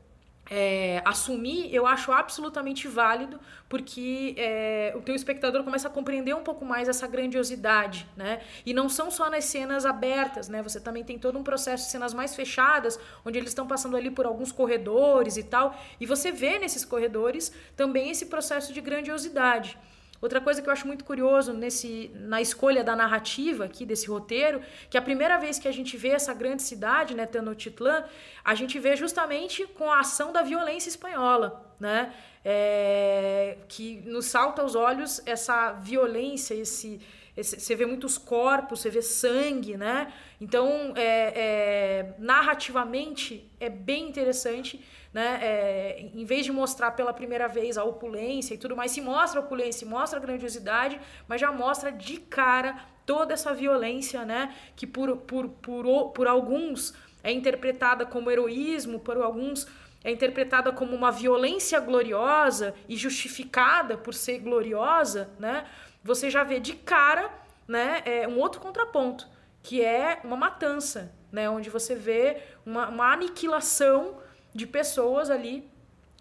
é, 0.51 1.01
assumir, 1.05 1.75
eu 1.75 1.87
acho 1.87 2.13
absolutamente 2.13 2.87
válido, 2.87 3.41
porque 3.69 4.35
é, 4.37 4.93
o 4.95 5.01
teu 5.01 5.15
espectador 5.15 5.65
começa 5.65 5.89
a 5.89 5.91
compreender 5.91 6.35
um 6.35 6.43
pouco 6.43 6.65
mais 6.65 6.89
essa 6.89 7.07
grandiosidade, 7.07 8.07
né? 8.17 8.41
E 8.65 8.75
não 8.75 8.89
são 8.89 9.11
só 9.11 9.31
nas 9.31 9.47
cenas 9.47 9.87
abertas, 9.87 10.49
né? 10.49 10.63
Você 10.63 10.81
também 10.81 11.03
tem 11.03 11.19
todo 11.19 11.39
um 11.39 11.43
processo 11.43 11.85
de 11.85 11.91
cenas 11.91 12.13
mais 12.13 12.35
fechadas, 12.35 12.99
onde 13.25 13.39
eles 13.39 13.51
estão 13.51 13.67
passando 13.67 13.97
ali 13.97 14.11
por 14.11 14.27
alguns 14.27 14.53
corredores 14.53 15.37
e 15.37 15.43
tal, 15.43 15.75
e 15.99 16.07
você 16.07 16.31
vê 16.31 16.59
nesses 16.59 16.85
corredores 16.85 17.53
também 17.75 18.11
esse 18.11 18.27
processo 18.27 18.73
de 18.73 18.81
grandiosidade. 18.81 19.79
Outra 20.21 20.41
coisa 20.41 20.63
que 20.63 20.69
eu 20.69 20.73
acho 20.73 20.87
muito 20.87 21.05
curioso 21.05 21.53
nesse, 21.53 22.11
na 22.15 22.41
escolha 22.41 22.83
da 22.83 22.97
narrativa 22.97 23.65
aqui 23.65 23.85
desse 23.85 24.07
roteiro, 24.07 24.63
que 24.89 24.97
a 24.97 25.03
primeira 25.03 25.37
vez 25.39 25.59
que 25.59 25.69
a 25.69 25.73
gente 25.73 25.97
vê 25.97 26.09
essa 26.09 26.33
grande 26.33 26.63
cidade, 26.63 27.15
né, 27.15 27.27
Tenochtitlan, 27.27 28.05
a 28.45 28.55
gente 28.55 28.79
vê 28.79 28.97
justamente 28.97 29.67
com 29.67 29.91
a 29.91 30.01
ação 30.01 30.33
da 30.33 30.43
violência 30.43 30.89
espanhola, 30.89 31.75
né? 31.79 32.13
É, 32.47 33.57
que 33.69 34.03
nos 34.05 34.27
salta 34.27 34.61
aos 34.61 34.75
olhos 34.75 35.23
essa 35.25 35.73
violência, 35.73 36.55
esse, 36.55 37.01
esse, 37.35 37.59
você 37.59 37.75
vê 37.75 37.87
muitos 37.87 38.19
corpos, 38.19 38.81
você 38.81 38.91
vê 38.91 39.03
sangue, 39.03 39.77
né? 39.77 40.13
Então, 40.41 40.93
é, 40.95 41.33
é, 41.35 42.15
narrativamente, 42.19 43.51
é 43.59 43.69
bem 43.71 44.09
interessante 44.09 44.85
né? 45.15 45.39
É, 45.41 46.11
em 46.13 46.25
vez 46.25 46.45
de 46.45 46.51
mostrar 46.51 46.91
pela 46.91 47.13
primeira 47.13 47.47
vez 47.47 47.79
a 47.79 47.85
opulência 47.85 48.53
e 48.53 48.59
tudo 48.59 48.75
mais, 48.75 48.91
se 48.91 49.01
mostra 49.01 49.41
a 49.41 49.45
opulência, 49.45 49.79
se 49.79 49.85
mostra 49.85 50.19
a 50.19 50.23
grandiosidade, 50.23 51.01
mas 51.29 51.41
já 51.41 51.53
mostra 51.53 51.93
de 51.93 52.19
cara 52.19 52.77
toda 53.07 53.33
essa 53.33 53.55
violência, 53.55 54.25
né? 54.25 54.53
Que 54.75 54.89
por, 54.89 55.17
por, 55.19 55.49
por, 55.49 56.11
por 56.11 56.27
alguns 56.27 56.93
é 57.23 57.31
interpretada 57.31 58.05
como 58.05 58.29
heroísmo, 58.29 58.99
por 58.99 59.17
alguns 59.17 59.69
é 60.03 60.11
interpretada 60.11 60.73
como 60.73 60.95
uma 60.95 61.13
violência 61.13 61.79
gloriosa 61.79 62.75
e 62.89 62.97
justificada 62.97 63.97
por 63.97 64.13
ser 64.13 64.41
gloriosa, 64.41 65.31
né? 65.39 65.65
Você 66.03 66.29
já 66.29 66.43
vê 66.43 66.59
de 66.59 66.75
cara, 66.75 67.31
né? 67.69 68.03
É 68.05 68.27
um 68.27 68.39
outro 68.41 68.61
contraponto, 68.61 69.29
que 69.63 69.81
é 69.81 70.21
uma 70.25 70.37
matança, 70.37 71.15
né? 71.31 71.49
Onde 71.49 71.71
você 71.71 71.95
vê 71.95 72.43
uma, 72.67 72.89
uma 72.89 73.13
aniquilação 73.13 74.24
de 74.55 74.67
pessoas 74.67 75.31
ali, 75.31 75.69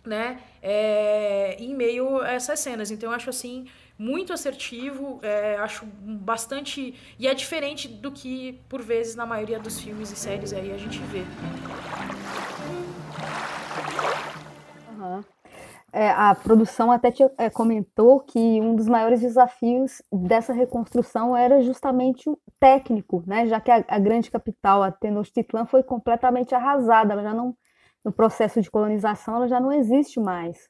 né, 0.06 0.40
é, 0.62 1.56
em 1.60 1.74
meio 1.74 2.20
a 2.22 2.32
essas 2.32 2.60
cenas. 2.60 2.92
Então 2.92 3.10
eu 3.10 3.16
acho 3.16 3.30
assim 3.30 3.68
muito 3.98 4.34
assertivo, 4.34 5.20
é, 5.22 5.56
acho 5.58 5.86
bastante 5.86 6.94
e 7.18 7.28
é 7.28 7.34
diferente 7.34 7.88
do 7.88 8.12
que 8.12 8.60
por 8.68 8.82
vezes 8.82 9.16
na 9.16 9.26
maioria 9.26 9.60
dos 9.60 9.80
filmes 9.80 10.12
e 10.12 10.16
séries 10.16 10.52
aí 10.52 10.74
a 10.74 10.78
gente 10.78 11.00
vê. 11.04 11.24
Uhum. 14.90 15.24
É, 15.96 16.10
a 16.10 16.34
produção 16.34 16.92
até 16.92 17.12
te, 17.12 17.24
é, 17.38 17.52
comentou 17.52 18.20
que 18.20 18.40
um 18.40 18.76
dos 18.76 18.88
maiores 18.88 19.22
desafios 19.22 20.02
dessa 20.12 20.52
reconstrução 20.52 21.38
era 21.38 21.62
justamente 21.62 22.28
o 22.28 22.38
técnico, 22.60 23.24
né? 23.28 23.46
Já 23.46 23.62
que 23.62 23.70
a, 23.70 23.86
a 23.88 24.00
grande 24.00 24.32
capital, 24.32 24.82
a 24.82 24.92
Tenochtitlan, 24.92 25.68
foi 25.68 25.84
completamente 25.84 26.56
arrasada, 26.56 27.14
ela 27.14 27.22
já 27.22 27.34
não 27.34 27.56
no 28.04 28.12
processo 28.12 28.62
de 28.62 28.70
colonização, 28.70 29.36
ela 29.36 29.48
já 29.48 29.60
não 29.60 29.72
existe 29.72 30.20
mais. 30.20 30.70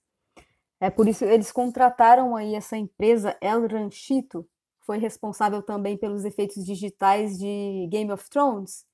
É 0.79 0.89
por 0.89 1.07
isso 1.07 1.23
eles 1.25 1.51
contrataram 1.51 2.35
aí 2.35 2.55
essa 2.55 2.77
empresa 2.77 3.37
El 3.41 3.67
Ranchito, 3.67 4.47
foi 4.85 4.97
responsável 4.97 5.61
também 5.61 5.97
pelos 5.97 6.25
efeitos 6.25 6.63
digitais 6.65 7.37
de 7.37 7.87
Game 7.89 8.11
of 8.11 8.29
Thrones. 8.29 8.85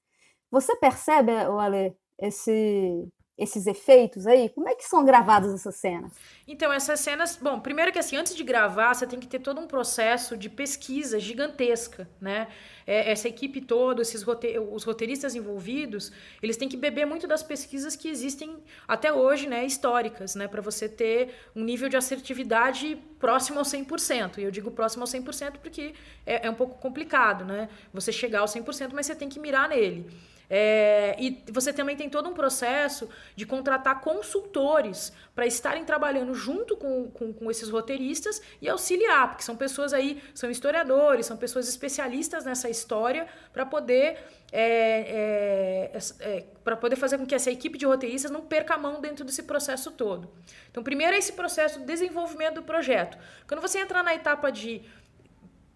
Você 0.52 0.76
percebe, 0.76 1.32
Ale, 1.32 1.96
esse 2.20 3.08
esses 3.40 3.66
efeitos 3.66 4.28
aí? 4.28 4.50
Como 4.50 4.68
é 4.68 4.76
que 4.76 4.84
são 4.84 5.06
gravadas 5.06 5.54
essas 5.54 5.76
cenas? 5.76 6.12
Então, 6.46 6.72
essas 6.74 7.00
cenas, 7.00 7.40
bom, 7.42 7.60
primeiro 7.60 7.92
que 7.92 7.98
assim, 7.98 8.18
antes 8.18 8.36
de 8.36 8.44
gravar, 8.44 8.94
você 8.94 9.08
tem 9.08 9.20
que 9.20 9.28
ter 9.28 9.40
todo 9.40 9.62
um 9.62 9.68
processo 9.68 10.36
de 10.36 10.50
pesquisa 10.50 11.20
gigantesca, 11.20 12.08
né? 12.20 12.48
É, 12.86 13.12
essa 13.12 13.28
equipe 13.28 13.62
toda, 13.62 14.02
esses 14.02 14.24
rote 14.24 14.58
os 14.60 14.84
roteiristas 14.84 15.36
envolvidos, 15.36 16.12
eles 16.42 16.58
têm 16.58 16.68
que 16.68 16.76
beber 16.76 17.06
muito 17.06 17.28
das 17.28 17.42
pesquisas 17.42 17.96
que 17.96 18.10
existem 18.10 18.58
até 18.88 19.14
hoje, 19.14 19.48
né, 19.48 19.64
históricas, 19.64 20.34
né, 20.34 20.48
para 20.48 20.62
você 20.62 20.90
ter 20.90 21.36
um 21.56 21.64
nível 21.64 21.88
de 21.88 21.96
assertividade 21.96 22.98
próximo 23.20 23.60
ao 23.60 23.66
100%. 23.66 24.40
E 24.40 24.44
eu 24.44 24.52
digo 24.52 24.72
próximo 24.72 25.04
ao 25.04 25.08
100% 25.08 25.60
porque 25.60 25.94
é, 26.26 26.48
é 26.48 26.50
um 26.50 26.56
pouco 26.56 26.80
complicado, 26.80 27.46
né? 27.46 27.70
Você 27.94 28.12
chegar 28.12 28.40
ao 28.40 28.48
100%, 28.48 28.92
mas 28.94 29.06
você 29.06 29.16
tem 29.16 29.30
que 29.30 29.40
mirar 29.40 29.70
nele. 29.70 30.10
É, 30.50 31.16
e 31.20 31.44
você 31.52 31.72
também 31.72 31.96
tem 31.96 32.10
todo 32.10 32.28
um 32.28 32.34
processo 32.34 33.08
de 33.36 33.46
contratar 33.46 34.02
consultores 34.02 35.14
para 35.36 35.46
estarem 35.46 35.86
trabalhando 35.86 36.34
junto 36.34 36.76
com, 36.76 37.12
com, 37.12 37.32
com, 37.32 37.52
esses 37.52 37.70
roteiristas 37.70 38.42
e 38.60 38.68
auxiliar, 38.68 39.30
porque 39.30 39.44
são 39.44 39.56
pessoas 39.56 39.94
aí, 39.94 40.22
são 40.34 40.50
historiadores, 40.50 41.28
são 41.28 41.38
pessoas 41.38 41.70
especialistas 41.70 42.46
nessa 42.46 42.68
história 42.70 43.28
para 43.54 43.66
poder. 43.66 44.18
É, 44.52 45.92
é, 45.94 46.00
é 46.22 46.46
para 46.64 46.76
poder 46.76 46.96
fazer 46.96 47.20
com 47.20 47.26
que 47.26 47.36
essa 47.36 47.52
equipe 47.52 47.78
de 47.78 47.86
roteiristas 47.86 48.32
não 48.32 48.42
perca 48.42 48.74
a 48.74 48.78
mão 48.78 49.00
dentro 49.00 49.24
desse 49.24 49.44
processo 49.44 49.92
todo. 49.92 50.32
Então, 50.72 50.84
primeiro 50.84 51.16
é 51.16 51.20
esse 51.20 51.34
processo 51.34 51.80
de 51.80 51.86
desenvolvimento 51.86 52.56
do 52.56 52.64
projeto. 52.64 53.18
Quando 53.48 53.62
você 53.62 53.80
entra 53.80 54.02
na 54.02 54.16
etapa 54.16 54.52
de 54.52 54.82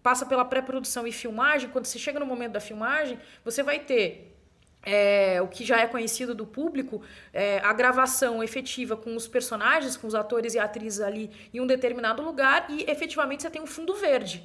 passa 0.02 0.26
pela 0.26 0.44
pré-produção 0.44 1.06
e 1.06 1.12
filmagem, 1.12 1.70
quando 1.70 1.86
você 1.86 1.98
chega 1.98 2.20
no 2.20 2.26
momento 2.26 2.52
da 2.52 2.60
filmagem, 2.60 3.18
você 3.44 3.62
vai 3.62 3.78
ter 3.78 4.33
é, 4.84 5.40
o 5.40 5.48
que 5.48 5.64
já 5.64 5.80
é 5.80 5.86
conhecido 5.86 6.34
do 6.34 6.46
público, 6.46 7.02
é, 7.32 7.58
a 7.60 7.72
gravação 7.72 8.42
efetiva 8.42 8.96
com 8.96 9.16
os 9.16 9.26
personagens, 9.26 9.96
com 9.96 10.06
os 10.06 10.14
atores 10.14 10.54
e 10.54 10.58
atrizes 10.58 11.00
ali 11.00 11.30
em 11.52 11.60
um 11.60 11.66
determinado 11.66 12.22
lugar 12.22 12.66
e 12.68 12.84
efetivamente 12.88 13.42
você 13.42 13.50
tem 13.50 13.62
um 13.62 13.66
fundo 13.66 13.94
verde, 13.94 14.42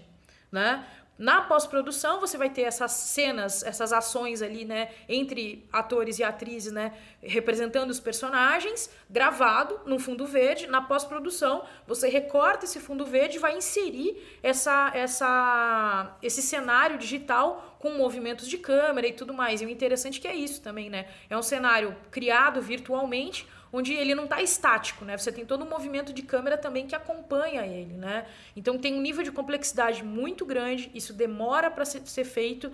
né? 0.52 0.86
Na 1.20 1.41
pós-produção, 1.41 2.22
você 2.22 2.38
vai 2.38 2.49
ter 2.49 2.61
essas 2.61 2.93
cenas, 2.93 3.61
essas 3.61 3.91
ações 3.91 4.41
ali, 4.41 4.63
né, 4.63 4.88
entre 5.09 5.67
atores 5.70 6.17
e 6.17 6.24
atrizes, 6.24 6.72
né, 6.72 6.93
representando 7.22 7.89
os 7.89 7.99
personagens, 7.99 8.89
gravado 9.09 9.82
no 9.86 9.99
fundo 9.99 10.26
verde. 10.26 10.65
Na 10.65 10.82
pós-produção, 10.82 11.65
você 11.86 12.07
recorta 12.07 12.63
esse 12.63 12.80
fundo 12.80 13.05
verde 13.05 13.36
e 13.36 13.39
vai 13.39 13.57
inserir 13.57 14.15
essa, 14.41 14.91
essa, 14.95 16.17
esse 16.24 16.41
cenário 16.41 16.97
digital 16.97 17.78
com 17.80 17.91
movimentos 17.91 18.47
de 18.47 18.57
câmera 18.57 19.05
e 19.05 19.11
tudo 19.11 19.34
mais. 19.34 19.61
E 19.61 19.65
o 19.65 19.70
interessante 19.70 20.20
é 20.20 20.22
que 20.22 20.28
é 20.30 20.36
isso 20.36 20.61
também, 20.61 20.89
né? 20.89 21.05
É 21.30 21.38
um 21.38 21.41
cenário 21.41 21.97
criado 22.09 22.61
virtualmente, 22.61 23.45
onde 23.72 23.93
ele 23.93 24.15
não 24.15 24.24
está 24.24 24.41
estático, 24.41 25.05
né? 25.05 25.17
Você 25.17 25.32
tem 25.32 25.45
todo 25.45 25.63
um 25.63 25.70
movimento 25.70 26.11
de 26.11 26.22
câmera 26.22 26.57
também 26.57 26.88
que 26.88 26.95
acompanha 26.95 27.65
ele, 27.65 27.93
né? 27.93 28.26
Então 28.55 28.78
tem 28.78 28.93
um 28.93 29.01
nível 29.01 29.24
de 29.24 29.32
complexidade 29.32 30.03
muito 30.03 30.45
grande, 30.45 30.91
isso 30.93 31.13
demora 31.13 31.70
para 31.70 31.86
ser, 31.86 32.01
ser 32.05 32.24
feito. 32.24 32.72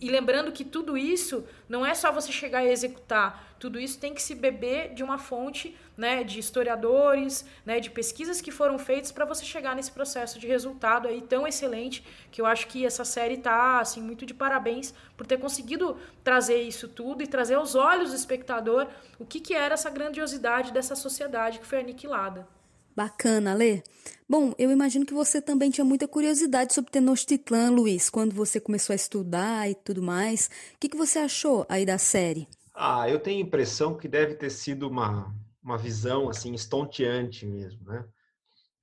E 0.00 0.10
lembrando 0.10 0.52
que 0.52 0.64
tudo 0.64 0.96
isso 0.96 1.44
não 1.68 1.84
é 1.84 1.94
só 1.94 2.10
você 2.12 2.32
chegar 2.32 2.64
e 2.64 2.70
executar, 2.70 3.56
tudo 3.58 3.78
isso 3.78 3.98
tem 3.98 4.12
que 4.12 4.20
se 4.20 4.34
beber 4.34 4.92
de 4.92 5.04
uma 5.04 5.18
fonte 5.18 5.76
né, 5.96 6.24
de 6.24 6.38
historiadores, 6.38 7.44
né, 7.64 7.78
de 7.78 7.90
pesquisas 7.90 8.40
que 8.40 8.50
foram 8.50 8.78
feitas 8.78 9.12
para 9.12 9.24
você 9.24 9.44
chegar 9.44 9.76
nesse 9.76 9.92
processo 9.92 10.38
de 10.38 10.46
resultado 10.46 11.06
aí 11.06 11.20
tão 11.20 11.46
excelente, 11.46 12.04
que 12.30 12.40
eu 12.40 12.46
acho 12.46 12.66
que 12.66 12.84
essa 12.84 13.04
série 13.04 13.34
está 13.34 13.80
assim 13.80 14.02
muito 14.02 14.26
de 14.26 14.34
parabéns 14.34 14.92
por 15.16 15.26
ter 15.26 15.38
conseguido 15.38 15.96
trazer 16.24 16.62
isso 16.62 16.88
tudo 16.88 17.22
e 17.22 17.26
trazer 17.26 17.54
aos 17.54 17.74
olhos 17.74 18.10
do 18.10 18.16
espectador 18.16 18.88
o 19.18 19.24
que, 19.24 19.38
que 19.38 19.54
era 19.54 19.74
essa 19.74 19.90
grandiosidade 19.90 20.72
dessa 20.72 20.96
sociedade 20.96 21.60
que 21.60 21.66
foi 21.66 21.80
aniquilada. 21.80 22.46
Bacana, 22.94 23.54
Lê. 23.54 23.82
Bom, 24.28 24.54
eu 24.58 24.70
imagino 24.70 25.04
que 25.04 25.14
você 25.14 25.40
também 25.40 25.70
tinha 25.70 25.84
muita 25.84 26.08
curiosidade 26.08 26.74
sobre 26.74 26.90
Tenochtitlan, 26.90 27.70
Luiz, 27.70 28.10
quando 28.10 28.34
você 28.34 28.60
começou 28.60 28.92
a 28.92 28.96
estudar 28.96 29.70
e 29.70 29.74
tudo 29.74 30.02
mais. 30.02 30.50
O 30.74 30.78
que, 30.78 30.88
que 30.88 30.96
você 30.96 31.18
achou 31.18 31.66
aí 31.68 31.84
da 31.84 31.98
série? 31.98 32.48
Ah, 32.74 33.08
eu 33.08 33.18
tenho 33.18 33.42
a 33.42 33.46
impressão 33.46 33.96
que 33.96 34.08
deve 34.08 34.34
ter 34.34 34.50
sido 34.50 34.88
uma, 34.88 35.34
uma 35.62 35.76
visão 35.76 36.28
assim 36.28 36.54
estonteante 36.54 37.46
mesmo, 37.46 37.84
né? 37.84 38.04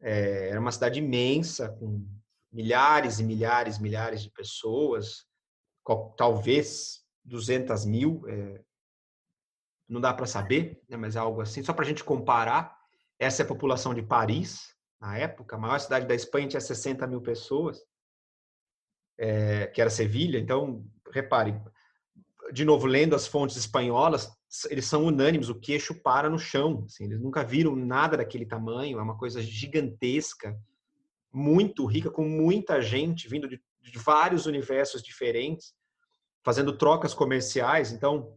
É, 0.01 0.49
era 0.49 0.59
uma 0.59 0.71
cidade 0.71 0.99
imensa 0.99 1.69
com 1.69 2.05
milhares 2.51 3.19
e 3.19 3.23
milhares, 3.23 3.77
milhares 3.79 4.23
de 4.23 4.29
pessoas, 4.29 5.25
talvez 6.15 7.01
200 7.25 7.85
mil, 7.85 8.23
é, 8.27 8.61
não 9.87 9.99
dá 9.99 10.13
para 10.13 10.25
saber, 10.25 10.81
né, 10.87 10.95
mas 10.95 11.15
é 11.15 11.19
algo 11.19 11.41
assim, 11.41 11.63
só 11.63 11.73
para 11.73 11.83
a 11.83 11.87
gente 11.87 12.03
comparar. 12.03 12.78
Essa 13.19 13.43
é 13.43 13.45
a 13.45 13.47
população 13.47 13.93
de 13.93 14.01
Paris, 14.01 14.73
na 14.99 15.17
época, 15.17 15.55
a 15.55 15.59
maior 15.59 15.79
cidade 15.79 16.05
da 16.05 16.15
Espanha 16.15 16.47
tinha 16.47 16.61
60 16.61 17.07
mil 17.07 17.21
pessoas, 17.21 17.81
é, 19.17 19.67
que 19.67 19.79
era 19.79 19.89
Sevilha. 19.89 20.37
Então, 20.37 20.85
repare, 21.11 21.59
de 22.51 22.65
novo, 22.65 22.85
lendo 22.85 23.15
as 23.15 23.25
fontes 23.25 23.55
espanholas, 23.55 24.29
eles 24.69 24.85
são 24.85 25.05
unânimes, 25.05 25.49
o 25.49 25.59
queixo 25.59 25.95
para 26.01 26.29
no 26.29 26.37
chão. 26.37 26.83
Assim, 26.85 27.05
eles 27.05 27.19
nunca 27.19 27.43
viram 27.43 27.75
nada 27.75 28.17
daquele 28.17 28.45
tamanho, 28.45 28.99
é 28.99 29.01
uma 29.01 29.17
coisa 29.17 29.41
gigantesca, 29.41 30.59
muito 31.31 31.85
rica, 31.85 32.09
com 32.09 32.27
muita 32.27 32.81
gente 32.81 33.29
vindo 33.29 33.47
de, 33.47 33.61
de 33.81 33.99
vários 33.99 34.45
universos 34.45 35.01
diferentes, 35.01 35.73
fazendo 36.43 36.77
trocas 36.77 37.13
comerciais. 37.13 37.91
Então, 37.91 38.35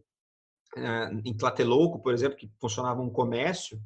eh, 0.77 1.09
em 1.25 1.35
Tlatelolco, 1.35 1.99
por 2.01 2.13
exemplo, 2.13 2.37
que 2.37 2.51
funcionava 2.61 3.01
um 3.01 3.09
comércio, 3.09 3.81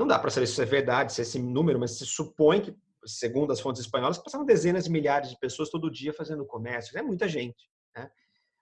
não 0.00 0.06
dá 0.06 0.18
para 0.18 0.30
saber 0.30 0.46
se 0.46 0.52
isso 0.52 0.62
é 0.62 0.66
verdade, 0.66 1.12
se 1.12 1.20
é 1.20 1.22
esse 1.22 1.38
número, 1.38 1.78
mas 1.78 1.98
se 1.98 2.06
supõe 2.06 2.62
que, 2.62 2.74
segundo 3.04 3.52
as 3.52 3.60
fontes 3.60 3.82
espanholas, 3.82 4.16
passavam 4.16 4.46
dezenas 4.46 4.84
de 4.84 4.90
milhares 4.90 5.28
de 5.28 5.38
pessoas 5.38 5.68
todo 5.68 5.90
dia 5.90 6.10
fazendo 6.10 6.46
comércio. 6.46 6.98
É 6.98 7.02
muita 7.02 7.28
gente. 7.28 7.70
Né? 7.94 8.10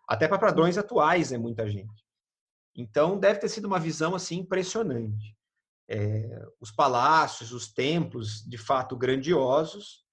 Até 0.09 0.27
para 0.27 0.37
padrões 0.37 0.77
atuais 0.77 1.31
é 1.31 1.39
muita 1.39 1.69
gente. 1.71 2.05
Então, 2.75 3.17
deve 3.17 3.39
ter 3.39 3.49
sido 3.49 3.67
uma 3.67 3.79
visão 3.79 4.17
assim 4.17 4.39
impressionante. 4.39 5.37
É, 5.89 6.45
os 6.61 6.73
palácios, 6.73 7.53
os 7.53 7.73
templos, 7.73 8.43
de 8.45 8.59
fato 8.59 8.97
grandiosos, 8.97 10.05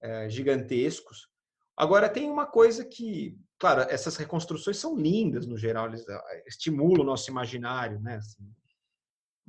é, 0.00 0.30
gigantescos. 0.30 1.28
Agora, 1.76 2.08
tem 2.08 2.30
uma 2.30 2.46
coisa 2.46 2.84
que, 2.84 3.36
claro, 3.58 3.80
essas 3.90 4.16
reconstruções 4.16 4.76
são 4.76 4.96
lindas 4.96 5.44
no 5.44 5.58
geral, 5.58 5.88
eles 5.88 6.08
é, 6.08 6.44
estimulam 6.46 7.02
o 7.02 7.06
nosso 7.06 7.28
imaginário, 7.28 7.98
né? 8.00 8.14
Assim, 8.14 8.54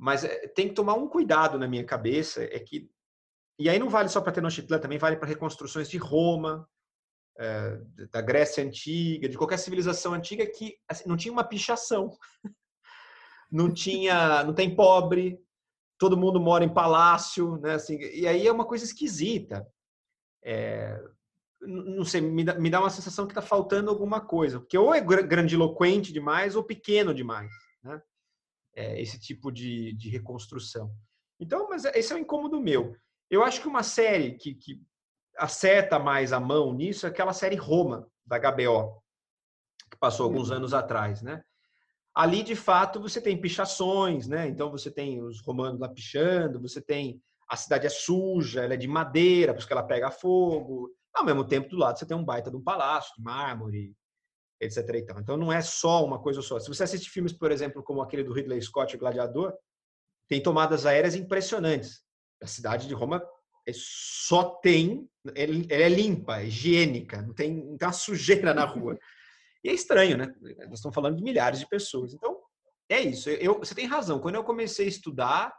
mas 0.00 0.24
é, 0.24 0.48
tem 0.48 0.66
que 0.66 0.74
tomar 0.74 0.94
um 0.94 1.06
cuidado 1.06 1.58
na 1.58 1.68
minha 1.68 1.84
cabeça, 1.84 2.42
é 2.42 2.58
que 2.58 2.90
e 3.58 3.68
aí 3.68 3.78
não 3.78 3.90
vale 3.90 4.08
só 4.08 4.22
para 4.22 4.32
Tenochtitlan, 4.32 4.78
também 4.78 4.96
vale 4.96 5.18
para 5.18 5.28
reconstruções 5.28 5.90
de 5.90 5.98
Roma, 5.98 6.66
é, 7.38 7.78
da 8.10 8.22
Grécia 8.22 8.64
antiga, 8.64 9.28
de 9.28 9.36
qualquer 9.36 9.58
civilização 9.58 10.14
antiga 10.14 10.46
que 10.46 10.78
assim, 10.88 11.06
não 11.06 11.18
tinha 11.18 11.30
uma 11.30 11.44
pichação, 11.44 12.16
não 13.52 13.70
tinha, 13.70 14.42
não 14.44 14.54
tem 14.54 14.74
pobre, 14.74 15.38
todo 15.98 16.16
mundo 16.16 16.40
mora 16.40 16.64
em 16.64 16.72
palácio, 16.72 17.58
né? 17.58 17.74
Assim, 17.74 17.98
e 17.98 18.26
aí 18.26 18.46
é 18.46 18.52
uma 18.52 18.64
coisa 18.64 18.86
esquisita. 18.86 19.66
É, 20.42 20.98
não 21.60 22.06
sei, 22.06 22.22
me 22.22 22.42
dá, 22.42 22.54
me 22.54 22.70
dá, 22.70 22.80
uma 22.80 22.88
sensação 22.88 23.26
que 23.26 23.32
está 23.32 23.42
faltando 23.42 23.90
alguma 23.90 24.22
coisa, 24.22 24.58
porque 24.58 24.78
ou 24.78 24.94
é 24.94 25.02
grandiloquente 25.02 26.10
demais 26.10 26.56
ou 26.56 26.64
pequeno 26.64 27.12
demais, 27.12 27.52
né? 27.84 28.00
É, 28.74 29.00
esse 29.00 29.18
tipo 29.18 29.50
de, 29.50 29.92
de 29.94 30.08
reconstrução. 30.08 30.90
Então, 31.38 31.68
mas 31.68 31.84
esse 31.86 32.12
é 32.12 32.16
um 32.16 32.20
incômodo 32.20 32.60
meu. 32.60 32.94
Eu 33.28 33.42
acho 33.42 33.60
que 33.60 33.68
uma 33.68 33.82
série 33.82 34.36
que, 34.36 34.54
que 34.54 34.80
acerta 35.36 35.98
mais 35.98 36.32
a 36.32 36.38
mão 36.38 36.72
nisso 36.72 37.06
é 37.06 37.08
aquela 37.08 37.32
série 37.32 37.56
Roma, 37.56 38.06
da 38.24 38.38
HBO, 38.38 39.02
que 39.90 39.96
passou 39.98 40.24
alguns 40.24 40.50
uhum. 40.50 40.56
anos 40.56 40.74
atrás, 40.74 41.20
né? 41.22 41.42
Ali, 42.14 42.42
de 42.42 42.54
fato, 42.54 43.00
você 43.00 43.20
tem 43.20 43.40
pichações, 43.40 44.26
né? 44.26 44.48
Então, 44.48 44.70
você 44.70 44.90
tem 44.90 45.22
os 45.22 45.40
romanos 45.40 45.80
lá 45.80 45.88
pichando, 45.88 46.60
você 46.60 46.80
tem 46.80 47.20
a 47.48 47.56
cidade 47.56 47.86
é 47.86 47.90
suja, 47.90 48.62
ela 48.62 48.74
é 48.74 48.76
de 48.76 48.86
madeira, 48.86 49.52
porque 49.52 49.72
ela 49.72 49.82
pega 49.82 50.10
fogo. 50.10 50.88
Ao 51.12 51.24
mesmo 51.24 51.44
tempo, 51.44 51.68
do 51.68 51.76
lado, 51.76 51.98
você 51.98 52.06
tem 52.06 52.16
um 52.16 52.24
baita 52.24 52.48
de 52.48 52.56
um 52.56 52.62
palácio 52.62 53.12
de 53.16 53.22
mármore, 53.22 53.96
etc. 54.60 54.78
Então, 55.18 55.36
não 55.36 55.52
é 55.52 55.62
só 55.62 56.04
uma 56.04 56.20
coisa 56.20 56.42
só. 56.42 56.60
Se 56.60 56.68
você 56.68 56.82
assiste 56.82 57.10
filmes, 57.10 57.32
por 57.32 57.50
exemplo, 57.50 57.82
como 57.82 58.02
aquele 58.02 58.22
do 58.22 58.32
Ridley 58.32 58.60
Scott, 58.60 58.94
O 58.94 58.98
Gladiador, 58.98 59.54
tem 60.28 60.42
tomadas 60.42 60.86
aéreas 60.86 61.14
impressionantes. 61.14 62.02
A 62.42 62.46
cidade 62.46 62.86
de 62.86 62.94
Roma 62.94 63.22
é, 63.66 63.72
só 63.74 64.44
tem, 64.44 65.08
ela 65.34 65.54
é 65.70 65.88
limpa, 65.88 66.40
é 66.40 66.46
higiênica, 66.46 67.22
não 67.22 67.34
tem, 67.34 67.54
não 67.54 67.76
tem 67.76 67.88
uma 67.88 67.92
sujeira 67.92 68.54
na 68.54 68.64
rua. 68.64 68.98
E 69.64 69.68
é 69.68 69.72
estranho, 69.72 70.16
né? 70.16 70.32
Nós 70.68 70.78
estamos 70.78 70.94
falando 70.94 71.16
de 71.16 71.22
milhares 71.22 71.58
de 71.58 71.68
pessoas. 71.68 72.14
Então, 72.14 72.38
é 72.88 73.00
isso. 73.00 73.28
Eu, 73.30 73.58
você 73.58 73.74
tem 73.74 73.86
razão. 73.86 74.20
Quando 74.20 74.34
eu 74.34 74.44
comecei 74.44 74.86
a 74.86 74.88
estudar, 74.88 75.54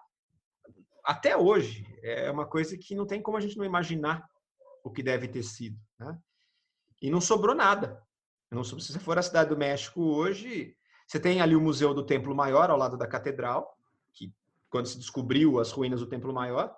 até 1.04 1.36
hoje, 1.36 1.86
é 2.04 2.30
uma 2.32 2.48
coisa 2.48 2.78
que 2.78 2.96
não 2.96 3.06
tem 3.06 3.22
como 3.22 3.38
a 3.38 3.42
gente 3.42 3.58
não 3.58 3.66
imaginar 3.66 4.26
o 4.84 4.92
que 4.92 5.04
deve 5.04 5.28
ter 5.28 5.44
sido. 5.44 5.78
Né? 6.00 6.18
E 7.02 7.10
não 7.10 7.22
sobrou 7.22 7.56
nada. 7.56 8.02
Não, 8.52 8.64
se 8.66 8.76
você 8.76 9.00
for 9.00 9.18
à 9.18 9.22
Cidade 9.22 9.50
do 9.50 9.58
México 9.58 10.02
hoje, 10.02 10.76
você 11.08 11.20
tem 11.20 11.42
ali 11.42 11.56
o 11.56 11.62
Museu 11.62 11.94
do 11.94 12.06
Templo 12.06 12.36
Maior, 12.36 12.70
ao 12.70 12.78
lado 12.78 12.98
da 12.98 13.08
Catedral, 13.08 13.78
que 14.14 14.34
quando 14.70 14.88
se 14.88 14.98
descobriu 14.98 15.60
as 15.60 15.72
ruínas 15.72 16.02
do 16.02 16.08
Templo 16.08 16.34
Maior, 16.34 16.76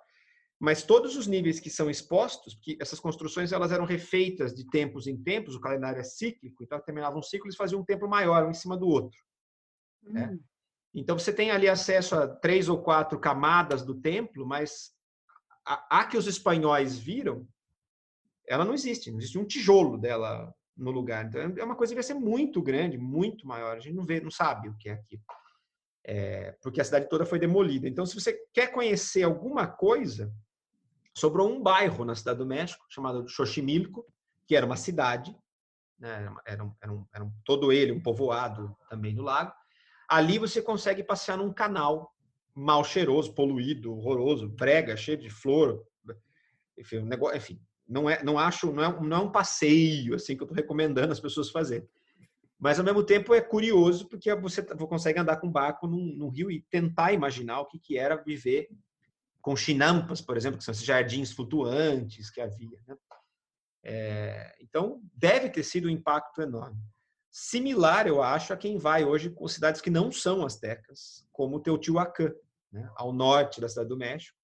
mas 0.58 0.84
todos 0.84 1.16
os 1.16 1.26
níveis 1.26 1.58
que 1.58 1.68
são 1.68 1.90
expostos, 1.90 2.54
porque 2.54 2.78
essas 2.80 3.00
construções 3.00 3.52
elas 3.52 3.72
eram 3.72 3.84
refeitas 3.84 4.54
de 4.54 4.64
tempos 4.70 5.08
em 5.08 5.16
tempos, 5.16 5.56
o 5.56 5.60
calendário 5.60 6.00
é 6.00 6.04
cíclico, 6.04 6.62
então 6.62 6.80
terminava 6.80 7.18
um 7.18 7.22
ciclo 7.22 7.50
e 7.50 7.56
faziam 7.56 7.80
um 7.80 7.84
templo 7.84 8.08
maior 8.08 8.46
um 8.46 8.50
em 8.50 8.54
cima 8.54 8.76
do 8.76 8.86
outro. 8.86 9.18
Né? 10.02 10.30
Hum. 10.32 10.40
Então 10.94 11.18
você 11.18 11.32
tem 11.32 11.50
ali 11.50 11.68
acesso 11.68 12.14
a 12.14 12.28
três 12.28 12.68
ou 12.68 12.80
quatro 12.80 13.18
camadas 13.18 13.82
do 13.82 13.96
templo, 13.96 14.46
mas 14.46 14.92
a, 15.66 16.00
a, 16.00 16.06
que 16.06 16.16
os 16.16 16.28
espanhóis 16.28 16.96
viram, 16.96 17.48
ela 18.46 18.64
não 18.64 18.74
existe, 18.74 19.10
não 19.10 19.18
existe 19.18 19.38
um 19.38 19.44
tijolo 19.44 19.98
dela 19.98 20.54
no 20.76 20.90
lugar. 20.90 21.26
Então 21.26 21.40
é 21.40 21.64
uma 21.64 21.76
coisa 21.76 21.92
que 21.92 21.96
vai 21.96 22.04
ser 22.04 22.14
muito 22.14 22.60
grande, 22.62 22.98
muito 22.98 23.46
maior. 23.46 23.76
A 23.76 23.80
gente 23.80 23.94
não 23.94 24.04
vê, 24.04 24.20
não 24.20 24.30
sabe 24.30 24.68
o 24.68 24.76
que 24.76 24.88
é 24.88 24.92
aquilo 24.92 25.22
é, 26.04 26.54
porque 26.62 26.80
a 26.80 26.84
cidade 26.84 27.08
toda 27.08 27.24
foi 27.24 27.38
demolida. 27.38 27.88
Então, 27.88 28.04
se 28.04 28.14
você 28.14 28.38
quer 28.52 28.70
conhecer 28.70 29.22
alguma 29.22 29.66
coisa, 29.66 30.32
sobrou 31.16 31.50
um 31.50 31.62
bairro 31.62 32.04
na 32.04 32.14
cidade 32.14 32.38
do 32.38 32.46
México 32.46 32.84
chamado 32.90 33.26
Xochimilco, 33.26 34.06
que 34.46 34.54
era 34.54 34.66
uma 34.66 34.76
cidade, 34.76 35.34
né, 35.98 36.30
era, 36.46 36.62
um, 36.62 36.74
era, 36.80 36.92
um, 36.92 37.06
era 37.14 37.24
um, 37.24 37.32
todo 37.44 37.72
ele 37.72 37.92
um 37.92 38.02
povoado 38.02 38.76
também 38.90 39.14
no 39.14 39.22
lago. 39.22 39.52
Ali 40.06 40.38
você 40.38 40.60
consegue 40.60 41.02
passear 41.02 41.38
num 41.38 41.52
canal 41.52 42.12
mal 42.54 42.84
cheiroso, 42.84 43.34
poluído, 43.34 43.96
horroroso, 43.96 44.48
brega, 44.48 44.96
cheio 44.96 45.16
de 45.16 45.30
flor, 45.30 45.82
enfim, 46.76 46.98
um 46.98 47.06
negócio, 47.06 47.36
enfim, 47.36 47.60
não 47.86 48.08
é, 48.08 48.22
não 48.22 48.38
acho, 48.38 48.72
não 48.72 48.84
é, 48.84 49.00
não 49.00 49.16
é 49.16 49.20
um 49.20 49.32
passeio 49.32 50.14
assim 50.14 50.36
que 50.36 50.42
eu 50.42 50.46
estou 50.46 50.56
recomendando 50.56 51.12
as 51.12 51.20
pessoas 51.20 51.50
fazerem. 51.50 51.88
Mas, 52.58 52.78
ao 52.78 52.84
mesmo 52.84 53.04
tempo, 53.04 53.34
é 53.34 53.40
curioso 53.40 54.08
porque 54.08 54.34
você 54.34 54.62
consegue 54.62 55.18
andar 55.18 55.36
com 55.36 55.50
barco 55.50 55.86
num, 55.86 56.14
num 56.16 56.28
rio 56.30 56.50
e 56.50 56.62
tentar 56.70 57.12
imaginar 57.12 57.60
o 57.60 57.66
que, 57.66 57.78
que 57.78 57.98
era 57.98 58.16
viver 58.16 58.68
com 59.42 59.54
chinampas, 59.54 60.22
por 60.22 60.36
exemplo, 60.36 60.56
que 60.56 60.64
são 60.64 60.72
esses 60.72 60.84
jardins 60.84 61.30
flutuantes 61.30 62.30
que 62.30 62.40
havia. 62.40 62.80
Né? 62.86 62.96
É, 63.84 64.56
então, 64.60 65.02
deve 65.12 65.50
ter 65.50 65.62
sido 65.62 65.88
um 65.88 65.90
impacto 65.90 66.40
enorme. 66.40 66.80
Similar, 67.30 68.06
eu 68.06 68.22
acho, 68.22 68.54
a 68.54 68.56
quem 68.56 68.78
vai 68.78 69.04
hoje 69.04 69.28
com 69.28 69.46
cidades 69.46 69.82
que 69.82 69.90
não 69.90 70.10
são 70.10 70.46
astecas, 70.46 71.26
como 71.32 71.60
Teotihuacan, 71.60 72.32
né? 72.72 72.88
ao 72.96 73.12
norte 73.12 73.60
da 73.60 73.68
cidade 73.68 73.90
do 73.90 73.98
México, 73.98 74.38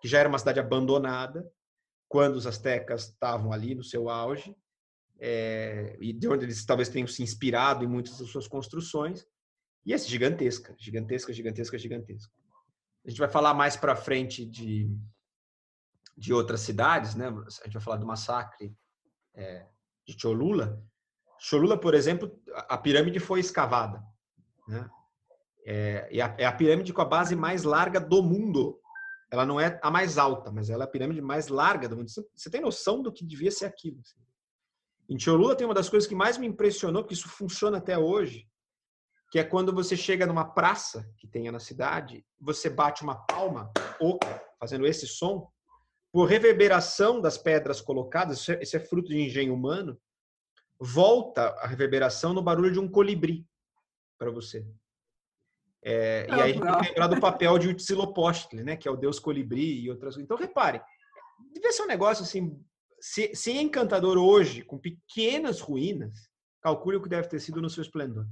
que 0.00 0.06
já 0.06 0.20
era 0.20 0.28
uma 0.28 0.38
cidade 0.38 0.60
abandonada 0.60 1.44
quando 2.08 2.36
os 2.36 2.46
astecas 2.46 3.08
estavam 3.08 3.52
ali 3.52 3.74
no 3.74 3.84
seu 3.84 4.08
auge, 4.08 4.56
é, 5.20 5.96
e 6.00 6.12
de 6.12 6.28
onde 6.28 6.44
eles 6.44 6.64
talvez 6.64 6.88
tenham 6.88 7.06
se 7.06 7.22
inspirado 7.22 7.84
em 7.84 7.88
muitas 7.88 8.18
das 8.18 8.28
suas 8.28 8.46
construções. 8.46 9.26
E 9.84 9.92
é 9.92 9.98
gigantesca, 9.98 10.74
gigantesca, 10.78 11.32
gigantesca, 11.32 11.78
gigantesca. 11.78 12.32
A 13.04 13.10
gente 13.10 13.18
vai 13.18 13.28
falar 13.28 13.54
mais 13.54 13.76
para 13.76 13.96
frente 13.96 14.44
de, 14.44 14.90
de 16.16 16.32
outras 16.32 16.60
cidades, 16.60 17.14
né? 17.14 17.28
A 17.28 17.64
gente 17.64 17.74
vai 17.74 17.82
falar 17.82 17.96
do 17.96 18.06
massacre 18.06 18.76
é, 19.34 19.66
de 20.06 20.16
Cholula. 20.20 20.82
Cholula, 21.38 21.78
por 21.78 21.94
exemplo, 21.94 22.38
a 22.54 22.76
pirâmide 22.76 23.18
foi 23.18 23.40
escavada, 23.40 24.02
né? 24.66 24.88
É, 25.64 26.08
é, 26.10 26.20
a, 26.20 26.34
é 26.38 26.46
a 26.46 26.52
pirâmide 26.52 26.92
com 26.92 27.02
a 27.02 27.04
base 27.04 27.36
mais 27.36 27.62
larga 27.62 28.00
do 28.00 28.22
mundo. 28.22 28.80
Ela 29.30 29.44
não 29.44 29.60
é 29.60 29.78
a 29.82 29.90
mais 29.90 30.16
alta, 30.16 30.50
mas 30.50 30.70
ela 30.70 30.84
é 30.84 30.86
a 30.86 30.90
pirâmide 30.90 31.20
mais 31.20 31.48
larga 31.48 31.88
do 31.88 31.96
mundo. 31.96 32.08
Você 32.08 32.50
tem 32.50 32.60
noção 32.60 33.02
do 33.02 33.12
que 33.12 33.24
devia 33.24 33.50
ser 33.50 33.66
aquilo? 33.66 34.00
Assim? 34.00 34.18
Em 35.08 35.18
Cholula 35.18 35.56
tem 35.56 35.66
uma 35.66 35.74
das 35.74 35.88
coisas 35.88 36.08
que 36.08 36.14
mais 36.14 36.36
me 36.36 36.46
impressionou, 36.46 37.04
que 37.04 37.14
isso 37.14 37.28
funciona 37.28 37.78
até 37.78 37.96
hoje, 37.98 38.46
que 39.30 39.38
é 39.38 39.44
quando 39.44 39.72
você 39.72 39.96
chega 39.96 40.26
numa 40.26 40.44
praça 40.44 41.10
que 41.16 41.26
tenha 41.26 41.50
na 41.52 41.58
cidade, 41.58 42.24
você 42.40 42.68
bate 42.68 43.02
uma 43.02 43.14
palma 43.14 43.70
oca, 44.00 44.42
fazendo 44.58 44.86
esse 44.86 45.06
som, 45.06 45.50
por 46.12 46.26
reverberação 46.26 47.20
das 47.20 47.36
pedras 47.36 47.80
colocadas, 47.80 48.48
é, 48.48 48.62
isso 48.62 48.76
é 48.76 48.80
fruto 48.80 49.08
de 49.08 49.20
engenho 49.20 49.54
humano, 49.54 49.98
volta 50.78 51.48
a 51.60 51.66
reverberação 51.66 52.32
no 52.32 52.42
barulho 52.42 52.72
de 52.72 52.78
um 52.78 52.88
colibri 52.88 53.46
para 54.18 54.30
você. 54.30 54.66
É, 55.82 56.26
e 56.28 56.32
aí 56.32 56.40
a 56.40 56.46
gente 56.48 56.62
tem 56.62 56.80
que 56.80 56.88
lembrar 56.88 57.06
do 57.06 57.20
papel 57.20 57.58
de 57.58 57.68
Huitzilopochtli, 57.68 58.64
né, 58.64 58.76
que 58.76 58.88
é 58.88 58.90
o 58.90 58.96
deus 58.96 59.18
colibri 59.18 59.80
e 59.80 59.90
outras 59.90 60.14
coisas. 60.14 60.24
Então, 60.24 60.36
repare, 60.36 60.80
devia 61.52 61.72
ser 61.72 61.82
um 61.82 61.86
negócio 61.86 62.24
assim 62.24 62.58
se, 63.00 63.30
se 63.34 63.52
é 63.52 63.62
encantador 63.62 64.18
hoje, 64.18 64.62
com 64.62 64.78
pequenas 64.78 65.60
ruínas, 65.60 66.28
calcule 66.60 66.96
o 66.96 67.02
que 67.02 67.08
deve 67.08 67.28
ter 67.28 67.40
sido 67.40 67.62
no 67.62 67.70
seu 67.70 67.82
esplendor. 67.82 68.26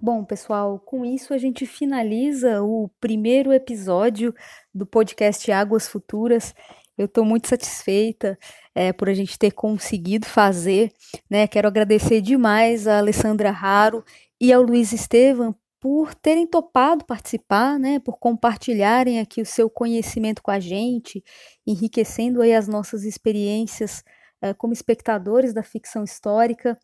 Bom, 0.00 0.24
pessoal, 0.24 0.78
com 0.78 1.04
isso 1.04 1.34
a 1.34 1.38
gente 1.38 1.66
finaliza 1.66 2.62
o 2.62 2.88
primeiro 3.00 3.52
episódio 3.52 4.34
do 4.72 4.86
podcast 4.86 5.50
Águas 5.50 5.88
Futuras. 5.88 6.54
Eu 6.96 7.06
estou 7.06 7.24
muito 7.24 7.48
satisfeita 7.48 8.38
é, 8.74 8.92
por 8.92 9.08
a 9.08 9.14
gente 9.14 9.38
ter 9.38 9.50
conseguido 9.50 10.26
fazer. 10.26 10.92
Né? 11.28 11.48
Quero 11.48 11.68
agradecer 11.68 12.20
demais 12.20 12.86
a 12.86 12.98
Alessandra 12.98 13.50
Raro 13.50 14.04
e 14.40 14.52
ao 14.52 14.62
Luiz 14.62 14.92
Estevam 14.92 15.54
por 15.88 16.14
terem 16.14 16.46
topado 16.46 17.02
participar, 17.02 17.78
né, 17.78 17.98
por 17.98 18.18
compartilharem 18.18 19.20
aqui 19.20 19.40
o 19.40 19.46
seu 19.46 19.70
conhecimento 19.70 20.42
com 20.42 20.50
a 20.50 20.60
gente, 20.60 21.24
enriquecendo 21.66 22.42
aí 22.42 22.52
as 22.52 22.68
nossas 22.68 23.04
experiências 23.04 24.04
uh, 24.44 24.54
como 24.58 24.74
espectadores 24.74 25.54
da 25.54 25.62
ficção 25.62 26.04
histórica. 26.04 26.78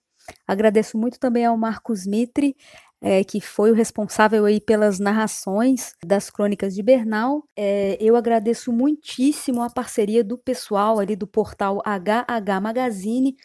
Agradeço 0.48 0.96
muito 0.96 1.20
também 1.20 1.44
ao 1.44 1.54
Marcos 1.54 2.06
Mitre, 2.06 2.56
é, 2.98 3.22
que 3.22 3.42
foi 3.42 3.70
o 3.70 3.74
responsável 3.74 4.46
aí 4.46 4.58
pelas 4.58 4.98
narrações 4.98 5.92
das 6.02 6.30
crônicas 6.30 6.74
de 6.74 6.82
Bernal. 6.82 7.44
É, 7.54 7.98
eu 8.00 8.16
agradeço 8.16 8.72
muitíssimo 8.72 9.60
a 9.60 9.68
parceria 9.68 10.24
do 10.24 10.38
pessoal 10.38 10.98
ali 10.98 11.14
do 11.14 11.26
portal 11.26 11.82
HH 11.84 12.58
Magazine, 12.62 13.36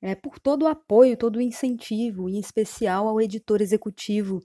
é, 0.00 0.14
por 0.14 0.40
todo 0.40 0.62
o 0.62 0.68
apoio, 0.68 1.18
todo 1.18 1.36
o 1.36 1.42
incentivo, 1.42 2.30
em 2.30 2.38
especial 2.38 3.06
ao 3.06 3.20
editor 3.20 3.60
executivo 3.60 4.40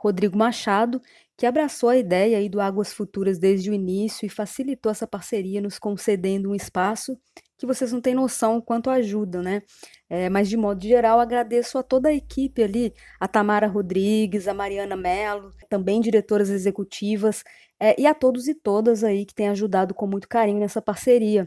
Rodrigo 0.00 0.36
Machado, 0.36 0.98
que 1.36 1.44
abraçou 1.44 1.90
a 1.90 1.96
ideia 1.96 2.38
aí 2.38 2.48
do 2.48 2.58
Águas 2.58 2.90
Futuras 2.90 3.38
desde 3.38 3.70
o 3.70 3.74
início 3.74 4.24
e 4.24 4.30
facilitou 4.30 4.90
essa 4.90 5.06
parceria, 5.06 5.60
nos 5.60 5.78
concedendo 5.78 6.50
um 6.50 6.54
espaço 6.54 7.18
que 7.58 7.66
vocês 7.66 7.92
não 7.92 8.00
têm 8.00 8.14
noção 8.14 8.62
quanto 8.62 8.88
ajuda, 8.88 9.42
né? 9.42 9.60
É, 10.08 10.30
mas 10.30 10.48
de 10.48 10.56
modo 10.56 10.82
geral, 10.82 11.20
agradeço 11.20 11.76
a 11.76 11.82
toda 11.82 12.08
a 12.08 12.14
equipe 12.14 12.62
ali, 12.62 12.94
a 13.20 13.28
Tamara 13.28 13.66
Rodrigues, 13.66 14.48
a 14.48 14.54
Mariana 14.54 14.96
Mello, 14.96 15.52
também 15.68 16.00
diretoras 16.00 16.48
executivas, 16.48 17.44
é, 17.78 17.94
e 18.00 18.06
a 18.06 18.14
todos 18.14 18.48
e 18.48 18.54
todas 18.54 19.04
aí 19.04 19.26
que 19.26 19.34
têm 19.34 19.50
ajudado 19.50 19.92
com 19.92 20.06
muito 20.06 20.26
carinho 20.26 20.60
nessa 20.60 20.80
parceria. 20.80 21.46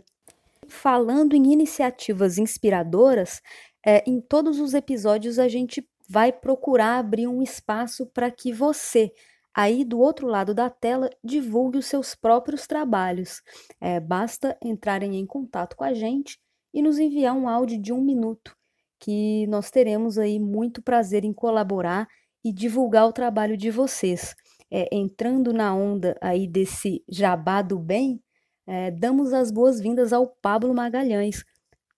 Falando 0.68 1.36
em 1.36 1.52
iniciativas 1.52 2.38
inspiradoras, 2.38 3.42
é, 3.84 4.04
em 4.08 4.22
todos 4.22 4.60
os 4.60 4.76
episódios 4.76 5.40
a 5.40 5.48
gente 5.48 5.84
vai 6.14 6.32
procurar 6.32 7.00
abrir 7.00 7.28
um 7.28 7.42
espaço 7.42 8.06
para 8.06 8.30
que 8.30 8.54
você, 8.54 9.12
aí 9.52 9.84
do 9.84 10.00
outro 10.00 10.28
lado 10.28 10.54
da 10.54 10.70
tela, 10.70 11.10
divulgue 11.24 11.80
os 11.80 11.88
seus 11.88 12.14
próprios 12.14 12.68
trabalhos. 12.68 13.42
É, 13.82 14.00
basta 14.00 14.56
entrarem 14.64 15.16
em 15.16 15.26
contato 15.26 15.76
com 15.76 15.84
a 15.84 15.92
gente 15.92 16.38
e 16.72 16.84
nos 16.84 17.00
enviar 17.00 17.36
um 17.36 17.50
áudio 17.50 17.82
de 17.82 17.92
um 17.92 18.00
minuto, 18.00 18.56
que 19.00 19.48
nós 19.48 19.72
teremos 19.72 20.20
aí 20.20 20.40
muito 20.40 20.84
prazer 20.84 21.26
em 21.26 21.34
colaborar 21.34 22.08
e 22.46 22.54
divulgar 22.54 23.08
o 23.08 23.14
trabalho 23.14 23.58
de 23.58 23.72
vocês. 23.72 24.36
É, 24.70 24.88
entrando 24.96 25.52
na 25.52 25.74
onda 25.74 26.16
aí 26.22 26.48
desse 26.48 27.04
jabá 27.10 27.64
do 27.64 27.80
bem, 27.80 28.22
é, 28.68 28.92
damos 28.92 29.34
as 29.34 29.50
boas-vindas 29.50 30.14
ao 30.14 30.28
Pablo 30.28 30.76
Magalhães 30.76 31.44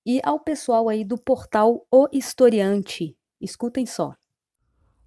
e 0.05 0.21
ao 0.23 0.39
pessoal 0.39 0.87
aí 0.87 1.03
do 1.03 1.17
portal 1.17 1.85
O 1.91 2.07
Historiante. 2.13 3.13
Escutem 3.41 3.85
só. 3.85 4.13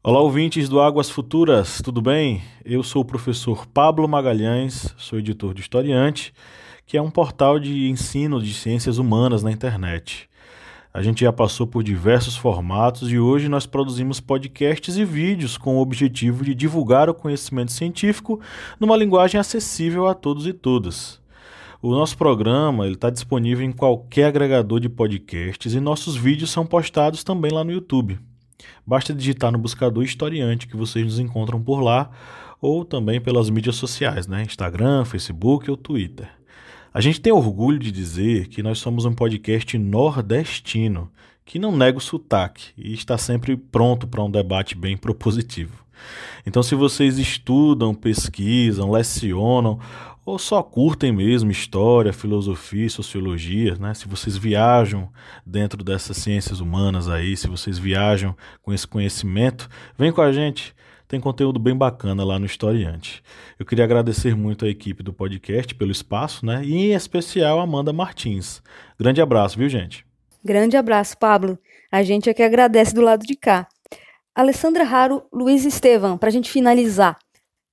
Olá, 0.03 0.21
ouvintes 0.21 0.69
do 0.69 0.81
Águas 0.81 1.11
Futuras, 1.11 1.81
tudo 1.83 2.01
bem? 2.01 2.43
Eu 2.65 2.83
sou 2.83 3.03
o 3.03 3.05
professor 3.05 3.67
Pablo 3.67 4.09
Magalhães, 4.09 4.95
sou 4.97 5.19
editor 5.19 5.53
do 5.55 5.61
Historiante 5.61 6.33
que 6.89 6.97
é 6.97 7.03
um 7.03 7.11
portal 7.11 7.61
de 7.61 7.91
ensino 7.91 8.43
de 8.43 8.55
ciências 8.55 8.97
humanas 8.97 9.43
na 9.43 9.53
internet. 9.53 10.27
A 10.93 11.03
gente 11.03 11.21
já 11.21 11.31
passou 11.31 11.67
por 11.67 11.85
diversos 11.85 12.35
formatos 12.35 13.13
e 13.13 13.19
hoje 13.19 13.47
nós 13.47 13.67
produzimos 13.67 14.21
podcasts 14.21 14.97
e 14.97 15.05
vídeos 15.05 15.59
com 15.59 15.77
o 15.77 15.83
objetivo 15.83 16.43
de 16.43 16.55
divulgar 16.55 17.11
o 17.11 17.15
conhecimento 17.15 17.73
científico 17.73 18.41
numa 18.81 18.97
linguagem 18.97 19.39
acessível 19.39 20.07
a 20.07 20.15
todos 20.15 20.47
e 20.47 20.53
todas. 20.55 21.18
O 21.81 21.93
nosso 21.93 22.19
programa 22.19 22.89
está 22.89 23.09
disponível 23.09 23.65
em 23.65 23.71
qualquer 23.71 24.25
agregador 24.25 24.81
de 24.81 24.89
podcasts 24.89 25.75
e 25.75 25.79
nossos 25.79 26.17
vídeos 26.17 26.51
são 26.51 26.67
postados 26.67 27.23
também 27.23 27.53
lá 27.53 27.63
no 27.63 27.71
YouTube. 27.71 28.19
Basta 28.85 29.15
digitar 29.15 29.53
no 29.53 29.59
buscador 29.59 30.03
Historiante 30.03 30.67
que 30.67 30.77
vocês 30.77 31.05
nos 31.05 31.21
encontram 31.21 31.63
por 31.63 31.81
lá 31.81 32.11
ou 32.61 32.85
também 32.85 33.21
pelas 33.21 33.49
mídias 33.49 33.77
sociais, 33.77 34.27
né? 34.27 34.43
Instagram, 34.43 35.05
Facebook 35.05 35.71
ou 35.71 35.77
Twitter. 35.77 36.29
A 36.93 37.01
gente 37.01 37.21
tem 37.21 37.33
orgulho 37.33 37.79
de 37.79 37.93
dizer 37.93 38.49
que 38.49 38.61
nós 38.61 38.81
somos 38.81 39.05
um 39.05 39.15
podcast 39.15 39.79
nordestino, 39.79 41.09
que 41.45 41.61
não 41.61 41.71
nega 41.71 41.99
o 41.99 42.01
sotaque 42.01 42.73
e 42.77 42.93
está 42.93 43.17
sempre 43.17 43.57
pronto 43.57 44.09
para 44.09 44.25
um 44.25 44.31
debate 44.31 44.75
bem 44.75 44.97
propositivo. 44.97 45.87
Então, 46.45 46.63
se 46.63 46.75
vocês 46.75 47.19
estudam, 47.19 47.95
pesquisam, 47.95 48.91
lecionam 48.91 49.79
ou 50.29 50.39
só 50.39 50.63
curtem 50.63 51.11
mesmo 51.11 51.51
história, 51.51 52.13
filosofia, 52.13 52.89
sociologia, 52.91 53.77
né? 53.77 53.95
Se 53.95 54.07
vocês 54.07 54.37
viajam 54.37 55.09
dentro 55.45 55.83
dessas 55.83 56.19
ciências 56.19 56.61
humanas 56.61 57.09
aí, 57.09 57.35
se 57.35 57.49
vocês 57.49 57.79
viajam 57.79 58.37
com 58.63 58.73
esse 58.73 58.87
conhecimento, 58.87 59.69
vem 59.97 60.13
com 60.13 60.21
a 60.21 60.31
gente. 60.31 60.75
Tem 61.09 61.19
conteúdo 61.19 61.59
bem 61.59 61.75
bacana 61.75 62.23
lá 62.23 62.39
no 62.39 62.45
Historiante. 62.45 63.23
Eu 63.59 63.65
queria 63.65 63.85
agradecer 63.85 64.37
muito 64.37 64.67
a 64.67 64.69
equipe 64.69 65.03
do 65.03 65.15
podcast 65.15 65.75
pelo 65.75 65.91
espaço, 65.91 66.45
né? 66.45 66.61
E 66.63 66.75
em 66.75 66.93
especial 66.93 67.59
a 67.59 67.63
Amanda 67.63 67.95
Martins. 67.95 68.63
Grande 69.01 69.23
abraço, 69.23 69.59
viu, 69.59 69.71
gente? 69.71 70.05
Grande 70.45 70.77
abraço, 70.77 71.17
Pablo. 71.17 71.59
A 71.91 72.03
gente 72.03 72.29
é 72.29 72.35
que 72.35 72.43
agradece 72.43 72.95
do 72.95 73.01
lado 73.01 73.27
de 73.27 73.35
cá. 73.35 73.67
Alessandra 74.35 74.85
Raro, 74.85 75.23
Luiz 75.33 75.65
Estevam, 75.65 76.19
para 76.19 76.29
a 76.29 76.33
gente 76.33 76.51
finalizar. 76.51 77.19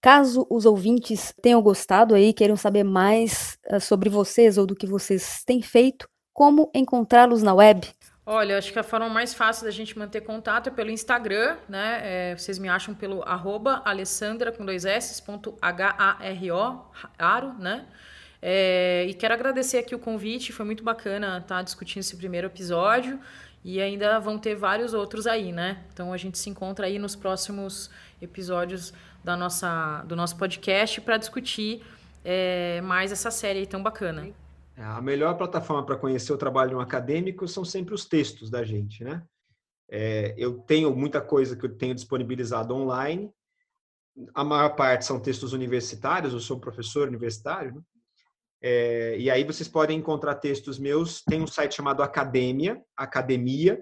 Caso 0.06 0.46
os 0.52 0.68
ouvintes 0.68 1.34
tenham 1.42 1.60
gostado 1.64 2.14
aí, 2.14 2.32
queiram 2.32 2.56
saber 2.56 2.84
mais 2.84 3.58
uh, 3.72 3.80
sobre 3.80 4.08
vocês 4.08 4.56
ou 4.56 4.64
do 4.64 4.76
que 4.76 4.86
vocês 4.86 5.44
têm 5.44 5.64
feito, 5.64 6.08
como 6.32 6.70
encontrá-los 6.76 7.42
na 7.42 7.56
web? 7.56 7.88
Olha, 8.24 8.56
acho 8.56 8.72
que 8.72 8.78
a 8.78 8.84
forma 8.84 9.10
mais 9.10 9.34
fácil 9.34 9.66
da 9.66 9.72
gente 9.72 9.98
manter 9.98 10.22
contato 10.22 10.68
é 10.68 10.72
pelo 10.72 10.92
Instagram, 10.92 11.58
né? 11.68 12.02
É, 12.04 12.38
vocês 12.38 12.60
me 12.60 12.70
acham 12.70 12.94
pelo 12.94 13.24
arroba 13.24 13.82
alessandra 13.84 14.52
com 14.52 14.64
dois 14.64 14.86
S, 14.86 15.24
ponto 15.24 15.58
H-A-R-O, 15.60 16.86
aro, 17.18 17.56
né? 17.58 17.88
É, 18.40 19.08
e 19.10 19.14
quero 19.16 19.34
agradecer 19.34 19.80
aqui 19.80 19.96
o 19.96 20.00
convite, 20.00 20.54
foi 20.54 20.68
muito 20.68 20.84
bacana 20.84 21.40
estar 21.40 21.56
tá 21.56 21.62
discutindo 21.64 22.02
esse 22.02 22.16
primeiro 22.16 22.46
episódio 22.46 23.20
e 23.66 23.82
ainda 23.82 24.20
vão 24.20 24.38
ter 24.38 24.54
vários 24.54 24.94
outros 24.94 25.26
aí, 25.26 25.52
né? 25.52 25.84
Então 25.92 26.14
a 26.14 26.18
gente 26.18 26.38
se 26.38 26.52
encontra 26.52 26.86
aí 26.86 27.00
nos 27.00 27.16
próximos 27.16 27.90
episódios 28.22 28.94
da 29.24 29.36
nossa, 29.36 30.04
do 30.04 30.16
nosso 30.16 30.38
podcast 30.38 31.02
para 31.02 31.18
discutir 31.18 31.84
é, 32.24 32.80
mais 32.82 33.12
essa 33.12 33.32
série 33.32 33.58
aí 33.58 33.66
tão 33.66 33.82
bacana. 33.82 34.30
É, 34.78 34.84
a 34.84 35.02
melhor 35.02 35.36
plataforma 35.36 35.84
para 35.84 35.96
conhecer 35.96 36.32
o 36.32 36.38
trabalho 36.38 36.70
de 36.70 36.76
um 36.76 36.80
acadêmico 36.80 37.48
são 37.48 37.66
sempre 37.66 37.96
os 37.96 38.06
textos 38.06 38.52
da 38.52 38.64
gente, 38.64 39.04
né? 39.04 39.24
É, 39.90 40.36
eu 40.38 40.60
tenho 40.60 40.96
muita 40.96 41.20
coisa 41.20 41.56
que 41.56 41.66
eu 41.66 41.76
tenho 41.76 41.96
disponibilizado 41.96 42.76
online. 42.76 43.32
A 44.36 44.44
maior 44.44 44.76
parte 44.76 45.06
são 45.06 45.20
textos 45.20 45.54
universitários, 45.54 46.34
eu 46.34 46.40
sou 46.40 46.60
professor 46.60 47.08
universitário, 47.08 47.74
né? 47.74 47.82
É, 48.68 49.16
e 49.20 49.30
aí 49.30 49.44
vocês 49.44 49.70
podem 49.70 50.00
encontrar 50.00 50.34
textos 50.34 50.80
meus. 50.80 51.22
Tem 51.22 51.40
um 51.40 51.46
site 51.46 51.76
chamado 51.76 52.02
Academia, 52.02 52.82
Academia, 52.98 53.80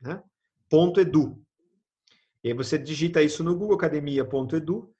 né? 0.00 0.22
Ponto 0.70 1.02
.edu. 1.02 1.38
E 2.42 2.48
aí 2.48 2.54
você 2.54 2.78
digita 2.78 3.20
isso 3.20 3.44
no 3.44 3.54
Google, 3.54 3.76
academia.edu, 3.76 4.90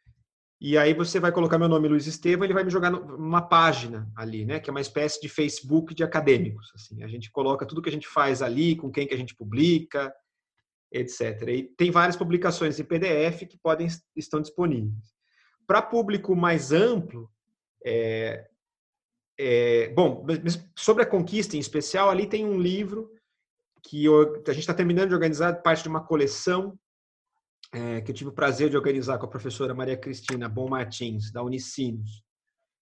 e 0.61 0.77
aí 0.77 0.93
você 0.93 1.19
vai 1.19 1.33
colocar 1.33 1.59
meu 1.59 1.71
nome, 1.71 1.89
Luiz 1.89 2.07
Estevam, 2.07 2.45
ele 2.45 2.53
vai 2.53 2.63
me 2.63 2.71
jogar 2.71 2.91
numa 2.91 3.41
página 3.41 4.07
ali, 4.15 4.45
né? 4.45 4.61
Que 4.61 4.69
é 4.69 4.71
uma 4.71 4.83
espécie 4.83 5.19
de 5.19 5.31
Facebook 5.31 5.95
de 5.95 6.05
acadêmicos. 6.05 6.71
Assim, 6.75 7.03
a 7.03 7.09
gente 7.09 7.33
coloca 7.33 7.65
tudo 7.65 7.81
que 7.81 7.89
a 7.89 7.93
gente 7.93 8.07
faz 8.07 8.43
ali, 8.43 8.77
com 8.77 8.91
quem 8.93 9.07
que 9.07 9.15
a 9.15 9.17
gente 9.17 9.35
publica, 9.35 10.15
etc. 10.93 11.49
E 11.49 11.63
tem 11.75 11.91
várias 11.91 12.17
publicações 12.17 12.79
em 12.79 12.85
PDF 12.85 13.47
que 13.49 13.57
podem 13.63 13.89
estão 14.15 14.43
disponíveis. 14.43 15.15
Para 15.67 15.81
público 15.81 16.37
mais 16.37 16.71
amplo, 16.71 17.31
é, 17.83 18.50
é, 19.43 19.89
bom, 19.89 20.27
sobre 20.77 21.03
a 21.03 21.07
conquista 21.07 21.57
em 21.57 21.61
especial, 21.61 22.11
ali 22.11 22.27
tem 22.27 22.45
um 22.45 22.61
livro 22.61 23.11
que 23.83 24.05
eu, 24.05 24.35
a 24.47 24.53
gente 24.53 24.61
está 24.61 24.75
terminando 24.75 25.09
de 25.09 25.15
organizar 25.15 25.63
parte 25.63 25.83
de 25.83 25.89
uma 25.89 26.05
coleção 26.05 26.79
é, 27.73 28.03
que 28.03 28.11
eu 28.11 28.15
tive 28.15 28.29
o 28.29 28.35
prazer 28.35 28.69
de 28.69 28.77
organizar 28.77 29.17
com 29.17 29.25
a 29.25 29.31
professora 29.31 29.73
Maria 29.73 29.97
Cristina 29.97 30.47
Bom 30.47 30.69
Martins, 30.69 31.33
da 31.33 31.43
Unicinos, 31.43 32.23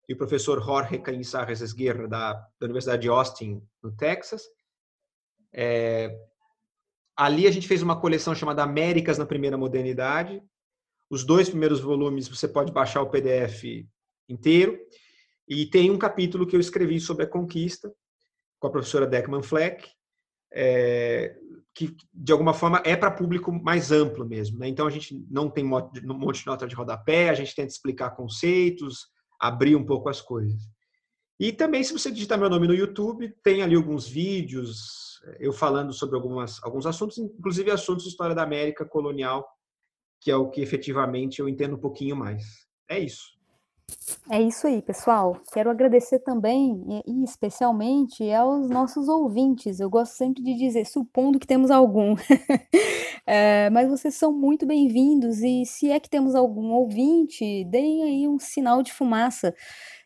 e 0.08 0.14
o 0.14 0.16
professor 0.16 0.60
Jorge 0.60 0.98
Cainçarres 0.98 1.60
Esguerra, 1.60 2.08
da, 2.08 2.32
da 2.32 2.64
Universidade 2.64 3.02
de 3.02 3.08
Austin, 3.08 3.62
no 3.80 3.92
Texas. 3.92 4.42
É, 5.52 6.18
ali 7.16 7.46
a 7.46 7.52
gente 7.52 7.68
fez 7.68 7.82
uma 7.82 8.00
coleção 8.00 8.34
chamada 8.34 8.64
Américas 8.64 9.16
na 9.16 9.26
Primeira 9.26 9.56
Modernidade. 9.56 10.42
Os 11.08 11.22
dois 11.22 11.48
primeiros 11.48 11.78
volumes 11.78 12.26
você 12.26 12.48
pode 12.48 12.72
baixar 12.72 13.00
o 13.02 13.10
PDF 13.10 13.86
inteiro. 14.28 14.76
E 15.48 15.66
tem 15.66 15.90
um 15.90 15.98
capítulo 15.98 16.46
que 16.46 16.54
eu 16.54 16.60
escrevi 16.60 17.00
sobre 17.00 17.24
a 17.24 17.28
conquista, 17.28 17.92
com 18.60 18.68
a 18.68 18.70
professora 18.70 19.06
Deckman 19.06 19.42
Fleck, 19.42 19.88
é, 20.52 21.36
que 21.74 21.96
de 22.12 22.32
alguma 22.32 22.52
forma 22.52 22.82
é 22.84 22.96
para 22.96 23.10
público 23.10 23.52
mais 23.52 23.92
amplo 23.92 24.26
mesmo. 24.26 24.58
Né? 24.58 24.68
Então 24.68 24.86
a 24.86 24.90
gente 24.90 25.24
não 25.30 25.48
tem 25.48 25.64
um 25.64 25.68
monte 26.18 26.40
de 26.40 26.46
nota 26.46 26.66
de 26.66 26.74
rodapé, 26.74 27.30
a 27.30 27.34
gente 27.34 27.54
tenta 27.54 27.72
explicar 27.72 28.10
conceitos, 28.10 29.06
abrir 29.40 29.76
um 29.76 29.86
pouco 29.86 30.08
as 30.08 30.20
coisas. 30.20 30.60
E 31.40 31.52
também, 31.52 31.84
se 31.84 31.92
você 31.92 32.10
digitar 32.10 32.36
meu 32.36 32.50
nome 32.50 32.66
no 32.66 32.74
YouTube, 32.74 33.32
tem 33.44 33.62
ali 33.62 33.76
alguns 33.76 34.08
vídeos, 34.08 35.20
eu 35.38 35.52
falando 35.52 35.92
sobre 35.92 36.16
algumas, 36.16 36.62
alguns 36.64 36.84
assuntos, 36.84 37.16
inclusive 37.16 37.70
assuntos 37.70 38.04
de 38.04 38.10
história 38.10 38.34
da 38.34 38.42
América 38.42 38.84
colonial, 38.84 39.46
que 40.20 40.32
é 40.32 40.36
o 40.36 40.50
que 40.50 40.60
efetivamente 40.60 41.38
eu 41.38 41.48
entendo 41.48 41.76
um 41.76 41.80
pouquinho 41.80 42.16
mais. 42.16 42.42
É 42.90 42.98
isso. 42.98 43.37
É 44.30 44.40
isso 44.42 44.66
aí, 44.66 44.82
pessoal. 44.82 45.40
Quero 45.52 45.70
agradecer 45.70 46.18
também, 46.18 47.02
e 47.06 47.24
especialmente, 47.24 48.30
aos 48.32 48.68
nossos 48.68 49.08
ouvintes. 49.08 49.80
Eu 49.80 49.88
gosto 49.88 50.12
sempre 50.12 50.42
de 50.42 50.54
dizer, 50.54 50.84
supondo 50.84 51.38
que 51.38 51.46
temos 51.46 51.70
algum. 51.70 52.14
é, 53.26 53.70
mas 53.70 53.88
vocês 53.88 54.14
são 54.14 54.32
muito 54.32 54.66
bem-vindos, 54.66 55.38
e 55.42 55.64
se 55.64 55.90
é 55.90 55.98
que 55.98 56.10
temos 56.10 56.34
algum 56.34 56.72
ouvinte, 56.72 57.64
deem 57.64 58.02
aí 58.02 58.28
um 58.28 58.38
sinal 58.38 58.82
de 58.82 58.92
fumaça. 58.92 59.54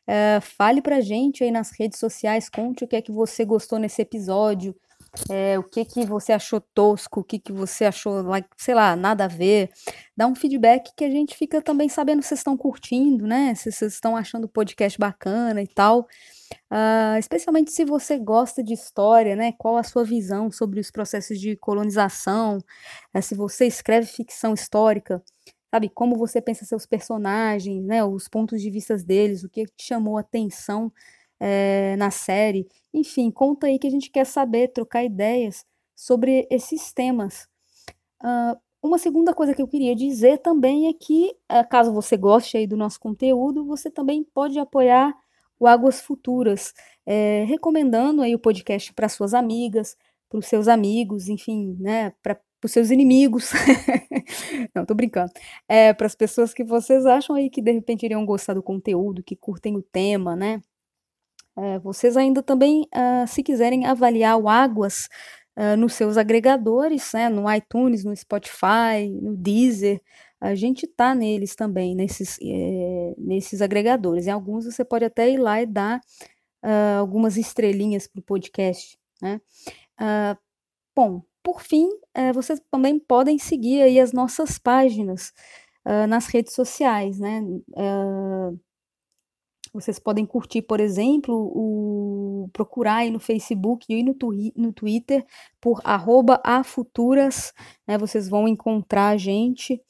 É, 0.06 0.40
fale 0.40 0.80
pra 0.80 1.00
gente 1.00 1.42
aí 1.42 1.50
nas 1.50 1.70
redes 1.78 1.98
sociais, 1.98 2.48
conte 2.48 2.84
o 2.84 2.88
que 2.88 2.96
é 2.96 3.02
que 3.02 3.12
você 3.12 3.44
gostou 3.44 3.78
nesse 3.78 4.02
episódio, 4.02 4.74
é, 5.28 5.58
o 5.58 5.62
que 5.62 5.84
que 5.84 6.06
você 6.06 6.32
achou 6.32 6.60
tosco, 6.60 7.20
o 7.20 7.24
que 7.24 7.38
que 7.38 7.52
você 7.52 7.84
achou, 7.84 8.22
like, 8.22 8.48
sei 8.56 8.74
lá, 8.74 8.96
nada 8.96 9.24
a 9.26 9.28
ver. 9.28 9.70
Dá 10.16 10.26
um 10.26 10.34
feedback 10.34 10.92
que 10.96 11.04
a 11.04 11.10
gente 11.10 11.36
fica 11.36 11.60
também 11.60 11.88
sabendo 11.88 12.22
se 12.22 12.28
vocês 12.28 12.40
estão 12.40 12.56
curtindo, 12.56 13.26
né? 13.26 13.54
Se 13.54 13.70
vocês 13.70 13.92
estão 13.92 14.16
achando 14.16 14.44
o 14.44 14.48
podcast 14.48 14.98
bacana 14.98 15.62
e 15.62 15.66
tal. 15.66 16.06
Uh, 16.70 17.18
especialmente 17.18 17.72
se 17.72 17.84
você 17.84 18.18
gosta 18.18 18.62
de 18.62 18.72
história, 18.74 19.36
né? 19.36 19.52
Qual 19.58 19.76
a 19.76 19.82
sua 19.82 20.04
visão 20.04 20.50
sobre 20.50 20.80
os 20.80 20.90
processos 20.90 21.38
de 21.38 21.56
colonização? 21.56 22.58
Uh, 23.14 23.22
se 23.22 23.34
você 23.34 23.66
escreve 23.66 24.06
ficção 24.06 24.54
histórica, 24.54 25.22
sabe? 25.70 25.90
Como 25.90 26.16
você 26.16 26.40
pensa 26.40 26.64
seus 26.64 26.86
personagens, 26.86 27.84
né? 27.84 28.02
Os 28.04 28.28
pontos 28.28 28.62
de 28.62 28.70
vista 28.70 28.96
deles, 28.96 29.44
o 29.44 29.48
que 29.48 29.66
te 29.66 29.84
chamou 29.84 30.16
a 30.16 30.20
atenção 30.20 30.90
é, 31.44 31.96
na 31.96 32.12
série. 32.12 32.68
Enfim, 32.94 33.28
conta 33.32 33.66
aí 33.66 33.76
que 33.76 33.86
a 33.88 33.90
gente 33.90 34.08
quer 34.08 34.24
saber, 34.24 34.68
trocar 34.68 35.02
ideias 35.02 35.66
sobre 35.96 36.46
esses 36.48 36.92
temas. 36.92 37.48
Uh, 38.22 38.56
uma 38.80 38.96
segunda 38.96 39.34
coisa 39.34 39.52
que 39.52 39.60
eu 39.60 39.66
queria 39.66 39.96
dizer 39.96 40.38
também 40.38 40.86
é 40.86 40.92
que, 40.92 41.34
uh, 41.50 41.68
caso 41.68 41.92
você 41.92 42.16
goste 42.16 42.56
aí 42.56 42.64
do 42.64 42.76
nosso 42.76 43.00
conteúdo, 43.00 43.66
você 43.66 43.90
também 43.90 44.22
pode 44.22 44.56
apoiar 44.60 45.12
o 45.58 45.66
Águas 45.66 46.00
Futuras, 46.00 46.72
é, 47.04 47.44
recomendando 47.44 48.22
aí 48.22 48.34
o 48.34 48.38
podcast 48.38 48.92
para 48.94 49.08
suas 49.08 49.34
amigas, 49.34 49.96
para 50.28 50.38
os 50.38 50.46
seus 50.46 50.68
amigos, 50.68 51.28
enfim, 51.28 51.76
né, 51.80 52.12
para 52.22 52.40
os 52.64 52.72
seus 52.72 52.90
inimigos. 52.90 53.52
Não, 54.74 54.84
tô 54.86 54.94
brincando. 54.94 55.32
É, 55.68 55.92
para 55.92 56.06
as 56.06 56.14
pessoas 56.14 56.54
que 56.54 56.64
vocês 56.64 57.06
acham 57.06 57.36
aí 57.36 57.50
que 57.50 57.62
de 57.62 57.72
repente 57.72 58.04
iriam 58.04 58.24
gostar 58.26 58.54
do 58.54 58.62
conteúdo, 58.62 59.22
que 59.22 59.36
curtem 59.36 59.76
o 59.76 59.82
tema, 59.82 60.34
né? 60.36 60.62
É, 61.56 61.78
vocês 61.80 62.16
ainda 62.16 62.42
também, 62.42 62.88
uh, 62.94 63.26
se 63.28 63.42
quiserem 63.42 63.84
avaliar 63.86 64.38
o 64.38 64.48
Águas 64.48 65.08
uh, 65.56 65.76
nos 65.76 65.92
seus 65.94 66.16
agregadores, 66.16 67.12
né, 67.12 67.28
no 67.28 67.50
iTunes, 67.52 68.04
no 68.04 68.16
Spotify, 68.16 69.08
no 69.20 69.36
Deezer, 69.36 70.00
a 70.40 70.54
gente 70.54 70.86
tá 70.88 71.14
neles 71.14 71.54
também, 71.54 71.94
nesses, 71.94 72.36
é, 72.42 73.14
nesses 73.16 73.62
agregadores. 73.62 74.26
Em 74.26 74.30
alguns 74.30 74.64
você 74.64 74.84
pode 74.84 75.04
até 75.04 75.30
ir 75.30 75.38
lá 75.38 75.62
e 75.62 75.66
dar 75.66 76.00
uh, 76.64 76.98
algumas 76.98 77.36
estrelinhas 77.36 78.08
para 78.08 78.20
o 78.20 78.24
podcast. 78.24 78.98
Né? 79.20 79.40
bom, 80.96 81.22
por 81.44 81.60
fim, 81.62 81.88
eh, 82.12 82.32
vocês 82.32 82.60
também 82.72 82.98
podem 82.98 83.38
seguir 83.38 83.82
aí 83.82 84.00
as 84.00 84.12
nossas 84.12 84.58
páginas 84.58 85.32
nas 86.08 86.26
redes 86.26 86.54
sociais, 86.54 87.20
né? 87.20 87.40
Vocês 89.72 89.98
podem 89.98 90.26
curtir, 90.26 90.62
por 90.62 90.80
exemplo, 90.80 91.34
o 91.34 92.48
procurar 92.52 92.96
aí 92.96 93.10
no 93.10 93.18
Facebook 93.18 93.86
e 93.88 94.02
no, 94.02 94.14
no 94.56 94.72
Twitter 94.72 95.24
por 95.60 95.80
arroba 95.82 96.40
afuturas, 96.44 97.54
né, 97.86 97.96
vocês 97.96 98.28
vão 98.28 98.46
encontrar 98.46 99.08
a 99.08 99.16
gente, 99.16 99.80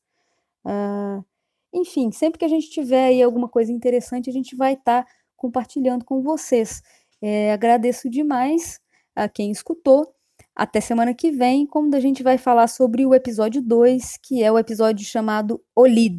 Uh, 0.65 1.25
enfim, 1.73 2.13
sempre 2.13 2.39
que 2.39 2.45
a 2.45 2.49
gente 2.49 2.71
tiver 2.71 3.07
aí 3.07 3.23
alguma 3.23 3.49
coisa 3.49 3.73
interessante, 3.73 4.31
a 4.31 4.33
gente 4.33 4.55
vai 4.55 4.75
estar 4.75 5.05
tá 5.05 5.11
compartilhando 5.37 6.05
com 6.05 6.23
vocês. 6.23 6.83
É, 7.21 7.53
agradeço 7.53 8.09
demais 8.09 8.81
a 9.15 9.29
quem 9.29 9.51
escutou 9.51 10.15
até 10.59 10.81
semana 10.81 11.15
que 11.15 11.31
vem, 11.31 11.65
quando 11.65 11.95
a 11.95 12.01
gente 12.01 12.21
vai 12.21 12.37
falar 12.37 12.67
sobre 12.67 13.07
o 13.07 13.15
episódio 13.15 13.63
2, 13.63 14.19
que 14.21 14.43
é 14.43 14.51
o 14.51 14.59
episódio 14.59 15.07
chamado 15.07 15.63
Olid. 15.75 16.19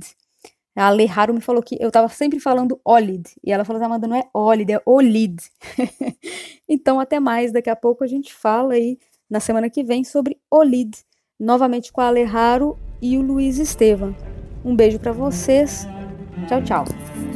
A 0.74 0.88
Ale 0.88 1.06
Haru 1.14 1.34
me 1.34 1.42
falou 1.42 1.62
que 1.62 1.78
eu 1.78 1.92
tava 1.92 2.08
sempre 2.08 2.40
falando 2.40 2.80
Olid, 2.86 3.30
e 3.44 3.52
ela 3.52 3.66
falou, 3.66 3.84
Amanda, 3.84 4.08
não 4.08 4.16
é 4.16 4.24
Olid, 4.34 4.72
é 4.72 4.82
Olid. 4.86 5.44
então, 6.70 7.02
até 7.02 7.20
mais, 7.20 7.52
daqui 7.52 7.70
a 7.70 7.76
pouco 7.76 8.02
a 8.02 8.08
gente 8.08 8.34
fala 8.34 8.76
aí, 8.76 8.98
na 9.30 9.42
semana 9.42 9.70
que 9.70 9.84
vem, 9.84 10.06
sobre 10.06 10.40
Olid, 10.50 10.98
novamente 11.38 11.92
com 11.92 12.00
a 12.00 12.08
Ale 12.08 12.24
Haru 12.24 12.80
e 13.02 13.18
o 13.18 13.22
Luiz 13.22 13.58
Estevam. 13.58 14.16
Um 14.64 14.74
beijo 14.74 15.00
para 15.00 15.12
vocês, 15.12 15.86
tchau, 16.48 16.64
tchau. 16.64 17.29